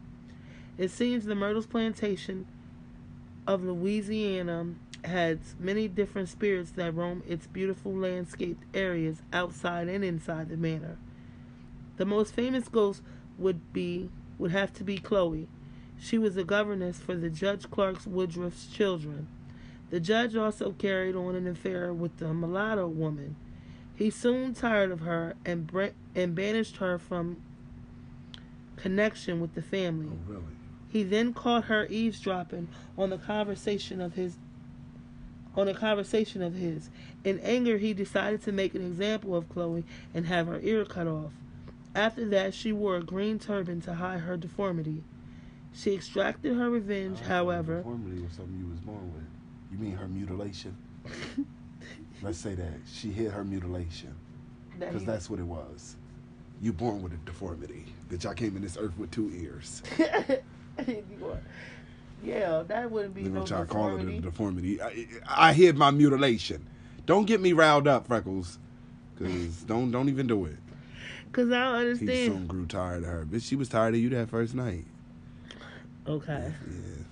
It 0.78 0.90
seems 0.90 1.24
the 1.24 1.34
Myrtles 1.34 1.66
Plantation 1.66 2.46
of 3.46 3.62
Louisiana 3.62 4.74
has 5.04 5.54
many 5.58 5.88
different 5.88 6.28
spirits 6.28 6.70
that 6.72 6.94
roam 6.94 7.22
its 7.26 7.46
beautiful 7.46 7.92
landscaped 7.92 8.64
areas 8.74 9.22
outside 9.32 9.88
and 9.88 10.04
inside 10.04 10.48
the 10.48 10.56
manor. 10.56 10.98
The 12.00 12.06
most 12.06 12.32
famous 12.32 12.66
ghost 12.66 13.02
would 13.36 13.74
be 13.74 14.08
would 14.38 14.52
have 14.52 14.72
to 14.72 14.84
be 14.84 14.96
Chloe. 14.96 15.48
She 16.00 16.16
was 16.16 16.34
a 16.34 16.44
governess 16.44 16.98
for 16.98 17.14
the 17.14 17.28
Judge 17.28 17.70
Clark's 17.70 18.06
Woodruff's 18.06 18.68
children. 18.68 19.28
The 19.90 20.00
judge 20.00 20.34
also 20.34 20.72
carried 20.72 21.14
on 21.14 21.34
an 21.34 21.46
affair 21.46 21.92
with 21.92 22.16
the 22.16 22.32
mulatto 22.32 22.88
woman. 22.88 23.36
He 23.94 24.08
soon 24.08 24.54
tired 24.54 24.90
of 24.90 25.00
her 25.00 25.34
and 25.44 25.66
bra- 25.66 25.90
and 26.14 26.34
banished 26.34 26.78
her 26.78 26.98
from 26.98 27.36
connection 28.76 29.38
with 29.38 29.52
the 29.52 29.60
family. 29.60 30.08
Oh, 30.10 30.32
really? 30.32 30.42
He 30.88 31.02
then 31.02 31.34
caught 31.34 31.64
her 31.64 31.86
eavesdropping 31.90 32.68
on 32.96 33.10
the 33.10 33.18
conversation 33.18 34.00
of 34.00 34.14
his 34.14 34.38
on 35.54 35.68
a 35.68 35.74
conversation 35.74 36.40
of 36.40 36.54
his. 36.54 36.88
In 37.24 37.40
anger, 37.40 37.76
he 37.76 37.92
decided 37.92 38.40
to 38.44 38.52
make 38.52 38.74
an 38.74 38.86
example 38.86 39.36
of 39.36 39.50
Chloe 39.50 39.84
and 40.14 40.24
have 40.24 40.46
her 40.46 40.60
ear 40.60 40.86
cut 40.86 41.06
off. 41.06 41.32
After 41.94 42.24
that, 42.30 42.54
she 42.54 42.72
wore 42.72 42.96
a 42.96 43.02
green 43.02 43.38
turban 43.38 43.80
to 43.82 43.94
hide 43.94 44.20
her 44.20 44.36
deformity. 44.36 45.02
She 45.72 45.94
extracted 45.94 46.56
her 46.56 46.70
revenge, 46.70 47.18
thought 47.18 47.26
however. 47.28 47.78
Deformity 47.78 48.22
was 48.22 48.32
something 48.32 48.58
you 48.58 48.68
was 48.68 48.80
born 48.80 49.12
with. 49.12 49.24
You 49.72 49.78
mean 49.78 49.96
her 49.96 50.08
mutilation? 50.08 50.76
Let's 52.22 52.38
say 52.38 52.54
that. 52.54 52.74
She 52.92 53.10
hid 53.10 53.30
her 53.32 53.44
mutilation. 53.44 54.14
Because 54.78 55.04
that's 55.04 55.28
what 55.30 55.38
it 55.40 55.44
was. 55.46 55.96
You 56.60 56.72
born 56.72 57.02
with 57.02 57.12
a 57.12 57.16
deformity. 57.18 57.86
Bitch, 58.08 58.26
I 58.26 58.34
came 58.34 58.56
in 58.56 58.62
this 58.62 58.76
earth 58.78 58.96
with 58.98 59.10
two 59.10 59.30
ears. 59.34 59.82
yeah, 62.24 62.62
that 62.66 62.90
wouldn't 62.90 63.14
be 63.14 63.22
They 63.22 63.28
no 63.28 63.36
gonna 63.36 63.46
try 63.46 63.60
to 63.60 63.66
call 63.66 63.96
it 63.96 64.02
a 64.02 64.20
deformity. 64.20 64.76
deformity. 64.78 65.16
I, 65.26 65.48
I 65.50 65.52
hid 65.52 65.76
my 65.76 65.90
mutilation. 65.90 66.66
Don't 67.06 67.26
get 67.26 67.40
me 67.40 67.52
riled 67.52 67.88
up, 67.88 68.06
Freckles. 68.06 68.58
Cause 69.18 69.64
don't 69.66 69.90
don't 69.90 70.08
even 70.08 70.26
do 70.26 70.46
it. 70.46 70.56
Cause 71.32 71.50
I 71.52 71.64
don't 71.64 71.74
understand. 71.74 72.10
He 72.10 72.26
soon 72.26 72.46
grew 72.46 72.66
tired 72.66 73.04
of 73.04 73.08
her. 73.08 73.24
Bitch, 73.24 73.44
she 73.44 73.56
was 73.56 73.68
tired 73.68 73.94
of 73.94 74.00
you 74.00 74.08
that 74.10 74.28
first 74.28 74.54
night. 74.54 74.84
Okay. 76.06 76.52
Yeah, 76.68 77.04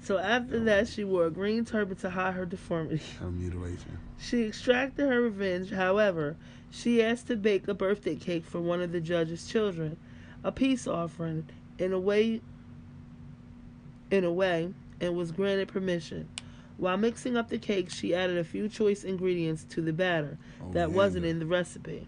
So 0.00 0.18
after 0.18 0.60
that, 0.60 0.88
she 0.88 1.04
wore 1.04 1.26
a 1.26 1.30
green 1.30 1.64
turban 1.64 1.96
to 1.98 2.10
hide 2.10 2.34
her 2.34 2.46
deformity. 2.46 3.02
her 3.20 3.30
mutilation. 3.30 3.98
She 4.18 4.44
extracted 4.44 5.08
her 5.08 5.20
revenge. 5.20 5.70
However, 5.70 6.36
she 6.70 7.02
asked 7.02 7.26
to 7.26 7.36
bake 7.36 7.68
a 7.68 7.74
birthday 7.74 8.16
cake 8.16 8.46
for 8.46 8.60
one 8.60 8.80
of 8.80 8.92
the 8.92 9.00
judge's 9.00 9.46
children, 9.46 9.98
a 10.42 10.52
peace 10.52 10.86
offering, 10.86 11.46
in 11.78 11.92
a 11.92 11.98
way, 11.98 12.40
in 14.10 14.24
a 14.24 14.32
way, 14.32 14.72
and 15.00 15.16
was 15.16 15.32
granted 15.32 15.68
permission. 15.68 16.28
While 16.78 16.96
mixing 16.96 17.36
up 17.36 17.50
the 17.50 17.58
cake, 17.58 17.90
she 17.90 18.14
added 18.14 18.38
a 18.38 18.44
few 18.44 18.68
choice 18.68 19.04
ingredients 19.04 19.64
to 19.70 19.82
the 19.82 19.92
batter 19.92 20.38
oh, 20.62 20.72
that 20.72 20.92
wasn't 20.92 21.26
in 21.26 21.38
the 21.38 21.46
recipe. 21.46 22.06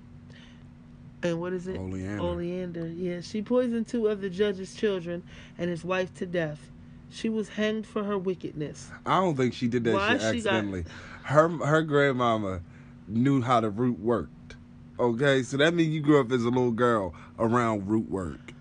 And 1.22 1.40
what 1.40 1.52
is 1.52 1.68
it? 1.68 1.78
Oleander. 1.78 2.22
Oleander. 2.22 2.88
Yeah, 2.88 3.20
she 3.20 3.42
poisoned 3.42 3.86
two 3.86 4.08
of 4.08 4.20
the 4.20 4.28
judge's 4.30 4.74
children 4.74 5.22
and 5.58 5.70
his 5.70 5.84
wife 5.84 6.12
to 6.14 6.26
death. 6.26 6.70
She 7.10 7.28
was 7.28 7.50
hanged 7.50 7.86
for 7.86 8.04
her 8.04 8.18
wickedness. 8.18 8.90
I 9.06 9.20
don't 9.20 9.36
think 9.36 9.54
she 9.54 9.68
did 9.68 9.84
that 9.84 9.94
Why 9.94 10.12
shit 10.12 10.20
she 10.20 10.40
got- 10.40 10.54
accidentally. 10.54 10.84
Her 11.24 11.48
her 11.48 11.82
grandmama 11.82 12.60
knew 13.06 13.42
how 13.42 13.60
the 13.60 13.70
root 13.70 14.00
worked. 14.00 14.56
Okay, 14.98 15.42
so 15.42 15.56
that 15.58 15.74
means 15.74 15.94
you 15.94 16.00
grew 16.00 16.20
up 16.20 16.32
as 16.32 16.42
a 16.42 16.48
little 16.48 16.70
girl 16.72 17.14
around 17.38 17.88
root 17.88 18.10
work 18.10 18.52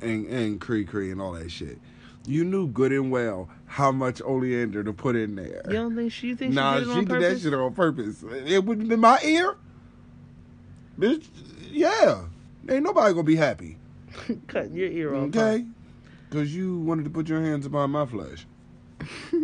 and 0.00 0.26
and 0.26 0.60
cree 0.60 0.84
cree 0.84 1.10
and 1.10 1.20
all 1.20 1.32
that 1.32 1.50
shit. 1.50 1.78
You 2.26 2.44
knew 2.44 2.68
good 2.68 2.92
and 2.92 3.10
well 3.10 3.48
how 3.66 3.90
much 3.90 4.20
oleander 4.22 4.84
to 4.84 4.92
put 4.92 5.16
in 5.16 5.34
there. 5.34 5.62
You 5.66 5.72
don't 5.72 5.96
think 5.96 6.12
she 6.12 6.34
thinks 6.34 6.54
nah, 6.54 6.78
she 6.78 6.80
did 6.80 6.88
it 6.88 6.92
she 6.92 6.98
on 6.98 7.04
did 7.06 7.22
that 7.22 7.40
shit 7.40 7.54
on 7.54 7.74
purpose. 7.74 8.22
It 8.22 8.64
wouldn't 8.64 8.90
have 8.90 8.98
my 9.00 9.18
ear. 9.24 9.56
Bitch, 10.98 11.26
yeah. 11.70 12.24
Ain't 12.68 12.82
nobody 12.82 13.12
gonna 13.12 13.22
be 13.24 13.36
happy. 13.36 13.76
Cutting 14.46 14.74
your 14.74 14.88
ear 14.88 15.14
off. 15.14 15.28
Okay? 15.28 15.64
Because 16.28 16.54
you 16.54 16.78
wanted 16.80 17.04
to 17.04 17.10
put 17.10 17.28
your 17.28 17.40
hands 17.40 17.66
upon 17.66 17.90
my 17.90 18.04
flesh. 18.06 18.46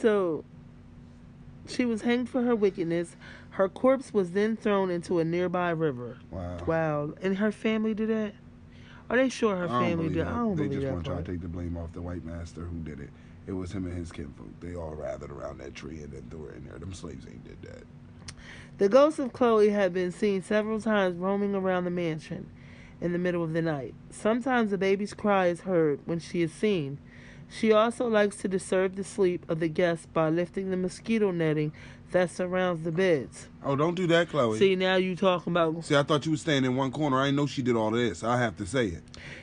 So 0.00 0.44
she 1.66 1.84
was 1.84 2.02
hanged 2.02 2.28
for 2.30 2.42
her 2.42 2.56
wickedness. 2.56 3.16
Her 3.50 3.68
corpse 3.68 4.14
was 4.14 4.30
then 4.30 4.56
thrown 4.56 4.90
into 4.90 5.18
a 5.18 5.24
nearby 5.24 5.70
river. 5.70 6.18
Wow. 6.30 6.58
Wow. 6.66 7.14
And 7.20 7.36
her 7.36 7.52
family 7.52 7.92
did 7.94 8.08
that? 8.08 8.32
Are 9.10 9.16
they 9.16 9.28
sure 9.28 9.56
her 9.56 9.64
I 9.64 9.68
don't 9.68 9.82
family 9.82 9.96
believe 10.08 10.12
did? 10.14 10.26
that. 10.26 10.32
I 10.32 10.36
don't 10.36 10.56
they 10.56 10.68
believe 10.68 10.80
just 10.80 10.92
want 10.92 11.04
to 11.04 11.10
try 11.10 11.22
to 11.22 11.30
take 11.32 11.40
the 11.42 11.48
blame 11.48 11.76
off 11.76 11.92
the 11.92 12.00
white 12.00 12.24
master 12.24 12.62
who 12.62 12.78
did 12.78 13.00
it. 13.00 13.10
It 13.46 13.52
was 13.52 13.72
him 13.72 13.84
and 13.86 13.96
his 13.96 14.10
kinfolk. 14.12 14.48
They 14.60 14.74
all 14.74 14.94
gathered 14.94 15.30
around 15.32 15.58
that 15.58 15.74
tree 15.74 16.00
and 16.00 16.12
then 16.12 16.22
threw 16.30 16.44
her 16.44 16.52
in 16.52 16.64
there. 16.64 16.78
Them 16.78 16.94
slaves 16.94 17.26
ain't 17.26 17.44
did 17.44 17.60
that. 17.62 17.82
The 18.80 18.88
ghost 18.88 19.18
of 19.18 19.34
Chloe 19.34 19.68
had 19.68 19.92
been 19.92 20.10
seen 20.10 20.40
several 20.40 20.80
times 20.80 21.18
roaming 21.18 21.54
around 21.54 21.84
the 21.84 21.90
mansion 21.90 22.48
in 22.98 23.12
the 23.12 23.18
middle 23.18 23.44
of 23.44 23.52
the 23.52 23.60
night. 23.60 23.92
Sometimes 24.08 24.72
a 24.72 24.78
baby's 24.78 25.12
cry 25.12 25.48
is 25.48 25.60
heard 25.60 26.00
when 26.06 26.18
she 26.18 26.40
is 26.40 26.50
seen. 26.50 26.96
She 27.50 27.72
also 27.72 28.08
likes 28.08 28.36
to 28.36 28.48
disturb 28.48 28.96
the 28.96 29.04
sleep 29.04 29.44
of 29.50 29.60
the 29.60 29.68
guests 29.68 30.06
by 30.06 30.30
lifting 30.30 30.70
the 30.70 30.78
mosquito 30.78 31.30
netting 31.30 31.74
that 32.12 32.30
surrounds 32.30 32.84
the 32.84 32.90
beds. 32.90 33.48
Oh, 33.62 33.76
don't 33.76 33.96
do 33.96 34.06
that, 34.06 34.30
Chloe. 34.30 34.58
See, 34.58 34.76
now 34.76 34.96
you 34.96 35.14
talking 35.14 35.52
about 35.52 35.84
See, 35.84 35.94
I 35.94 36.02
thought 36.02 36.24
you 36.24 36.30
was 36.30 36.40
staying 36.40 36.64
in 36.64 36.74
one 36.74 36.90
corner. 36.90 37.20
I 37.20 37.26
didn't 37.26 37.36
know 37.36 37.46
she 37.46 37.60
did 37.60 37.76
all 37.76 37.90
this. 37.90 38.24
I 38.24 38.38
have 38.38 38.56
to 38.56 38.66
say 38.66 38.86
it. 38.86 39.02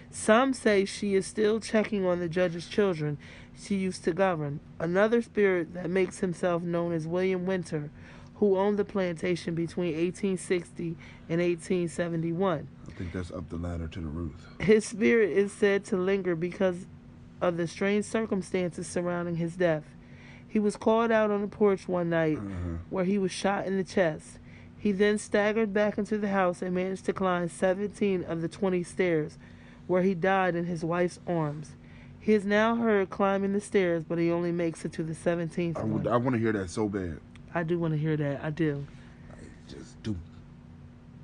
Some 0.10 0.52
say 0.52 0.84
she 0.84 1.14
is 1.14 1.28
still 1.28 1.60
checking 1.60 2.08
on 2.08 2.20
the 2.20 2.28
judge's 2.28 2.68
children 2.68 3.20
she 3.56 3.76
used 3.76 4.04
to 4.06 4.14
govern. 4.14 4.62
Another 4.80 5.22
spirit 5.22 5.76
that 5.76 5.92
makes 5.92 6.22
himself 6.22 6.64
known 6.64 6.92
as 6.92 7.06
William 7.06 7.46
Winter, 7.46 7.92
who 8.38 8.58
owned 8.58 8.78
the 8.78 8.86
plantation 8.86 9.56
between 9.56 9.94
1860 9.96 10.96
and 11.30 11.42
1871. 11.42 12.68
I 12.88 12.92
think 12.92 13.12
that's 13.12 13.32
up 13.32 13.50
the 13.50 13.58
ladder 13.58 13.88
to 13.88 14.00
the 14.00 14.08
roof. 14.08 14.34
His 14.60 14.86
spirit 14.86 15.32
is 15.32 15.52
said 15.52 15.84
to 15.86 15.98
linger 15.98 16.36
because 16.36 16.86
of 17.42 17.58
the 17.58 17.68
strange 17.68 18.06
circumstances 18.06 18.88
surrounding 18.88 19.36
his 19.36 19.56
death. 19.56 19.84
He 20.48 20.60
was 20.60 20.76
called 20.78 21.12
out 21.12 21.30
on 21.30 21.42
the 21.42 21.48
porch 21.48 21.88
one 21.88 22.10
night 22.10 22.38
Uh-huh. 22.38 22.78
where 22.90 23.06
he 23.06 23.18
was 23.18 23.32
shot 23.32 23.66
in 23.68 23.78
the 23.78 23.84
chest. 23.84 24.40
He 24.80 24.92
then 24.92 25.18
staggered 25.18 25.74
back 25.74 25.98
into 25.98 26.18
the 26.18 26.30
house 26.30 26.62
and 26.62 26.74
managed 26.74 27.06
to 27.06 27.14
climb 27.14 27.50
17 27.50 28.24
of 28.24 28.42
the 28.42 28.48
20 28.48 28.84
stairs, 28.84 29.38
where 29.88 30.04
he 30.04 30.14
died 30.14 30.56
in 30.56 30.66
his 30.66 30.86
wife's 30.86 31.20
arms. 31.28 31.76
He 32.20 32.34
is 32.34 32.46
now 32.46 32.76
heard 32.76 33.10
climbing 33.10 33.54
the 33.54 33.62
stairs, 33.62 34.04
but 34.04 34.18
he 34.18 34.30
only 34.32 34.52
makes 34.52 34.84
it 34.86 34.92
to 34.94 35.04
the 35.04 35.14
17th 35.14 35.78
I, 35.78 35.84
would, 35.84 36.08
I 36.08 36.18
want 36.18 36.36
to 36.36 36.40
hear 36.40 36.52
that 36.54 36.70
so 36.70 36.88
bad. 36.90 37.20
I 37.54 37.64
do 37.64 37.80
want 37.80 37.94
to 37.94 37.98
hear 38.00 38.16
that. 38.18 38.44
I 38.44 38.50
do. 38.50 38.86
Just 39.68 40.02
do, 40.04 40.16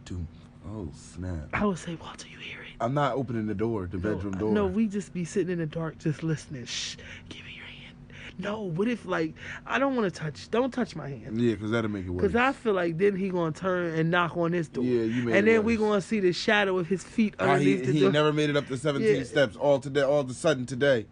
do. 0.05 0.19
Oh, 0.67 0.87
snap. 0.95 1.49
I 1.53 1.65
would 1.65 1.77
say, 1.77 1.95
Walter, 1.95 2.27
you 2.27 2.37
hear 2.37 2.61
it? 2.61 2.67
I'm 2.81 2.93
not 2.93 3.13
opening 3.15 3.47
the 3.47 3.53
door, 3.53 3.87
the 3.89 3.97
bedroom 3.97 4.37
door. 4.37 4.51
No, 4.51 4.65
we 4.65 4.87
just 4.87 5.13
be 5.13 5.25
sitting 5.25 5.51
in 5.51 5.59
the 5.59 5.65
dark, 5.65 5.97
just 5.99 6.23
listening. 6.23 6.65
Shh, 6.65 6.95
give 7.29 7.45
me 7.45 7.53
your 7.55 7.65
hand. 7.65 7.95
No, 8.39 8.61
what 8.61 8.87
if 8.87 9.05
like 9.05 9.33
I 9.65 9.77
don't 9.79 9.95
want 9.95 10.11
to 10.11 10.19
touch? 10.19 10.49
Don't 10.51 10.71
touch 10.73 10.95
my 10.95 11.07
hand. 11.09 11.39
Yeah, 11.39 11.53
because 11.53 11.71
that'll 11.71 11.89
make 11.91 12.05
it 12.05 12.09
worse. 12.09 12.21
Cause 12.21 12.35
I 12.35 12.51
feel 12.51 12.73
like 12.73 12.97
then 12.97 13.15
he 13.15 13.29
gonna 13.29 13.51
turn 13.51 13.93
and 13.97 14.09
knock 14.09 14.35
on 14.35 14.51
this 14.51 14.67
door. 14.67 14.83
Yeah, 14.83 15.03
you 15.03 15.23
made 15.23 15.35
And 15.35 15.47
then 15.47 15.63
we 15.63 15.77
gonna 15.77 16.01
see 16.01 16.19
the 16.19 16.33
shadow 16.33 16.77
of 16.79 16.87
his 16.87 17.03
feet 17.03 17.35
Ah, 17.39 17.45
he 17.45 17.51
underneath 17.51 17.85
the 17.85 17.91
he 17.93 17.99
door. 18.01 18.11
never 18.11 18.33
made 18.33 18.49
it 18.49 18.57
up 18.57 18.67
the 18.67 18.77
17 18.77 19.15
Yeah. 19.17 19.23
steps 19.23 19.55
all 19.55 19.79
today, 19.79 20.01
all 20.01 20.21
of 20.21 20.29
a 20.29 20.33
sudden 20.33 20.65
today. 20.65 21.05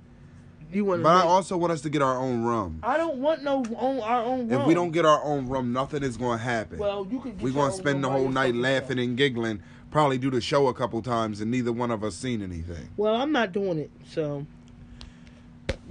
You 0.76 0.85
want 0.85 1.03
But 1.03 1.15
I 1.15 1.22
also 1.22 1.57
want 1.57 1.73
us 1.73 1.81
to 1.81 1.89
get 1.89 2.02
our 2.02 2.18
own 2.18 2.43
room. 2.43 2.80
I 2.84 2.98
don't 2.98 3.18
want 3.18 3.43
no 3.43 3.64
own 3.77 3.99
our 3.99 4.23
own 4.23 4.48
room. 4.49 4.61
If 4.61 4.68
we 4.68 4.73
don't 4.73 4.91
get 4.91 5.06
our 5.06 5.23
own 5.23 5.48
room, 5.48 5.73
nothing 5.73 6.03
is 6.03 6.18
going 6.18 6.38
to 6.39 6.43
happen. 6.43 6.77
well, 6.80 7.07
you 7.10 7.19
can. 7.19 7.38
We're 7.38 7.53
gonna 7.53 7.73
spend 7.73 8.03
the 8.03 8.10
whole 8.10 8.30
night 8.30 8.56
laughing 8.56 8.99
and 8.99 9.18
giggling, 9.18 9.61
probably 9.89 10.18
do 10.18 10.30
the 10.31 10.41
show 10.41 10.68
a 10.68 10.73
couple 10.73 11.02
times, 11.02 11.41
and 11.41 11.52
neither 11.52 11.72
one 11.72 11.91
of 11.91 12.03
us 12.03 12.15
seen 12.15 12.41
anything. 12.41 12.89
Well, 12.98 13.15
I'm 13.15 13.31
not 13.31 13.52
doing 13.52 13.77
it. 13.77 13.91
So 14.07 14.45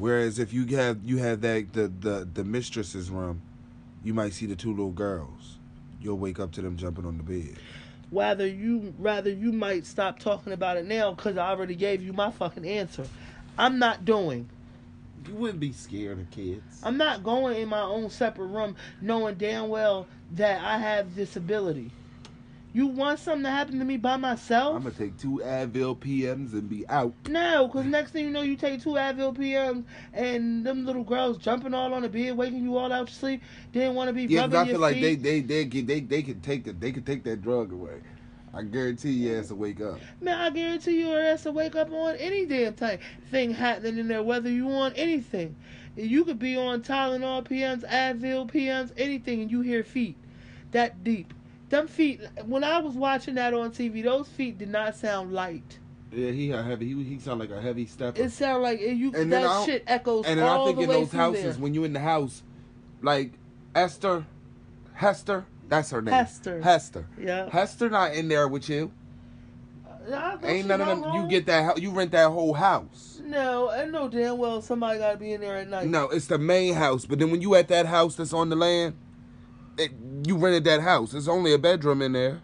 Whereas 0.00 0.38
if 0.38 0.54
you 0.54 0.64
have 0.76 0.98
you 1.04 1.18
have 1.18 1.42
that 1.42 1.74
the 1.74 1.88
the 1.88 2.28
the 2.32 2.42
mistress's 2.42 3.10
room, 3.10 3.42
you 4.02 4.14
might 4.14 4.32
see 4.32 4.46
the 4.46 4.56
two 4.56 4.70
little 4.70 4.92
girls. 4.92 5.58
You'll 6.00 6.16
wake 6.16 6.40
up 6.40 6.52
to 6.52 6.62
them 6.62 6.78
jumping 6.78 7.04
on 7.04 7.18
the 7.18 7.22
bed. 7.22 7.56
rather 8.10 8.46
you 8.46 8.94
rather 8.98 9.30
you 9.30 9.52
might 9.52 9.84
stop 9.84 10.18
talking 10.18 10.54
about 10.54 10.78
it 10.78 10.86
now 10.86 11.12
because 11.12 11.36
I 11.36 11.50
already 11.50 11.74
gave 11.74 12.02
you 12.02 12.14
my 12.14 12.30
fucking 12.30 12.66
answer. 12.66 13.06
I'm 13.58 13.78
not 13.78 14.06
doing. 14.06 14.48
You 15.28 15.34
wouldn't 15.34 15.60
be 15.60 15.72
scared 15.72 16.18
of 16.18 16.30
kids. 16.30 16.80
I'm 16.82 16.96
not 16.96 17.22
going 17.22 17.56
in 17.60 17.68
my 17.68 17.82
own 17.82 18.10
separate 18.10 18.46
room 18.46 18.76
knowing 19.00 19.34
damn 19.36 19.68
well 19.68 20.06
that 20.32 20.62
I 20.62 20.78
have 20.78 21.14
this 21.14 21.36
ability. 21.36 21.90
You 22.72 22.86
want 22.86 23.18
something 23.18 23.42
to 23.42 23.50
happen 23.50 23.80
to 23.80 23.84
me 23.84 23.96
by 23.96 24.16
myself? 24.16 24.76
I'm 24.76 24.82
gonna 24.84 24.94
take 24.94 25.18
two 25.18 25.40
Advil 25.44 25.98
PMs 25.98 26.52
and 26.52 26.68
be 26.68 26.88
out. 26.88 27.12
No, 27.28 27.66
because 27.66 27.84
next 27.84 28.12
thing 28.12 28.26
you 28.26 28.30
know, 28.30 28.42
you 28.42 28.54
take 28.54 28.80
two 28.80 28.90
Advil 28.90 29.36
PMs 29.36 29.82
and 30.12 30.64
them 30.64 30.86
little 30.86 31.02
girls 31.02 31.36
jumping 31.38 31.74
all 31.74 31.92
on 31.92 32.02
the 32.02 32.08
bed, 32.08 32.36
waking 32.36 32.62
you 32.62 32.76
all 32.76 32.92
out 32.92 33.08
to 33.08 33.14
sleep. 33.14 33.42
Didn't 33.72 33.96
want 33.96 34.06
to 34.06 34.12
be 34.12 34.22
Yeah, 34.22 34.42
'cause 34.42 34.52
rubbing 34.52 34.68
I 34.68 34.70
feel 34.72 34.80
like 34.80 34.94
feet. 34.94 35.22
they 35.22 35.40
they 35.40 35.64
they 35.64 35.80
they, 35.82 36.00
they 36.00 36.22
could 36.22 36.42
take 36.44 36.62
the 36.64 36.72
they 36.72 36.92
could 36.92 37.04
take 37.06 37.24
that 37.24 37.42
drug 37.42 37.72
away. 37.72 38.02
I 38.52 38.62
guarantee 38.62 39.12
your 39.12 39.38
ass 39.38 39.48
to 39.48 39.54
wake 39.54 39.80
up. 39.80 40.00
Man, 40.20 40.38
I 40.38 40.50
guarantee 40.50 41.00
you 41.00 41.08
your 41.08 41.20
ass 41.20 41.44
to 41.44 41.52
wake 41.52 41.76
up 41.76 41.92
on 41.92 42.16
any 42.16 42.46
damn 42.46 42.74
time 42.74 42.98
thing 43.30 43.52
happening 43.52 43.98
in 43.98 44.08
there, 44.08 44.22
whether 44.22 44.50
you 44.50 44.70
on 44.70 44.92
anything. 44.94 45.56
You 45.96 46.24
could 46.24 46.38
be 46.38 46.56
on 46.56 46.82
Tylenol 46.82 47.46
PMs, 47.46 47.88
Advil 47.88 48.50
PMs, 48.50 48.92
anything, 48.96 49.42
and 49.42 49.50
you 49.50 49.60
hear 49.60 49.84
feet 49.84 50.16
that 50.72 51.04
deep. 51.04 51.34
Them 51.68 51.86
feet, 51.86 52.20
when 52.46 52.64
I 52.64 52.78
was 52.78 52.94
watching 52.94 53.36
that 53.36 53.54
on 53.54 53.70
TV, 53.70 54.02
those 54.02 54.28
feet 54.28 54.58
did 54.58 54.70
not 54.70 54.96
sound 54.96 55.32
light. 55.32 55.78
Yeah, 56.12 56.32
he 56.32 56.50
a 56.50 56.62
heavy. 56.62 56.92
He, 56.92 57.04
he 57.04 57.18
sound 57.20 57.38
like 57.38 57.50
a 57.50 57.60
heavy 57.60 57.86
stepper. 57.86 58.20
It 58.20 58.32
sounds 58.32 58.62
like 58.62 58.80
you 58.80 59.12
And 59.14 59.32
that 59.32 59.66
shit 59.66 59.84
echoes 59.86 60.26
and 60.26 60.40
then 60.40 60.46
I 60.46 60.64
think 60.64 60.78
the 60.78 60.82
in 60.82 60.88
those 60.88 61.12
houses, 61.12 61.42
there. 61.42 61.62
when 61.62 61.74
you 61.74 61.84
in 61.84 61.92
the 61.92 62.00
house, 62.00 62.42
like 63.00 63.32
Esther, 63.74 64.26
Hester, 64.94 65.46
that's 65.70 65.90
her 65.90 66.02
name. 66.02 66.12
Hester. 66.12 66.60
Hester. 66.60 67.06
Yeah. 67.18 67.48
Hester 67.48 67.88
not 67.88 68.12
in 68.12 68.28
there 68.28 68.48
with 68.48 68.68
you. 68.68 68.92
Don't 70.08 70.44
Ain't 70.44 70.66
none 70.66 70.80
of 70.80 70.88
them. 70.88 71.14
You 71.14 71.28
get 71.28 71.46
that. 71.46 71.80
You 71.80 71.90
rent 71.90 72.10
that 72.12 72.30
whole 72.30 72.54
house. 72.54 73.20
No, 73.24 73.70
I 73.70 73.84
know 73.84 74.08
damn 74.08 74.38
well 74.38 74.60
somebody 74.60 74.98
got 74.98 75.12
to 75.12 75.16
be 75.18 75.32
in 75.32 75.40
there 75.40 75.58
at 75.58 75.68
night. 75.68 75.86
No, 75.86 76.08
it's 76.08 76.26
the 76.26 76.38
main 76.38 76.74
house. 76.74 77.06
But 77.06 77.18
then 77.20 77.30
when 77.30 77.40
you 77.40 77.54
at 77.54 77.68
that 77.68 77.86
house 77.86 78.16
that's 78.16 78.32
on 78.32 78.48
the 78.48 78.56
land, 78.56 78.94
it, 79.78 79.92
you 80.26 80.36
rented 80.36 80.64
that 80.64 80.80
house. 80.80 81.12
There's 81.12 81.28
only 81.28 81.52
a 81.52 81.58
bedroom 81.58 82.02
in 82.02 82.12
there. 82.12 82.42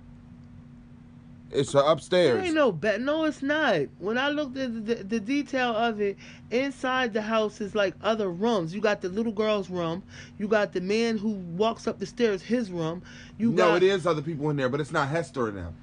It's 1.52 1.72
the 1.72 1.78
It 1.78 1.86
upstairs. 1.86 2.44
ain't 2.44 2.54
no 2.54 2.72
bet. 2.72 3.00
No, 3.00 3.24
it's 3.24 3.42
not. 3.42 3.82
When 3.98 4.18
I 4.18 4.30
looked 4.30 4.56
at 4.56 4.86
the, 4.86 4.94
the, 4.94 5.04
the 5.04 5.20
detail 5.20 5.74
of 5.76 6.00
it, 6.00 6.16
inside 6.50 7.12
the 7.12 7.22
house 7.22 7.60
is 7.60 7.74
like 7.74 7.94
other 8.02 8.28
rooms. 8.30 8.74
You 8.74 8.80
got 8.80 9.00
the 9.00 9.08
little 9.08 9.32
girl's 9.32 9.70
room. 9.70 10.02
You 10.38 10.48
got 10.48 10.72
the 10.72 10.80
man 10.80 11.18
who 11.18 11.30
walks 11.30 11.86
up 11.86 11.98
the 11.98 12.06
stairs, 12.06 12.42
his 12.42 12.70
room. 12.70 13.02
You 13.38 13.50
no, 13.50 13.68
got, 13.68 13.76
it 13.76 13.84
is 13.84 14.06
other 14.06 14.22
people 14.22 14.50
in 14.50 14.56
there, 14.56 14.68
but 14.68 14.80
it's 14.80 14.92
not 14.92 15.08
Hester 15.08 15.48
and 15.48 15.56
them. 15.56 15.74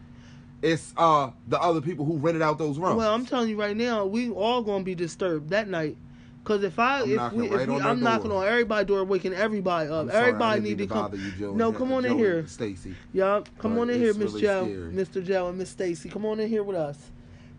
It's 0.61 0.93
uh 0.95 1.31
the 1.47 1.61
other 1.61 1.81
people 1.81 2.05
who 2.05 2.17
rented 2.17 2.41
out 2.41 2.57
those 2.57 2.77
rooms. 2.77 2.95
Well, 2.95 3.13
I'm 3.13 3.25
telling 3.25 3.49
you 3.49 3.59
right 3.59 3.75
now, 3.75 4.05
we 4.05 4.29
all 4.29 4.61
gonna 4.63 4.83
be 4.83 4.95
disturbed 4.95 5.49
that 5.49 5.67
night. 5.67 5.97
Cause 6.43 6.61
if 6.63 6.77
I, 6.77 6.99
I'm 7.01 7.09
if 7.09 7.15
knocking 7.15 7.39
we, 7.39 7.45
if 7.47 7.67
we 7.67 7.75
on 7.75 7.81
I'm 7.83 7.99
knocking 8.01 8.29
door. 8.29 8.41
on 8.43 8.47
everybody's 8.47 8.87
door, 8.87 9.03
waking 9.05 9.33
everybody 9.33 9.89
up. 9.89 10.09
Sorry, 10.09 10.27
everybody 10.27 10.61
need 10.61 10.77
to 10.79 10.87
come. 10.87 11.13
you, 11.13 11.31
Joe 11.39 11.53
no, 11.53 11.71
come 11.71 11.93
on 11.93 12.03
Joe 12.03 12.11
in 12.11 12.17
here. 12.17 12.47
Stacy. 12.47 12.95
Yup, 13.13 13.47
come 13.59 13.75
But 13.75 13.81
on 13.81 13.89
in 13.91 13.99
here, 14.01 14.13
Miss 14.13 14.33
really 14.33 14.41
Joe. 14.41 14.65
Mr. 14.65 15.23
Joe, 15.25 15.47
and 15.47 15.57
Miss 15.57 15.69
Stacy. 15.69 16.09
Come 16.09 16.25
on 16.25 16.41
in 16.41 16.49
here 16.49 16.63
with 16.63 16.75
us. 16.75 16.97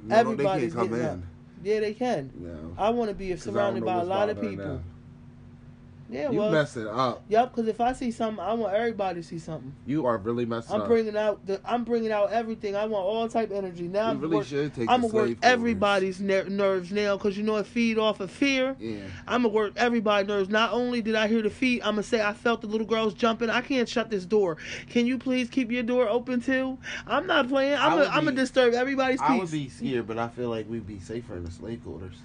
No, 0.02 0.08
no, 0.08 0.14
they 0.14 0.20
Everybody's 0.20 0.74
can't 0.74 0.90
come 0.90 0.98
getting 0.98 1.04
in. 1.04 1.10
up. 1.12 1.18
Yeah, 1.62 1.80
they 1.80 1.94
can. 1.94 2.30
No. 2.36 2.74
I 2.76 2.90
want 2.90 3.08
to 3.08 3.14
be 3.14 3.34
surrounded 3.36 3.86
by 3.86 4.00
a 4.00 4.04
lot 4.04 4.28
of 4.28 4.38
people. 4.38 4.82
Yeah, 6.14 6.30
You 6.30 6.38
well, 6.38 6.54
it 6.54 6.76
up. 6.86 7.24
Yup, 7.28 7.52
because 7.52 7.66
if 7.68 7.80
I 7.80 7.92
see 7.92 8.12
something, 8.12 8.42
I 8.42 8.52
want 8.54 8.72
everybody 8.72 9.20
to 9.20 9.26
see 9.26 9.40
something. 9.40 9.74
You 9.84 10.06
are 10.06 10.16
really 10.16 10.46
messing 10.46 10.74
I'm 10.74 10.82
up. 10.82 10.86
bringing 10.86 11.16
out 11.16 11.44
the, 11.44 11.60
I'm 11.64 11.82
bringing 11.82 12.12
out 12.12 12.30
everything. 12.32 12.76
I 12.76 12.86
want 12.86 13.04
all 13.04 13.28
type 13.28 13.50
of 13.50 13.56
energy. 13.56 13.88
Now 13.88 14.04
You 14.04 14.10
I'm 14.10 14.20
really 14.20 14.36
work, 14.36 14.46
should 14.46 14.74
take 14.74 14.88
I'm 14.88 15.00
gonna 15.00 15.12
work 15.12 15.38
everybody's 15.42 16.20
ner- 16.20 16.48
nerves 16.48 16.92
now 16.92 17.16
because 17.16 17.36
you 17.36 17.42
know 17.42 17.56
it 17.56 17.66
feed 17.66 17.98
off 17.98 18.20
of 18.20 18.30
fear. 18.30 18.76
Yeah. 18.78 18.98
I'm 19.26 19.42
gonna 19.42 19.52
work 19.54 19.72
everybody's 19.76 20.28
nerves. 20.28 20.48
Not 20.48 20.72
only 20.72 21.02
did 21.02 21.16
I 21.16 21.26
hear 21.26 21.42
the 21.42 21.50
feet, 21.50 21.80
I'm 21.84 21.94
gonna 21.94 22.04
say 22.04 22.22
I 22.22 22.32
felt 22.32 22.60
the 22.60 22.68
little 22.68 22.86
girls 22.86 23.14
jumping. 23.14 23.50
I 23.50 23.60
can't 23.60 23.88
shut 23.88 24.08
this 24.08 24.24
door. 24.24 24.56
Can 24.88 25.06
you 25.06 25.18
please 25.18 25.50
keep 25.50 25.72
your 25.72 25.82
door 25.82 26.08
open 26.08 26.40
too? 26.40 26.78
I'm 27.08 27.26
not 27.26 27.48
playing. 27.48 27.74
I'm 27.74 27.90
gonna, 27.90 27.96
would 27.96 28.08
I'm 28.08 28.24
gonna 28.24 28.30
be- 28.32 28.36
disturb 28.36 28.74
everybody's 28.74 29.20
Peace. 29.20 29.30
I 29.30 29.38
would 29.38 29.50
be 29.50 29.68
scared, 29.68 30.06
but 30.06 30.18
I 30.18 30.28
feel 30.28 30.48
like 30.48 30.68
we'd 30.68 30.86
be 30.86 31.00
safer 31.00 31.36
in 31.36 31.44
the 31.44 31.50
slave 31.50 31.82
quarters. 31.82 32.16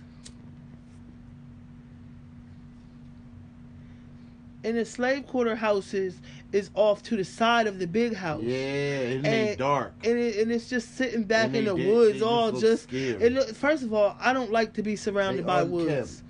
And 4.63 4.77
the 4.77 4.83
slave 4.83 5.25
quarter 5.25 5.55
houses 5.55 6.19
is 6.51 6.69
off 6.73 7.01
to 7.03 7.15
the 7.15 7.23
side 7.23 7.65
of 7.65 7.79
the 7.79 7.87
big 7.87 8.13
house. 8.13 8.43
Yeah, 8.43 9.17
they 9.21 9.49
And- 9.51 9.57
dark. 9.57 9.93
and 10.03 10.17
it, 10.17 10.37
and 10.39 10.51
it's 10.51 10.69
just 10.69 10.95
sitting 10.97 11.23
back 11.23 11.47
And 11.47 11.55
in 11.57 11.65
the 11.65 11.75
did- 11.75 11.87
woods, 11.87 12.21
all 12.21 12.51
just. 12.51 12.83
scary. 12.83 13.23
It 13.23 13.31
look, 13.33 13.55
first 13.55 13.83
of 13.83 13.93
all, 13.93 14.17
I 14.19 14.33
don't 14.33 14.51
like 14.51 14.73
to 14.73 14.83
be 14.83 14.97
surrounded 14.97 15.43
They 15.43 15.47
by 15.47 15.61
unkempt. 15.61 15.85
woods. 15.89 16.23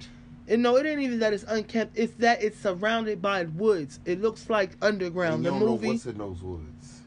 And 0.48 0.62
no, 0.64 0.76
it 0.78 0.86
ain't 0.86 1.02
even 1.02 1.20
that 1.20 1.34
it's 1.34 1.44
unkempt. 1.48 1.98
It's 1.98 2.14
that 2.18 2.44
it's 2.44 2.60
surrounded 2.60 3.20
by 3.22 3.44
woods. 3.44 4.00
It 4.06 4.22
looks 4.22 4.48
like 4.50 4.72
underground. 4.82 5.44
The 5.46 5.52
you 5.52 5.60
don't 5.60 5.68
movie, 5.70 5.88
know 5.88 5.94
what's 5.94 6.06
in 6.06 6.18
those 6.18 6.42
woods. 6.44 7.02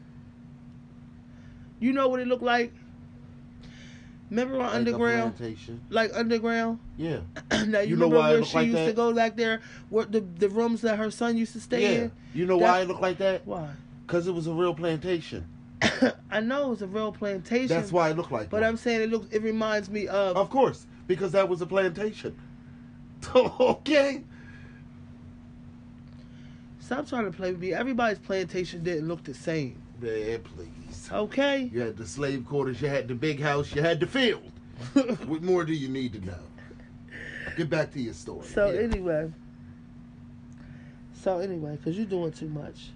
you 1.79 1.91
know 1.93 2.07
what 2.07 2.19
it 2.19 2.27
looked 2.27 2.43
like. 2.43 2.73
Remember 4.33 4.55
on 4.55 4.61
Like 4.63 4.73
underground, 4.73 5.33
like 5.91 6.11
underground. 6.15 6.79
Yeah. 6.97 7.19
now 7.67 7.81
you, 7.81 7.89
You 7.91 7.95
know 7.97 8.05
remember 8.07 8.17
why 8.17 8.31
it 8.31 8.33
where 8.37 8.43
she 8.45 8.57
like 8.57 8.67
used 8.67 8.85
to 8.85 8.93
go 8.93 9.13
back 9.13 9.35
there, 9.35 9.61
where 9.89 10.05
the 10.05 10.21
the 10.21 10.49
rooms 10.49 10.81
that 10.81 10.97
her 10.97 11.11
son 11.11 11.37
used 11.37 11.53
to 11.53 11.59
stay 11.59 11.81
Yeah. 11.83 12.01
in. 12.05 12.11
You 12.33 12.47
know 12.47 12.57
That- 12.57 12.65
why 12.65 12.81
it 12.81 12.87
looked 12.87 13.01
like 13.01 13.19
that? 13.19 13.45
Why? 13.45 13.69
Because 14.07 14.25
it 14.25 14.33
was 14.33 14.47
a 14.47 14.51
real 14.53 14.73
plantation. 14.73 15.45
I 16.31 16.39
know 16.39 16.65
it 16.65 16.69
was 16.69 16.81
a 16.81 16.87
real 16.87 17.11
plantation. 17.11 17.67
That's 17.67 17.91
why 17.91 18.09
it 18.09 18.17
looked 18.17 18.31
like 18.31 18.43
that. 18.45 18.49
But 18.49 18.61
that. 18.61 18.69
I'm 18.69 18.77
saying 18.77 19.01
it 19.01 19.11
looks. 19.11 19.27
It 19.31 19.43
reminds 19.43 19.91
me 19.91 20.07
of. 20.07 20.35
Of 20.35 20.49
course, 20.49 20.87
because 21.05 21.31
that 21.33 21.47
was 21.47 21.61
a 21.61 21.67
plantation. 21.67 22.35
okay. 23.35 24.23
Stop 26.79 27.07
trying 27.07 27.25
to 27.25 27.31
play 27.31 27.51
with 27.51 27.61
me. 27.61 27.71
Everybody's 27.71 28.17
plantation 28.17 28.83
didn't 28.83 29.07
look 29.07 29.23
the 29.23 29.35
same. 29.35 29.79
Man, 30.01 30.39
please. 30.41 30.67
Okay. 31.11 31.69
You 31.71 31.81
had 31.81 31.97
the 31.97 32.07
slave 32.07 32.45
quarters, 32.45 32.81
you 32.81 32.87
had 32.87 33.07
the 33.07 33.15
big 33.15 33.39
house, 33.39 33.73
you 33.75 33.81
had 33.81 33.99
the 33.99 34.07
field. 34.07 34.51
What 35.25 35.41
more 35.41 35.63
do 35.63 35.73
you 35.73 35.87
need 35.87 36.13
to 36.13 36.25
know? 36.25 36.43
Get 37.55 37.69
back 37.69 37.91
to 37.93 38.01
your 38.01 38.13
story. 38.13 38.47
So 38.47 38.71
Yeah. 38.71 38.81
anyway. 38.81 39.31
So 41.13 41.39
anyway, 41.39 41.77
because 41.77 41.97
you're 41.97 42.05
doing 42.05 42.31
too 42.31 42.49
much. 42.49 42.91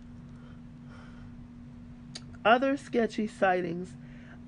Other 2.43 2.77
sketchy 2.77 3.27
sightings 3.27 3.93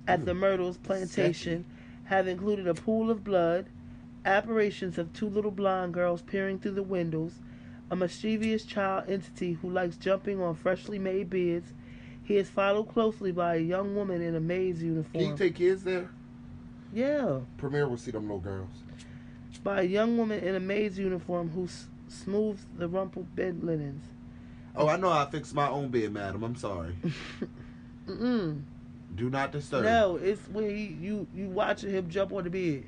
at 0.08 0.26
the 0.26 0.34
hmm. 0.34 0.40
Myrtles 0.40 0.78
plantation 0.78 1.66
have 2.06 2.28
included 2.28 2.68
a 2.68 2.74
pool 2.74 3.12
of 3.12 3.24
blood, 3.24 3.68
apparitions 4.26 4.98
of 4.98 5.14
two 5.14 5.30
little 5.30 5.52
blonde 5.52 5.94
girls 5.94 6.22
peering 6.22 6.60
through 6.60 6.72
the 6.72 6.84
windows, 6.84 7.34
a 7.92 7.96
mischievous 7.96 8.66
child 8.66 9.04
entity 9.08 9.54
who 9.54 9.70
likes 9.70 9.96
jumping 9.96 10.42
on 10.42 10.56
freshly 10.56 11.00
made 11.00 11.30
beds. 11.30 11.74
He 12.30 12.38
is 12.38 12.48
followed 12.48 12.84
closely 12.90 13.32
by 13.32 13.56
a 13.56 13.60
young 13.60 13.96
woman 13.96 14.22
in 14.22 14.36
a 14.36 14.40
maid's 14.40 14.84
uniform. 14.84 15.12
Can 15.24 15.32
you 15.32 15.36
take 15.36 15.56
kids 15.56 15.84
there? 15.84 16.12
yeah. 16.94 17.40
Premiere 17.58 17.88
will 17.90 17.98
see 17.98 18.12
them 18.12 18.26
little 18.26 18.38
girls. 18.40 18.70
by 19.64 19.82
a 19.82 19.84
young 19.84 20.16
woman 20.16 20.40
in 20.40 20.54
a 20.54 20.60
maid's 20.60 21.00
uniform 21.00 21.50
who 21.50 21.64
s- 21.64 21.88
smooths 22.08 22.68
the 22.78 22.88
rumpled 22.88 23.36
bed 23.36 23.64
linens. 23.64 24.04
Oh, 24.76 24.88
I 24.88 24.96
know 24.98 25.10
I 25.10 25.26
fixed 25.26 25.56
my 25.56 25.68
own 25.70 25.88
bed, 25.90 26.14
madam. 26.14 26.44
I'm 26.44 26.56
sorry. 26.56 26.94
Mm-mm. 28.08 28.62
Do 29.16 29.30
not 29.32 29.52
disturb. 29.52 29.84
No, 29.86 30.18
it's 30.18 30.48
when 30.50 30.70
he, 30.70 30.96
you 31.02 31.26
you 31.34 31.48
watching 31.50 31.90
him 31.90 32.12
jump 32.12 32.32
on 32.32 32.44
the 32.44 32.52
bed, 32.52 32.84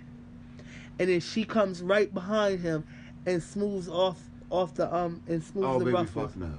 and 0.99 1.09
then 1.09 1.19
she 1.19 1.45
comes 1.45 1.81
right 1.81 2.13
behind 2.13 2.59
him 2.59 2.83
and 3.25 3.41
smooths 3.41 3.89
off 3.89 4.21
off 4.51 4.75
the 4.75 4.93
um 4.95 5.23
and 5.27 5.43
smooths 5.43 5.67
Oh, 5.67 5.79
the 5.79 5.85
baby, 5.85 5.95
ruffles. 5.97 6.29
fuck 6.33 6.37
no. 6.37 6.51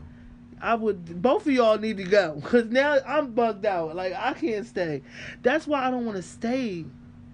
I 0.63 0.77
would 0.77 1.21
both 1.21 1.47
of 1.47 1.53
y'all 1.53 1.77
need 1.77 1.97
to 1.97 2.05
go 2.05 2.39
because 2.41 2.67
now 2.71 2.97
I'm 3.05 3.33
bugged 3.33 3.67
out. 3.67 3.97
Like 3.97 4.15
I 4.15 4.33
can't 4.33 4.65
stay. 4.65 5.03
That's 5.43 5.67
why 5.67 5.85
I 5.85 5.91
don't 5.91 6.07
want 6.07 6.17
to 6.17 6.23
stay 6.23 6.85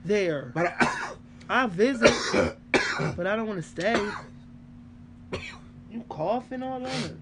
there. 0.04 0.50
But 0.54 0.74
I, 0.80 1.12
I 1.48 1.66
visit, 1.66 2.10
but 3.16 3.26
I 3.26 3.36
don't 3.36 3.46
want 3.46 3.62
to 3.62 3.68
stay. 3.68 4.00
You 5.90 6.02
coughing 6.08 6.62
all 6.62 6.84
over. 6.86 7.16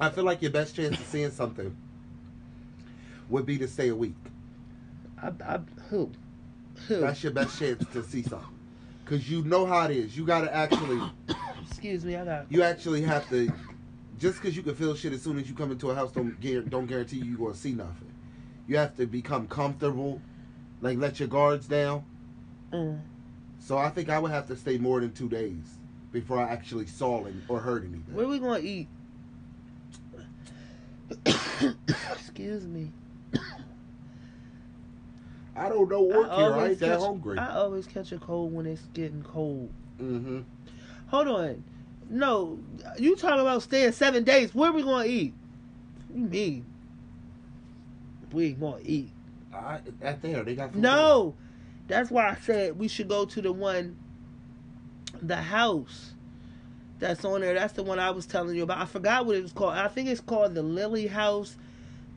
I 0.00 0.10
feel 0.10 0.24
like 0.24 0.40
your 0.40 0.52
best 0.52 0.76
chance 0.76 0.98
of 0.98 1.06
seeing 1.06 1.32
something 1.32 1.76
would 3.28 3.44
be 3.44 3.58
to 3.58 3.66
stay 3.66 3.88
a 3.88 3.96
week. 3.96 4.14
I, 5.20 5.32
I 5.44 5.60
who? 5.90 6.10
Who? 6.86 7.00
That's 7.00 7.22
your 7.24 7.32
best 7.32 7.58
chance 7.58 7.84
to 7.92 8.04
see 8.04 8.22
something. 8.22 8.48
Cause 9.04 9.28
you 9.28 9.42
know 9.42 9.66
how 9.66 9.84
it 9.86 9.90
is. 9.96 10.16
You 10.16 10.24
gotta 10.24 10.54
actually, 10.54 11.02
Excuse 11.68 12.04
me, 12.04 12.14
I 12.14 12.24
got. 12.24 12.46
you 12.50 12.62
actually 12.62 13.02
have 13.02 13.28
to. 13.30 13.52
Just 14.22 14.40
cause 14.40 14.54
you 14.54 14.62
can 14.62 14.76
feel 14.76 14.94
shit 14.94 15.12
as 15.12 15.20
soon 15.20 15.36
as 15.36 15.48
you 15.48 15.54
come 15.56 15.72
into 15.72 15.90
a 15.90 15.96
house, 15.96 16.12
don't 16.12 16.40
don't 16.70 16.86
guarantee 16.86 17.16
you're 17.16 17.36
gonna 17.36 17.56
see 17.56 17.72
nothing. 17.72 18.12
You 18.68 18.76
have 18.76 18.96
to 18.98 19.06
become 19.06 19.48
comfortable, 19.48 20.22
like 20.80 20.96
let 20.96 21.18
your 21.18 21.28
guards 21.28 21.66
down. 21.66 22.04
Mm. 22.72 23.00
So 23.58 23.78
I 23.78 23.90
think 23.90 24.10
I 24.10 24.20
would 24.20 24.30
have 24.30 24.46
to 24.46 24.54
stay 24.54 24.78
more 24.78 25.00
than 25.00 25.12
two 25.12 25.28
days 25.28 25.76
before 26.12 26.38
I 26.38 26.48
actually 26.50 26.86
saw 26.86 27.24
it 27.24 27.34
or 27.48 27.58
heard 27.58 27.82
anything. 27.82 28.14
Where 28.14 28.28
we 28.28 28.38
gonna 28.38 28.60
eat? 28.60 28.86
Excuse 31.26 32.68
me. 32.68 32.92
I 35.56 35.68
don't 35.68 35.88
know 35.88 36.02
work 36.02 36.28
I 36.30 36.36
here. 36.36 36.52
I 36.52 36.68
ain't 36.68 36.78
that 36.78 36.90
catch- 36.90 37.00
hungry. 37.00 37.38
I 37.38 37.56
always 37.56 37.86
catch 37.88 38.12
a 38.12 38.18
cold 38.18 38.54
when 38.54 38.66
it's 38.66 38.86
getting 38.94 39.24
cold. 39.24 39.72
mm-hmm. 40.00 40.42
Hold 41.08 41.26
on. 41.26 41.64
No, 42.12 42.58
you 42.98 43.16
talking 43.16 43.40
about 43.40 43.62
staying 43.62 43.92
seven 43.92 44.22
days. 44.22 44.54
Where 44.54 44.70
we 44.70 44.82
gonna 44.82 45.06
eat? 45.06 45.32
What 46.08 46.18
you 46.18 46.26
mean? 46.26 46.66
We 48.30 48.48
ain't 48.48 48.60
gonna 48.60 48.82
eat. 48.82 49.10
I, 49.52 49.80
at 50.02 50.20
there, 50.20 50.44
they 50.44 50.54
got 50.54 50.74
No. 50.74 51.34
That's 51.88 52.10
why 52.10 52.28
I 52.28 52.36
said 52.36 52.78
we 52.78 52.88
should 52.88 53.08
go 53.08 53.24
to 53.24 53.40
the 53.40 53.50
one 53.50 53.96
the 55.22 55.36
house 55.36 56.12
that's 56.98 57.24
on 57.24 57.40
there. 57.40 57.54
That's 57.54 57.72
the 57.72 57.82
one 57.82 57.98
I 57.98 58.10
was 58.10 58.26
telling 58.26 58.56
you 58.56 58.64
about. 58.64 58.78
I 58.78 58.84
forgot 58.84 59.24
what 59.24 59.36
it 59.36 59.42
was 59.42 59.52
called. 59.52 59.72
I 59.72 59.88
think 59.88 60.10
it's 60.10 60.20
called 60.20 60.54
the 60.54 60.62
Lily 60.62 61.06
House, 61.06 61.56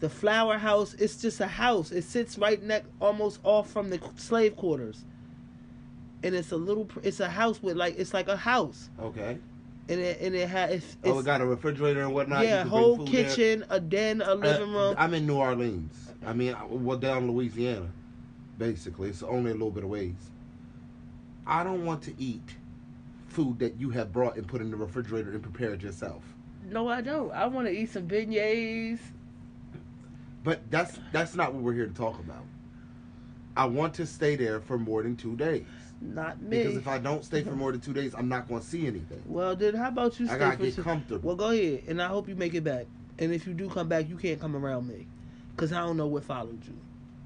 the 0.01 0.09
Flower 0.09 0.57
House. 0.57 0.93
It's 0.95 1.21
just 1.21 1.39
a 1.39 1.47
house. 1.47 1.93
It 1.93 2.03
sits 2.03 2.37
right 2.37 2.61
next, 2.61 2.89
almost 2.99 3.39
off 3.43 3.69
from 3.69 3.89
the 3.89 3.99
slave 4.17 4.57
quarters. 4.57 5.05
And 6.21 6.35
it's 6.35 6.51
a 6.51 6.57
little. 6.57 6.89
It's 7.01 7.21
a 7.21 7.29
house 7.29 7.63
with 7.63 7.77
like 7.77 7.97
it's 7.97 8.13
like 8.13 8.27
a 8.27 8.35
house. 8.35 8.89
Okay. 9.01 9.37
And 9.89 9.99
it 9.99 10.19
and 10.21 10.35
it 10.35 10.49
has. 10.49 10.71
It's, 10.71 10.97
Oh, 11.03 11.09
it's- 11.09 11.21
it 11.23 11.25
got 11.25 11.41
a 11.41 11.45
refrigerator 11.45 12.01
and 12.01 12.13
whatnot. 12.13 12.41
you 12.43 12.47
yeah, 12.49 12.63
whole 12.63 12.97
food 12.97 13.07
there. 13.07 13.23
kitchen, 13.25 13.65
a 13.69 13.79
den, 13.79 14.21
a 14.21 14.33
living 14.35 14.69
Uh, 14.69 14.77
room. 14.77 14.95
I'm 14.97 15.13
in 15.13 15.25
New 15.27 15.35
Orleans. 15.35 15.93
I 16.25 16.33
mean, 16.33 16.55
well, 16.69 16.97
down 16.97 17.29
Louisiana. 17.31 17.87
basically. 18.57 19.09
It's 19.09 19.21
only 19.21 19.51
a 19.51 19.53
little 19.53 19.69
bit 19.69 19.83
of 19.83 19.89
ways. 19.89 20.15
I 21.45 21.63
don't 21.63 21.83
want 21.85 22.01
to 22.03 22.13
eat 22.17 22.55
food 23.27 23.59
that 23.59 23.77
you 23.79 23.89
have 23.89 24.13
brought 24.13 24.37
and 24.37 24.47
put 24.47 24.61
in 24.61 24.71
the 24.71 24.77
refrigerator 24.77 25.31
and 25.31 25.43
prepared 25.43 25.83
yourself. 25.83 26.23
No, 26.71 26.87
I 26.87 27.01
don't. 27.01 27.31
I 27.33 27.45
want 27.47 27.67
to 27.67 27.73
eat 27.73 27.91
some 27.91 28.07
beignets. 28.07 28.99
But 30.43 30.61
that's 30.71 30.99
that's 31.11 31.35
not 31.35 31.53
what 31.53 31.63
we're 31.63 31.73
here 31.73 31.87
to 31.87 31.93
talk 31.93 32.17
about. 32.19 32.43
I 33.57 33.65
want 33.65 33.93
to 33.95 34.05
stay 34.05 34.35
there 34.35 34.59
for 34.61 34.77
more 34.77 35.03
than 35.03 35.15
two 35.15 35.35
days. 35.35 35.65
Not 36.01 36.41
me. 36.41 36.57
Because 36.63 36.77
if 36.77 36.87
I 36.87 36.97
don't 36.97 37.23
stay 37.23 37.43
for 37.43 37.51
more 37.55 37.71
than 37.71 37.81
two 37.81 37.93
days, 37.93 38.13
I'm 38.15 38.29
not 38.29 38.47
going 38.47 38.61
to 38.61 38.67
see 38.67 38.85
anything. 38.87 39.21
well, 39.25 39.55
then 39.55 39.73
how 39.75 39.87
about 39.87 40.19
you 40.19 40.29
I 40.29 40.37
gotta 40.37 40.57
for 40.57 40.63
get 40.63 40.77
comfortable. 40.77 41.27
Well, 41.27 41.35
go 41.35 41.49
ahead, 41.51 41.83
and 41.87 42.01
I 42.01 42.07
hope 42.07 42.27
you 42.27 42.35
make 42.35 42.53
it 42.53 42.63
back. 42.63 42.85
And 43.17 43.33
if 43.33 43.47
you 43.47 43.53
do 43.53 43.69
come 43.69 43.87
back, 43.87 44.09
you 44.09 44.17
can't 44.17 44.39
come 44.39 44.55
around 44.55 44.87
me, 44.87 45.07
cause 45.55 45.71
I 45.71 45.79
don't 45.79 45.97
know 45.97 46.07
what 46.07 46.23
followed 46.23 46.59
you. 46.65 46.75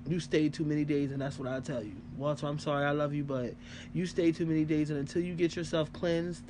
You 0.08 0.20
stayed 0.20 0.54
too 0.54 0.64
many 0.64 0.86
days, 0.86 1.12
and 1.12 1.22
that's 1.22 1.38
what 1.40 1.48
I 1.48 1.60
tell 1.60 1.84
you, 1.84 1.96
Walter. 2.18 2.48
I'm 2.48 2.60
sorry, 2.60 2.86
I 2.86 2.92
love 2.92 3.14
you, 3.14 3.24
but 3.24 3.54
you 3.94 4.06
stayed 4.06 4.36
too 4.36 4.46
many 4.46 4.66
days, 4.66 4.92
and 4.92 5.00
until 5.00 5.22
you 5.24 5.34
get 5.34 5.56
yourself 5.56 5.92
cleansed, 5.94 6.44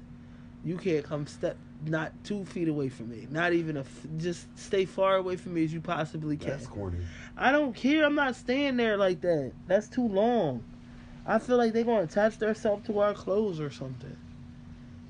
you 0.63 0.77
can't 0.77 1.05
come 1.05 1.25
step 1.25 1.57
not 1.85 2.11
two 2.25 2.43
feet 2.43 2.67
away 2.67 2.89
from 2.89 3.09
me. 3.09 3.27
Not 3.31 3.53
even 3.53 3.77
a. 3.77 3.81
f- 3.81 4.07
Just 4.17 4.45
stay 4.59 4.83
far 4.83 5.15
away 5.15 5.37
from 5.37 5.53
me 5.53 5.63
as 5.63 5.73
you 5.73 5.79
possibly 5.79 6.35
can. 6.35 6.49
That's 6.49 6.67
corny. 6.67 6.97
I 7.37 7.51
don't 7.53 7.73
care. 7.73 8.05
I'm 8.05 8.15
not 8.15 8.35
staying 8.35 8.75
there 8.75 8.97
like 8.97 9.21
that. 9.21 9.53
That's 9.67 9.87
too 9.87 10.05
long. 10.07 10.63
I 11.29 11.37
feel 11.37 11.57
like 11.57 11.73
they're 11.73 11.83
gonna 11.83 12.01
attach 12.05 12.39
themselves 12.39 12.87
to 12.87 12.97
our 12.97 13.13
clothes 13.13 13.59
or 13.59 13.69
something. 13.69 14.17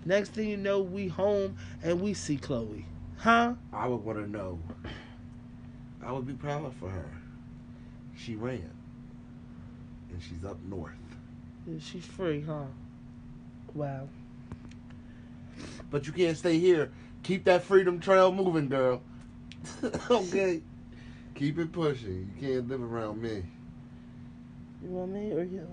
Next 0.04 0.34
thing 0.34 0.50
you 0.50 0.58
know, 0.58 0.82
we 0.82 1.08
home 1.08 1.56
and 1.82 2.02
we 2.02 2.14
see 2.14 2.36
Chloe. 2.36 2.86
Huh? 3.18 3.54
I 3.72 3.88
would 3.88 4.04
want 4.04 4.20
to 4.20 4.30
know. 4.30 4.60
I 6.04 6.12
would 6.12 6.28
be 6.28 6.34
proud 6.34 6.74
for 6.76 6.90
her. 6.90 7.10
She 8.18 8.36
ran. 8.36 8.70
And 10.12 10.22
she's 10.22 10.44
up 10.44 10.58
north. 10.68 10.91
Yeah, 11.66 11.80
She's 11.80 12.06
free, 12.06 12.41
huh? 12.41 12.66
Wow. 13.74 14.10
But 15.90 16.06
you 16.06 16.12
can't 16.12 16.36
stay 16.36 16.60
here. 16.60 16.91
Keep 17.24 17.46
that 17.46 17.64
freedom 17.64 17.98
trail 17.98 18.34
moving, 18.34 18.68
girl. 18.68 19.02
okay? 20.12 20.62
Keep 21.36 21.60
it 21.60 21.72
pushing. 21.72 22.34
You 22.36 22.48
can't 22.48 22.68
live 22.68 22.84
around 22.84 23.22
me. 23.22 23.44
You 24.84 24.90
want 24.90 25.14
me 25.14 25.32
or 25.32 25.44
you? 25.44 25.66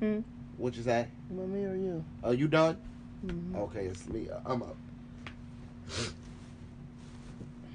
Hmm? 0.00 0.20
What 0.56 0.76
you 0.76 0.82
say? 0.82 1.06
You 1.30 1.36
want 1.36 1.50
me 1.50 1.64
or 1.64 1.74
you? 1.74 2.04
Are 2.22 2.34
you 2.34 2.48
done? 2.48 2.76
Mhm. 3.24 3.56
Okay, 3.56 3.86
it's 3.86 4.06
me. 4.08 4.28
I'm 4.46 4.62
up. 4.62 4.76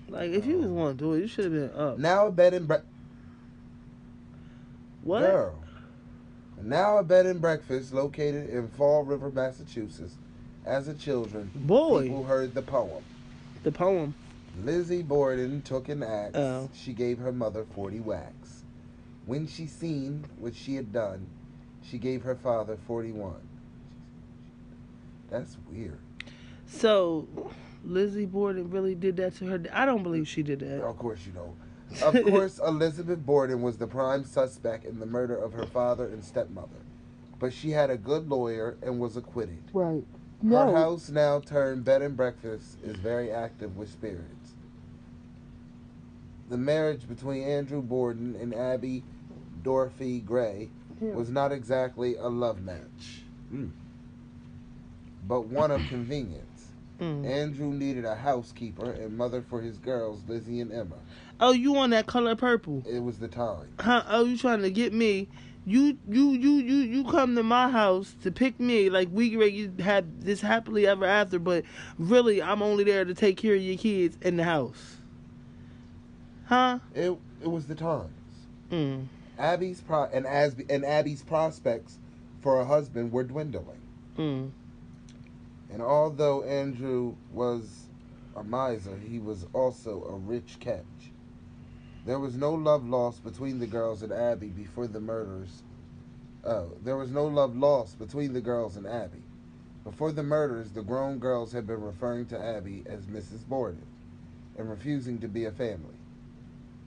Like, 0.09 0.31
if 0.31 0.45
you 0.45 0.57
was 0.59 0.67
want 0.67 0.97
to 0.97 1.03
do 1.03 1.13
it, 1.13 1.21
you 1.21 1.27
should 1.27 1.45
have 1.45 1.53
been 1.53 1.71
up. 1.79 1.97
Now 1.97 2.27
a 2.27 2.31
bed 2.31 2.53
and 2.53 2.67
breakfast. 2.67 2.91
What? 5.03 5.21
Girl. 5.21 5.55
Now 6.61 6.97
a 6.97 7.03
bed 7.03 7.25
and 7.25 7.41
breakfast 7.41 7.93
located 7.93 8.49
in 8.49 8.67
Fall 8.69 9.03
River, 9.03 9.29
Massachusetts. 9.29 10.15
As 10.65 10.87
a 10.87 10.95
children, 10.95 11.51
Boy, 11.53 12.03
people 12.03 12.23
heard 12.23 12.55
the 12.55 12.61
poem. 12.63 13.03
the 13.63 13.71
poem. 13.71 14.15
Lizzie 14.63 15.03
Borden 15.03 15.61
took 15.61 15.89
an 15.89 16.01
axe. 16.01 16.35
Oh. 16.35 16.69
She 16.73 16.91
gave 16.93 17.19
her 17.19 17.31
mother 17.31 17.65
40 17.75 17.99
whacks. 17.99 18.44
When 19.25 19.47
she 19.47 19.65
seen 19.65 20.25
what 20.37 20.55
she 20.55 20.75
had 20.75 20.93
done, 20.93 21.25
she 21.83 21.97
gave 21.97 22.21
her 22.23 22.35
father 22.35 22.77
41. 22.87 23.35
That's 25.29 25.57
weird. 25.71 25.99
So, 26.67 27.27
Lizzie 27.83 28.25
Borden 28.25 28.69
really 28.69 28.95
did 28.95 29.17
that 29.17 29.35
to 29.37 29.45
her. 29.45 29.63
I 29.73 29.85
don't 29.85 30.03
believe 30.03 30.27
she 30.27 30.43
did 30.43 30.59
that. 30.59 30.81
Of 30.81 30.97
course 30.97 31.19
you 31.25 31.33
know. 31.33 31.55
Of 32.03 32.23
course, 32.29 32.59
Elizabeth 32.59 33.25
Borden 33.25 33.61
was 33.61 33.77
the 33.77 33.87
prime 33.87 34.25
suspect 34.25 34.85
in 34.85 34.99
the 34.99 35.05
murder 35.05 35.35
of 35.35 35.53
her 35.53 35.65
father 35.65 36.05
and 36.05 36.23
stepmother. 36.23 36.69
But 37.39 37.53
she 37.53 37.71
had 37.71 37.89
a 37.89 37.97
good 37.97 38.29
lawyer 38.29 38.77
and 38.81 38.99
was 38.99 39.17
acquitted. 39.17 39.63
Right. 39.73 40.03
No. 40.41 40.71
Her 40.71 40.77
house, 40.77 41.09
now 41.09 41.39
turned 41.39 41.85
bed 41.85 42.01
and 42.01 42.15
breakfast, 42.15 42.77
is 42.83 42.95
very 42.97 43.31
active 43.31 43.77
with 43.77 43.91
spirits. 43.91 44.53
The 46.49 46.57
marriage 46.57 47.07
between 47.07 47.43
Andrew 47.43 47.81
Borden 47.81 48.35
and 48.39 48.53
Abby 48.53 49.03
Dorothy 49.65 50.19
Gray 50.19 50.69
was 51.01 51.29
not 51.29 51.51
exactly 51.51 52.15
a 52.15 52.27
love 52.27 52.61
match, 52.61 53.23
Mm. 53.51 53.71
but 55.27 55.47
one 55.47 55.71
of 55.71 55.81
convenience. 55.89 56.67
Mm. 56.99 57.25
Andrew 57.25 57.73
needed 57.73 58.05
a 58.05 58.15
housekeeper 58.15 58.91
and 58.91 59.17
mother 59.17 59.41
for 59.41 59.61
his 59.61 59.79
girls, 59.79 60.21
Lizzie 60.27 60.61
and 60.61 60.71
Emma. 60.71 60.95
Oh, 61.41 61.51
you 61.51 61.75
on 61.77 61.89
that 61.89 62.05
color 62.05 62.35
purple? 62.35 62.83
It 62.87 62.99
was 62.99 63.17
the 63.17 63.27
time. 63.27 63.67
Huh? 63.79 64.03
Oh, 64.07 64.23
you 64.23 64.37
trying 64.37 64.61
to 64.61 64.69
get 64.69 64.93
me? 64.93 65.27
You, 65.65 65.97
you, 66.07 66.29
you, 66.33 66.51
you, 66.57 66.75
you 66.75 67.03
come 67.03 67.35
to 67.35 67.43
my 67.43 67.69
house 67.69 68.15
to 68.21 68.31
pick 68.31 68.59
me 68.59 68.91
like 68.91 69.09
we 69.11 69.35
ready 69.35 69.67
to 69.67 69.83
have 69.83 70.05
this 70.23 70.41
happily 70.41 70.85
ever 70.85 71.05
after, 71.05 71.39
but 71.39 71.65
really 71.97 72.39
I'm 72.41 72.61
only 72.61 72.83
there 72.83 73.03
to 73.03 73.15
take 73.15 73.37
care 73.37 73.55
of 73.55 73.61
your 73.61 73.77
kids 73.77 74.15
in 74.21 74.37
the 74.37 74.43
house. 74.43 74.97
Huh? 76.45 76.79
It 76.93 77.17
it 77.41 77.49
was 77.49 77.65
the 77.65 77.75
times. 77.75 78.11
Mm. 78.71 79.07
Abby's 79.37 79.81
pro 79.81 80.05
and 80.05 80.25
as 80.25 80.55
and 80.69 80.85
Abby's 80.85 81.23
prospects 81.23 81.97
for 82.41 82.59
a 82.59 82.65
husband 82.65 83.11
were 83.11 83.23
dwindling. 83.23 83.81
Mm. 84.17 84.51
And 85.71 85.81
although 85.81 86.43
Andrew 86.43 87.15
was 87.31 87.87
a 88.35 88.43
miser, 88.43 88.97
he 88.97 89.19
was 89.19 89.45
also 89.53 90.03
a 90.03 90.15
rich 90.15 90.57
catch. 90.59 90.83
There 92.05 92.19
was 92.19 92.35
no 92.35 92.53
love 92.53 92.87
lost 92.87 93.23
between 93.23 93.59
the 93.59 93.67
girls 93.67 94.03
and 94.03 94.11
Abby 94.11 94.47
before 94.47 94.87
the 94.87 94.99
murders. 94.99 95.63
Oh, 96.43 96.71
there 96.83 96.97
was 96.97 97.09
no 97.09 97.25
love 97.25 97.57
lost 97.57 97.97
between 97.97 98.33
the 98.33 98.41
girls 98.41 98.77
and 98.77 98.85
Abby. 98.85 99.23
Before 99.83 100.11
the 100.11 100.23
murders, 100.23 100.71
the 100.71 100.83
grown 100.83 101.17
girls 101.17 101.51
had 101.51 101.65
been 101.65 101.81
referring 101.81 102.27
to 102.27 102.39
Abby 102.39 102.83
as 102.85 103.05
Mrs. 103.05 103.47
Borden 103.47 103.85
and 104.57 104.69
refusing 104.69 105.19
to 105.19 105.27
be 105.27 105.45
a 105.45 105.51
family. 105.51 105.94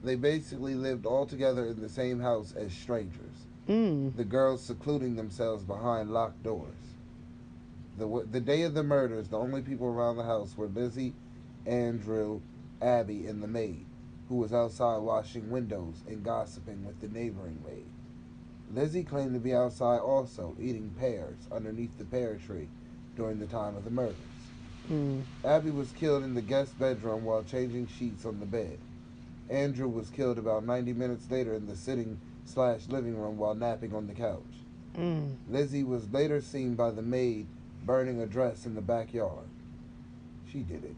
They 0.03 0.15
basically 0.15 0.75
lived 0.75 1.05
all 1.05 1.25
together 1.25 1.65
in 1.65 1.81
the 1.81 1.89
same 1.89 2.19
house 2.19 2.53
as 2.55 2.71
strangers 2.73 3.45
Mm. 3.69 4.15
the 4.15 4.23
girls 4.23 4.63
secluding 4.63 5.15
themselves 5.15 5.63
behind 5.63 6.11
locked 6.11 6.41
doors. 6.41 6.73
The, 7.99 8.25
the 8.31 8.41
day 8.41 8.63
of 8.63 8.73
the 8.73 8.81
murders, 8.81 9.27
the 9.27 9.37
only 9.37 9.61
people 9.61 9.85
around 9.85 10.17
the 10.17 10.23
house 10.23 10.57
were 10.57 10.67
Lizzie, 10.67 11.13
Andrew, 11.67 12.41
Abby, 12.81 13.27
and 13.27 13.43
the 13.43 13.47
maid, 13.47 13.85
who 14.27 14.37
was 14.37 14.53
outside 14.53 14.97
washing 14.99 15.51
windows 15.51 16.01
and 16.07 16.23
gossiping 16.23 16.83
with 16.83 16.99
the 16.99 17.09
neighboring 17.09 17.61
maid. 17.63 17.85
Lizzie 18.73 19.03
claimed 19.03 19.33
to 19.33 19.39
be 19.39 19.53
outside 19.53 19.99
also, 19.99 20.55
eating 20.59 20.89
pears 20.99 21.37
underneath 21.51 21.95
the 21.99 22.05
pear 22.05 22.37
tree 22.37 22.69
during 23.15 23.37
the 23.39 23.45
time 23.47 23.75
of 23.75 23.83
the 23.83 23.91
murders. 23.91 24.15
Mm. 24.89 25.21
Abby 25.45 25.69
was 25.69 25.91
killed 25.91 26.23
in 26.23 26.33
the 26.33 26.41
guest 26.41 26.79
bedroom 26.79 27.23
while 27.23 27.43
changing 27.43 27.85
sheets 27.85 28.25
on 28.25 28.39
the 28.39 28.45
bed. 28.47 28.79
Andrew 29.49 29.87
was 29.87 30.09
killed 30.09 30.37
about 30.37 30.65
90 30.65 30.93
minutes 30.93 31.29
later 31.29 31.53
in 31.53 31.65
the 31.65 31.75
sitting 31.75 32.19
slash 32.45 32.81
living 32.87 33.17
room 33.17 33.37
while 33.37 33.55
napping 33.55 33.93
on 33.95 34.07
the 34.07 34.13
couch. 34.13 34.43
Mm. 34.95 35.35
Lizzie 35.49 35.83
was 35.83 36.11
later 36.11 36.41
seen 36.41 36.75
by 36.75 36.91
the 36.91 37.01
maid 37.01 37.47
burning 37.85 38.21
a 38.21 38.25
dress 38.25 38.65
in 38.65 38.75
the 38.75 38.81
backyard. 38.81 39.47
She 40.51 40.59
did 40.59 40.83
it. 40.83 40.95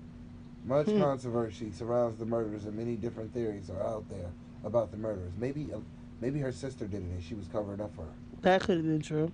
Much 0.65 0.87
Hmm. 0.87 0.99
controversy 0.99 1.71
surrounds 1.71 2.17
the 2.19 2.25
murders, 2.25 2.65
and 2.65 2.75
many 2.77 2.95
different 2.95 3.33
theories 3.33 3.69
are 3.69 3.81
out 3.81 4.07
there 4.09 4.29
about 4.63 4.91
the 4.91 4.97
murders. 4.97 5.31
Maybe, 5.39 5.67
uh, 5.73 5.79
maybe 6.21 6.39
her 6.39 6.51
sister 6.51 6.85
did 6.85 7.01
it, 7.01 7.09
and 7.11 7.23
she 7.23 7.33
was 7.33 7.47
covering 7.47 7.81
up 7.81 7.93
for 7.95 8.03
her. 8.03 8.11
That 8.41 8.61
could 8.61 8.77
have 8.77 8.85
been 8.85 9.01
true. 9.01 9.31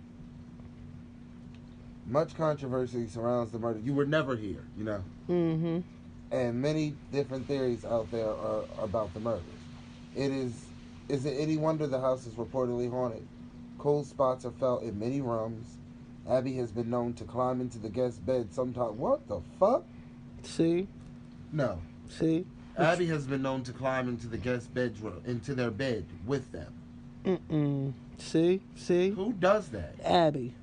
Much 2.08 2.36
controversy 2.36 3.08
surrounds 3.08 3.52
the 3.52 3.60
murder. 3.60 3.80
You 3.80 3.94
were 3.94 4.06
never 4.06 4.36
here, 4.38 4.64
you 4.78 4.86
know. 4.86 5.04
Mm-hmm. 5.30 5.80
And 6.32 6.62
many 6.62 6.96
different 7.12 7.48
theories 7.48 7.86
out 7.86 8.10
there 8.12 8.30
are 8.30 8.64
about 8.80 9.14
the 9.14 9.20
murders. 9.20 9.44
It 10.16 10.32
is 10.32 10.54
is 11.10 11.26
it 11.26 11.38
any 11.40 11.58
wonder 11.58 11.88
the 11.88 12.02
house 12.02 12.26
is 12.28 12.34
reportedly 12.34 12.90
haunted? 12.90 13.26
Cold 13.78 14.06
spots 14.08 14.44
are 14.46 14.52
felt 14.52 14.84
in 14.84 15.00
many 15.00 15.22
rooms. 15.22 15.78
Abby 16.30 16.54
has 16.58 16.72
been 16.72 16.90
known 16.90 17.14
to 17.14 17.24
climb 17.24 17.62
into 17.62 17.78
the 17.78 17.88
guest 17.90 18.26
bed 18.26 18.54
sometime. 18.54 18.98
What 18.98 19.26
the 19.30 19.40
fuck? 19.60 19.86
See, 20.44 20.88
No. 21.54 21.80
see. 22.10 22.46
Abby 22.78 23.06
has 23.08 23.26
been 23.26 23.42
known 23.42 23.64
to 23.64 23.72
climb 23.72 24.08
into 24.10 24.28
the 24.28 24.38
guest 24.38 24.74
bedroom, 24.74 25.22
into 25.26 25.56
their 25.56 25.72
bed 25.72 26.06
with 26.26 26.52
them. 26.52 26.74
Mm-mm. 27.24 27.94
See, 28.18 28.62
see. 28.76 29.10
Who 29.12 29.34
does 29.34 29.70
that? 29.70 29.96
Abby. 30.04 30.54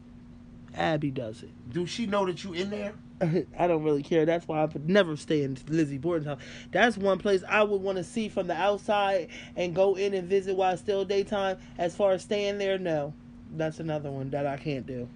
Abby 0.75 1.11
does 1.11 1.43
it. 1.43 1.51
Do 1.73 1.87
she 1.87 2.07
know 2.07 2.27
that 2.27 2.45
you 2.45 2.53
in 2.53 2.71
there? 2.71 2.93
I 3.59 3.67
don't 3.67 3.85
really 3.85 4.03
care. 4.03 4.27
That's 4.27 4.47
why 4.49 4.61
I 4.61 4.65
would 4.65 4.89
never 4.89 5.17
stay 5.17 5.43
in 5.43 5.57
Lizzie 5.69 5.99
Borden's 5.99 6.27
house. 6.27 6.41
That's 6.73 6.97
one 6.97 7.19
place 7.19 7.43
I 7.49 7.63
would 7.63 7.81
want 7.81 7.99
to 7.99 8.05
see 8.05 8.29
from 8.29 8.47
the 8.47 8.55
outside 8.55 9.29
and 9.57 9.75
go 9.75 9.95
in 9.95 10.15
and 10.15 10.29
visit 10.29 10.57
while 10.57 10.73
it's 10.73 10.83
still 10.83 11.05
daytime. 11.05 11.59
As 11.79 11.95
far 11.95 12.13
as 12.13 12.23
staying 12.23 12.59
there, 12.59 12.79
no. 12.79 13.15
That's 13.57 13.79
another 13.79 14.11
one 14.11 14.31
that 14.31 14.47
I 14.47 14.57
can't 14.57 14.87
do. 14.87 15.09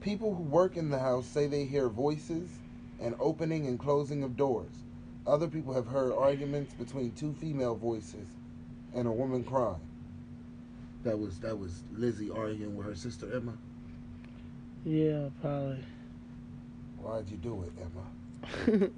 People 0.00 0.34
who 0.34 0.42
work 0.42 0.76
in 0.76 0.90
the 0.90 0.98
house 0.98 1.26
say 1.26 1.46
they 1.46 1.64
hear 1.64 1.88
voices 1.88 2.48
and 3.00 3.14
opening 3.20 3.66
and 3.66 3.78
closing 3.78 4.22
of 4.22 4.36
doors. 4.36 4.72
Other 5.26 5.46
people 5.46 5.72
have 5.74 5.86
heard 5.86 6.12
arguments 6.12 6.74
between 6.74 7.12
two 7.12 7.32
female 7.34 7.76
voices 7.76 8.26
and 8.94 9.06
a 9.06 9.12
woman 9.12 9.44
crying. 9.44 9.80
That 11.04 11.18
was 11.18 11.38
that 11.40 11.58
was 11.58 11.82
Lizzie 11.94 12.30
arguing 12.30 12.76
with 12.76 12.86
her 12.86 12.94
sister 12.94 13.32
Emma. 13.34 13.52
Yeah, 14.84 15.28
probably. 15.40 15.84
Why'd 17.02 17.28
you 17.30 17.36
do 17.36 17.64
it, 17.64 17.72
Emma? 18.78 18.90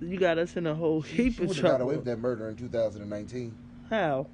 you 0.00 0.18
got 0.18 0.38
us 0.38 0.56
in 0.56 0.66
a 0.66 0.74
whole 0.74 1.02
She, 1.02 1.24
heap 1.24 1.36
she 1.36 1.44
of 1.44 1.56
trouble. 1.56 1.70
have 1.70 1.78
got 1.78 1.80
away 1.84 1.96
with 1.96 2.04
that 2.04 2.18
murder 2.18 2.48
in 2.48 2.56
2019. 2.56 3.54
How? 3.90 4.26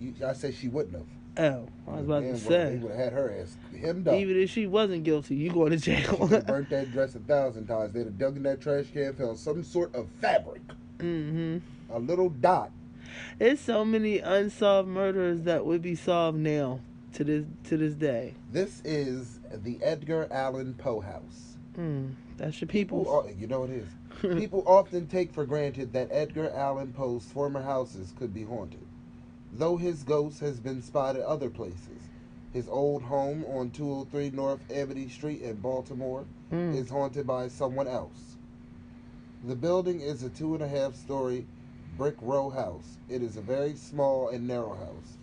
You, 0.00 0.14
I 0.24 0.32
said 0.32 0.54
she 0.54 0.68
wouldn't 0.68 0.94
have. 0.94 1.06
Oh, 1.40 1.68
I 1.86 1.90
was 1.96 2.04
about 2.04 2.20
to 2.22 2.36
say. 2.38 2.48
say. 2.48 2.76
would 2.78 2.90
have 2.90 3.00
had 3.00 3.12
her 3.12 3.32
ass 3.40 3.56
hemmed 3.80 4.08
up. 4.08 4.14
Even 4.14 4.36
if 4.40 4.50
she 4.50 4.66
wasn't 4.66 5.04
guilty, 5.04 5.36
you 5.36 5.52
going 5.52 5.70
to 5.70 5.76
jail. 5.76 6.26
have 6.26 6.46
burnt 6.46 6.68
that 6.70 6.90
dress 6.92 7.14
a 7.14 7.20
thousand 7.20 7.66
times. 7.66 7.92
They'd 7.92 8.06
have 8.06 8.18
dug 8.18 8.36
in 8.36 8.42
that 8.44 8.60
trash 8.60 8.86
can, 8.92 9.14
found 9.14 9.38
some 9.38 9.62
sort 9.62 9.94
of 9.94 10.08
fabric, 10.20 10.62
Mm-hmm. 10.98 11.58
a 11.92 11.98
little 12.00 12.28
dot. 12.28 12.72
There's 13.38 13.60
so 13.60 13.84
many 13.84 14.18
unsolved 14.18 14.88
murders 14.88 15.42
that 15.42 15.64
would 15.64 15.80
be 15.80 15.94
solved 15.94 16.38
now 16.38 16.80
to 17.14 17.22
this 17.24 17.44
to 17.64 17.76
this 17.76 17.94
day. 17.94 18.34
This 18.52 18.82
is 18.84 19.38
the 19.52 19.78
Edgar 19.80 20.26
Allan 20.32 20.74
Poe 20.74 20.98
house. 21.00 21.47
Mm, 21.78 22.14
that's 22.36 22.60
your 22.60 22.68
People, 22.68 23.04
people. 23.04 23.30
you 23.38 23.46
know 23.46 23.62
it 23.64 23.70
is. 23.70 23.88
People 24.38 24.64
often 24.66 25.06
take 25.06 25.32
for 25.32 25.46
granted 25.46 25.92
that 25.92 26.08
Edgar 26.10 26.50
Allan 26.50 26.92
Poe's 26.92 27.24
former 27.24 27.62
houses 27.62 28.12
could 28.18 28.34
be 28.34 28.42
haunted, 28.42 28.84
though 29.52 29.76
his 29.76 30.02
ghost 30.02 30.40
has 30.40 30.58
been 30.58 30.82
spotted 30.82 31.22
other 31.22 31.48
places. 31.48 32.02
His 32.52 32.68
old 32.68 33.02
home 33.02 33.44
on 33.44 33.70
203 33.70 34.30
North 34.30 34.60
Amity 34.72 35.08
Street 35.08 35.42
in 35.42 35.56
Baltimore 35.56 36.24
Mm. 36.50 36.74
is 36.74 36.88
haunted 36.88 37.26
by 37.26 37.46
someone 37.46 37.86
else. 37.86 38.36
The 39.44 39.54
building 39.54 40.00
is 40.00 40.22
a 40.24 40.30
two 40.30 40.54
and 40.54 40.62
a 40.62 40.68
half 40.68 40.94
story 40.96 41.46
brick 41.96 42.16
row 42.20 42.48
house. 42.50 42.96
It 43.08 43.22
is 43.22 43.36
a 43.36 43.42
very 43.42 43.74
small 43.76 44.28
and 44.30 44.48
narrow 44.48 44.74
house. 44.74 45.18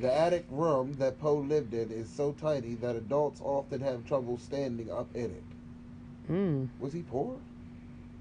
The 0.00 0.12
attic 0.14 0.44
room 0.50 0.92
that 0.98 1.18
Poe 1.18 1.36
lived 1.38 1.72
in 1.74 1.90
is 1.90 2.08
so 2.10 2.32
tiny 2.32 2.74
that 2.76 2.94
adults 2.94 3.40
often 3.42 3.80
have 3.80 4.04
trouble 4.06 4.36
standing 4.38 4.90
up 4.90 5.08
in 5.16 5.30
it. 5.30 5.42
Mm. 6.30 6.68
Was 6.78 6.92
he 6.92 7.02
poor? 7.02 7.38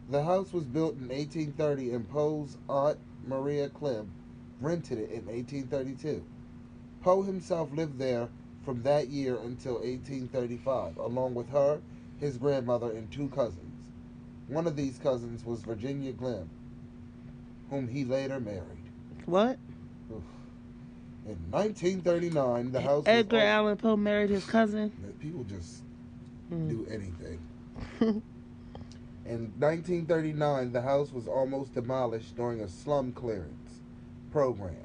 The 0.09 0.23
house 0.23 0.53
was 0.53 0.65
built 0.65 0.93
in 0.95 1.07
1830 1.07 1.91
and 1.93 2.09
Poe's 2.09 2.57
aunt 2.69 2.99
Maria 3.25 3.69
Clemm 3.69 4.11
rented 4.61 4.99
it 4.99 5.09
in 5.09 5.25
1832. 5.25 6.23
Poe 7.01 7.23
himself 7.23 7.71
lived 7.73 7.97
there 7.97 8.29
from 8.63 8.83
that 8.83 9.09
year 9.09 9.35
until 9.43 9.75
1835, 9.75 10.97
along 10.97 11.35
with 11.35 11.49
her, 11.49 11.79
his 12.19 12.37
grandmother, 12.37 12.91
and 12.91 13.11
two 13.11 13.29
cousins. 13.29 13.89
One 14.47 14.65
of 14.67 14.75
these 14.75 14.97
cousins 14.97 15.45
was 15.45 15.61
Virginia 15.61 16.13
Clemm, 16.13 16.49
whom 17.69 17.87
he 17.87 18.05
later 18.05 18.39
married. 18.39 18.61
What? 19.25 19.57
In 21.27 21.37
1939, 21.49 22.71
the 22.71 22.81
house 22.81 23.03
Edgar 23.07 23.37
Allan 23.39 23.77
Poe 23.77 23.97
married 23.97 24.29
his 24.29 24.45
cousin. 24.45 24.91
People 25.19 25.43
just 25.43 25.81
Mm. 26.51 26.69
do 26.69 26.85
anything. 26.91 27.39
In 28.01 29.51
1939, 29.57 30.71
the 30.71 30.81
house 30.81 31.11
was 31.11 31.27
almost 31.27 31.73
demolished 31.73 32.35
during 32.35 32.61
a 32.61 32.67
slum 32.67 33.11
clearance 33.11 33.81
program. 34.31 34.75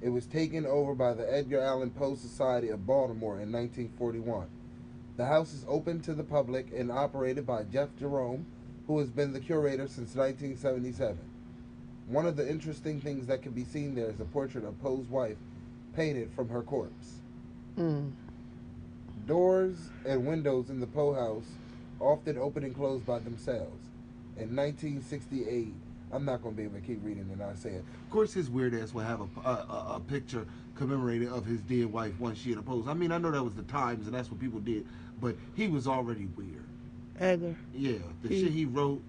It 0.00 0.08
was 0.08 0.26
taken 0.26 0.66
over 0.66 0.94
by 0.94 1.14
the 1.14 1.32
Edgar 1.32 1.60
Allan 1.60 1.90
Poe 1.90 2.16
Society 2.16 2.68
of 2.70 2.86
Baltimore 2.86 3.40
in 3.40 3.52
1941. 3.52 4.48
The 5.16 5.26
house 5.26 5.54
is 5.54 5.64
open 5.68 6.00
to 6.00 6.14
the 6.14 6.24
public 6.24 6.66
and 6.76 6.90
operated 6.90 7.46
by 7.46 7.62
Jeff 7.62 7.88
Jerome, 7.98 8.44
who 8.86 8.98
has 8.98 9.08
been 9.08 9.32
the 9.32 9.40
curator 9.40 9.86
since 9.86 10.14
1977. 10.14 11.18
One 12.08 12.26
of 12.26 12.36
the 12.36 12.48
interesting 12.48 13.00
things 13.00 13.26
that 13.26 13.42
can 13.42 13.52
be 13.52 13.64
seen 13.64 13.94
there 13.94 14.10
is 14.10 14.20
a 14.20 14.24
portrait 14.24 14.64
of 14.64 14.80
Poe's 14.82 15.06
wife 15.08 15.38
painted 15.94 16.30
from 16.32 16.48
her 16.48 16.62
corpse. 16.62 17.20
Mm. 17.78 18.12
Doors 19.26 19.90
and 20.04 20.26
windows 20.26 20.70
in 20.70 20.80
the 20.80 20.86
Poe 20.86 21.14
house 21.14 21.48
often 22.00 22.38
open 22.38 22.64
and 22.64 22.74
close 22.74 23.00
by 23.00 23.18
themselves. 23.18 23.88
In 24.36 24.54
1968, 24.54 25.72
I'm 26.12 26.24
not 26.24 26.42
going 26.42 26.54
to 26.54 26.56
be 26.56 26.64
able 26.64 26.78
to 26.78 26.86
keep 26.86 27.00
reading 27.02 27.26
and 27.30 27.38
not 27.38 27.56
say 27.58 27.70
it. 27.70 27.84
Of 28.04 28.10
course, 28.10 28.32
his 28.32 28.48
weird 28.48 28.74
ass 28.74 28.92
would 28.94 29.06
have 29.06 29.20
a, 29.20 29.48
a, 29.48 29.94
a, 29.96 30.00
picture 30.00 30.46
commemorated 30.76 31.28
of 31.28 31.44
his 31.44 31.60
dead 31.62 31.86
wife 31.86 32.12
once 32.20 32.38
she 32.38 32.50
had 32.50 32.58
opposed. 32.58 32.88
I 32.88 32.94
mean, 32.94 33.12
I 33.12 33.18
know 33.18 33.30
that 33.30 33.42
was 33.42 33.54
the 33.54 33.62
times 33.62 34.06
and 34.06 34.14
that's 34.14 34.30
what 34.30 34.38
people 34.38 34.60
did, 34.60 34.86
but 35.20 35.36
he 35.54 35.68
was 35.68 35.88
already 35.88 36.26
weird. 36.36 36.64
Edgar. 37.18 37.56
Yeah, 37.74 37.98
the 38.22 38.28
He- 38.28 38.42
shit 38.42 38.52
he 38.52 38.66
wrote, 38.66 39.02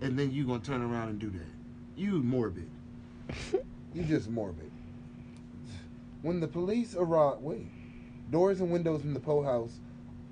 and 0.00 0.18
then 0.18 0.30
you 0.30 0.46
gonna 0.46 0.60
turn 0.60 0.82
around 0.82 1.08
and 1.08 1.18
do 1.18 1.30
that. 1.30 1.46
You 1.96 2.22
morbid. 2.22 2.68
You 3.94 4.02
just 4.02 4.28
morbid. 4.28 4.72
When 6.22 6.40
the 6.40 6.48
police 6.48 6.96
arrive, 6.96 7.38
wait. 7.38 7.68
Doors 8.32 8.60
and 8.60 8.72
windows 8.72 9.04
in 9.04 9.14
the 9.14 9.20
Poe 9.20 9.40
house 9.44 9.78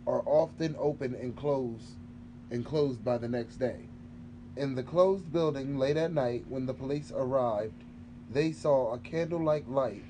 are 0.05 0.21
often 0.27 0.75
open 0.81 1.15
and 1.15 1.37
closed 1.37 1.95
and 2.53 2.65
closed 2.67 3.03
by 3.03 3.17
the 3.17 3.29
next 3.29 3.57
day. 3.57 3.81
In 4.57 4.75
the 4.75 4.83
closed 4.83 5.33
building 5.33 5.79
late 5.79 5.97
at 5.97 6.13
night 6.13 6.45
when 6.49 6.67
the 6.67 6.75
police 6.75 7.11
arrived, 7.17 7.83
they 8.31 8.53
saw 8.53 8.93
a 8.93 8.99
candlelight 8.99 9.69
light 9.69 10.05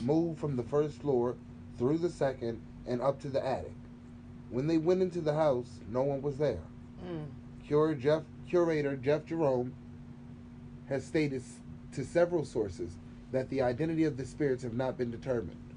move 0.00 0.38
from 0.38 0.56
the 0.56 0.62
first 0.62 1.00
floor 1.00 1.34
through 1.76 1.98
the 1.98 2.08
second 2.08 2.60
and 2.86 3.02
up 3.02 3.20
to 3.20 3.28
the 3.28 3.44
attic. 3.44 3.72
When 4.50 4.68
they 4.68 4.78
went 4.78 5.02
into 5.02 5.20
the 5.20 5.34
house, 5.34 5.80
no 5.90 6.02
one 6.02 6.22
was 6.22 6.38
there. 6.38 6.62
Mm. 7.04 7.26
Cure 7.66 7.94
Jeff, 7.94 8.22
curator 8.48 8.96
Jeff 8.96 9.26
Jerome 9.26 9.74
has 10.88 11.04
stated 11.04 11.42
to 11.92 12.04
several 12.04 12.44
sources 12.44 12.92
that 13.32 13.50
the 13.50 13.60
identity 13.60 14.04
of 14.04 14.16
the 14.16 14.24
spirits 14.24 14.62
have 14.62 14.72
not 14.72 14.96
been 14.96 15.10
determined. 15.10 15.67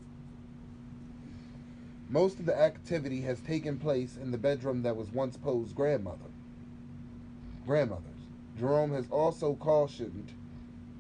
Most 2.11 2.39
of 2.39 2.45
the 2.45 2.59
activity 2.59 3.21
has 3.21 3.39
taken 3.39 3.77
place 3.77 4.17
in 4.21 4.31
the 4.31 4.37
bedroom 4.37 4.81
that 4.81 4.97
was 4.97 5.13
once 5.13 5.37
Poe's 5.37 5.71
grandmother. 5.71 6.29
Grandmother's. 7.65 8.27
Jerome 8.59 8.91
has 8.91 9.09
also 9.09 9.53
cautioned 9.55 10.33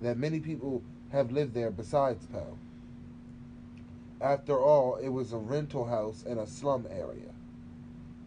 that 0.01 0.17
many 0.17 0.39
people 0.39 0.81
have 1.11 1.33
lived 1.33 1.53
there 1.53 1.69
besides 1.69 2.25
Poe. 2.27 2.57
After 4.21 4.57
all, 4.57 4.95
it 4.95 5.09
was 5.09 5.33
a 5.33 5.37
rental 5.37 5.85
house 5.85 6.23
in 6.23 6.37
a 6.37 6.47
slum 6.47 6.87
area. 6.89 7.33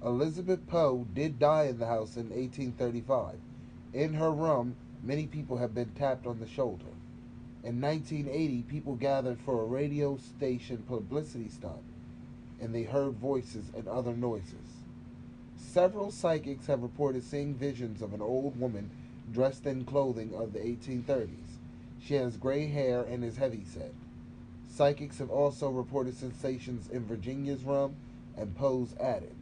Elizabeth 0.05 0.67
Poe 0.67 1.07
did 1.15 1.39
die 1.39 1.65
in 1.65 1.79
the 1.79 1.87
house 1.87 2.17
in 2.17 2.29
1835. 2.29 3.37
In 3.95 4.13
her 4.13 4.31
room, 4.31 4.77
many 5.03 5.27
people 5.27 5.57
have 5.57 5.75
been 5.75 5.93
tapped 5.93 6.27
on 6.27 6.39
the 6.39 6.47
shoulder. 6.47 6.85
In 7.63 7.81
1980, 7.81 8.63
people 8.69 8.95
gathered 8.97 9.41
for 9.41 9.63
a 9.63 9.67
radio 9.67 10.19
station 10.19 10.85
publicity 10.87 11.49
stunt, 11.49 11.81
and 12.61 12.75
they 12.75 12.85
heard 12.85 13.15
voices 13.15 13.65
and 13.77 13.87
other 13.89 14.15
noises. 14.15 14.83
Several 15.57 16.11
psychics 16.11 16.67
have 16.67 16.83
reported 16.83 17.25
seeing 17.25 17.55
visions 17.55 18.01
of 18.01 18.15
an 18.15 18.21
old 18.21 18.59
woman 18.59 18.91
dressed 19.33 19.67
in 19.67 19.85
clothing 19.85 20.35
of 20.35 20.53
the 20.53 20.61
1830s. 20.61 21.29
She 22.01 22.15
has 22.15 22.37
gray 22.37 22.67
hair 22.69 23.03
and 23.03 23.25
is 23.25 23.37
heavyset. 23.37 23.93
Psychics 24.69 25.19
have 25.19 25.31
also 25.31 25.71
reported 25.71 26.17
sensations 26.17 26.89
in 26.91 27.07
Virginia's 27.07 27.65
room 27.65 27.97
and 28.37 28.57
Poe's 28.57 28.95
attic. 29.01 29.35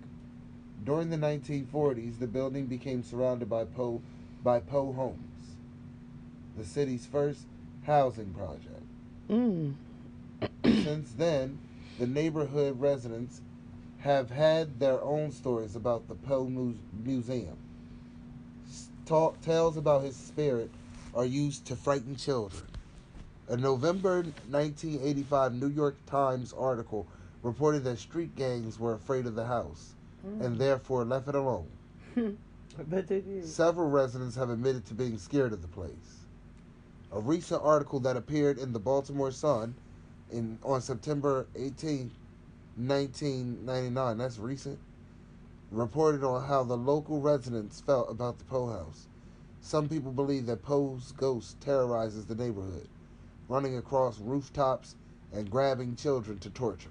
During 0.84 1.10
the 1.10 1.16
1940s, 1.16 2.18
the 2.18 2.26
building 2.26 2.66
became 2.66 3.02
surrounded 3.02 3.48
by 3.48 3.64
Poe 3.64 4.00
by 4.42 4.58
Poe 4.58 4.92
Homes, 4.92 5.54
the 6.56 6.64
city's 6.64 7.06
first 7.06 7.46
housing 7.84 8.34
project. 8.34 8.82
Mm. 9.30 9.74
Since 10.64 11.12
then, 11.12 11.58
the 11.98 12.06
neighborhood 12.06 12.80
residents 12.80 13.40
have 13.98 14.30
had 14.30 14.80
their 14.80 15.00
own 15.02 15.30
stories 15.30 15.76
about 15.76 16.08
the 16.08 16.14
Poe 16.14 16.44
Museum. 17.04 17.56
S- 18.68 18.88
ta- 19.06 19.32
tales 19.42 19.76
about 19.76 20.02
his 20.02 20.16
spirit 20.16 20.70
are 21.14 21.24
used 21.24 21.66
to 21.66 21.76
frighten 21.76 22.16
children. 22.16 22.64
A 23.48 23.56
November 23.56 24.22
1985 24.48 25.54
New 25.54 25.68
York 25.68 25.96
Times 26.06 26.52
article 26.52 27.06
reported 27.42 27.84
that 27.84 27.98
street 27.98 28.34
gangs 28.34 28.78
were 28.78 28.94
afraid 28.94 29.26
of 29.26 29.34
the 29.34 29.46
house 29.46 29.94
mm. 30.26 30.40
and 30.44 30.58
therefore 30.58 31.04
left 31.04 31.28
it 31.28 31.34
alone. 31.34 31.68
I 32.16 32.82
bet 32.84 33.06
they 33.06 33.20
did. 33.20 33.46
Several 33.46 33.90
residents 33.90 34.34
have 34.36 34.50
admitted 34.50 34.86
to 34.86 34.94
being 34.94 35.18
scared 35.18 35.52
of 35.52 35.60
the 35.60 35.68
place. 35.68 36.24
A 37.12 37.20
recent 37.20 37.62
article 37.62 38.00
that 38.00 38.16
appeared 38.16 38.58
in 38.58 38.72
the 38.72 38.80
Baltimore 38.80 39.30
Sun 39.30 39.74
in 40.32 40.58
on 40.62 40.80
September 40.80 41.46
18, 41.54 42.10
1999, 42.76 44.18
that's 44.18 44.38
recent, 44.38 44.78
reported 45.70 46.24
on 46.24 46.46
how 46.46 46.64
the 46.64 46.76
local 46.76 47.20
residents 47.20 47.80
felt 47.80 48.10
about 48.10 48.38
the 48.38 48.44
Poe 48.44 48.68
house. 48.70 49.06
Some 49.60 49.88
people 49.88 50.10
believe 50.12 50.46
that 50.46 50.62
Poe's 50.62 51.12
ghost 51.16 51.60
terrorizes 51.60 52.26
the 52.26 52.34
neighborhood, 52.34 52.88
running 53.48 53.76
across 53.76 54.18
rooftops 54.18 54.96
and 55.32 55.50
grabbing 55.50 55.96
children 55.96 56.38
to 56.40 56.50
torture. 56.50 56.90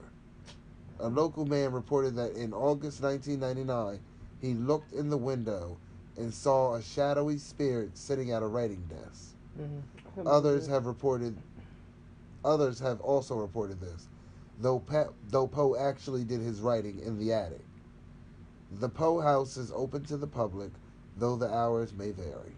A 0.99 1.07
local 1.07 1.45
man 1.45 1.71
reported 1.71 2.15
that 2.15 2.33
in 2.35 2.53
August 2.53 3.01
1999, 3.01 3.99
he 4.39 4.53
looked 4.53 4.93
in 4.93 5.09
the 5.09 5.17
window 5.17 5.77
and 6.17 6.33
saw 6.33 6.75
a 6.75 6.81
shadowy 6.81 7.37
spirit 7.37 7.97
sitting 7.97 8.31
at 8.31 8.43
a 8.43 8.47
writing 8.47 8.83
desk. 8.89 9.33
Mhm. 9.59 10.25
Others 10.25 10.67
have 10.67 10.85
reported 10.85 11.35
others 12.43 12.79
have 12.79 12.99
also 13.01 13.35
reported 13.35 13.79
this. 13.79 14.07
though, 14.59 14.79
pa- 14.79 15.09
though 15.29 15.47
Poe 15.47 15.75
actually 15.75 16.23
did 16.23 16.39
his 16.41 16.59
writing 16.61 16.99
in 16.99 17.17
the 17.17 17.33
attic. 17.33 17.65
The 18.79 18.89
Poe 18.89 19.19
house 19.19 19.57
is 19.57 19.71
open 19.73 20.03
to 20.05 20.17
the 20.17 20.27
public, 20.27 20.71
though 21.17 21.35
the 21.35 21.51
hours 21.51 21.93
may 21.93 22.11
vary. 22.11 22.53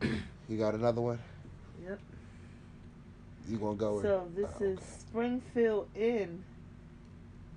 Hmm. 0.00 0.14
You 0.48 0.56
got 0.58 0.74
another 0.74 1.00
one? 1.00 1.18
Yep. 1.84 1.98
You 3.48 3.56
gonna 3.58 3.74
go? 3.76 3.94
or- 3.94 4.02
So 4.02 4.28
this 4.36 4.50
Oh, 4.60 4.64
is 4.64 4.78
okay. 4.78 4.86
Springfield 5.00 5.88
Inn 5.96 6.42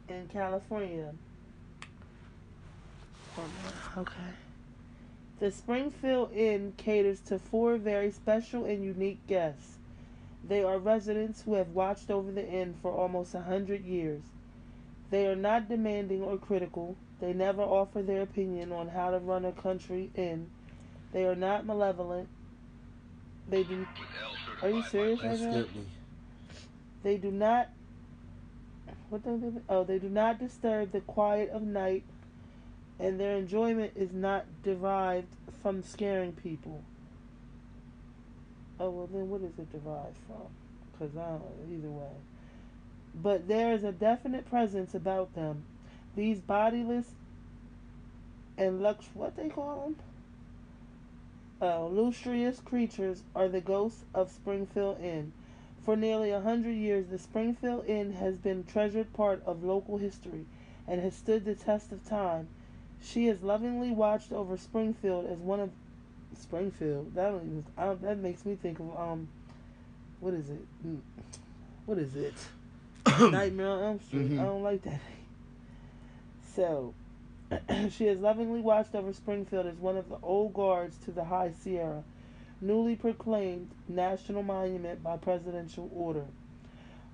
in 0.07 0.27
California. 0.29 1.13
Okay. 3.97 4.13
The 5.39 5.51
Springfield 5.51 6.33
Inn 6.33 6.73
caters 6.75 7.21
to 7.21 7.39
four 7.39 7.77
very 7.77 8.11
special 8.11 8.65
and 8.65 8.83
unique 8.83 9.25
guests. 9.25 9.77
They 10.47 10.63
are 10.63 10.77
residents 10.77 11.41
who 11.41 11.53
have 11.53 11.69
watched 11.69 12.11
over 12.11 12.31
the 12.31 12.47
inn 12.47 12.75
for 12.81 12.91
almost 12.91 13.33
a 13.35 13.41
hundred 13.41 13.85
years. 13.85 14.21
They 15.11 15.27
are 15.27 15.35
not 15.35 15.69
demanding 15.69 16.21
or 16.21 16.37
critical. 16.37 16.95
They 17.19 17.33
never 17.33 17.61
offer 17.61 18.01
their 18.01 18.21
opinion 18.21 18.71
on 18.71 18.89
how 18.89 19.11
to 19.11 19.19
run 19.19 19.45
a 19.45 19.51
country 19.51 20.09
inn. 20.15 20.49
They 21.11 21.25
are 21.25 21.35
not 21.35 21.65
malevolent. 21.65 22.29
They 23.49 23.63
do. 23.63 23.87
Are 24.61 24.69
you 24.69 24.83
serious 24.83 25.21
right 25.21 25.39
now? 25.39 25.65
They 27.03 27.17
do 27.17 27.31
not. 27.31 27.69
What 29.09 29.23
do 29.23 29.37
they? 29.37 29.73
Oh, 29.73 29.83
they 29.83 29.99
do 29.99 30.09
not 30.09 30.39
disturb 30.39 30.91
the 30.91 31.01
quiet 31.01 31.49
of 31.49 31.63
night, 31.63 32.03
and 32.99 33.19
their 33.19 33.37
enjoyment 33.37 33.93
is 33.95 34.11
not 34.11 34.45
derived 34.63 35.27
from 35.61 35.81
scaring 35.81 36.33
people. 36.33 36.83
Oh 38.79 38.89
well, 38.89 39.07
then 39.07 39.29
what 39.29 39.41
is 39.41 39.57
it 39.57 39.71
derived 39.71 40.17
from? 40.27 40.47
Because 40.91 41.15
I 41.15 41.29
don't. 41.29 41.73
Either 41.73 41.89
way, 41.89 42.11
but 43.15 43.47
there 43.47 43.73
is 43.73 43.83
a 43.83 43.91
definite 43.91 44.49
presence 44.49 44.93
about 44.93 45.33
them. 45.35 45.63
These 46.15 46.39
bodiless 46.39 47.07
and 48.57 48.81
lux. 48.81 49.05
What 49.13 49.35
they 49.35 49.49
call 49.49 49.83
them? 49.83 49.95
Uh, 51.61 51.85
lustrous 51.87 52.61
creatures 52.61 53.23
are 53.35 53.49
the 53.49 53.59
ghosts 53.59 54.05
of 54.13 54.31
Springfield 54.31 55.01
Inn. 55.01 55.33
For 55.83 55.97
nearly 55.97 56.31
a 56.31 56.39
hundred 56.39 56.75
years, 56.75 57.07
the 57.07 57.19
Springfield 57.19 57.85
Inn 57.85 58.13
has 58.13 58.37
been 58.37 58.59
a 58.67 58.71
treasured 58.71 59.11
part 59.13 59.41
of 59.45 59.63
local 59.63 59.97
history 59.97 60.45
and 60.87 61.01
has 61.01 61.15
stood 61.15 61.45
the 61.45 61.55
test 61.55 61.91
of 61.91 62.05
time. 62.07 62.47
She 63.01 63.27
has 63.27 63.41
lovingly 63.41 63.91
watched 63.91 64.31
over 64.31 64.57
Springfield 64.57 65.25
as 65.27 65.37
one 65.39 65.59
of 65.59 65.69
Springfield. 66.39 67.13
That 67.15 67.31
don't 67.31 67.41
even, 67.45 67.65
don't, 67.77 68.01
that 68.01 68.17
makes 68.19 68.45
me 68.45 68.55
think 68.55 68.79
of 68.79 68.97
um, 68.99 69.27
what 70.19 70.33
is 70.33 70.49
it? 70.49 70.65
Mm, 70.85 70.99
What 71.85 71.97
is 71.97 72.15
it? 72.15 72.33
Nightmare 73.19 73.69
on 73.69 73.83
Elm 73.83 73.99
Street. 74.01 74.31
Mhm. 74.31 74.39
I 74.39 74.43
don't 74.43 74.63
like 74.63 74.83
that. 74.83 74.99
So, 76.55 76.93
she 77.89 78.05
has 78.05 78.19
lovingly 78.19 78.59
watched 78.61 78.93
over 78.93 79.13
Springfield 79.13 79.65
as 79.65 79.77
one 79.77 79.97
of 79.97 80.09
the 80.09 80.17
old 80.21 80.53
guards 80.53 80.97
to 81.05 81.11
the 81.11 81.23
High 81.23 81.51
Sierra 81.51 82.03
newly 82.61 82.95
proclaimed 82.95 83.69
national 83.87 84.43
monument 84.43 85.01
by 85.01 85.15
presidential 85.15 85.89
order. 85.95 86.25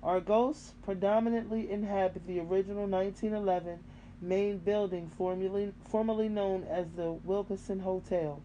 Our 0.02 0.20
ghosts 0.20 0.72
predominantly 0.84 1.70
inhabit 1.70 2.26
the 2.26 2.40
original 2.40 2.86
1911 2.86 3.78
main 4.20 4.58
building 4.58 5.10
formerly, 5.16 5.72
formerly 5.88 6.28
known 6.28 6.64
as 6.64 6.86
the 6.96 7.12
Wilkerson 7.12 7.80
Hotel. 7.80 8.40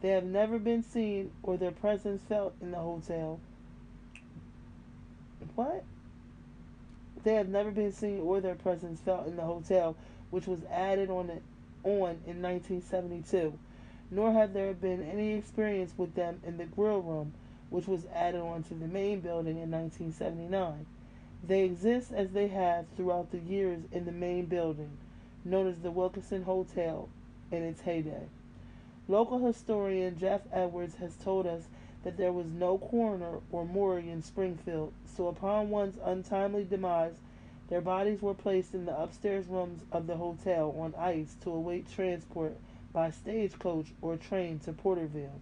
They 0.00 0.10
have 0.10 0.24
never 0.24 0.58
been 0.58 0.82
seen 0.82 1.30
or 1.42 1.56
their 1.56 1.72
presence 1.72 2.22
felt 2.22 2.54
in 2.60 2.70
the 2.70 2.78
hotel. 2.78 3.40
What? 5.54 5.84
They 7.22 7.34
have 7.34 7.48
never 7.48 7.70
been 7.70 7.92
seen 7.92 8.20
or 8.20 8.40
their 8.40 8.54
presence 8.54 9.00
felt 9.00 9.26
in 9.26 9.36
the 9.36 9.42
hotel, 9.42 9.96
which 10.30 10.46
was 10.46 10.60
added 10.70 11.10
on, 11.10 11.30
on 11.84 12.20
in 12.26 12.40
1972 12.40 13.58
nor 14.10 14.32
have 14.32 14.52
there 14.52 14.74
been 14.74 15.02
any 15.02 15.34
experience 15.34 15.92
with 15.96 16.14
them 16.14 16.40
in 16.44 16.56
the 16.56 16.64
grill 16.64 17.00
room, 17.00 17.32
which 17.70 17.86
was 17.86 18.04
added 18.12 18.40
on 18.40 18.62
to 18.64 18.74
the 18.74 18.88
main 18.88 19.20
building 19.20 19.58
in 19.58 19.70
1979. 19.70 20.86
They 21.46 21.64
exist 21.64 22.12
as 22.12 22.32
they 22.32 22.48
have 22.48 22.86
throughout 22.96 23.30
the 23.30 23.38
years 23.38 23.82
in 23.92 24.04
the 24.04 24.12
main 24.12 24.46
building, 24.46 24.90
known 25.44 25.66
as 25.66 25.80
the 25.80 25.90
Wilkinson 25.90 26.42
Hotel, 26.42 27.08
in 27.50 27.62
its 27.62 27.80
heyday. 27.80 28.26
Local 29.08 29.38
historian 29.44 30.18
Jeff 30.18 30.42
Edwards 30.52 30.96
has 30.96 31.16
told 31.16 31.46
us 31.46 31.68
that 32.04 32.16
there 32.16 32.32
was 32.32 32.46
no 32.46 32.78
coroner 32.78 33.40
or 33.50 33.64
morgue 33.64 34.06
in 34.06 34.22
Springfield, 34.22 34.92
so 35.04 35.28
upon 35.28 35.70
one's 35.70 35.98
untimely 36.04 36.64
demise, 36.64 37.16
their 37.68 37.80
bodies 37.80 38.22
were 38.22 38.34
placed 38.34 38.74
in 38.74 38.84
the 38.84 39.00
upstairs 39.00 39.46
rooms 39.46 39.82
of 39.92 40.06
the 40.06 40.16
hotel 40.16 40.74
on 40.78 40.94
ice 40.96 41.36
to 41.42 41.50
await 41.50 41.90
transport 41.90 42.56
by 42.92 43.10
stagecoach 43.10 43.86
or 44.02 44.16
train 44.16 44.58
to 44.60 44.72
Porterville. 44.72 45.40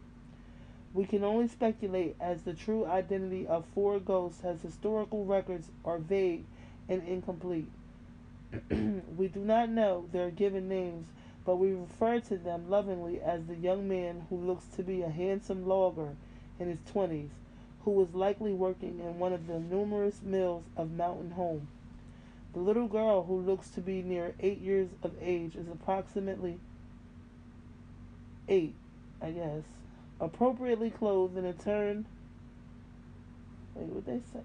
We 0.95 1.05
can 1.05 1.23
only 1.23 1.49
speculate 1.49 2.17
as 2.19 2.43
the 2.43 2.55
true 2.55 2.87
identity 2.87 3.47
of 3.47 3.67
four 3.75 4.01
ghosts 4.01 4.43
as 4.45 4.63
historical 4.63 5.25
records 5.25 5.69
are 5.85 5.99
vague 5.99 6.45
and 6.89 7.07
incomplete. 7.07 7.71
we 8.71 9.29
do 9.29 9.41
not 9.41 9.69
know 9.69 10.07
their 10.13 10.31
given 10.31 10.69
names, 10.69 11.07
but 11.45 11.57
we 11.57 11.73
refer 11.73 12.21
to 12.21 12.39
them 12.39 12.71
lovingly 12.71 13.21
as 13.21 13.45
the 13.45 13.57
young 13.57 13.87
man 13.87 14.27
who 14.31 14.37
looks 14.37 14.67
to 14.77 14.83
be 14.83 15.03
a 15.03 15.11
handsome 15.11 15.67
logger 15.67 16.17
in 16.59 16.69
his 16.69 16.79
twenties, 16.91 17.31
who 17.85 17.91
was 17.91 18.15
likely 18.15 18.53
working 18.53 19.01
in 19.01 19.19
one 19.19 19.33
of 19.33 19.47
the 19.47 19.61
numerous 19.61 20.23
mills 20.23 20.65
of 20.77 20.91
Mountain 20.91 21.33
Home. 21.33 21.69
The 22.55 22.61
little 22.61 22.89
girl 22.89 23.25
who 23.25 23.39
looks 23.39 23.69
to 23.71 23.81
be 23.81 24.03
near 24.03 24.35
eight 24.41 24.61
years 24.61 24.89
of 25.03 25.13
age 25.21 25.55
is 25.55 25.69
approximately 25.69 26.59
eight, 28.49 28.75
I 29.21 29.31
guess, 29.31 29.63
appropriately 30.21 30.91
clothed 30.91 31.37
in 31.37 31.45
a 31.45 31.53
turn. 31.53 32.07
Wait, 33.75 33.87
what 33.87 34.07
they 34.07 34.21
say? 34.33 34.41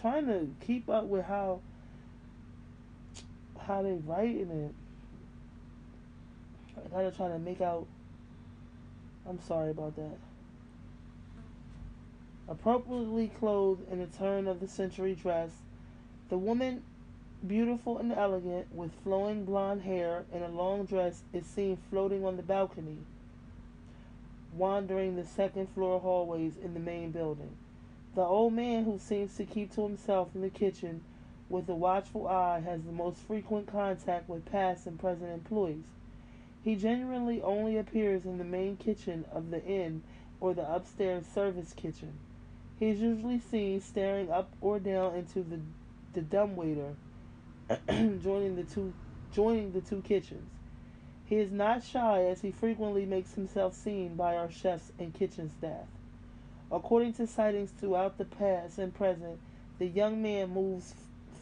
Trying 0.00 0.26
to 0.26 0.48
keep 0.64 0.88
up 0.88 1.04
with 1.04 1.24
how 1.24 1.60
how 3.66 3.82
they 3.82 3.92
writing 3.92 4.50
it. 4.50 4.74
I 6.76 6.88
gotta 6.88 7.10
try 7.10 7.28
to 7.28 7.38
make 7.38 7.60
out. 7.60 7.86
I'm 9.28 9.40
sorry 9.40 9.70
about 9.70 9.94
that. 9.96 10.18
Appropriately 12.48 13.30
clothed 13.38 13.90
in 13.90 14.00
a 14.00 14.06
turn 14.06 14.48
of 14.48 14.58
the 14.58 14.66
century 14.66 15.14
dress, 15.14 15.50
the 16.28 16.36
woman, 16.36 16.82
beautiful 17.46 17.98
and 17.98 18.12
elegant, 18.12 18.66
with 18.74 18.90
flowing 19.04 19.44
blonde 19.44 19.82
hair 19.82 20.24
and 20.32 20.42
a 20.42 20.48
long 20.48 20.84
dress, 20.84 21.22
is 21.32 21.46
seen 21.46 21.78
floating 21.88 22.24
on 22.24 22.36
the 22.36 22.42
balcony 22.42 22.98
wandering 24.52 25.16
the 25.16 25.24
second 25.24 25.68
floor 25.70 26.00
hallways 26.00 26.56
in 26.56 26.74
the 26.74 26.80
main 26.80 27.10
building. 27.10 27.56
The 28.14 28.22
old 28.22 28.52
man, 28.52 28.84
who 28.84 28.98
seems 28.98 29.36
to 29.36 29.44
keep 29.44 29.74
to 29.74 29.82
himself 29.82 30.28
in 30.34 30.42
the 30.42 30.50
kitchen 30.50 31.02
with 31.48 31.68
a 31.68 31.74
watchful 31.74 32.28
eye, 32.28 32.60
has 32.60 32.82
the 32.82 32.92
most 32.92 33.20
frequent 33.20 33.66
contact 33.66 34.28
with 34.28 34.44
past 34.44 34.86
and 34.86 34.98
present 34.98 35.30
employees. 35.30 35.84
He 36.62 36.76
genuinely 36.76 37.42
only 37.42 37.76
appears 37.76 38.24
in 38.24 38.38
the 38.38 38.44
main 38.44 38.76
kitchen 38.76 39.24
of 39.32 39.50
the 39.50 39.64
inn 39.64 40.02
or 40.40 40.54
the 40.54 40.70
upstairs 40.72 41.24
service 41.26 41.72
kitchen. 41.72 42.12
He 42.78 42.88
is 42.90 43.00
usually 43.00 43.38
seen 43.38 43.80
staring 43.80 44.30
up 44.30 44.52
or 44.60 44.78
down 44.78 45.14
into 45.14 45.42
the 45.42 45.60
the 46.14 46.20
dumbwaiter, 46.20 46.94
joining 47.88 48.56
the 48.56 48.64
two 48.64 48.92
joining 49.32 49.72
the 49.72 49.80
two 49.80 50.02
kitchens. 50.02 50.50
He 51.32 51.38
is 51.38 51.50
not 51.50 51.82
shy 51.82 52.24
as 52.24 52.42
he 52.42 52.50
frequently 52.50 53.06
makes 53.06 53.36
himself 53.36 53.72
seen 53.72 54.16
by 54.16 54.36
our 54.36 54.50
chefs 54.50 54.92
and 54.98 55.14
kitchen 55.14 55.48
staff. 55.48 55.86
According 56.70 57.14
to 57.14 57.26
sightings 57.26 57.70
throughout 57.70 58.18
the 58.18 58.26
past 58.26 58.78
and 58.78 58.92
present, 58.92 59.38
the 59.78 59.86
young 59.86 60.20
man 60.20 60.50
moves 60.50 60.94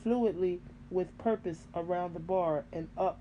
fluidly 0.05 0.61
with 0.93 1.19
purpose 1.19 1.65
around 1.75 2.15
the 2.15 2.21
bar 2.21 2.67
and 2.73 2.87
up 2.97 3.19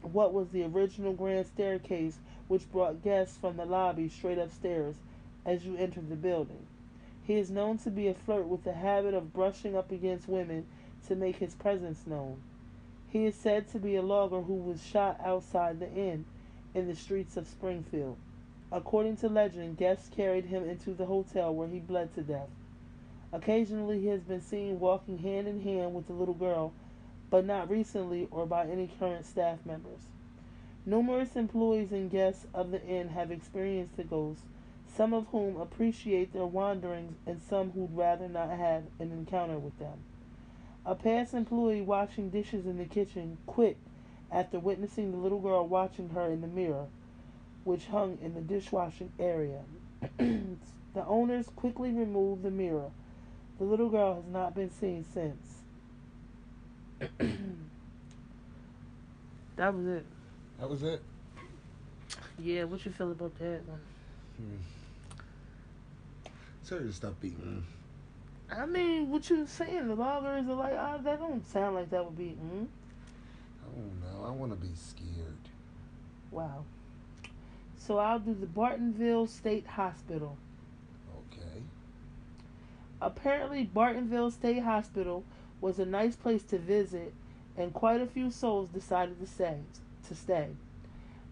what 0.00 0.32
was 0.32 0.48
the 0.48 0.64
original 0.64 1.12
grand 1.12 1.44
staircase 1.44 2.16
which 2.48 2.72
brought 2.72 3.04
guests 3.04 3.36
from 3.36 3.58
the 3.58 3.66
lobby 3.66 4.08
straight 4.08 4.38
upstairs 4.38 4.96
as 5.44 5.66
you 5.66 5.76
entered 5.76 6.08
the 6.08 6.16
building. 6.16 6.64
He 7.26 7.34
is 7.34 7.50
known 7.50 7.76
to 7.80 7.90
be 7.90 8.08
a 8.08 8.14
flirt 8.14 8.46
with 8.46 8.64
the 8.64 8.72
habit 8.72 9.12
of 9.12 9.34
brushing 9.34 9.76
up 9.76 9.92
against 9.92 10.26
women 10.26 10.64
to 11.06 11.14
make 11.14 11.36
his 11.36 11.54
presence 11.54 12.06
known. 12.06 12.40
He 13.12 13.26
is 13.26 13.34
said 13.34 13.68
to 13.68 13.78
be 13.78 13.94
a 13.94 14.00
logger 14.00 14.40
who 14.40 14.54
was 14.54 14.82
shot 14.82 15.20
outside 15.22 15.80
the 15.80 15.92
inn 15.92 16.24
in 16.72 16.86
the 16.86 16.96
streets 16.96 17.36
of 17.36 17.46
Springfield. 17.46 18.16
According 18.70 19.18
to 19.18 19.28
legend, 19.28 19.76
guests 19.76 20.08
carried 20.08 20.46
him 20.46 20.66
into 20.66 20.94
the 20.94 21.04
hotel 21.04 21.54
where 21.54 21.68
he 21.68 21.78
bled 21.78 22.14
to 22.14 22.22
death. 22.22 22.48
Occasionally, 23.30 24.00
he 24.00 24.06
has 24.06 24.22
been 24.22 24.40
seen 24.40 24.80
walking 24.80 25.18
hand 25.18 25.46
in 25.46 25.60
hand 25.60 25.94
with 25.94 26.06
the 26.06 26.14
little 26.14 26.32
girl, 26.32 26.72
but 27.28 27.44
not 27.44 27.68
recently 27.68 28.28
or 28.30 28.46
by 28.46 28.66
any 28.66 28.88
current 28.98 29.26
staff 29.26 29.58
members. 29.66 30.08
Numerous 30.86 31.36
employees 31.36 31.92
and 31.92 32.10
guests 32.10 32.46
of 32.54 32.70
the 32.70 32.82
inn 32.82 33.10
have 33.10 33.30
experienced 33.30 33.98
the 33.98 34.04
ghost. 34.04 34.44
some 34.94 35.12
of 35.14 35.26
whom 35.28 35.56
appreciate 35.56 36.32
their 36.32 36.46
wanderings 36.46 37.16
and 37.26 37.40
some 37.40 37.70
who'd 37.72 37.96
rather 37.96 38.28
not 38.28 38.50
have 38.50 38.84
an 38.98 39.10
encounter 39.12 39.58
with 39.58 39.78
them. 39.78 39.98
A 40.84 40.94
past 40.96 41.32
employee 41.34 41.82
washing 41.82 42.30
dishes 42.30 42.66
in 42.66 42.78
the 42.78 42.84
kitchen 42.84 43.38
quit 43.46 43.76
after 44.30 44.58
witnessing 44.58 45.12
the 45.12 45.18
little 45.18 45.40
girl 45.40 45.66
watching 45.66 46.08
her 46.10 46.26
in 46.26 46.40
the 46.40 46.48
mirror, 46.48 46.86
which 47.64 47.86
hung 47.86 48.18
in 48.20 48.34
the 48.34 48.40
dishwashing 48.40 49.12
area. 49.18 49.60
the 50.18 51.06
owners 51.06 51.46
quickly 51.54 51.92
removed 51.92 52.42
the 52.42 52.50
mirror. 52.50 52.90
The 53.58 53.64
little 53.64 53.88
girl 53.88 54.16
has 54.16 54.24
not 54.26 54.54
been 54.54 54.70
seen 54.70 55.04
since. 55.14 55.58
that 59.56 59.74
was 59.74 59.86
it. 59.86 60.06
That 60.58 60.68
was 60.68 60.82
it. 60.82 61.00
Yeah, 62.40 62.64
what 62.64 62.84
you 62.84 62.90
feel 62.90 63.12
about 63.12 63.38
that 63.38 63.60
one? 63.68 63.80
Sorry 66.64 66.82
to 66.84 66.92
stop 66.92 67.20
beating. 67.20 67.64
I 68.52 68.66
mean, 68.66 69.10
what 69.10 69.28
you 69.30 69.46
saying? 69.46 69.88
The 69.88 69.94
loggers 69.94 70.46
are 70.48 70.54
like, 70.54 70.74
ah, 70.76 70.98
that 70.98 71.18
don't 71.18 71.46
sound 71.48 71.76
like 71.76 71.90
that 71.90 72.04
would 72.04 72.18
be. 72.18 72.36
Mm? 72.42 72.66
I 73.62 73.74
don't 73.74 74.00
know. 74.00 74.26
I 74.26 74.30
want 74.30 74.52
to 74.52 74.56
be 74.56 74.74
scared. 74.74 75.36
Wow. 76.30 76.64
So 77.76 77.98
I'll 77.98 78.18
do 78.18 78.34
the 78.34 78.46
Bartonville 78.46 79.28
State 79.28 79.66
Hospital. 79.66 80.36
Okay. 81.32 81.62
Apparently, 83.00 83.68
Bartonville 83.74 84.32
State 84.32 84.62
Hospital 84.62 85.24
was 85.60 85.78
a 85.78 85.86
nice 85.86 86.16
place 86.16 86.42
to 86.44 86.58
visit, 86.58 87.14
and 87.56 87.72
quite 87.72 88.00
a 88.00 88.06
few 88.06 88.30
souls 88.30 88.68
decided 88.68 89.18
to 89.20 89.26
stay. 89.26 89.58
To 90.08 90.14
stay. 90.14 90.48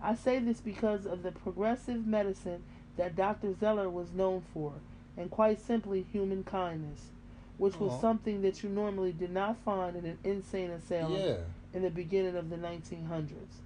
I 0.03 0.15
say 0.15 0.39
this 0.39 0.61
because 0.61 1.05
of 1.05 1.23
the 1.23 1.33
progressive 1.33 2.07
medicine 2.07 2.63
that 2.97 3.17
Dr. 3.17 3.55
Zeller 3.55 3.91
was 3.91 4.13
known 4.13 4.43
for, 4.55 4.73
and 5.16 5.31
quite 5.31 5.61
simply 5.61 6.03
human 6.12 6.45
kindness, 6.45 7.11
which 7.59 7.78
was 7.78 7.93
Aw. 7.93 8.01
something 8.01 8.43
that 8.43 8.62
you 8.62 8.70
normally 8.70 9.12
did 9.12 9.31
not 9.31 9.57
find 9.65 9.97
in 9.97 10.07
an 10.07 10.19
insane 10.24 10.70
asylum 10.70 11.20
Yeah. 11.20 11.37
in 11.74 11.82
the 11.82 11.91
beginning 11.91 12.37
of 12.37 12.51
the 12.51 12.57
1900s. 12.57 13.61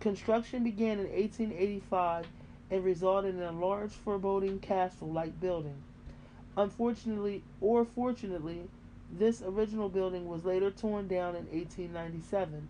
Construction 0.00 0.64
began 0.64 0.98
in 0.98 1.06
1885 1.06 2.26
and 2.70 2.84
resulted 2.84 3.34
in 3.34 3.42
a 3.42 3.52
large 3.52 3.90
foreboding 3.90 4.58
castle-like 4.60 5.40
building. 5.40 5.82
Unfortunately, 6.56 7.42
or 7.60 7.84
fortunately, 7.84 8.68
this 9.12 9.42
original 9.42 9.88
building 9.88 10.28
was 10.28 10.44
later 10.44 10.70
torn 10.70 11.08
down 11.08 11.34
in 11.34 11.46
1897, 11.46 12.68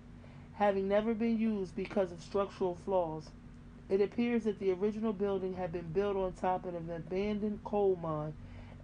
having 0.54 0.88
never 0.88 1.12
been 1.14 1.38
used 1.38 1.76
because 1.76 2.12
of 2.12 2.22
structural 2.22 2.74
flaws. 2.74 3.28
It 3.90 4.00
appears 4.00 4.44
that 4.44 4.60
the 4.60 4.70
original 4.70 5.12
building 5.12 5.54
had 5.54 5.72
been 5.72 5.92
built 5.92 6.16
on 6.16 6.32
top 6.32 6.64
of 6.64 6.76
an 6.76 6.90
abandoned 6.90 7.64
coal 7.64 7.98
mine 8.00 8.34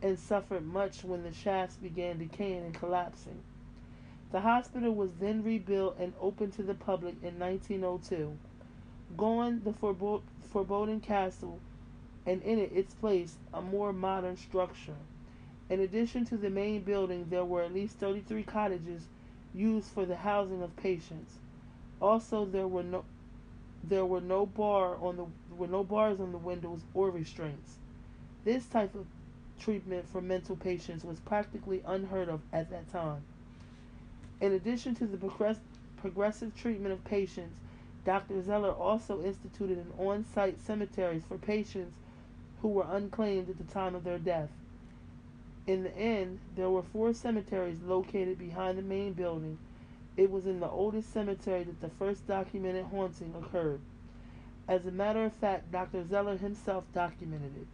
and 0.03 0.19
suffered 0.19 0.67
much 0.67 1.05
when 1.05 1.23
the 1.23 1.33
shafts 1.33 1.77
began 1.77 2.19
decaying 2.19 2.65
and 2.65 2.75
collapsing. 2.75 3.41
The 4.33 4.41
hospital 4.41 4.93
was 4.93 5.11
then 5.21 5.45
rebuilt 5.45 5.97
and 6.01 6.13
opened 6.21 6.55
to 6.55 6.65
the 6.65 6.75
public 6.75 7.15
in 7.23 7.39
1902. 7.39 8.37
Gone 9.17 9.63
the 9.63 9.71
forebo- 9.71 10.23
foreboding 10.51 11.01
castle, 11.01 11.61
and 12.27 12.43
in 12.43 12.59
it 12.59 12.73
its 12.75 12.93
place 12.93 13.37
a 13.55 13.63
more 13.63 13.93
modern 13.93 14.37
structure. 14.37 14.97
In 15.71 15.79
addition 15.79 16.25
to 16.27 16.37
the 16.37 16.51
main 16.51 16.83
building, 16.83 17.27
there 17.31 17.45
were 17.45 17.63
at 17.63 17.73
least 17.73 17.99
33 17.99 18.43
cottages 18.43 19.07
used 19.55 19.89
for 19.89 20.05
the 20.05 20.17
housing 20.17 20.63
of 20.63 20.75
patients. 20.77 21.35
Also, 22.01 22.45
there 22.45 22.67
were 22.67 22.83
no 22.83 23.05
there 23.89 24.05
were 24.05 24.21
no 24.21 24.47
bar 24.47 24.97
on 25.01 25.17
the 25.17 25.27
were 25.55 25.67
no 25.67 25.85
bars 25.85 26.21
on 26.21 26.33
the 26.33 26.39
windows 26.39 26.81
or 26.95 27.11
restraints. 27.11 27.77
This 28.45 28.67
type 28.67 28.95
of 28.95 29.07
treatment 29.59 30.09
for 30.09 30.21
mental 30.21 30.57
patients 30.57 31.05
was 31.05 31.19
practically 31.21 31.83
unheard 31.87 32.29
of 32.29 32.41
at 32.53 32.71
that 32.71 32.91
time. 32.91 33.23
In 34.41 34.53
addition 34.53 34.95
to 34.97 35.07
the 35.07 35.17
progress- 35.17 35.61
progressive 35.97 36.55
treatment 36.57 36.93
of 36.93 37.05
patients, 37.05 37.57
Dr. 38.05 38.41
Zeller 38.43 38.73
also 38.73 39.23
instituted 39.23 39.79
an 39.79 39.93
on 39.99 40.25
site 40.25 40.61
cemeteries 40.61 41.25
for 41.27 41.39
patients 41.39 41.97
who 42.63 42.69
were 42.69 42.87
unclaimed 42.89 43.49
at 43.51 43.59
the 43.59 43.65
time 43.73 43.95
of 43.95 44.05
their 44.05 44.19
death. 44.19 44.51
In 45.67 45.83
the 45.83 45.97
end, 45.97 46.39
there 46.55 46.71
were 46.71 46.83
four 46.83 47.13
cemeteries 47.13 47.83
located 47.83 48.39
behind 48.39 48.79
the 48.79 48.83
main 48.83 49.15
building. 49.15 49.59
It 50.17 50.31
was 50.31 50.47
in 50.47 50.61
the 50.61 50.69
oldest 50.69 51.13
cemetery 51.13 51.65
that 51.65 51.81
the 51.81 51.91
first 51.91 52.27
documented 52.27 52.87
haunting 52.87 53.35
occurred. 53.35 53.81
As 54.69 54.87
a 54.87 54.91
matter 54.91 55.25
of 55.25 55.33
fact, 55.33 55.71
Dr. 55.71 56.05
Zeller 56.07 56.39
himself 56.39 56.85
documented 56.93 57.57
it. 57.57 57.67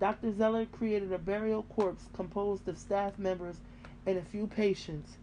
Dr. 0.00 0.32
Zeller 0.32 0.66
created 0.66 1.12
a 1.12 1.18
burial 1.18 1.62
corpse 1.62 2.08
composed 2.12 2.66
of 2.68 2.78
staff 2.78 3.18
members 3.18 3.56
and 4.04 4.18
a 4.18 4.22
few 4.22 4.46
patients. 4.46 5.16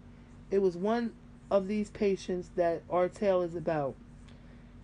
It 0.52 0.62
was 0.62 0.78
one 0.78 1.14
of 1.52 1.68
these 1.68 1.90
patients 1.90 2.50
that 2.56 2.84
our 2.90 3.10
tale 3.10 3.42
is 3.42 3.56
about. 3.56 3.96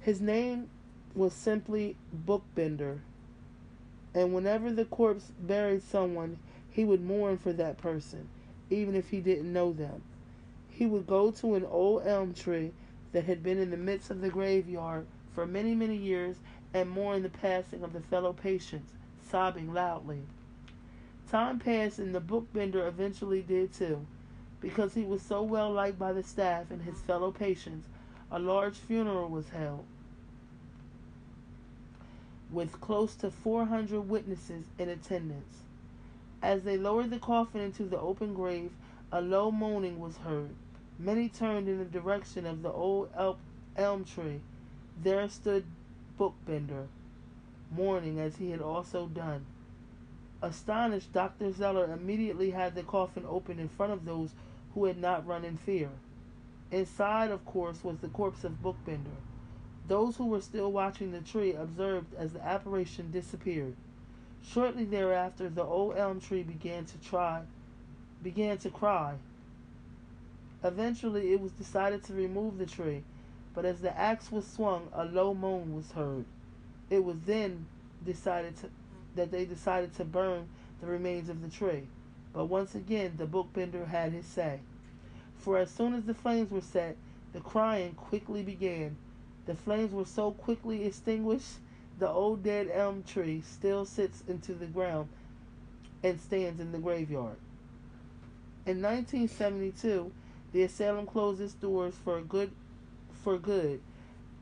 His 0.02 0.22
name 0.22 0.70
was 1.16 1.34
simply 1.34 1.96
Bookbinder, 2.14 3.02
and 4.14 4.34
whenever 4.34 4.72
the 4.72 4.86
corpse 4.86 5.32
buried 5.40 5.84
someone, 5.84 6.38
he 6.70 6.86
would 6.86 7.04
mourn 7.04 7.38
for 7.38 7.54
that 7.54 7.78
person, 7.78 8.30
even 8.70 8.96
if 8.96 9.10
he 9.10 9.20
didn't 9.20 9.52
know 9.52 9.74
them. 9.74 10.04
He 10.80 10.86
would 10.86 11.08
go 11.08 11.30
to 11.30 11.56
an 11.56 11.66
old 11.66 12.08
elm 12.08 12.34
tree 12.34 12.72
that 13.12 13.26
had 13.26 13.44
been 13.44 13.58
in 13.58 13.70
the 13.70 13.76
midst 13.76 14.12
of 14.12 14.22
the 14.22 14.30
graveyard 14.30 15.08
for 15.36 15.46
many, 15.46 15.76
many 15.76 15.98
years 15.98 16.38
and 16.74 16.90
mourn 16.90 17.22
the 17.22 17.30
passing 17.30 17.84
of 17.84 17.92
the 17.92 18.00
fellow 18.00 18.32
patients, 18.32 18.94
sobbing 19.30 19.74
loudly. 19.74 20.22
Time 21.30 21.60
passed, 21.60 22.00
and 22.00 22.16
the 22.16 22.22
bookbinder 22.22 22.88
eventually 22.88 23.42
did 23.42 23.74
too. 23.74 24.08
Because 24.62 24.94
he 24.94 25.04
was 25.04 25.22
so 25.22 25.44
well 25.44 25.70
liked 25.70 26.00
by 26.00 26.14
the 26.14 26.24
staff 26.24 26.72
and 26.72 26.84
his 26.84 27.02
fellow 27.02 27.30
patients, 27.30 27.90
a 28.32 28.40
large 28.40 28.78
funeral 28.78 29.28
was 29.28 29.50
held 29.50 29.84
with 32.50 32.80
close 32.80 33.16
to 33.16 33.30
400 33.30 34.00
witnesses 34.00 34.64
in 34.78 34.88
attendance. 34.88 35.64
As 36.42 36.64
they 36.64 36.78
lowered 36.78 37.10
the 37.10 37.20
coffin 37.20 37.60
into 37.60 37.84
the 37.84 38.00
open 38.00 38.34
grave, 38.34 38.72
a 39.12 39.20
low 39.20 39.52
moaning 39.52 40.00
was 40.00 40.16
heard. 40.18 40.56
Many 41.02 41.30
turned 41.30 41.70
in 41.70 41.80
the 41.80 41.86
direction 41.86 42.46
of 42.46 42.62
the 42.62 42.72
old 42.74 43.10
el- 43.16 43.40
elm 43.78 44.04
tree. 44.04 44.42
There 45.02 45.30
stood 45.30 45.64
Bookbinder, 46.18 46.90
mourning 47.72 48.20
as 48.20 48.36
he 48.36 48.52
had 48.52 48.60
also 48.60 49.08
done. 49.08 49.46
Astonished, 50.42 51.14
Dr. 51.14 51.54
Zeller 51.54 51.86
immediately 51.86 52.52
had 52.52 52.76
the 52.76 52.84
coffin 52.84 53.26
opened 53.26 53.62
in 53.62 53.70
front 53.70 53.94
of 53.94 54.04
those 54.04 54.32
who 54.74 54.86
had 54.86 54.98
not 54.98 55.26
run 55.26 55.46
in 55.46 55.56
fear. 55.56 55.90
Inside, 56.70 57.32
of 57.32 57.46
course, 57.46 57.82
was 57.82 58.00
the 58.00 58.10
corpse 58.10 58.44
of 58.44 58.62
Bookbinder. 58.62 59.10
Those 59.88 60.18
who 60.18 60.28
were 60.28 60.42
still 60.42 60.72
watching 60.72 61.14
the 61.14 61.22
tree 61.22 61.54
observed 61.54 62.14
as 62.14 62.34
the 62.34 62.46
apparition 62.46 63.10
disappeared. 63.10 63.76
Shortly 64.44 64.84
thereafter, 64.84 65.50
the 65.50 65.64
old 65.64 65.96
elm 65.96 66.20
tree 66.20 66.44
began 66.44 66.84
to 66.86 66.98
try, 66.98 67.44
began 68.22 68.58
to 68.60 68.70
cry. 68.70 69.16
Eventually, 70.64 71.32
it 71.32 71.40
was 71.40 71.52
decided 71.54 72.04
to 72.04 72.14
remove 72.14 72.58
the 72.58 72.66
tree, 72.66 73.04
but 73.54 73.66
as 73.66 73.80
the 73.80 73.98
axe 73.98 74.32
was 74.32 74.46
swung, 74.46 74.90
a 74.94 75.06
low 75.06 75.34
moan 75.34 75.74
was 75.76 75.92
heard. 75.92 76.26
It 76.90 77.04
was 77.04 77.22
then 77.22 77.66
decided 78.06 78.58
to, 78.58 78.70
that 79.16 79.32
they 79.32 79.46
decided 79.46 79.94
to 79.96 80.06
burn 80.06 80.50
the 80.82 80.88
remains 80.88 81.30
of 81.30 81.42
the 81.42 81.50
tree. 81.50 81.88
But 82.34 82.46
once 82.46 82.76
again, 82.76 83.14
the 83.18 83.26
bookbinder 83.26 83.86
had 83.86 84.12
his 84.12 84.26
say. 84.26 84.60
For 85.38 85.58
as 85.58 85.72
soon 85.72 85.94
as 85.94 86.04
the 86.04 86.14
flames 86.14 86.52
were 86.52 86.62
set, 86.62 86.98
the 87.32 87.40
crying 87.40 87.94
quickly 87.94 88.44
began. 88.44 88.98
The 89.46 89.56
flames 89.56 89.94
were 89.94 90.06
so 90.06 90.32
quickly 90.32 90.86
extinguished, 90.86 91.60
the 91.98 92.10
old 92.10 92.44
dead 92.44 92.70
elm 92.72 93.04
tree 93.04 93.42
still 93.42 93.86
sits 93.86 94.24
into 94.28 94.54
the 94.54 94.66
ground 94.66 95.10
and 96.04 96.20
stands 96.20 96.60
in 96.60 96.72
the 96.72 96.78
graveyard. 96.78 97.38
In 98.66 98.82
1972, 98.82 100.12
the 100.52 100.64
asylum 100.64 101.06
closed 101.06 101.42
its 101.42 101.54
doors 101.54 101.96
for 102.04 102.22
good, 102.22 102.52
for 103.24 103.38
good, 103.38 103.82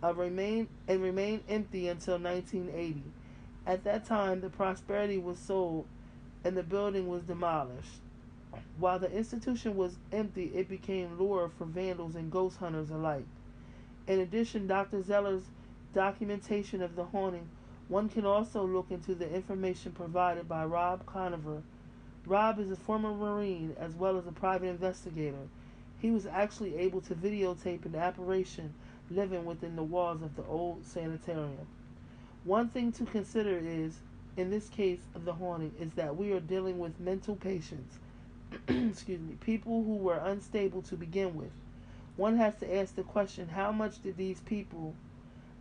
uh, 0.04 0.14
remain 0.14 0.68
and 0.88 1.02
remained 1.02 1.44
empty 1.50 1.88
until 1.88 2.20
1980. 2.20 3.04
At 3.66 3.84
that 3.84 4.06
time, 4.06 4.42
the 4.42 4.50
Prosperity 4.50 5.18
was 5.18 5.38
sold, 5.38 5.86
and 6.44 6.56
the 6.56 6.64
building 6.64 7.08
was 7.08 7.24
demolished. 7.24 8.00
While 8.78 9.00
the 9.00 9.12
institution 9.12 9.76
was 9.76 9.98
empty, 10.12 10.46
it 10.56 10.70
became 10.70 11.18
lure 11.18 11.50
for 11.58 11.66
vandals 11.66 12.16
and 12.16 12.32
ghost 12.32 12.58
hunters 12.58 12.90
alike. 12.90 13.26
In 14.08 14.20
addition, 14.20 14.68
Dr. 14.68 15.04
Zeller's 15.04 15.44
documentation 15.94 16.82
of 16.82 16.96
the 16.96 17.04
haunting, 17.06 17.50
one 17.90 18.08
can 18.08 18.26
also 18.26 18.66
look 18.66 18.90
into 18.90 19.16
the 19.16 19.30
information 19.34 19.92
provided 19.92 20.48
by 20.48 20.64
Rob 20.64 21.06
Conover. 21.06 21.62
Rob 22.26 22.60
is 22.60 22.72
a 22.72 22.76
former 22.76 23.14
Marine 23.14 23.76
as 23.80 23.94
well 23.96 24.18
as 24.18 24.28
a 24.28 24.32
private 24.32 24.68
investigator. 24.68 25.48
He 26.00 26.12
was 26.12 26.26
actually 26.26 26.76
able 26.76 27.02
to 27.02 27.16
videotape 27.16 27.86
an 27.86 27.96
apparition 27.96 28.74
living 29.10 29.46
within 29.46 29.76
the 29.76 29.84
walls 29.84 30.22
of 30.22 30.36
the 30.36 30.44
old 30.46 30.86
sanitarium. 30.86 31.68
One 32.44 32.70
thing 32.70 32.92
to 32.94 33.06
consider 33.06 33.58
is, 33.58 34.00
in 34.36 34.50
this 34.50 34.70
case 34.70 35.00
of 35.16 35.26
the 35.26 35.34
haunting, 35.34 35.74
is 35.80 35.94
that 35.94 36.16
we 36.16 36.32
are 36.34 36.40
dealing 36.40 36.78
with 36.80 37.00
mental 37.00 37.36
patients. 37.36 37.98
Excuse 38.68 39.22
me, 39.22 39.36
people 39.42 39.84
who 39.84 39.96
were 39.96 40.18
unstable 40.18 40.82
to 40.84 40.96
begin 40.96 41.36
with. 41.36 41.52
One 42.16 42.38
has 42.38 42.56
to 42.60 42.76
ask 42.76 42.96
the 42.96 43.04
question 43.04 43.50
how 43.50 43.72
much 43.72 44.02
did 44.02 44.18
these 44.18 44.40
people 44.42 44.96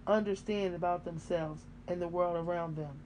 understand 0.06 0.74
about 0.74 1.04
themselves 1.04 1.62
and 1.88 2.00
the 2.00 2.08
world 2.08 2.36
around 2.36 2.76
them? 2.76 3.00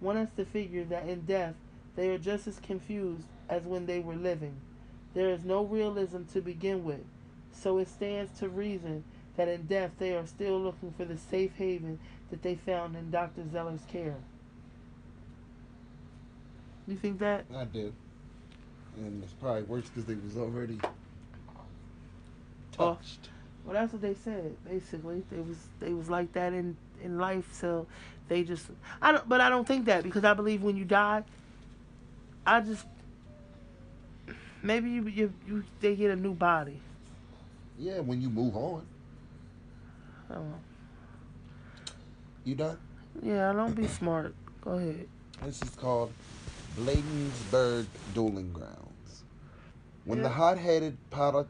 One 0.00 0.16
has 0.16 0.28
to 0.36 0.44
figure 0.44 0.84
that 0.84 1.08
in 1.08 1.22
death 1.22 1.54
they 1.96 2.08
are 2.10 2.18
just 2.18 2.46
as 2.46 2.58
confused 2.58 3.26
as 3.48 3.62
when 3.62 3.86
they 3.86 4.00
were 4.00 4.16
living. 4.16 4.56
There 5.14 5.30
is 5.30 5.44
no 5.44 5.64
realism 5.64 6.22
to 6.32 6.40
begin 6.40 6.84
with, 6.84 7.04
so 7.52 7.78
it 7.78 7.88
stands 7.88 8.38
to 8.40 8.48
reason 8.48 9.04
that 9.36 9.48
in 9.48 9.62
death 9.66 9.90
they 9.98 10.14
are 10.14 10.26
still 10.26 10.60
looking 10.60 10.92
for 10.92 11.04
the 11.04 11.16
safe 11.16 11.52
haven 11.56 11.98
that 12.30 12.42
they 12.42 12.54
found 12.54 12.96
in 12.96 13.10
Dr. 13.10 13.42
Zeller's 13.50 13.84
care. 13.90 14.16
You 16.86 16.96
think 16.96 17.18
that? 17.20 17.44
I 17.54 17.64
do. 17.64 17.92
And 18.96 19.22
it's 19.22 19.32
probably 19.34 19.62
worse 19.62 19.88
because 19.88 20.04
they 20.04 20.14
was 20.14 20.36
already 20.36 20.78
touched. 22.72 23.28
Well, 23.64 23.74
that's 23.74 23.92
what 23.92 24.02
they 24.02 24.14
said. 24.14 24.56
Basically, 24.68 25.22
they 25.30 25.40
was 25.40 25.56
they 25.78 25.92
was 25.94 26.10
like 26.10 26.32
that 26.32 26.52
in 26.52 26.76
in 27.02 27.18
life. 27.18 27.48
So 27.52 27.86
they 28.28 28.42
just 28.42 28.66
I 29.00 29.12
don't. 29.12 29.28
But 29.28 29.40
I 29.40 29.48
don't 29.48 29.66
think 29.66 29.86
that 29.86 30.02
because 30.02 30.24
I 30.24 30.34
believe 30.34 30.62
when 30.62 30.76
you 30.76 30.84
die, 30.84 31.22
I 32.44 32.60
just 32.60 32.84
maybe 34.62 34.90
you 34.90 35.06
you, 35.08 35.32
you 35.46 35.64
they 35.80 35.94
get 35.96 36.10
a 36.10 36.16
new 36.16 36.34
body. 36.34 36.80
Yeah, 37.78 38.00
when 38.00 38.20
you 38.20 38.30
move 38.30 38.56
on. 38.56 38.86
Know. 40.30 40.54
You 42.44 42.54
done? 42.54 42.78
Yeah, 43.22 43.52
don't 43.52 43.74
be 43.74 43.86
smart. 43.86 44.34
Go 44.62 44.72
ahead. 44.72 45.06
This 45.44 45.60
is 45.62 45.70
called 45.70 46.12
Bladensburg 46.76 47.86
Dueling 48.14 48.52
Grounds. 48.52 49.24
When 50.04 50.22
the 50.22 50.28
hot-headed 50.28 50.96
poli- 51.10 51.46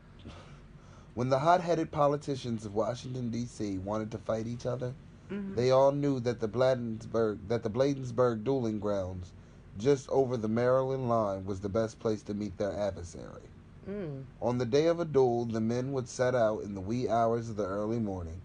when 1.15 1.29
the 1.29 1.39
hot-headed 1.39 1.91
politicians 1.91 2.65
of 2.65 2.75
Washington 2.75 3.31
D.C. 3.31 3.79
wanted 3.79 4.11
to 4.11 4.19
fight 4.19 4.47
each 4.47 4.67
other, 4.67 4.95
Mhm. 5.31 5.55
they 5.55 5.71
all 5.71 5.93
knew 5.93 6.21
that 6.21 6.41
the 6.41 6.49
Bladensburg 6.49 7.39
that 7.49 7.63
the 7.63 7.71
Bladensburg 7.71 8.45
Dueling 8.45 8.81
Grounds, 8.81 9.33
just 9.79 10.09
over 10.11 10.37
the 10.37 10.49
Maryland 10.49 11.09
line, 11.09 11.45
was 11.45 11.61
the 11.61 11.69
best 11.69 11.99
place 11.99 12.23
to 12.23 12.35
meet 12.35 12.57
their 12.59 12.73
adversary. 12.73 13.49
Mm. 13.89 14.25
On 14.41 14.59
the 14.59 14.67
day 14.67 14.87
of 14.87 15.01
a 15.01 15.05
duel, 15.05 15.45
the 15.45 15.61
men 15.61 15.93
would 15.93 16.09
set 16.09 16.35
out 16.35 16.63
in 16.63 16.75
the 16.75 16.81
wee 16.81 17.09
hours 17.09 17.49
of 17.49 17.57
the 17.57 17.67
early 17.67 17.99
morning. 17.99 18.41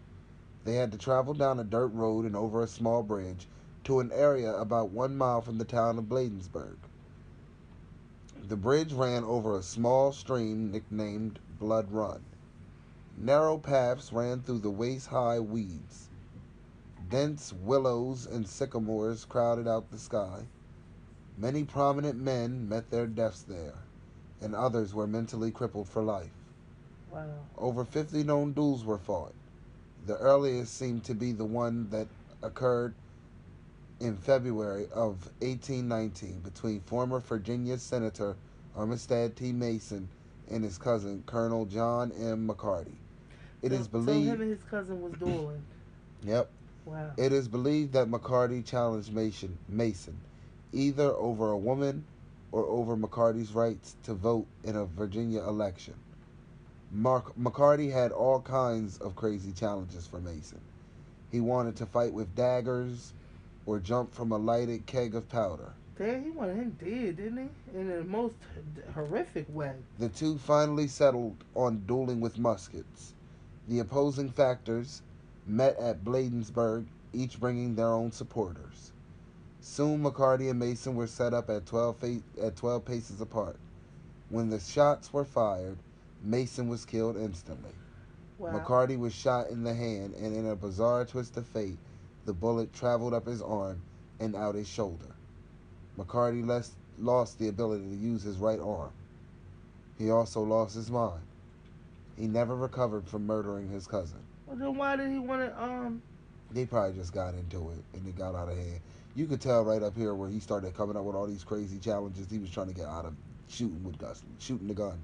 They 0.64 0.76
had 0.76 0.91
to 0.91 0.98
travel 0.98 1.34
down 1.34 1.60
a 1.60 1.64
dirt 1.64 1.94
road 1.94 2.26
and 2.26 2.36
over 2.36 2.62
a 2.62 2.68
small 2.68 3.04
bridge 3.04 3.48
to 3.84 3.99
an 3.99 4.12
area 4.12 4.54
about 4.54 4.90
one 4.90 5.16
mile 5.16 5.41
from 5.41 5.58
the 5.60 5.66
town 5.66 5.98
of 5.98 6.10
Bladensburg. 6.10 6.78
The 8.48 8.58
bridge 8.58 8.94
ran 8.94 9.24
over 9.24 9.58
a 9.58 9.64
small 9.64 10.12
stream 10.12 10.72
nicknamed 10.72 11.40
Blood 11.60 11.91
Run. 11.91 12.24
Narrow 13.18 13.58
paths 13.58 14.12
ran 14.12 14.41
through 14.41 14.60
the 14.60 14.72
waist 14.72 15.08
high 15.08 15.40
weeds. 15.40 16.10
Dense 17.10 17.54
willows 17.54 18.26
and 18.26 18.48
sycamores 18.48 19.26
crowded 19.26 19.68
out 19.68 19.90
the 19.91 19.98
sky. 19.98 20.48
Many 21.38 21.64
prominent 21.64 22.20
men 22.20 22.68
met 22.68 22.90
their 22.90 23.08
deaths 23.08 23.44
there 23.44 23.76
and 24.42 24.56
others 24.56 24.94
were 24.94 25.08
mentally 25.08 25.52
crippled 25.52 25.88
for 25.88 26.04
life. 26.04 26.32
Wow. 27.12 27.26
Over 27.58 27.86
50 27.86 28.24
known 28.24 28.54
duels 28.54 28.84
were 28.86 28.98
fought. 28.98 29.34
The 30.06 30.18
earliest 30.18 30.78
seemed 30.78 31.04
to 31.06 31.16
be 31.16 31.32
the 31.32 31.46
one 31.46 31.90
that 31.90 32.08
occurred 32.42 32.94
in 34.00 34.16
February 34.16 34.84
of 34.94 35.26
1819 35.40 36.40
between 36.42 36.82
former 36.82 37.20
Virginia 37.20 37.78
Senator 37.78 38.36
Armistead 38.78 39.36
T. 39.36 39.52
Mason 39.52 40.08
and 40.52 40.64
his 40.64 40.78
cousin 40.78 41.24
Colonel 41.26 41.66
John 41.66 42.12
M. 42.12 42.48
McCarty. 42.48 42.96
It 43.64 43.72
is 43.72 43.86
so, 43.86 43.92
So 43.92 43.98
him 43.98 44.06
believed, 44.06 44.42
and 44.42 44.52
his 44.52 44.64
cousin 44.64 45.02
was 45.02 45.14
dueling. 45.14 45.64
yep, 46.24 46.50
Wow. 46.86 47.12
it 47.18 47.34
is 47.34 47.48
believed 47.48 47.94
that 47.94 48.08
McCarty 48.08 48.64
challenged 48.64 49.12
Mason, 49.12 49.58
Mason 49.68 50.18
either 50.73 51.11
over 51.11 51.52
a 51.52 51.57
woman 51.57 52.03
or 52.52 52.65
over 52.65 52.95
McCarty's 52.95 53.53
rights 53.53 53.95
to 54.03 54.14
vote 54.14 54.45
in 54.64 54.76
a 54.76 54.85
Virginia 54.85 55.41
election. 55.41 55.94
Mark 56.91 57.35
McCarty 57.38 57.91
had 57.91 58.11
all 58.11 58.39
kinds 58.39 58.98
of 58.99 59.15
crazy 59.15 59.52
challenges 59.52 60.07
for 60.07 60.19
Mason. 60.19 60.61
He 61.31 61.41
wanted 61.41 61.76
to 61.77 61.85
fight 61.85 62.14
with 62.14 62.35
daggers 62.35 63.14
or 63.65 63.80
jump 63.80 64.14
from 64.14 64.31
a 64.31 64.38
lighted 64.38 64.85
keg 64.85 65.14
of 65.14 65.27
powder. 65.27 65.73
Damn, 65.98 66.23
he 66.23 66.30
wanted 66.30 66.56
him 66.56 66.77
dead, 66.80 67.18
didn't 67.18 67.49
he? 67.73 67.77
In 67.77 67.89
the 67.89 68.03
most 68.03 68.35
horrific 68.94 69.48
way. 69.53 69.73
The 69.99 70.10
two 70.10 70.38
finally 70.38 70.88
settled 70.88 71.35
on 71.56 71.84
dueling 71.88 72.22
with 72.22 72.38
muskets. 72.38 73.14
The 73.68 73.80
opposing 73.80 74.30
factors 74.30 75.02
met 75.48 75.77
at 75.77 76.06
Bladensburg, 76.06 76.85
each 77.14 77.39
bringing 77.39 77.76
their 77.76 77.88
own 77.88 78.11
supporters. 78.11 78.91
Soon 79.62 80.04
McCarty 80.04 80.50
and 80.50 80.60
Mason 80.60 80.96
were 80.96 81.08
set 81.08 81.34
up 81.34 81.50
at 81.50 81.66
12, 81.66 81.98
fa- 81.98 82.22
at 82.42 82.56
12 82.56 82.86
paces 82.86 83.22
apart. 83.22 83.58
When 84.30 84.50
the 84.50 84.60
shots 84.60 85.12
were 85.14 85.26
fired, 85.26 85.78
Mason 86.24 86.68
was 86.68 86.86
killed 86.86 87.18
instantly. 87.18 87.72
Wow. 88.38 88.52
McCarty 88.60 88.98
was 88.98 89.14
shot 89.14 89.50
in 89.50 89.64
the 89.64 89.74
hand, 89.74 90.14
and 90.16 90.36
in 90.36 90.48
a 90.48 90.56
bizarre 90.56 91.06
twist 91.06 91.38
of 91.38 91.48
fate, 91.48 91.78
the 92.26 92.34
bullet 92.34 92.72
traveled 92.74 93.14
up 93.14 93.26
his 93.26 93.42
arm 93.42 93.82
and 94.20 94.36
out 94.36 94.56
his 94.56 94.68
shoulder. 94.68 95.16
McCarty 95.98 96.46
les- 96.46 96.76
lost 97.00 97.40
the 97.40 97.48
ability 97.48 97.86
to 97.86 97.96
use 97.96 98.22
his 98.22 98.38
right 98.38 98.60
arm. 98.60 98.92
He 99.98 100.12
also 100.12 100.42
lost 100.42 100.76
his 100.76 100.92
mind. 100.92 101.22
He 102.18 102.28
never 102.28 102.56
recovered 102.56 103.08
from 103.08 103.26
murdering 103.26 103.70
his 103.70 103.88
cousin. 103.88 104.20
Well, 104.46 104.58
then 104.58 104.76
why 104.76 104.96
did 104.96 105.12
he 105.12 105.20
want 105.20 105.42
to, 105.42 105.64
um, 105.64 106.02
They 106.52 106.66
probably 106.66 106.96
just 106.98 107.14
got 107.14 107.34
into 107.34 107.70
it 107.72 107.84
and 107.94 108.08
it 108.08 108.16
got 108.16 108.36
out 108.36 108.50
of 108.50 108.58
hand. 108.58 108.80
You 109.18 109.26
could 109.26 109.41
tell 109.41 109.65
right 109.65 109.81
up 109.81 109.98
here 109.98 110.14
where 110.14 110.30
he 110.30 110.39
started 110.39 110.76
coming 110.77 110.95
up 110.95 111.03
with 111.03 111.15
all 111.15 111.26
these 111.26 111.44
crazy 111.44 111.80
challenges. 111.80 112.27
He 112.30 112.38
was 112.38 112.52
trying 112.52 112.68
to 112.68 112.73
get 112.73 112.85
out 112.85 113.03
of 113.03 113.15
shooting 113.48 113.84
with 113.84 113.98
guns, 113.98 114.22
shooting 114.38 114.68
the 114.68 114.76
gun, 114.76 114.99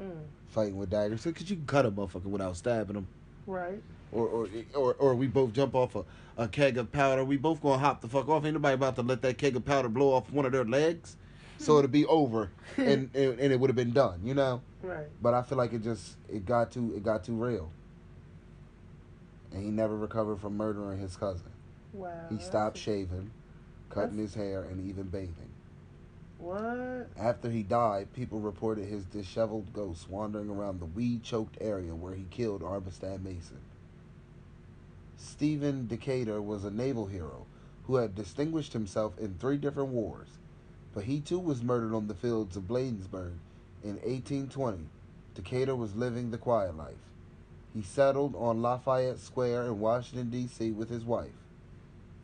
mm, 0.00 0.10
fighting 0.48 0.76
with 0.76 0.90
daggers. 0.90 1.24
Because 1.24 1.48
you 1.48 1.56
can 1.56 1.64
cut 1.64 1.86
a 1.86 1.90
motherfucker 1.90 2.24
without 2.26 2.54
stabbing 2.54 2.96
him. 2.96 3.06
right? 3.46 3.82
or 4.12 4.26
or 4.26 4.48
or, 4.74 4.94
or 4.94 5.14
we 5.14 5.26
both 5.26 5.52
jump 5.52 5.74
off 5.74 5.96
a, 5.96 6.04
a 6.36 6.48
keg 6.48 6.76
of 6.78 6.92
powder. 6.92 7.24
We 7.24 7.38
both 7.38 7.62
gonna 7.62 7.78
hop 7.78 8.02
the 8.02 8.08
fuck 8.08 8.28
off. 8.28 8.44
Ain't 8.44 8.54
nobody 8.54 8.74
about 8.74 8.96
to 8.96 9.02
let 9.02 9.22
that 9.22 9.38
keg 9.38 9.56
of 9.56 9.64
powder 9.64 9.88
blow 9.88 10.12
off 10.12 10.30
one 10.30 10.44
of 10.44 10.52
their 10.52 10.64
legs. 10.64 11.16
So 11.58 11.78
it'll 11.78 11.88
be 11.88 12.04
over, 12.06 12.50
and 12.76 13.08
and, 13.14 13.40
and 13.40 13.52
it 13.52 13.58
would 13.58 13.70
have 13.70 13.76
been 13.76 13.92
done, 13.92 14.20
you 14.22 14.34
know. 14.34 14.60
Right. 14.82 15.06
But 15.22 15.34
I 15.34 15.42
feel 15.42 15.56
like 15.58 15.72
it 15.72 15.82
just 15.82 16.16
it 16.28 16.44
got 16.44 16.70
too 16.70 16.92
it 16.94 17.02
got 17.02 17.24
too 17.24 17.34
real, 17.34 17.70
and 19.52 19.64
he 19.64 19.70
never 19.70 19.96
recovered 19.96 20.40
from 20.40 20.56
murdering 20.56 20.98
his 21.00 21.16
cousin. 21.16 21.50
Wow. 21.92 22.12
He 22.30 22.38
stopped 22.38 22.76
shaving, 22.76 23.30
cutting 23.90 24.16
that's- 24.16 24.34
his 24.34 24.34
hair, 24.34 24.62
and 24.62 24.88
even 24.88 25.04
bathing. 25.04 25.50
What? 26.38 27.08
After 27.18 27.50
he 27.50 27.62
died, 27.62 28.12
people 28.12 28.40
reported 28.40 28.86
his 28.86 29.04
disheveled 29.06 29.72
ghost 29.72 30.10
wandering 30.10 30.50
around 30.50 30.80
the 30.80 30.86
weed-choked 30.86 31.56
area 31.60 31.94
where 31.94 32.14
he 32.14 32.26
killed 32.30 32.62
Armistead 32.62 33.22
Mason. 33.22 33.60
Stephen 35.16 35.86
Decatur 35.86 36.42
was 36.42 36.64
a 36.64 36.70
naval 36.70 37.06
hero 37.06 37.46
who 37.86 37.96
had 37.96 38.14
distinguished 38.14 38.74
himself 38.74 39.18
in 39.18 39.34
three 39.34 39.56
different 39.56 39.90
wars, 39.90 40.28
but 40.92 41.04
he 41.04 41.20
too 41.20 41.38
was 41.38 41.62
murdered 41.62 41.94
on 41.94 42.06
the 42.06 42.14
fields 42.14 42.56
of 42.56 42.68
Bladensburg 42.68 43.34
in 43.82 43.96
1820. 44.02 44.88
Decatur 45.34 45.74
was 45.74 45.94
living 45.94 46.30
the 46.30 46.38
quiet 46.38 46.76
life. 46.76 47.12
He 47.72 47.82
settled 47.82 48.34
on 48.36 48.62
Lafayette 48.62 49.18
Square 49.18 49.66
in 49.66 49.80
Washington, 49.80 50.30
D.C. 50.30 50.72
with 50.72 50.90
his 50.90 51.04
wife. 51.04 51.30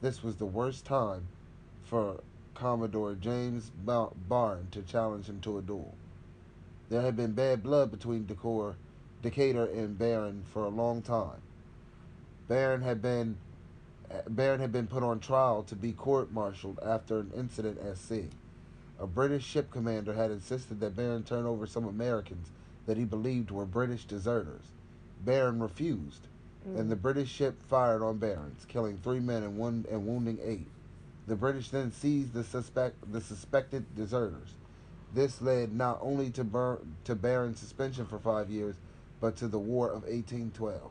This 0.01 0.23
was 0.23 0.37
the 0.37 0.47
worst 0.47 0.85
time 0.85 1.29
for 1.93 2.23
Commodore 2.55 3.15
James 3.15 3.71
Ba- 3.85 4.09
Barn 4.27 4.69
to 4.71 4.81
challenge 4.81 5.27
him 5.27 5.41
to 5.43 5.59
a 5.59 5.63
duel. 5.63 5.95
There 6.89 7.03
had 7.03 7.19
been 7.19 7.33
bad 7.33 7.63
blood 7.63 7.91
between 7.91 8.25
Decatur, 8.25 8.77
Decatur 9.21 9.67
and 9.67 9.99
Barron 9.99 10.43
for 10.51 10.65
a 10.65 10.71
long 10.71 11.03
time. 11.03 11.43
Barron 12.49 12.81
had 12.81 13.03
been 13.03 13.37
Barron 14.27 14.61
had 14.61 14.73
been 14.73 14.87
put 14.87 15.03
on 15.03 15.21
trial 15.21 15.63
to 15.65 15.77
be 15.77 15.93
court-martialed 15.93 16.81
after 16.83 17.19
an 17.19 17.31
incident 17.37 17.79
at 17.79 17.99
sea. 17.99 18.31
A 18.99 19.07
British 19.07 19.45
ship 19.45 19.71
commander 19.71 20.15
had 20.15 20.31
insisted 20.31 20.81
that 20.81 20.97
Barron 20.97 21.25
turn 21.25 21.45
over 21.45 21.67
some 21.67 21.85
Americans 21.85 22.49
that 22.87 22.97
he 22.97 23.05
believed 23.05 23.51
were 23.51 23.67
British 23.67 24.07
deserters. 24.07 24.65
Barron 25.23 25.61
refused, 25.61 26.27
and 26.65 26.91
the 26.91 26.97
mm. 26.97 27.03
British 27.03 27.31
ship 27.31 27.57
fired 27.69 28.03
on 28.03 28.17
Barron's, 28.17 28.65
killing 28.65 28.97
three 28.97 29.21
men 29.21 29.43
and 29.43 29.59
one 29.59 29.85
and 29.91 30.07
wounding 30.07 30.39
eight. 30.43 30.69
The 31.27 31.37
British 31.37 31.69
then 31.71 31.93
seized 31.93 32.33
the 32.33 32.45
suspect 32.45 32.97
the 33.13 33.21
suspected 33.21 33.85
deserters. 33.95 34.55
This 35.15 35.41
led 35.41 35.73
not 35.73 35.99
only 36.01 36.31
to 36.31 36.43
Bur- 36.45 36.81
to 37.05 37.15
Barron's 37.15 37.59
suspension 37.61 38.07
for 38.07 38.19
five 38.19 38.51
years, 38.51 38.77
but 39.21 39.37
to 39.37 39.49
the 39.49 39.59
War 39.59 39.87
of 39.89 40.03
1812. 40.03 40.91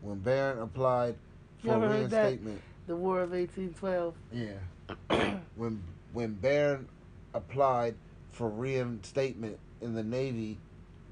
When 0.00 0.18
Barron 0.18 0.58
applied 0.60 1.16
for 1.62 1.70
ever 1.74 1.88
heard 1.88 2.10
that? 2.10 2.22
reinstatement, 2.24 2.60
The 2.86 2.96
War 2.96 3.20
of 3.22 3.30
1812. 3.30 4.14
Yeah. 4.32 5.38
when 5.56 5.82
when 6.12 6.34
Barron 6.34 6.88
applied 7.34 7.94
for 8.32 8.48
reinstatement 8.48 9.58
in 9.80 9.94
the 9.94 10.02
Navy, 10.02 10.58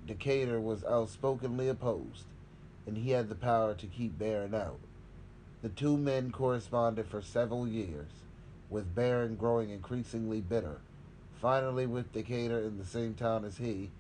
Decatur 0.06 0.60
was 0.60 0.84
outspokenly 0.84 1.68
opposed, 1.68 2.24
and 2.86 2.96
he 2.96 3.10
had 3.10 3.28
the 3.28 3.34
power 3.34 3.74
to 3.74 3.86
keep 3.86 4.18
Barron 4.18 4.54
out. 4.54 4.78
The 5.62 5.68
two 5.68 5.96
men 5.96 6.32
corresponded 6.32 7.06
for 7.06 7.22
several 7.22 7.68
years, 7.68 8.10
with 8.68 8.96
Barron 8.96 9.36
growing 9.36 9.70
increasingly 9.70 10.40
bitter. 10.40 10.80
Finally, 11.40 11.86
with 11.86 12.12
Decatur 12.12 12.58
in 12.58 12.78
the 12.78 12.84
same 12.84 13.14
town 13.14 13.44
as 13.44 13.58
he, 13.58 13.90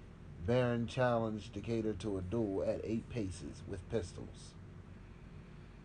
Barron 0.44 0.88
challenged 0.88 1.52
Decatur 1.52 1.92
to 1.94 2.18
a 2.18 2.22
duel 2.22 2.64
at 2.64 2.80
eight 2.82 3.08
paces 3.10 3.62
with 3.68 3.88
pistols. 3.90 4.54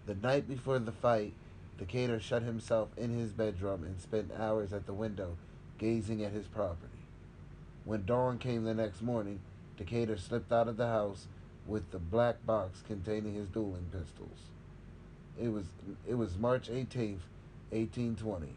The 0.08 0.16
night 0.16 0.50
before 0.50 0.80
the 0.80 0.92
fight, 0.92 1.34
Decatur 1.78 2.20
shut 2.20 2.42
himself 2.42 2.90
in 2.98 3.12
his 3.12 3.32
bedroom 3.32 3.84
and 3.84 4.02
spent 4.02 4.32
hours 4.36 4.74
at 4.74 4.88
the 4.88 4.94
window 4.94 5.38
gazing 5.78 6.24
at 6.24 6.32
his 6.32 6.48
property. 6.48 7.06
When 7.86 8.04
dawn 8.04 8.40
came 8.40 8.64
the 8.64 8.74
next 8.74 9.04
morning, 9.04 9.42
Decatur 9.78 10.18
slipped 10.18 10.52
out 10.52 10.68
of 10.68 10.78
the 10.78 10.88
house 10.88 11.28
with 11.68 11.92
the 11.92 12.00
black 12.00 12.44
box 12.48 12.82
containing 12.88 13.36
his 13.36 13.48
dueling 13.48 13.86
pistols. 13.92 14.50
It 15.42 15.50
was 15.50 15.66
it 16.08 16.16
was 16.16 16.38
March 16.38 16.70
18th, 16.70 17.20
1820. 17.72 18.48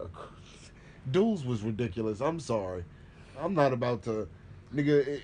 Uh, 0.00 0.04
Duels 1.10 1.44
was 1.44 1.62
ridiculous. 1.62 2.20
I'm 2.20 2.40
sorry. 2.40 2.84
I'm 3.38 3.54
not 3.54 3.72
about 3.72 4.02
to 4.04 4.28
nigga 4.74 5.16
eh, 5.16 5.20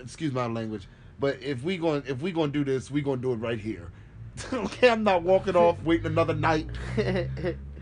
excuse 0.00 0.32
my 0.32 0.46
language, 0.46 0.88
but 1.20 1.40
if 1.42 1.62
we 1.62 1.76
going 1.78 2.02
if 2.06 2.20
we 2.20 2.32
going 2.32 2.52
to 2.52 2.64
do 2.64 2.70
this, 2.70 2.90
we 2.90 3.00
going 3.00 3.20
to 3.20 3.22
do 3.22 3.32
it 3.32 3.36
right 3.36 3.58
here. 3.58 3.90
okay, 4.52 4.88
I'm 4.88 5.04
not 5.04 5.22
walking 5.22 5.56
off 5.56 5.80
waiting 5.84 6.06
another 6.06 6.34
night. 6.34 6.66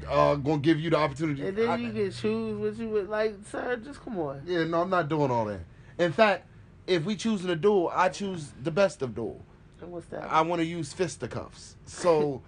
Uh, 0.09 0.35
gonna 0.35 0.59
give 0.59 0.81
you 0.81 0.91
the 0.91 0.97
opportunity. 0.97 1.47
And 1.47 1.57
then 1.57 1.69
I- 1.69 1.77
you 1.77 1.93
can 1.93 2.11
choose 2.11 2.59
what 2.59 2.77
you 2.77 2.89
would 2.91 3.09
like, 3.09 3.37
sir. 3.51 3.77
Just 3.77 4.03
come 4.03 4.19
on. 4.19 4.43
Yeah, 4.45 4.65
no, 4.65 4.83
I'm 4.83 4.91
not 4.91 5.09
doing 5.09 5.31
all 5.31 5.45
that. 5.45 5.61
In 5.99 6.13
fact, 6.13 6.47
if 6.87 7.05
we 7.05 7.15
choosing 7.15 7.51
a 7.51 7.57
duel, 7.57 7.93
I 7.95 8.09
choose 8.09 8.53
the 8.63 8.71
best 8.71 9.03
of 9.03 9.15
duel. 9.15 9.41
And 9.83 9.93
what's 9.93 10.07
that? 10.09 10.25
I 10.25 10.43
want 10.43 10.61
to 10.61 10.67
use 10.67 10.93
fisticuffs. 10.93 11.77
So 11.87 12.43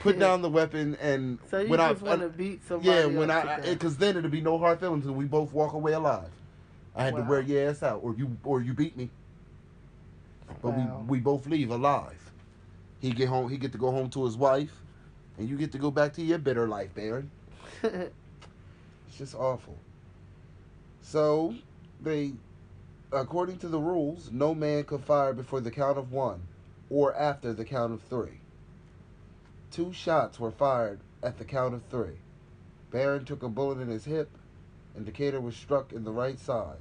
put 0.00 0.18
down 0.18 0.40
the 0.42 0.48
weapon 0.48 0.96
and 1.00 1.38
so 1.50 1.58
you 1.60 1.68
when 1.68 1.78
just 1.80 2.02
I, 2.02 2.06
want 2.06 2.20
to 2.22 2.28
beat 2.28 2.64
somebody? 2.66 2.88
yeah, 2.90 3.06
when 3.06 3.30
I 3.30 3.60
because 3.60 3.96
then 3.96 4.16
it'll 4.16 4.30
be 4.30 4.40
no 4.40 4.58
hard 4.58 4.78
feelings 4.80 5.04
and 5.06 5.16
we 5.16 5.24
both 5.24 5.52
walk 5.52 5.72
away 5.72 5.92
alive. 5.92 6.30
I 6.94 7.04
had 7.04 7.16
to 7.16 7.22
wear 7.22 7.40
your 7.40 7.68
ass 7.70 7.82
out, 7.82 8.00
or 8.02 8.14
you 8.14 8.36
or 8.44 8.60
you 8.60 8.74
beat 8.74 8.96
me, 8.96 9.10
but 10.60 10.70
Wow. 10.72 11.04
we 11.08 11.18
we 11.18 11.20
both 11.20 11.46
leave 11.46 11.70
alive. 11.70 12.18
He 13.00 13.10
get 13.12 13.28
home. 13.28 13.48
He 13.48 13.56
get 13.56 13.72
to 13.72 13.78
go 13.78 13.90
home 13.90 14.10
to 14.10 14.24
his 14.24 14.36
wife, 14.36 14.72
and 15.38 15.48
you 15.48 15.56
get 15.56 15.72
to 15.72 15.78
go 15.78 15.90
back 15.90 16.12
to 16.14 16.22
your 16.22 16.38
bitter 16.38 16.68
life, 16.68 16.94
Barron. 16.94 17.30
It's 17.82 19.18
just 19.18 19.34
awful. 19.34 19.76
So, 21.02 21.54
they, 22.00 22.32
according 23.12 23.58
to 23.58 23.68
the 23.68 23.78
rules, 23.78 24.30
no 24.32 24.54
man 24.54 24.84
could 24.84 25.02
fire 25.04 25.32
before 25.32 25.60
the 25.60 25.70
count 25.70 25.98
of 25.98 26.12
one 26.12 26.40
or 26.90 27.14
after 27.14 27.52
the 27.52 27.64
count 27.64 27.92
of 27.92 28.02
three. 28.02 28.40
Two 29.70 29.92
shots 29.92 30.38
were 30.38 30.50
fired 30.50 31.00
at 31.22 31.38
the 31.38 31.44
count 31.44 31.72
of 31.74 31.82
three. 31.84 32.18
Barron 32.90 33.24
took 33.24 33.42
a 33.42 33.48
bullet 33.48 33.78
in 33.78 33.88
his 33.88 34.04
hip, 34.04 34.36
and 34.94 35.06
Decatur 35.06 35.40
was 35.40 35.56
struck 35.56 35.92
in 35.92 36.04
the 36.04 36.12
right 36.12 36.38
side. 36.38 36.78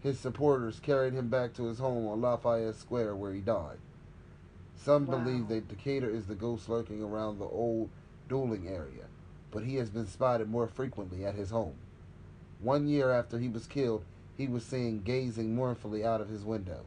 His 0.00 0.20
supporters 0.20 0.78
carried 0.78 1.14
him 1.14 1.28
back 1.28 1.54
to 1.54 1.64
his 1.64 1.78
home 1.78 2.06
on 2.06 2.20
Lafayette 2.20 2.74
Square, 2.74 3.16
where 3.16 3.32
he 3.32 3.40
died. 3.40 3.78
Some 4.76 5.06
Wow. 5.06 5.18
believe 5.18 5.48
that 5.48 5.68
Decatur 5.68 6.10
is 6.10 6.26
the 6.26 6.34
ghost 6.34 6.68
lurking 6.68 7.02
around 7.02 7.38
the 7.38 7.46
old 7.46 7.88
dueling 8.28 8.68
area 8.68 9.06
but 9.56 9.64
he 9.64 9.76
has 9.76 9.88
been 9.88 10.06
spotted 10.06 10.50
more 10.50 10.66
frequently 10.66 11.24
at 11.24 11.34
his 11.34 11.48
home. 11.48 11.76
One 12.60 12.88
year 12.88 13.10
after 13.10 13.38
he 13.38 13.48
was 13.48 13.66
killed, 13.66 14.04
he 14.36 14.46
was 14.46 14.64
seen 14.64 15.00
gazing 15.00 15.54
mournfully 15.54 16.04
out 16.04 16.20
of 16.20 16.28
his 16.28 16.44
window, 16.44 16.84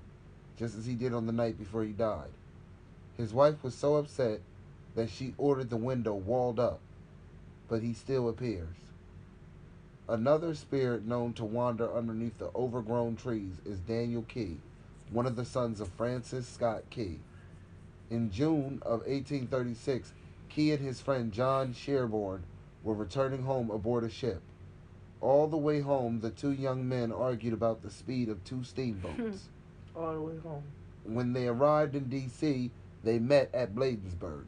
just 0.60 0.78
as 0.78 0.86
he 0.86 0.94
did 0.94 1.14
on 1.14 1.26
the 1.26 1.32
night 1.32 1.58
before 1.58 1.84
he 1.86 1.94
died. 1.94 2.30
His 3.16 3.34
wife 3.34 3.64
was 3.64 3.74
so 3.74 3.96
upset 3.96 4.42
that 4.94 5.10
she 5.10 5.34
ordered 5.38 5.70
the 5.70 5.78
window 5.78 6.14
walled 6.14 6.60
up, 6.60 6.82
but 7.70 7.82
he 7.82 7.94
still 7.94 8.28
appears. 8.28 8.76
Another 10.10 10.54
spirit 10.54 11.06
known 11.06 11.32
to 11.34 11.46
wander 11.46 11.96
underneath 11.96 12.38
the 12.40 12.50
overgrown 12.54 13.16
trees 13.16 13.54
is 13.66 13.80
Daniel 13.80 14.24
Key, 14.24 14.58
one 15.12 15.26
of 15.26 15.38
the 15.38 15.46
sons 15.46 15.80
of 15.80 15.88
Francis 15.90 16.48
Scott 16.48 16.84
Key. 16.90 17.20
In 18.10 18.30
June 18.30 18.82
of 18.82 19.02
1836, 19.02 20.14
Key 20.50 20.74
and 20.74 20.84
his 20.84 21.00
friend 21.00 21.32
John 21.32 21.74
Sherburne 21.74 22.44
were 22.84 22.96
returning 22.96 23.44
home 23.44 23.70
aboard 23.70 24.04
a 24.04 24.10
ship. 24.10 24.42
All 25.22 25.48
the 25.48 25.58
way 25.58 25.80
home, 25.80 26.20
the 26.20 26.32
two 26.32 26.52
young 26.52 26.90
men 26.90 27.12
argued 27.12 27.54
about 27.54 27.82
the 27.82 27.92
speed 27.92 28.28
of 28.30 28.44
two 28.44 28.64
steamboats. 28.64 29.48
all 29.96 30.14
the 30.14 30.22
way 30.22 30.38
home. 30.44 30.64
when 31.04 31.34
they 31.34 31.48
arrived 31.48 31.96
in 31.96 32.10
D.C., 32.10 32.72
they 33.04 33.20
met 33.20 33.50
at 33.54 33.76
Bladensburg. 33.76 34.46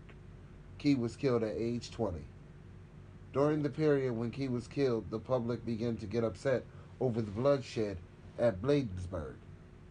Key 0.77 0.95
was 0.95 1.15
killed 1.15 1.43
at 1.43 1.55
age 1.55 1.91
20. 1.91 2.19
During 3.33 3.63
the 3.63 3.69
period 3.69 4.13
when 4.13 4.31
Key 4.31 4.49
was 4.49 4.67
killed, 4.67 5.09
the 5.09 5.19
public 5.19 5.65
began 5.65 5.95
to 5.97 6.05
get 6.05 6.23
upset 6.23 6.63
over 6.99 7.21
the 7.21 7.31
bloodshed 7.31 7.97
at 8.37 8.61
Bladensburg. 8.61 9.35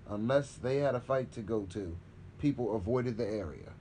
Unless 0.09 0.55
they 0.55 0.79
had 0.79 0.95
a 0.95 1.01
fight 1.01 1.33
to 1.33 1.41
go 1.41 1.63
to, 1.71 1.97
people 2.39 2.77
avoided 2.77 3.17
the 3.17 3.27
area. 3.27 3.73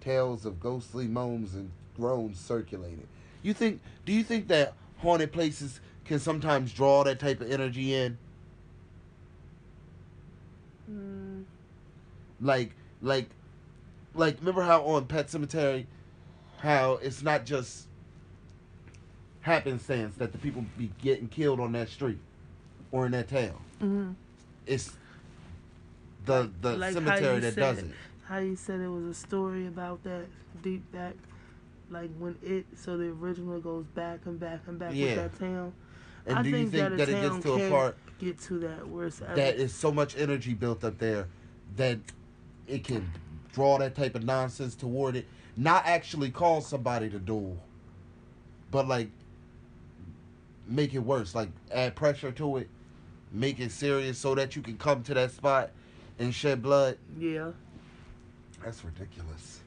Tales 0.00 0.44
of 0.44 0.60
ghostly 0.60 1.06
moans 1.06 1.54
and 1.54 1.70
groans 1.96 2.38
circulated. 2.38 3.06
You 3.42 3.54
think? 3.54 3.80
Do 4.04 4.12
you 4.12 4.22
think 4.22 4.48
that 4.48 4.74
haunted 4.98 5.32
places 5.32 5.80
can 6.04 6.18
sometimes 6.18 6.72
draw 6.72 7.02
that 7.04 7.18
type 7.18 7.40
of 7.40 7.50
energy 7.50 7.94
in? 7.94 8.18
Mm, 10.90 11.44
like 12.40 12.72
like 13.02 13.28
like 14.14 14.38
remember 14.40 14.62
how 14.62 14.82
on 14.82 15.06
Pet 15.06 15.28
Sematary 15.28 15.86
how 16.58 16.94
it's 17.02 17.22
not 17.22 17.46
just 17.46 17.86
happenstance 19.42 20.16
that 20.16 20.32
the 20.32 20.38
people 20.38 20.64
be 20.76 20.90
getting 21.00 21.28
killed 21.28 21.60
on 21.60 21.72
that 21.72 21.88
street 21.88 22.18
or 22.92 23.06
in 23.06 23.12
that 23.12 23.28
town. 23.28 23.58
mhm. 23.80 24.14
It's 24.66 24.96
the 26.26 26.50
the 26.60 26.76
Like 26.76 26.92
cemetery 26.92 27.40
that 27.40 27.54
said 27.54 27.60
does 27.60 27.78
it. 27.78 27.84
it. 27.86 27.90
How 28.24 28.38
you 28.38 28.56
said 28.56 28.80
it 28.80 28.88
was 28.88 29.04
a 29.04 29.14
story 29.14 29.66
about 29.66 30.02
that 30.04 30.26
deep 30.62 30.90
back, 30.92 31.14
like 31.90 32.10
when 32.18 32.36
it. 32.42 32.66
So 32.76 32.96
the 32.98 33.06
original 33.06 33.58
goes 33.60 33.86
back 33.86 34.20
and 34.26 34.38
back 34.38 34.60
and 34.66 34.78
back 34.78 34.92
Yeah. 34.94 35.06
with 35.06 35.32
that 35.32 35.38
town. 35.38 35.72
And 36.30 36.38
I 36.38 36.42
do 36.42 36.48
you 36.50 36.56
think 36.56 36.70
think 36.70 36.88
that 36.90 36.96
that, 36.96 37.08
it 37.08 37.20
gets 37.32 37.42
to 37.44 37.52
a 37.54 37.70
part 37.70 37.96
Get 38.18 38.38
to 38.42 38.58
that 38.60 38.88
where 38.88 39.06
it's 39.06 39.20
ever- 39.22 39.34
that 39.34 39.56
is 39.56 39.74
so 39.74 39.90
much 39.90 40.16
energy 40.16 40.54
built 40.54 40.84
up 40.84 40.98
there 40.98 41.26
that 41.76 41.98
it 42.66 42.84
can 42.84 43.10
draw 43.52 43.78
that 43.78 43.94
type 43.94 44.14
of 44.14 44.24
nonsense 44.24 44.74
toward 44.74 45.16
it, 45.16 45.26
not 45.56 45.84
actually 45.86 46.30
cause 46.30 46.66
somebody 46.66 47.08
to 47.10 47.18
duel, 47.18 47.56
but 48.70 48.86
like 48.86 49.10
make 50.66 50.94
it 50.94 51.00
worse, 51.00 51.34
like 51.34 51.48
add 51.72 51.96
pressure 51.96 52.30
to 52.30 52.58
it, 52.58 52.68
make 53.32 53.58
it 53.58 53.72
serious 53.72 54.18
so 54.18 54.34
that 54.34 54.54
you 54.54 54.62
can 54.62 54.76
come 54.76 55.02
to 55.02 55.14
that 55.14 55.32
spot 55.32 55.70
and 56.18 56.34
shed 56.34 56.62
blood. 56.62 56.98
Yeah. 57.18 57.52
That's 58.62 58.84
ridiculous. 58.84 59.60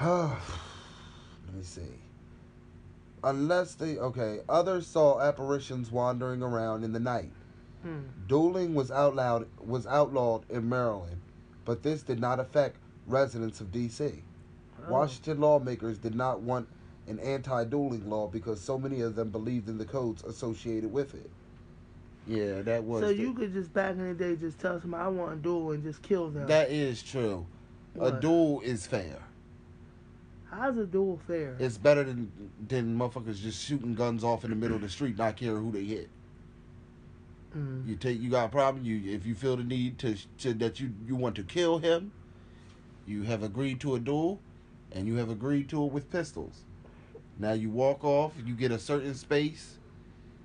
Let 0.00 0.38
me 1.52 1.62
see. 1.62 1.82
Unless 3.22 3.74
they 3.74 3.98
okay, 3.98 4.40
others 4.48 4.86
saw 4.86 5.20
apparitions 5.20 5.90
wandering 5.90 6.42
around 6.42 6.84
in 6.84 6.92
the 6.92 7.00
night. 7.00 7.30
Hmm. 7.82 8.00
Dueling 8.26 8.74
was 8.74 8.90
outlawed 8.90 9.46
was 9.58 9.86
outlawed 9.86 10.44
in 10.50 10.68
Maryland, 10.68 11.20
but 11.64 11.82
this 11.82 12.02
did 12.02 12.20
not 12.20 12.40
affect 12.40 12.76
residents 13.06 13.60
of 13.60 13.72
D.C. 13.72 14.22
Oh. 14.86 14.90
Washington 14.90 15.40
lawmakers 15.40 15.98
did 15.98 16.14
not 16.14 16.40
want 16.40 16.68
an 17.08 17.18
anti-dueling 17.18 18.08
law 18.08 18.28
because 18.28 18.60
so 18.60 18.78
many 18.78 19.00
of 19.00 19.14
them 19.16 19.30
believed 19.30 19.68
in 19.68 19.78
the 19.78 19.84
codes 19.84 20.22
associated 20.24 20.92
with 20.92 21.14
it. 21.14 21.30
Yeah, 22.26 22.62
that 22.62 22.84
was. 22.84 23.02
So 23.02 23.08
the- 23.08 23.16
you 23.16 23.34
could 23.34 23.52
just 23.52 23.72
back 23.72 23.92
in 23.92 24.08
the 24.08 24.14
day 24.14 24.36
just 24.36 24.58
tell 24.58 24.80
somebody 24.80 25.02
I 25.04 25.08
want 25.08 25.36
to 25.36 25.42
duel 25.42 25.72
and 25.72 25.82
just 25.82 26.02
kill 26.02 26.30
them. 26.30 26.46
that 26.46 26.70
is 26.70 27.02
true. 27.02 27.46
A 28.00 28.12
duel 28.12 28.60
is 28.60 28.86
fair. 28.86 29.18
How's 30.50 30.76
a 30.78 30.86
duel 30.86 31.20
fair? 31.26 31.56
It's 31.58 31.78
better 31.78 32.02
than 32.02 32.30
than 32.68 32.98
motherfuckers 32.98 33.40
just 33.40 33.64
shooting 33.64 33.94
guns 33.94 34.24
off 34.24 34.44
in 34.44 34.50
the 34.50 34.56
middle 34.56 34.76
of 34.76 34.82
the 34.82 34.88
street, 34.88 35.16
not 35.16 35.36
caring 35.36 35.62
who 35.62 35.70
they 35.70 35.84
hit. 35.84 36.08
Mm. 37.56 37.86
You 37.86 37.96
take 37.96 38.20
you 38.20 38.30
got 38.30 38.46
a 38.46 38.48
problem. 38.48 38.84
You 38.84 39.12
if 39.12 39.24
you 39.26 39.34
feel 39.34 39.56
the 39.56 39.64
need 39.64 39.98
to, 40.00 40.16
to 40.38 40.54
that 40.54 40.80
you 40.80 40.92
you 41.06 41.14
want 41.14 41.36
to 41.36 41.44
kill 41.44 41.78
him, 41.78 42.12
you 43.06 43.22
have 43.22 43.42
agreed 43.42 43.80
to 43.80 43.94
a 43.94 44.00
duel, 44.00 44.40
and 44.92 45.06
you 45.06 45.16
have 45.16 45.30
agreed 45.30 45.68
to 45.70 45.84
it 45.84 45.92
with 45.92 46.10
pistols. 46.10 46.64
Now 47.38 47.52
you 47.52 47.70
walk 47.70 48.04
off. 48.04 48.32
You 48.44 48.54
get 48.54 48.72
a 48.72 48.78
certain 48.78 49.14
space. 49.14 49.78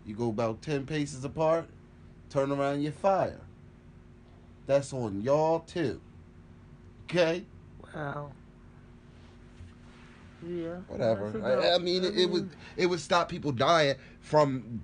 You 0.05 0.15
go 0.15 0.29
about 0.29 0.61
ten 0.61 0.85
paces 0.85 1.25
apart. 1.25 1.67
Turn 2.29 2.51
around. 2.51 2.83
You 2.83 2.91
fire. 2.91 3.41
That's 4.67 4.93
on 4.93 5.21
y'all 5.21 5.59
too. 5.61 5.99
Okay. 7.05 7.43
Wow. 7.93 8.31
Yeah. 10.47 10.75
Whatever. 10.87 11.41
I, 11.43 11.75
I 11.75 11.77
mean, 11.77 12.03
it, 12.03 12.17
it 12.17 12.29
would 12.29 12.49
it 12.77 12.85
would 12.85 12.99
stop 12.99 13.29
people 13.29 13.51
dying 13.51 13.95
from 14.21 14.81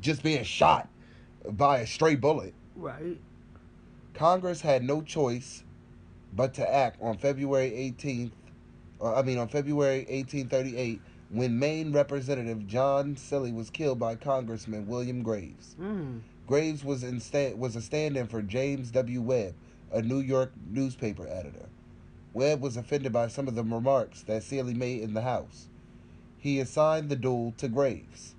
just 0.00 0.22
being 0.22 0.44
shot 0.44 0.88
by 1.50 1.78
a 1.80 1.86
stray 1.86 2.14
bullet. 2.14 2.54
Right. 2.76 3.20
Congress 4.14 4.60
had 4.60 4.82
no 4.84 5.02
choice 5.02 5.64
but 6.34 6.54
to 6.54 6.74
act 6.74 7.00
on 7.02 7.18
February 7.18 7.70
18th, 7.70 8.32
uh, 9.00 9.14
I 9.14 9.22
mean 9.22 9.38
on 9.38 9.48
February 9.48 9.98
1838 10.08 11.00
when 11.30 11.58
Maine 11.58 11.92
Representative 11.92 12.66
John 12.66 13.14
Cilley 13.16 13.54
was 13.54 13.70
killed 13.70 13.98
by 13.98 14.14
Congressman 14.14 14.86
William 14.86 15.22
Graves. 15.22 15.76
Mm. 15.80 16.20
Graves 16.46 16.84
was 16.84 17.02
in 17.02 17.20
sta- 17.20 17.54
was 17.54 17.74
a 17.74 17.80
stand-in 17.80 18.26
for 18.26 18.42
James 18.42 18.90
W. 18.90 19.22
Webb, 19.22 19.54
a 19.92 20.02
New 20.02 20.18
York 20.18 20.52
newspaper 20.70 21.26
editor. 21.26 21.68
Webb 22.32 22.60
was 22.60 22.76
offended 22.76 23.12
by 23.12 23.28
some 23.28 23.48
of 23.48 23.54
the 23.54 23.62
remarks 23.62 24.22
that 24.22 24.42
Sealy 24.42 24.74
made 24.74 25.02
in 25.02 25.14
the 25.14 25.22
House. 25.22 25.68
He 26.38 26.58
assigned 26.60 27.08
the 27.08 27.16
duel 27.16 27.54
to 27.58 27.68
Graves, 27.68 28.34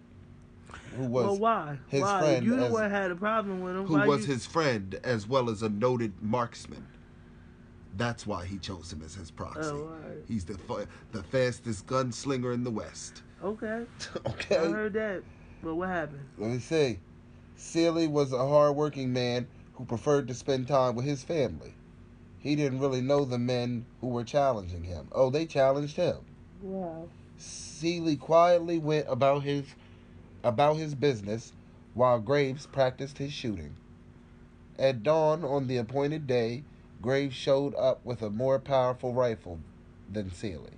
who 0.97 1.05
was 1.05 1.25
well, 1.25 1.37
why? 1.37 1.79
his 1.87 2.01
why? 2.01 2.19
friend 2.19 2.45
you 2.45 2.55
as- 2.55 2.91
had 2.91 3.11
a 3.11 3.15
problem 3.15 3.61
with 3.61 3.75
him. 3.75 3.85
who 3.85 3.93
why 3.93 4.07
was 4.07 4.27
you... 4.27 4.33
his 4.33 4.45
friend 4.45 4.99
as 5.03 5.27
well 5.27 5.49
as 5.49 5.61
a 5.61 5.69
noted 5.69 6.13
marksman. 6.21 6.87
That's 7.95 8.25
why 8.25 8.45
he 8.45 8.57
chose 8.57 8.91
him 8.91 9.03
as 9.05 9.13
his 9.13 9.29
proxy. 9.29 9.69
Oh, 9.71 9.91
right. 10.03 10.23
He's 10.27 10.45
the 10.45 10.57
fa- 10.57 10.87
the 11.11 11.21
fastest 11.21 11.85
gunslinger 11.85 12.53
in 12.53 12.63
the 12.63 12.71
West. 12.71 13.21
Okay. 13.43 13.85
okay. 14.27 14.57
I 14.57 14.71
heard 14.71 14.93
that. 14.93 15.21
But 15.61 15.75
what 15.75 15.89
happened? 15.89 16.25
Let 16.37 16.49
me 16.49 16.59
see. 16.59 16.99
Sealy 17.55 18.07
was 18.07 18.33
a 18.33 18.37
hard-working 18.37 19.13
man 19.13 19.47
who 19.73 19.85
preferred 19.85 20.27
to 20.27 20.33
spend 20.33 20.67
time 20.67 20.95
with 20.95 21.05
his 21.05 21.23
family. 21.23 21.73
He 22.43 22.57
didn't 22.57 22.81
really 22.81 22.99
know 22.99 23.23
the 23.23 23.39
men 23.39 23.85
who 24.01 24.07
were 24.07 24.25
challenging 24.25 24.83
him. 24.83 25.07
Oh, 25.13 25.29
they 25.29 25.45
challenged 25.45 25.95
him. 25.95 26.17
Wow. 26.61 27.07
Seeley 27.37 28.17
quietly 28.17 28.77
went 28.77 29.05
about 29.07 29.43
his 29.43 29.63
about 30.43 30.75
his 30.75 30.93
business 30.93 31.53
while 31.93 32.19
Graves 32.19 32.65
practiced 32.65 33.17
his 33.17 33.31
shooting. 33.31 33.77
At 34.77 35.03
dawn 35.03 35.45
on 35.45 35.67
the 35.67 35.77
appointed 35.77 36.27
day, 36.27 36.63
Graves 37.01 37.33
showed 37.33 37.73
up 37.75 38.05
with 38.05 38.21
a 38.21 38.29
more 38.29 38.59
powerful 38.59 39.13
rifle 39.13 39.59
than 40.11 40.29
Seeley, 40.29 40.73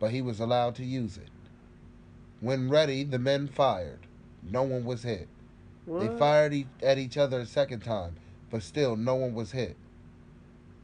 but 0.00 0.12
he 0.12 0.22
was 0.22 0.40
allowed 0.40 0.74
to 0.76 0.84
use 0.84 1.18
it. 1.18 1.28
When 2.40 2.70
ready, 2.70 3.04
the 3.04 3.18
men 3.18 3.48
fired. 3.48 4.06
No 4.42 4.62
one 4.62 4.86
was 4.86 5.02
hit. 5.02 5.28
They 5.86 6.08
fired 6.18 6.54
e- 6.54 6.66
at 6.82 6.96
each 6.96 7.18
other 7.18 7.40
a 7.40 7.46
second 7.46 7.80
time, 7.80 8.16
but 8.50 8.62
still 8.62 8.96
no 8.96 9.14
one 9.14 9.34
was 9.34 9.52
hit. 9.52 9.76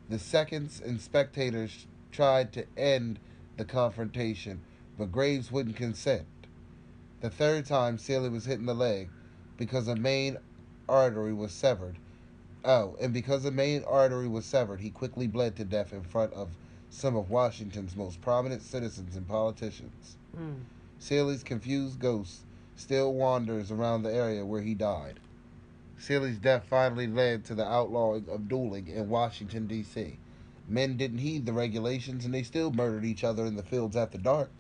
The 0.08 0.18
seconds 0.18 0.80
and 0.84 1.00
spectators 1.00 1.86
tried 2.10 2.52
to 2.54 2.64
end 2.76 3.18
the 3.56 3.64
confrontation, 3.64 4.60
but 4.96 5.12
Graves 5.12 5.52
wouldn't 5.52 5.76
consent. 5.76 6.26
The 7.20 7.30
third 7.30 7.66
time, 7.66 7.98
Sealy 7.98 8.30
was 8.30 8.46
hit 8.46 8.58
in 8.58 8.66
the 8.66 8.74
leg 8.74 9.10
because 9.56 9.88
a 9.88 9.96
main 9.96 10.38
artery 10.88 11.34
was 11.34 11.52
severed. 11.52 11.98
Oh, 12.64 12.96
and 13.00 13.12
because 13.12 13.42
the 13.42 13.50
main 13.50 13.84
artery 13.84 14.28
was 14.28 14.44
severed, 14.44 14.80
he 14.80 14.90
quickly 14.90 15.26
bled 15.26 15.56
to 15.56 15.64
death 15.64 15.92
in 15.92 16.02
front 16.02 16.32
of 16.32 16.48
some 16.90 17.16
of 17.16 17.30
Washington's 17.30 17.94
most 17.94 18.20
prominent 18.20 18.62
citizens 18.62 19.14
and 19.14 19.28
politicians. 19.28 20.16
Mm. 20.36 20.60
Sealy's 20.98 21.42
confused 21.42 21.98
ghost 21.98 22.44
still 22.76 23.12
wanders 23.12 23.70
around 23.70 24.02
the 24.02 24.14
area 24.14 24.44
where 24.44 24.62
he 24.62 24.74
died. 24.74 25.20
Sealy's 25.98 26.38
death 26.38 26.64
finally 26.68 27.06
led 27.06 27.44
to 27.44 27.54
the 27.54 27.66
outlawing 27.66 28.26
of 28.28 28.48
dueling 28.48 28.86
in 28.86 29.08
Washington, 29.08 29.66
D.C. 29.66 30.18
Men 30.68 30.96
didn't 30.96 31.18
heed 31.18 31.44
the 31.44 31.52
regulations 31.52 32.24
and 32.24 32.32
they 32.32 32.42
still 32.42 32.70
murdered 32.70 33.04
each 33.04 33.24
other 33.24 33.44
in 33.44 33.56
the 33.56 33.62
fields 33.62 33.96
after 33.96 34.18
dark. 34.18 34.50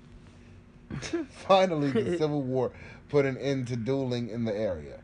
finally, 1.30 1.90
the 1.90 2.16
Civil 2.18 2.42
War 2.42 2.72
put 3.08 3.24
an 3.24 3.36
end 3.36 3.68
to 3.68 3.76
dueling 3.76 4.28
in 4.28 4.44
the 4.44 4.54
area. 4.54 5.00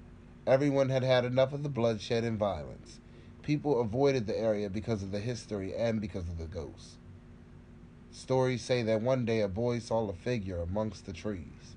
Everyone 0.46 0.88
had 0.88 1.02
had 1.02 1.24
enough 1.24 1.52
of 1.52 1.62
the 1.62 1.68
bloodshed 1.68 2.24
and 2.24 2.38
violence. 2.38 3.00
People 3.42 3.80
avoided 3.80 4.26
the 4.26 4.38
area 4.38 4.70
because 4.70 5.02
of 5.02 5.12
the 5.12 5.20
history 5.20 5.74
and 5.74 6.00
because 6.00 6.28
of 6.28 6.38
the 6.38 6.46
ghosts. 6.46 6.96
Stories 8.10 8.62
say 8.62 8.82
that 8.82 9.02
one 9.02 9.24
day 9.24 9.40
a 9.40 9.48
boy 9.48 9.78
saw 9.78 10.08
a 10.08 10.12
figure 10.12 10.60
amongst 10.60 11.04
the 11.04 11.12
trees. 11.12 11.76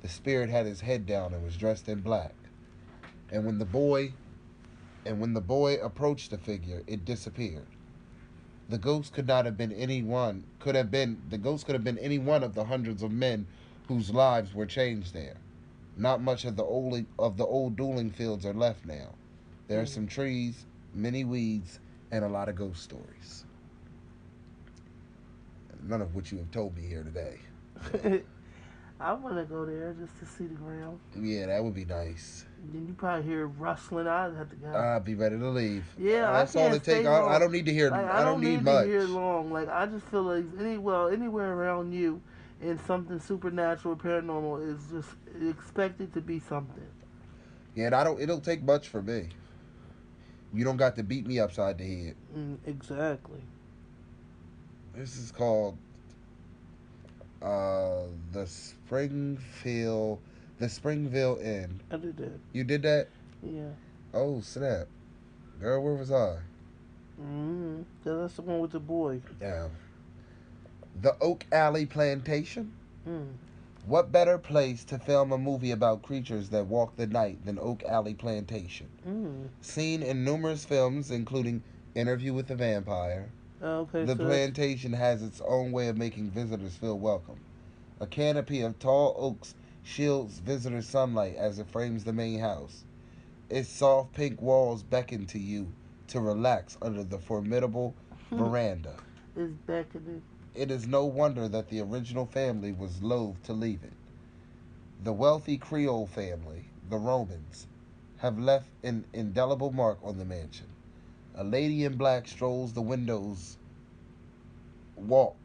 The 0.00 0.08
spirit 0.08 0.48
had 0.48 0.64
his 0.64 0.80
head 0.80 1.06
down 1.06 1.34
and 1.34 1.44
was 1.44 1.56
dressed 1.56 1.88
in 1.88 2.00
black. 2.00 2.35
And 3.30 3.44
when 3.44 3.58
the 3.58 3.64
boy 3.64 4.12
and 5.04 5.20
when 5.20 5.34
the 5.34 5.40
boy 5.40 5.76
approached 5.76 6.30
the 6.30 6.38
figure, 6.38 6.82
it 6.86 7.04
disappeared. 7.04 7.66
The 8.68 8.78
ghost 8.78 9.12
could 9.12 9.26
not 9.28 9.44
have 9.44 9.56
been 9.56 9.72
anyone 9.72 10.44
could 10.58 10.74
have 10.74 10.90
been 10.90 11.22
the 11.30 11.38
ghost 11.38 11.66
could 11.66 11.74
have 11.74 11.84
been 11.84 11.98
any 11.98 12.18
one 12.18 12.42
of 12.42 12.54
the 12.54 12.64
hundreds 12.64 13.02
of 13.02 13.12
men 13.12 13.46
whose 13.88 14.10
lives 14.10 14.54
were 14.54 14.66
changed 14.66 15.14
there. 15.14 15.36
Not 15.96 16.20
much 16.20 16.44
of 16.44 16.56
the 16.56 16.64
old 16.64 17.04
of 17.18 17.36
the 17.36 17.46
old 17.46 17.76
dueling 17.76 18.10
fields 18.10 18.44
are 18.44 18.54
left 18.54 18.84
now. 18.84 19.14
There 19.68 19.80
are 19.80 19.86
some 19.86 20.06
trees, 20.06 20.64
many 20.94 21.24
weeds, 21.24 21.80
and 22.10 22.24
a 22.24 22.28
lot 22.28 22.48
of 22.48 22.56
ghost 22.56 22.82
stories. 22.82 23.44
None 25.82 26.02
of 26.02 26.14
which 26.14 26.32
you 26.32 26.38
have 26.38 26.50
told 26.50 26.76
me 26.76 26.82
here 26.82 27.04
today. 27.04 28.22
I 28.98 29.12
want 29.12 29.36
to 29.36 29.44
go 29.44 29.66
there 29.66 29.94
just 30.00 30.18
to 30.20 30.26
see 30.26 30.46
the 30.46 30.54
ground. 30.54 30.98
Yeah, 31.20 31.46
that 31.46 31.62
would 31.62 31.74
be 31.74 31.84
nice. 31.84 32.46
Then 32.72 32.86
you 32.86 32.94
probably 32.94 33.28
hear 33.28 33.46
rustling. 33.46 34.06
I'd 34.06 34.34
have 34.34 34.48
to 34.50 34.56
go. 34.56 34.68
I'll 34.68 35.00
be 35.00 35.14
ready 35.14 35.38
to 35.38 35.50
leave. 35.50 35.84
Yeah, 35.98 36.30
I 36.30 36.38
that's 36.38 36.56
all 36.56 36.72
it 36.72 36.82
takes. 36.82 37.06
I, 37.06 37.22
I 37.26 37.38
don't 37.38 37.52
need 37.52 37.66
to 37.66 37.74
hear. 37.74 37.90
Like, 37.90 38.06
I, 38.06 38.24
don't 38.24 38.40
need, 38.40 38.56
need 38.56 38.62
much. 38.62 38.84
to 38.84 38.90
hear 38.90 39.02
long. 39.02 39.52
Like 39.52 39.68
I 39.68 39.86
just 39.86 40.06
feel 40.06 40.22
like 40.22 40.44
any 40.58 40.78
well 40.78 41.08
anywhere 41.08 41.52
around 41.52 41.92
you, 41.92 42.22
and 42.62 42.80
something 42.86 43.20
supernatural, 43.20 43.94
or 43.94 43.96
paranormal 43.96 44.66
is 44.66 44.80
just 44.90 45.16
expected 45.58 46.14
to 46.14 46.22
be 46.22 46.40
something. 46.40 46.88
Yeah, 47.74 47.86
and 47.86 47.94
I 47.94 48.02
don't. 48.02 48.18
It'll 48.18 48.40
take 48.40 48.62
much 48.62 48.88
for 48.88 49.02
me. 49.02 49.28
You 50.54 50.64
don't 50.64 50.78
got 50.78 50.96
to 50.96 51.02
beat 51.02 51.26
me 51.26 51.38
upside 51.38 51.76
the 51.76 51.84
head. 51.84 52.16
Mm, 52.34 52.56
exactly. 52.64 53.42
This 54.94 55.18
is 55.18 55.30
called 55.30 55.76
uh 57.42 58.02
the 58.32 58.46
Springfield, 58.46 60.18
the 60.58 60.68
Springville 60.68 61.38
Inn. 61.42 61.80
I 61.90 61.96
did 61.96 62.16
that. 62.18 62.40
You 62.52 62.64
did 62.64 62.82
that? 62.82 63.08
Yeah. 63.42 63.70
Oh 64.14 64.40
snap, 64.40 64.86
girl, 65.60 65.82
where 65.82 65.94
was 65.94 66.10
I? 66.10 66.38
Mm-hmm. 67.20 67.82
That's 68.04 68.34
the 68.34 68.42
one 68.42 68.60
with 68.60 68.72
the 68.72 68.80
boy. 68.80 69.20
Yeah. 69.40 69.68
The 71.00 71.16
Oak 71.20 71.44
Alley 71.52 71.86
Plantation. 71.86 72.72
Mm. 73.08 73.32
What 73.86 74.10
better 74.10 74.36
place 74.36 74.82
to 74.84 74.98
film 74.98 75.30
a 75.30 75.38
movie 75.38 75.70
about 75.70 76.02
creatures 76.02 76.48
that 76.48 76.66
walk 76.66 76.96
the 76.96 77.06
night 77.06 77.44
than 77.44 77.58
Oak 77.58 77.84
Alley 77.84 78.14
Plantation? 78.14 78.88
Mm. 79.06 79.48
Seen 79.60 80.02
in 80.02 80.24
numerous 80.24 80.64
films, 80.64 81.10
including 81.10 81.62
Interview 81.94 82.34
with 82.34 82.48
the 82.48 82.56
Vampire, 82.56 83.30
Okay. 83.62 84.04
the 84.04 84.16
so 84.16 84.24
plantation 84.24 84.92
has 84.92 85.22
its 85.22 85.40
own 85.46 85.72
way 85.72 85.88
of 85.88 85.96
making 85.96 86.30
visitors 86.30 86.76
feel 86.76 86.98
welcome. 86.98 87.40
A 88.00 88.06
canopy 88.06 88.60
of 88.60 88.78
tall 88.78 89.14
oaks 89.16 89.54
shields 89.82 90.40
visitors' 90.40 90.88
sunlight 90.88 91.36
as 91.36 91.58
it 91.58 91.68
frames 91.68 92.04
the 92.04 92.12
main 92.12 92.40
house. 92.40 92.84
Its 93.48 93.68
soft 93.68 94.12
pink 94.12 94.42
walls 94.42 94.82
beckon 94.82 95.26
to 95.26 95.38
you 95.38 95.72
to 96.08 96.20
relax 96.20 96.76
under 96.82 97.02
the 97.02 97.18
formidable 97.18 97.94
veranda. 98.32 98.94
it's 99.36 99.52
beckoning. 99.66 100.22
It 100.54 100.70
is 100.70 100.86
no 100.86 101.04
wonder 101.04 101.48
that 101.48 101.68
the 101.68 101.80
original 101.80 102.26
family 102.26 102.72
was 102.72 103.02
loath 103.02 103.42
to 103.44 103.52
leave 103.52 103.84
it. 103.84 103.92
The 105.04 105.12
wealthy 105.12 105.58
Creole 105.58 106.06
family, 106.06 106.64
the 106.88 106.96
Romans, 106.96 107.66
have 108.18 108.38
left 108.38 108.68
an 108.82 109.04
indelible 109.12 109.70
mark 109.70 109.98
on 110.02 110.18
the 110.18 110.24
mansion. 110.24 110.66
A 111.38 111.44
lady 111.44 111.84
in 111.84 111.96
black 111.96 112.26
strolls 112.26 112.72
the 112.72 112.80
windows, 112.80 113.58
walk, 114.96 115.36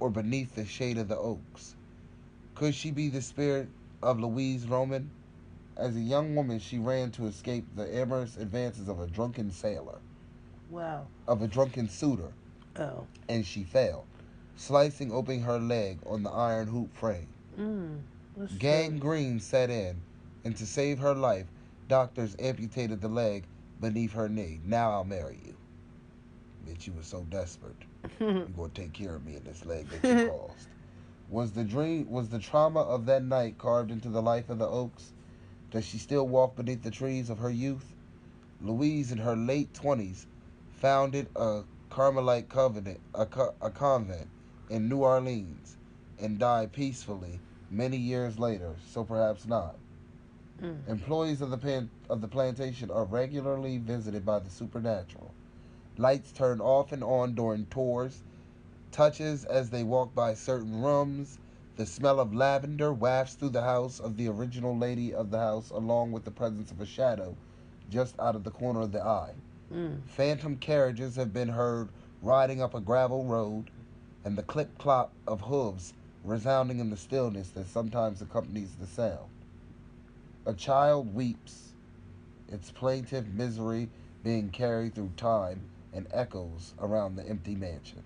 or 0.00 0.10
beneath 0.10 0.56
the 0.56 0.64
shade 0.64 0.98
of 0.98 1.06
the 1.06 1.16
oaks. 1.16 1.76
Could 2.56 2.74
she 2.74 2.90
be 2.90 3.08
the 3.08 3.22
spirit 3.22 3.68
of 4.02 4.18
Louise 4.18 4.66
Roman? 4.66 5.08
As 5.76 5.94
a 5.94 6.00
young 6.00 6.34
woman, 6.34 6.58
she 6.58 6.78
ran 6.78 7.12
to 7.12 7.26
escape 7.26 7.64
the 7.76 7.94
amorous 7.96 8.36
advances 8.36 8.88
of 8.88 8.98
a 8.98 9.06
drunken 9.06 9.52
sailor, 9.52 9.98
Wow. 10.68 11.06
of 11.28 11.42
a 11.42 11.46
drunken 11.46 11.88
suitor, 11.88 12.32
Oh. 12.76 13.06
and 13.28 13.46
she 13.46 13.62
fell, 13.62 14.04
slicing 14.56 15.12
open 15.12 15.42
her 15.42 15.60
leg 15.60 15.98
on 16.06 16.24
the 16.24 16.30
iron 16.30 16.66
hoop 16.66 16.92
frame. 16.92 17.28
Mm. 17.56 18.00
Gangrene 18.58 19.38
set 19.38 19.70
in, 19.70 20.00
and 20.44 20.56
to 20.56 20.66
save 20.66 20.98
her 20.98 21.14
life, 21.14 21.46
doctors 21.88 22.34
amputated 22.40 23.00
the 23.00 23.08
leg 23.08 23.44
beneath 23.80 24.12
her 24.12 24.28
knee. 24.28 24.60
Now 24.64 24.90
I'll 24.92 25.04
marry 25.04 25.40
you. 25.44 25.56
Bitch, 26.66 26.86
you 26.86 26.92
were 26.94 27.02
so 27.02 27.24
desperate. 27.24 27.84
You're 28.20 28.44
gonna 28.46 28.68
take 28.70 28.92
care 28.92 29.16
of 29.16 29.24
me 29.24 29.36
in 29.36 29.44
this 29.44 29.64
leg 29.66 29.88
that 29.90 30.04
you 30.08 30.28
caused. 30.30 30.68
Was 31.28 31.52
the 31.52 31.64
dream 31.64 32.08
was 32.10 32.28
the 32.28 32.38
trauma 32.38 32.80
of 32.80 33.06
that 33.06 33.22
night 33.24 33.58
carved 33.58 33.90
into 33.90 34.08
the 34.08 34.22
life 34.22 34.48
of 34.48 34.58
the 34.58 34.66
Oaks? 34.68 35.12
Does 35.70 35.84
she 35.84 35.98
still 35.98 36.26
walk 36.28 36.56
beneath 36.56 36.82
the 36.82 36.90
trees 36.90 37.30
of 37.30 37.38
her 37.38 37.50
youth? 37.50 37.94
Louise, 38.60 39.12
in 39.12 39.18
her 39.18 39.36
late 39.36 39.74
twenties, 39.74 40.26
founded 40.68 41.28
a 41.36 41.62
Carmelite 41.90 42.48
covenant, 42.48 43.00
a, 43.14 43.26
co- 43.26 43.54
a 43.60 43.70
convent 43.70 44.28
in 44.70 44.88
New 44.88 44.98
Orleans. 44.98 45.76
and 46.18 46.38
died 46.38 46.72
peacefully 46.72 47.40
many 47.70 47.96
years 47.96 48.38
later, 48.38 48.76
so 48.92 49.04
perhaps 49.04 49.46
not. 49.46 49.76
Mm. 50.62 50.88
Employees 50.88 51.40
of 51.42 51.50
the 51.50 51.58
pan- 51.58 51.90
of 52.08 52.20
the 52.20 52.28
plantation 52.28 52.90
are 52.90 53.04
regularly 53.04 53.78
visited 53.78 54.24
by 54.24 54.38
the 54.38 54.50
supernatural. 54.50 55.34
Lights 55.98 56.32
turn 56.32 56.60
off 56.60 56.92
and 56.92 57.04
on 57.04 57.34
during 57.34 57.66
tours, 57.66 58.22
touches 58.90 59.44
as 59.44 59.70
they 59.70 59.82
walk 59.82 60.14
by 60.14 60.34
certain 60.34 60.82
rooms. 60.82 61.38
The 61.76 61.86
smell 61.86 62.20
of 62.20 62.34
lavender 62.34 62.92
wafts 62.92 63.34
through 63.34 63.50
the 63.50 63.62
house 63.62 64.00
of 64.00 64.16
the 64.16 64.28
original 64.28 64.76
lady 64.76 65.12
of 65.12 65.30
the 65.30 65.38
house, 65.38 65.70
along 65.70 66.12
with 66.12 66.24
the 66.24 66.30
presence 66.30 66.70
of 66.70 66.80
a 66.80 66.86
shadow 66.86 67.36
just 67.90 68.18
out 68.18 68.34
of 68.34 68.44
the 68.44 68.50
corner 68.50 68.80
of 68.80 68.92
the 68.92 69.02
eye. 69.02 69.34
Mm. 69.72 70.00
Phantom 70.06 70.56
carriages 70.56 71.16
have 71.16 71.32
been 71.32 71.48
heard 71.48 71.90
riding 72.22 72.62
up 72.62 72.74
a 72.74 72.80
gravel 72.80 73.24
road, 73.24 73.70
and 74.24 74.36
the 74.36 74.42
clip 74.42 74.76
clop 74.78 75.12
of 75.26 75.42
hooves 75.42 75.92
resounding 76.24 76.78
in 76.80 76.90
the 76.90 76.96
stillness 76.96 77.50
that 77.50 77.66
sometimes 77.66 78.22
accompanies 78.22 78.74
the 78.80 78.86
sound. 78.86 79.28
A 80.46 80.54
child 80.54 81.12
weeps, 81.12 81.72
its 82.48 82.70
plaintive 82.70 83.34
misery 83.34 83.90
being 84.22 84.50
carried 84.50 84.94
through 84.94 85.12
time 85.16 85.62
and 85.92 86.06
echoes 86.12 86.72
around 86.80 87.16
the 87.16 87.28
empty 87.28 87.56
mansion. 87.56 88.04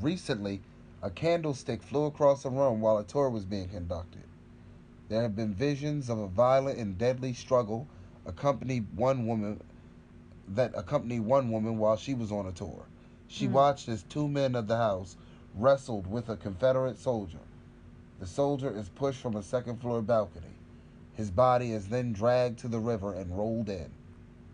Recently, 0.00 0.60
a 1.00 1.10
candlestick 1.10 1.82
flew 1.82 2.06
across 2.06 2.42
the 2.42 2.50
room 2.50 2.80
while 2.80 2.98
a 2.98 3.04
tour 3.04 3.30
was 3.30 3.44
being 3.44 3.68
conducted. 3.68 4.24
There 5.08 5.22
have 5.22 5.36
been 5.36 5.54
visions 5.54 6.08
of 6.08 6.18
a 6.18 6.26
violent 6.26 6.78
and 6.78 6.98
deadly 6.98 7.34
struggle 7.34 7.86
accompanied 8.26 8.86
one 8.96 9.26
woman 9.26 9.60
that 10.48 10.72
accompanied 10.76 11.20
one 11.20 11.50
woman 11.50 11.78
while 11.78 11.96
she 11.96 12.14
was 12.14 12.32
on 12.32 12.46
a 12.46 12.52
tour. 12.52 12.86
She 13.28 13.46
Hmm. 13.46 13.52
watched 13.52 13.88
as 13.88 14.02
two 14.02 14.28
men 14.28 14.56
of 14.56 14.66
the 14.66 14.76
house 14.76 15.16
wrestled 15.54 16.06
with 16.06 16.28
a 16.28 16.36
Confederate 16.36 16.98
soldier. 16.98 17.38
The 18.22 18.28
soldier 18.28 18.70
is 18.70 18.88
pushed 18.88 19.20
from 19.20 19.34
a 19.34 19.42
second 19.42 19.80
floor 19.80 20.00
balcony. 20.00 20.54
His 21.12 21.32
body 21.32 21.72
is 21.72 21.88
then 21.88 22.12
dragged 22.12 22.60
to 22.60 22.68
the 22.68 22.78
river 22.78 23.12
and 23.14 23.36
rolled 23.36 23.68
in. 23.68 23.90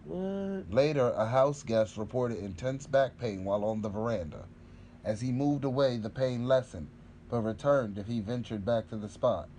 What? 0.07 0.73
Later, 0.73 1.11
a 1.11 1.27
house 1.27 1.62
guest 1.65 1.99
reported 1.99 2.39
intense 2.39 2.86
back 2.86 3.19
pain 3.19 3.45
while 3.45 3.66
on 3.66 3.82
the 3.82 3.90
veranda. 3.90 4.47
As 5.05 5.20
he 5.20 5.32
moved 5.32 5.65
away, 5.65 5.99
the 5.99 6.09
pain 6.09 6.49
lessened, 6.49 6.89
but 7.28 7.43
returned 7.43 7.99
if 7.99 8.07
he 8.07 8.20
ventured 8.20 8.65
back 8.65 8.89
to 8.89 8.97
the 8.97 9.07
spot. 9.07 9.51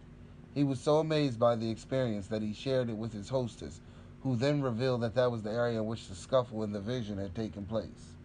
He 0.55 0.63
was 0.63 0.79
so 0.79 0.97
amazed 0.97 1.37
by 1.39 1.55
the 1.55 1.69
experience 1.69 2.25
that 2.29 2.41
he 2.41 2.51
shared 2.51 2.89
it 2.89 2.97
with 2.97 3.13
his 3.13 3.29
hostess, 3.29 3.79
who 4.23 4.35
then 4.35 4.63
revealed 4.63 5.01
that 5.01 5.13
that 5.13 5.31
was 5.31 5.43
the 5.43 5.51
area 5.51 5.81
in 5.81 5.85
which 5.85 6.07
the 6.07 6.15
scuffle 6.15 6.63
in 6.63 6.71
the 6.71 6.81
vision 6.81 7.19
had 7.19 7.35
taken 7.35 7.63
place. 7.63 8.15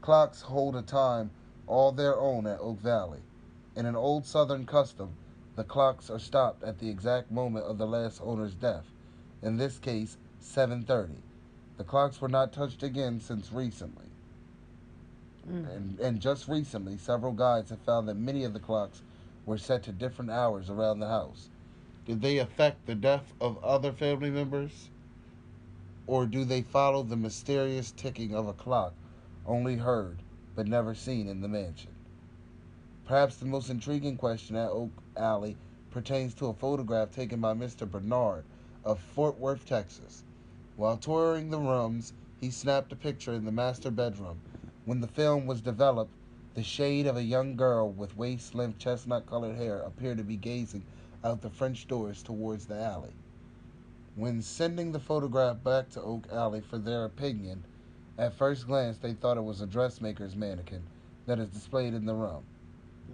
Clocks 0.00 0.40
hold 0.40 0.76
a 0.76 0.80
time 0.80 1.30
all 1.66 1.92
their 1.92 2.18
own 2.18 2.46
at 2.46 2.58
Oak 2.58 2.80
Valley. 2.80 3.20
In 3.74 3.86
an 3.86 3.96
old 3.96 4.26
Southern 4.26 4.66
custom, 4.66 5.14
the 5.56 5.64
clocks 5.64 6.10
are 6.10 6.18
stopped 6.18 6.62
at 6.62 6.78
the 6.78 6.90
exact 6.90 7.30
moment 7.30 7.64
of 7.64 7.78
the 7.78 7.86
last 7.86 8.20
owner's 8.22 8.54
death. 8.54 8.92
In 9.40 9.56
this 9.56 9.78
case, 9.78 10.18
7:30. 10.42 11.16
The 11.78 11.84
clocks 11.84 12.20
were 12.20 12.28
not 12.28 12.52
touched 12.52 12.82
again 12.82 13.18
since 13.20 13.50
recently. 13.50 14.08
Mm. 15.48 15.76
And, 15.76 16.00
and 16.00 16.20
just 16.20 16.48
recently, 16.48 16.98
several 16.98 17.32
guides 17.32 17.70
have 17.70 17.80
found 17.80 18.08
that 18.08 18.16
many 18.16 18.44
of 18.44 18.52
the 18.52 18.60
clocks 18.60 19.02
were 19.46 19.58
set 19.58 19.82
to 19.84 19.92
different 19.92 20.30
hours 20.30 20.68
around 20.68 21.00
the 21.00 21.08
house. 21.08 21.48
Did 22.04 22.20
they 22.20 22.38
affect 22.38 22.86
the 22.86 22.94
death 22.94 23.32
of 23.40 23.62
other 23.64 23.92
family 23.92 24.30
members? 24.30 24.90
Or 26.06 26.26
do 26.26 26.44
they 26.44 26.62
follow 26.62 27.02
the 27.02 27.16
mysterious 27.16 27.92
ticking 27.92 28.34
of 28.34 28.48
a 28.48 28.52
clock 28.52 28.92
only 29.46 29.76
heard 29.76 30.18
but 30.54 30.66
never 30.66 30.94
seen 30.94 31.26
in 31.26 31.40
the 31.40 31.48
mansion? 31.48 31.91
Perhaps 33.04 33.36
the 33.36 33.46
most 33.46 33.68
intriguing 33.68 34.16
question 34.16 34.54
at 34.54 34.70
Oak 34.70 34.90
Alley 35.16 35.56
pertains 35.90 36.34
to 36.34 36.46
a 36.46 36.54
photograph 36.54 37.10
taken 37.10 37.40
by 37.40 37.52
Mr. 37.52 37.90
Bernard 37.90 38.44
of 38.84 39.00
Fort 39.00 39.38
Worth, 39.38 39.66
Texas. 39.66 40.22
While 40.76 40.96
touring 40.96 41.50
the 41.50 41.58
rooms, 41.58 42.12
he 42.40 42.50
snapped 42.50 42.92
a 42.92 42.96
picture 42.96 43.34
in 43.34 43.44
the 43.44 43.50
master 43.50 43.90
bedroom. 43.90 44.40
When 44.84 45.00
the 45.00 45.08
film 45.08 45.46
was 45.46 45.60
developed, 45.60 46.12
the 46.54 46.62
shade 46.62 47.06
of 47.06 47.16
a 47.16 47.24
young 47.24 47.56
girl 47.56 47.90
with 47.90 48.16
waist 48.16 48.54
length 48.54 48.78
chestnut 48.78 49.26
colored 49.26 49.56
hair 49.56 49.80
appeared 49.80 50.18
to 50.18 50.24
be 50.24 50.36
gazing 50.36 50.84
out 51.24 51.42
the 51.42 51.50
French 51.50 51.88
doors 51.88 52.22
towards 52.22 52.66
the 52.66 52.80
alley. 52.80 53.12
When 54.14 54.42
sending 54.42 54.92
the 54.92 55.00
photograph 55.00 55.64
back 55.64 55.90
to 55.90 56.02
Oak 56.02 56.28
Alley 56.30 56.60
for 56.60 56.78
their 56.78 57.04
opinion, 57.04 57.64
at 58.16 58.34
first 58.34 58.66
glance 58.66 58.98
they 58.98 59.14
thought 59.14 59.38
it 59.38 59.44
was 59.44 59.60
a 59.60 59.66
dressmaker's 59.66 60.36
mannequin 60.36 60.84
that 61.26 61.40
is 61.40 61.48
displayed 61.48 61.94
in 61.94 62.06
the 62.06 62.14
room. 62.14 62.44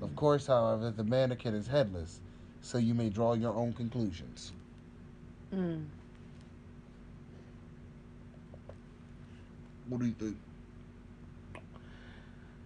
Of 0.00 0.14
course, 0.14 0.46
however, 0.46 0.90
the 0.90 1.04
mannequin 1.04 1.54
is 1.54 1.66
headless, 1.66 2.20
so 2.60 2.78
you 2.78 2.94
may 2.94 3.08
draw 3.08 3.34
your 3.34 3.54
own 3.54 3.72
conclusions. 3.72 4.52
Mm. 5.54 5.86
What 9.88 10.00
do 10.00 10.06
you 10.06 10.12
think? 10.12 10.36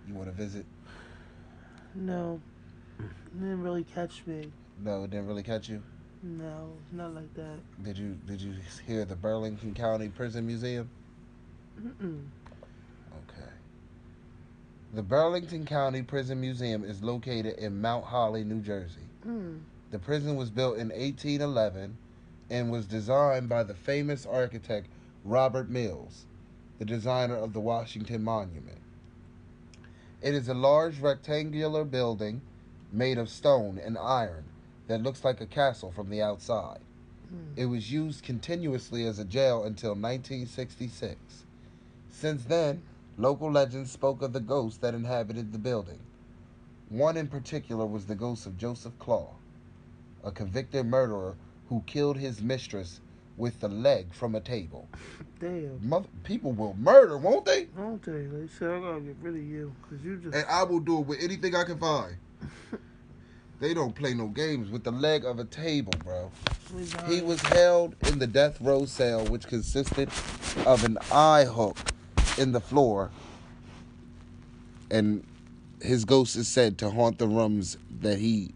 You 0.09 0.15
want 0.15 0.29
to 0.29 0.33
visit? 0.33 0.67
No. 1.95 2.41
It 2.99 3.41
didn't 3.41 3.63
really 3.63 3.85
catch 3.85 4.23
me. 4.27 4.51
No, 4.83 5.05
it 5.05 5.11
didn't 5.11 5.27
really 5.27 5.43
catch 5.43 5.69
you. 5.69 5.83
No, 6.23 6.71
not 6.93 7.15
like 7.15 7.33
that. 7.35 7.59
Did 7.83 7.99
you 7.99 8.19
Did 8.27 8.41
you 8.41 8.55
hear 8.87 9.05
the 9.05 9.17
Burlington 9.17 9.75
County 9.75 10.09
Prison 10.09 10.47
Museum? 10.47 10.89
Mm-mm. 11.81 12.23
The 14.95 15.03
Burlington 15.03 15.65
County 15.65 16.03
Prison 16.03 16.39
Museum 16.39 16.85
is 16.85 17.03
located 17.03 17.59
in 17.59 17.81
Mount 17.81 18.05
Holly, 18.05 18.45
New 18.45 18.61
Jersey. 18.61 19.09
Mm. 19.27 19.61
The 19.91 19.99
prison 19.99 20.37
was 20.37 20.51
built 20.51 20.75
in 20.77 20.89
1811 20.89 21.97
and 22.51 22.71
was 22.71 22.85
designed 22.85 23.49
by 23.49 23.63
the 23.63 23.75
famous 23.75 24.27
architect 24.27 24.89
Robert 25.25 25.71
Mills, 25.71 26.27
the 26.79 26.85
designer 26.85 27.37
of 27.37 27.55
the 27.55 27.61
Washington 27.61 28.23
Monument. 28.23 28.83
It 30.21 30.35
is 30.35 30.49
a 30.49 30.55
large 30.55 30.99
rectangular 30.99 31.85
building 31.85 32.43
made 32.93 33.17
of 33.17 33.31
stone 33.31 33.81
and 33.83 33.97
iron 33.97 34.45
that 34.89 35.03
looks 35.03 35.25
like 35.25 35.41
a 35.41 35.47
castle 35.47 35.91
from 35.91 36.11
the 36.11 36.21
outside. 36.21 36.81
Mm. 37.35 37.57
It 37.57 37.67
was 37.67 37.91
used 37.91 38.25
continuously 38.25 39.07
as 39.07 39.19
a 39.19 39.25
jail 39.25 39.65
until 39.65 39.93
1966. 39.93 41.47
Since 42.11 42.45
then, 42.45 42.83
local 43.17 43.51
legends 43.51 43.91
spoke 43.91 44.23
of 44.23 44.33
the 44.33 44.41
ghosts 44.41 44.79
that 44.79 44.95
inhabited 44.95 45.53
the 45.53 45.59
building. 45.59 45.99
One 46.89 47.17
in 47.17 47.29
particular 47.29 47.87
was 47.87 48.07
the 48.07 48.15
ghost 48.15 48.47
of 48.47 48.59
Joseph 48.59 48.99
Claw, 48.99 49.31
a 50.25 50.31
convicted 50.31 50.87
murderer 50.87 51.37
who 51.69 51.83
killed 51.87 52.19
his 52.19 52.43
mistress 52.43 53.01
with 53.37 53.61
the 53.61 53.69
leg 53.69 54.13
from 54.13 54.35
a 54.35 54.41
table. 54.41 54.89
Damn. 55.41 55.79
Mother, 55.83 56.09
people 56.23 56.53
will 56.53 56.75
murder, 56.75 57.17
won't 57.19 57.45
they? 57.45 57.65
Don't 57.77 58.03
they? 58.03 58.27
They 58.27 58.47
said 58.59 58.71
I 58.71 58.81
gotta 58.81 59.01
get 59.01 59.17
rid 59.21 59.35
of 59.35 59.43
you 59.43 59.75
because 59.83 60.05
you 60.05 60.19
just. 60.19 60.37
And 60.37 60.45
I 60.49 60.63
will 60.63 60.81
do 60.81 61.01
it 61.01 61.07
with 61.07 61.23
anything 61.23 61.57
I 61.57 61.65
can 61.65 61.79
find. 61.79 62.17
they 63.61 63.75
don't 63.75 63.95
play 63.95 64.15
no 64.15 64.29
games 64.29 64.71
with 64.71 64.85
the 64.85 64.93
leg 64.93 65.25
of 65.25 65.39
a 65.39 65.45
table, 65.45 65.95
bro. 66.05 66.31
He 67.09 67.21
was 67.23 67.41
held 67.41 67.97
in 68.07 68.19
the 68.19 68.27
death 68.27 68.61
row 68.61 68.85
cell, 68.85 69.25
which 69.27 69.47
consisted 69.47 70.09
of 70.67 70.85
an 70.85 70.99
eye 71.11 71.45
hook 71.45 71.79
in 72.39 72.53
the 72.53 72.61
floor, 72.61 73.11
and 74.91 75.25
his 75.81 76.05
ghost 76.05 76.37
is 76.37 76.49
said 76.49 76.79
to 76.79 76.91
haunt 76.91 77.19
the 77.19 77.27
rooms 77.27 77.77
that 78.01 78.19
he 78.19 78.53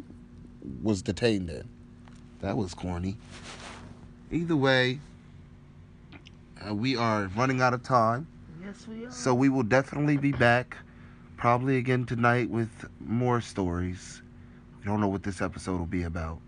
was 0.83 1.03
detained 1.03 1.51
in. 1.51 1.69
That 2.41 2.57
was 2.57 2.75
corny. 2.75 3.17
Either 4.31 4.57
way, 4.57 5.01
uh, 6.69 6.75
we 6.75 6.97
are 6.97 7.27
running 7.37 7.61
out 7.61 7.75
of 7.75 7.83
time, 7.83 8.27
Yes, 8.65 8.87
we 8.89 9.05
are. 9.05 9.11
so 9.11 9.35
we 9.35 9.49
will 9.49 9.63
definitely 9.63 10.17
be 10.17 10.33
back, 10.33 10.77
probably 11.37 11.77
again 11.77 12.05
tonight 12.07 12.51
with 12.51 12.71
more 13.01 13.41
stories. 13.41 14.23
We 14.81 14.87
don't 14.87 15.01
know 15.01 15.09
what 15.09 15.23
this 15.23 15.41
episode 15.41 15.79
will 15.79 15.87
be 15.87 16.03
about. 16.05 16.39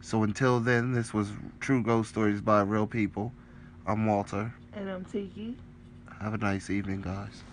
So 0.00 0.22
until 0.22 0.60
then, 0.60 0.92
this 0.92 1.14
was 1.14 1.30
True 1.60 1.82
Ghost 1.82 2.10
Stories 2.10 2.40
by 2.40 2.60
Real 2.62 2.86
People. 2.86 3.32
I'm 3.86 4.06
Walter. 4.06 4.52
and 4.74 4.88
I'm 4.90 5.04
Tiki. 5.04 5.56
Have 6.20 6.34
a 6.34 6.38
nice 6.38 6.70
evening, 6.70 7.02
guys. 7.02 7.44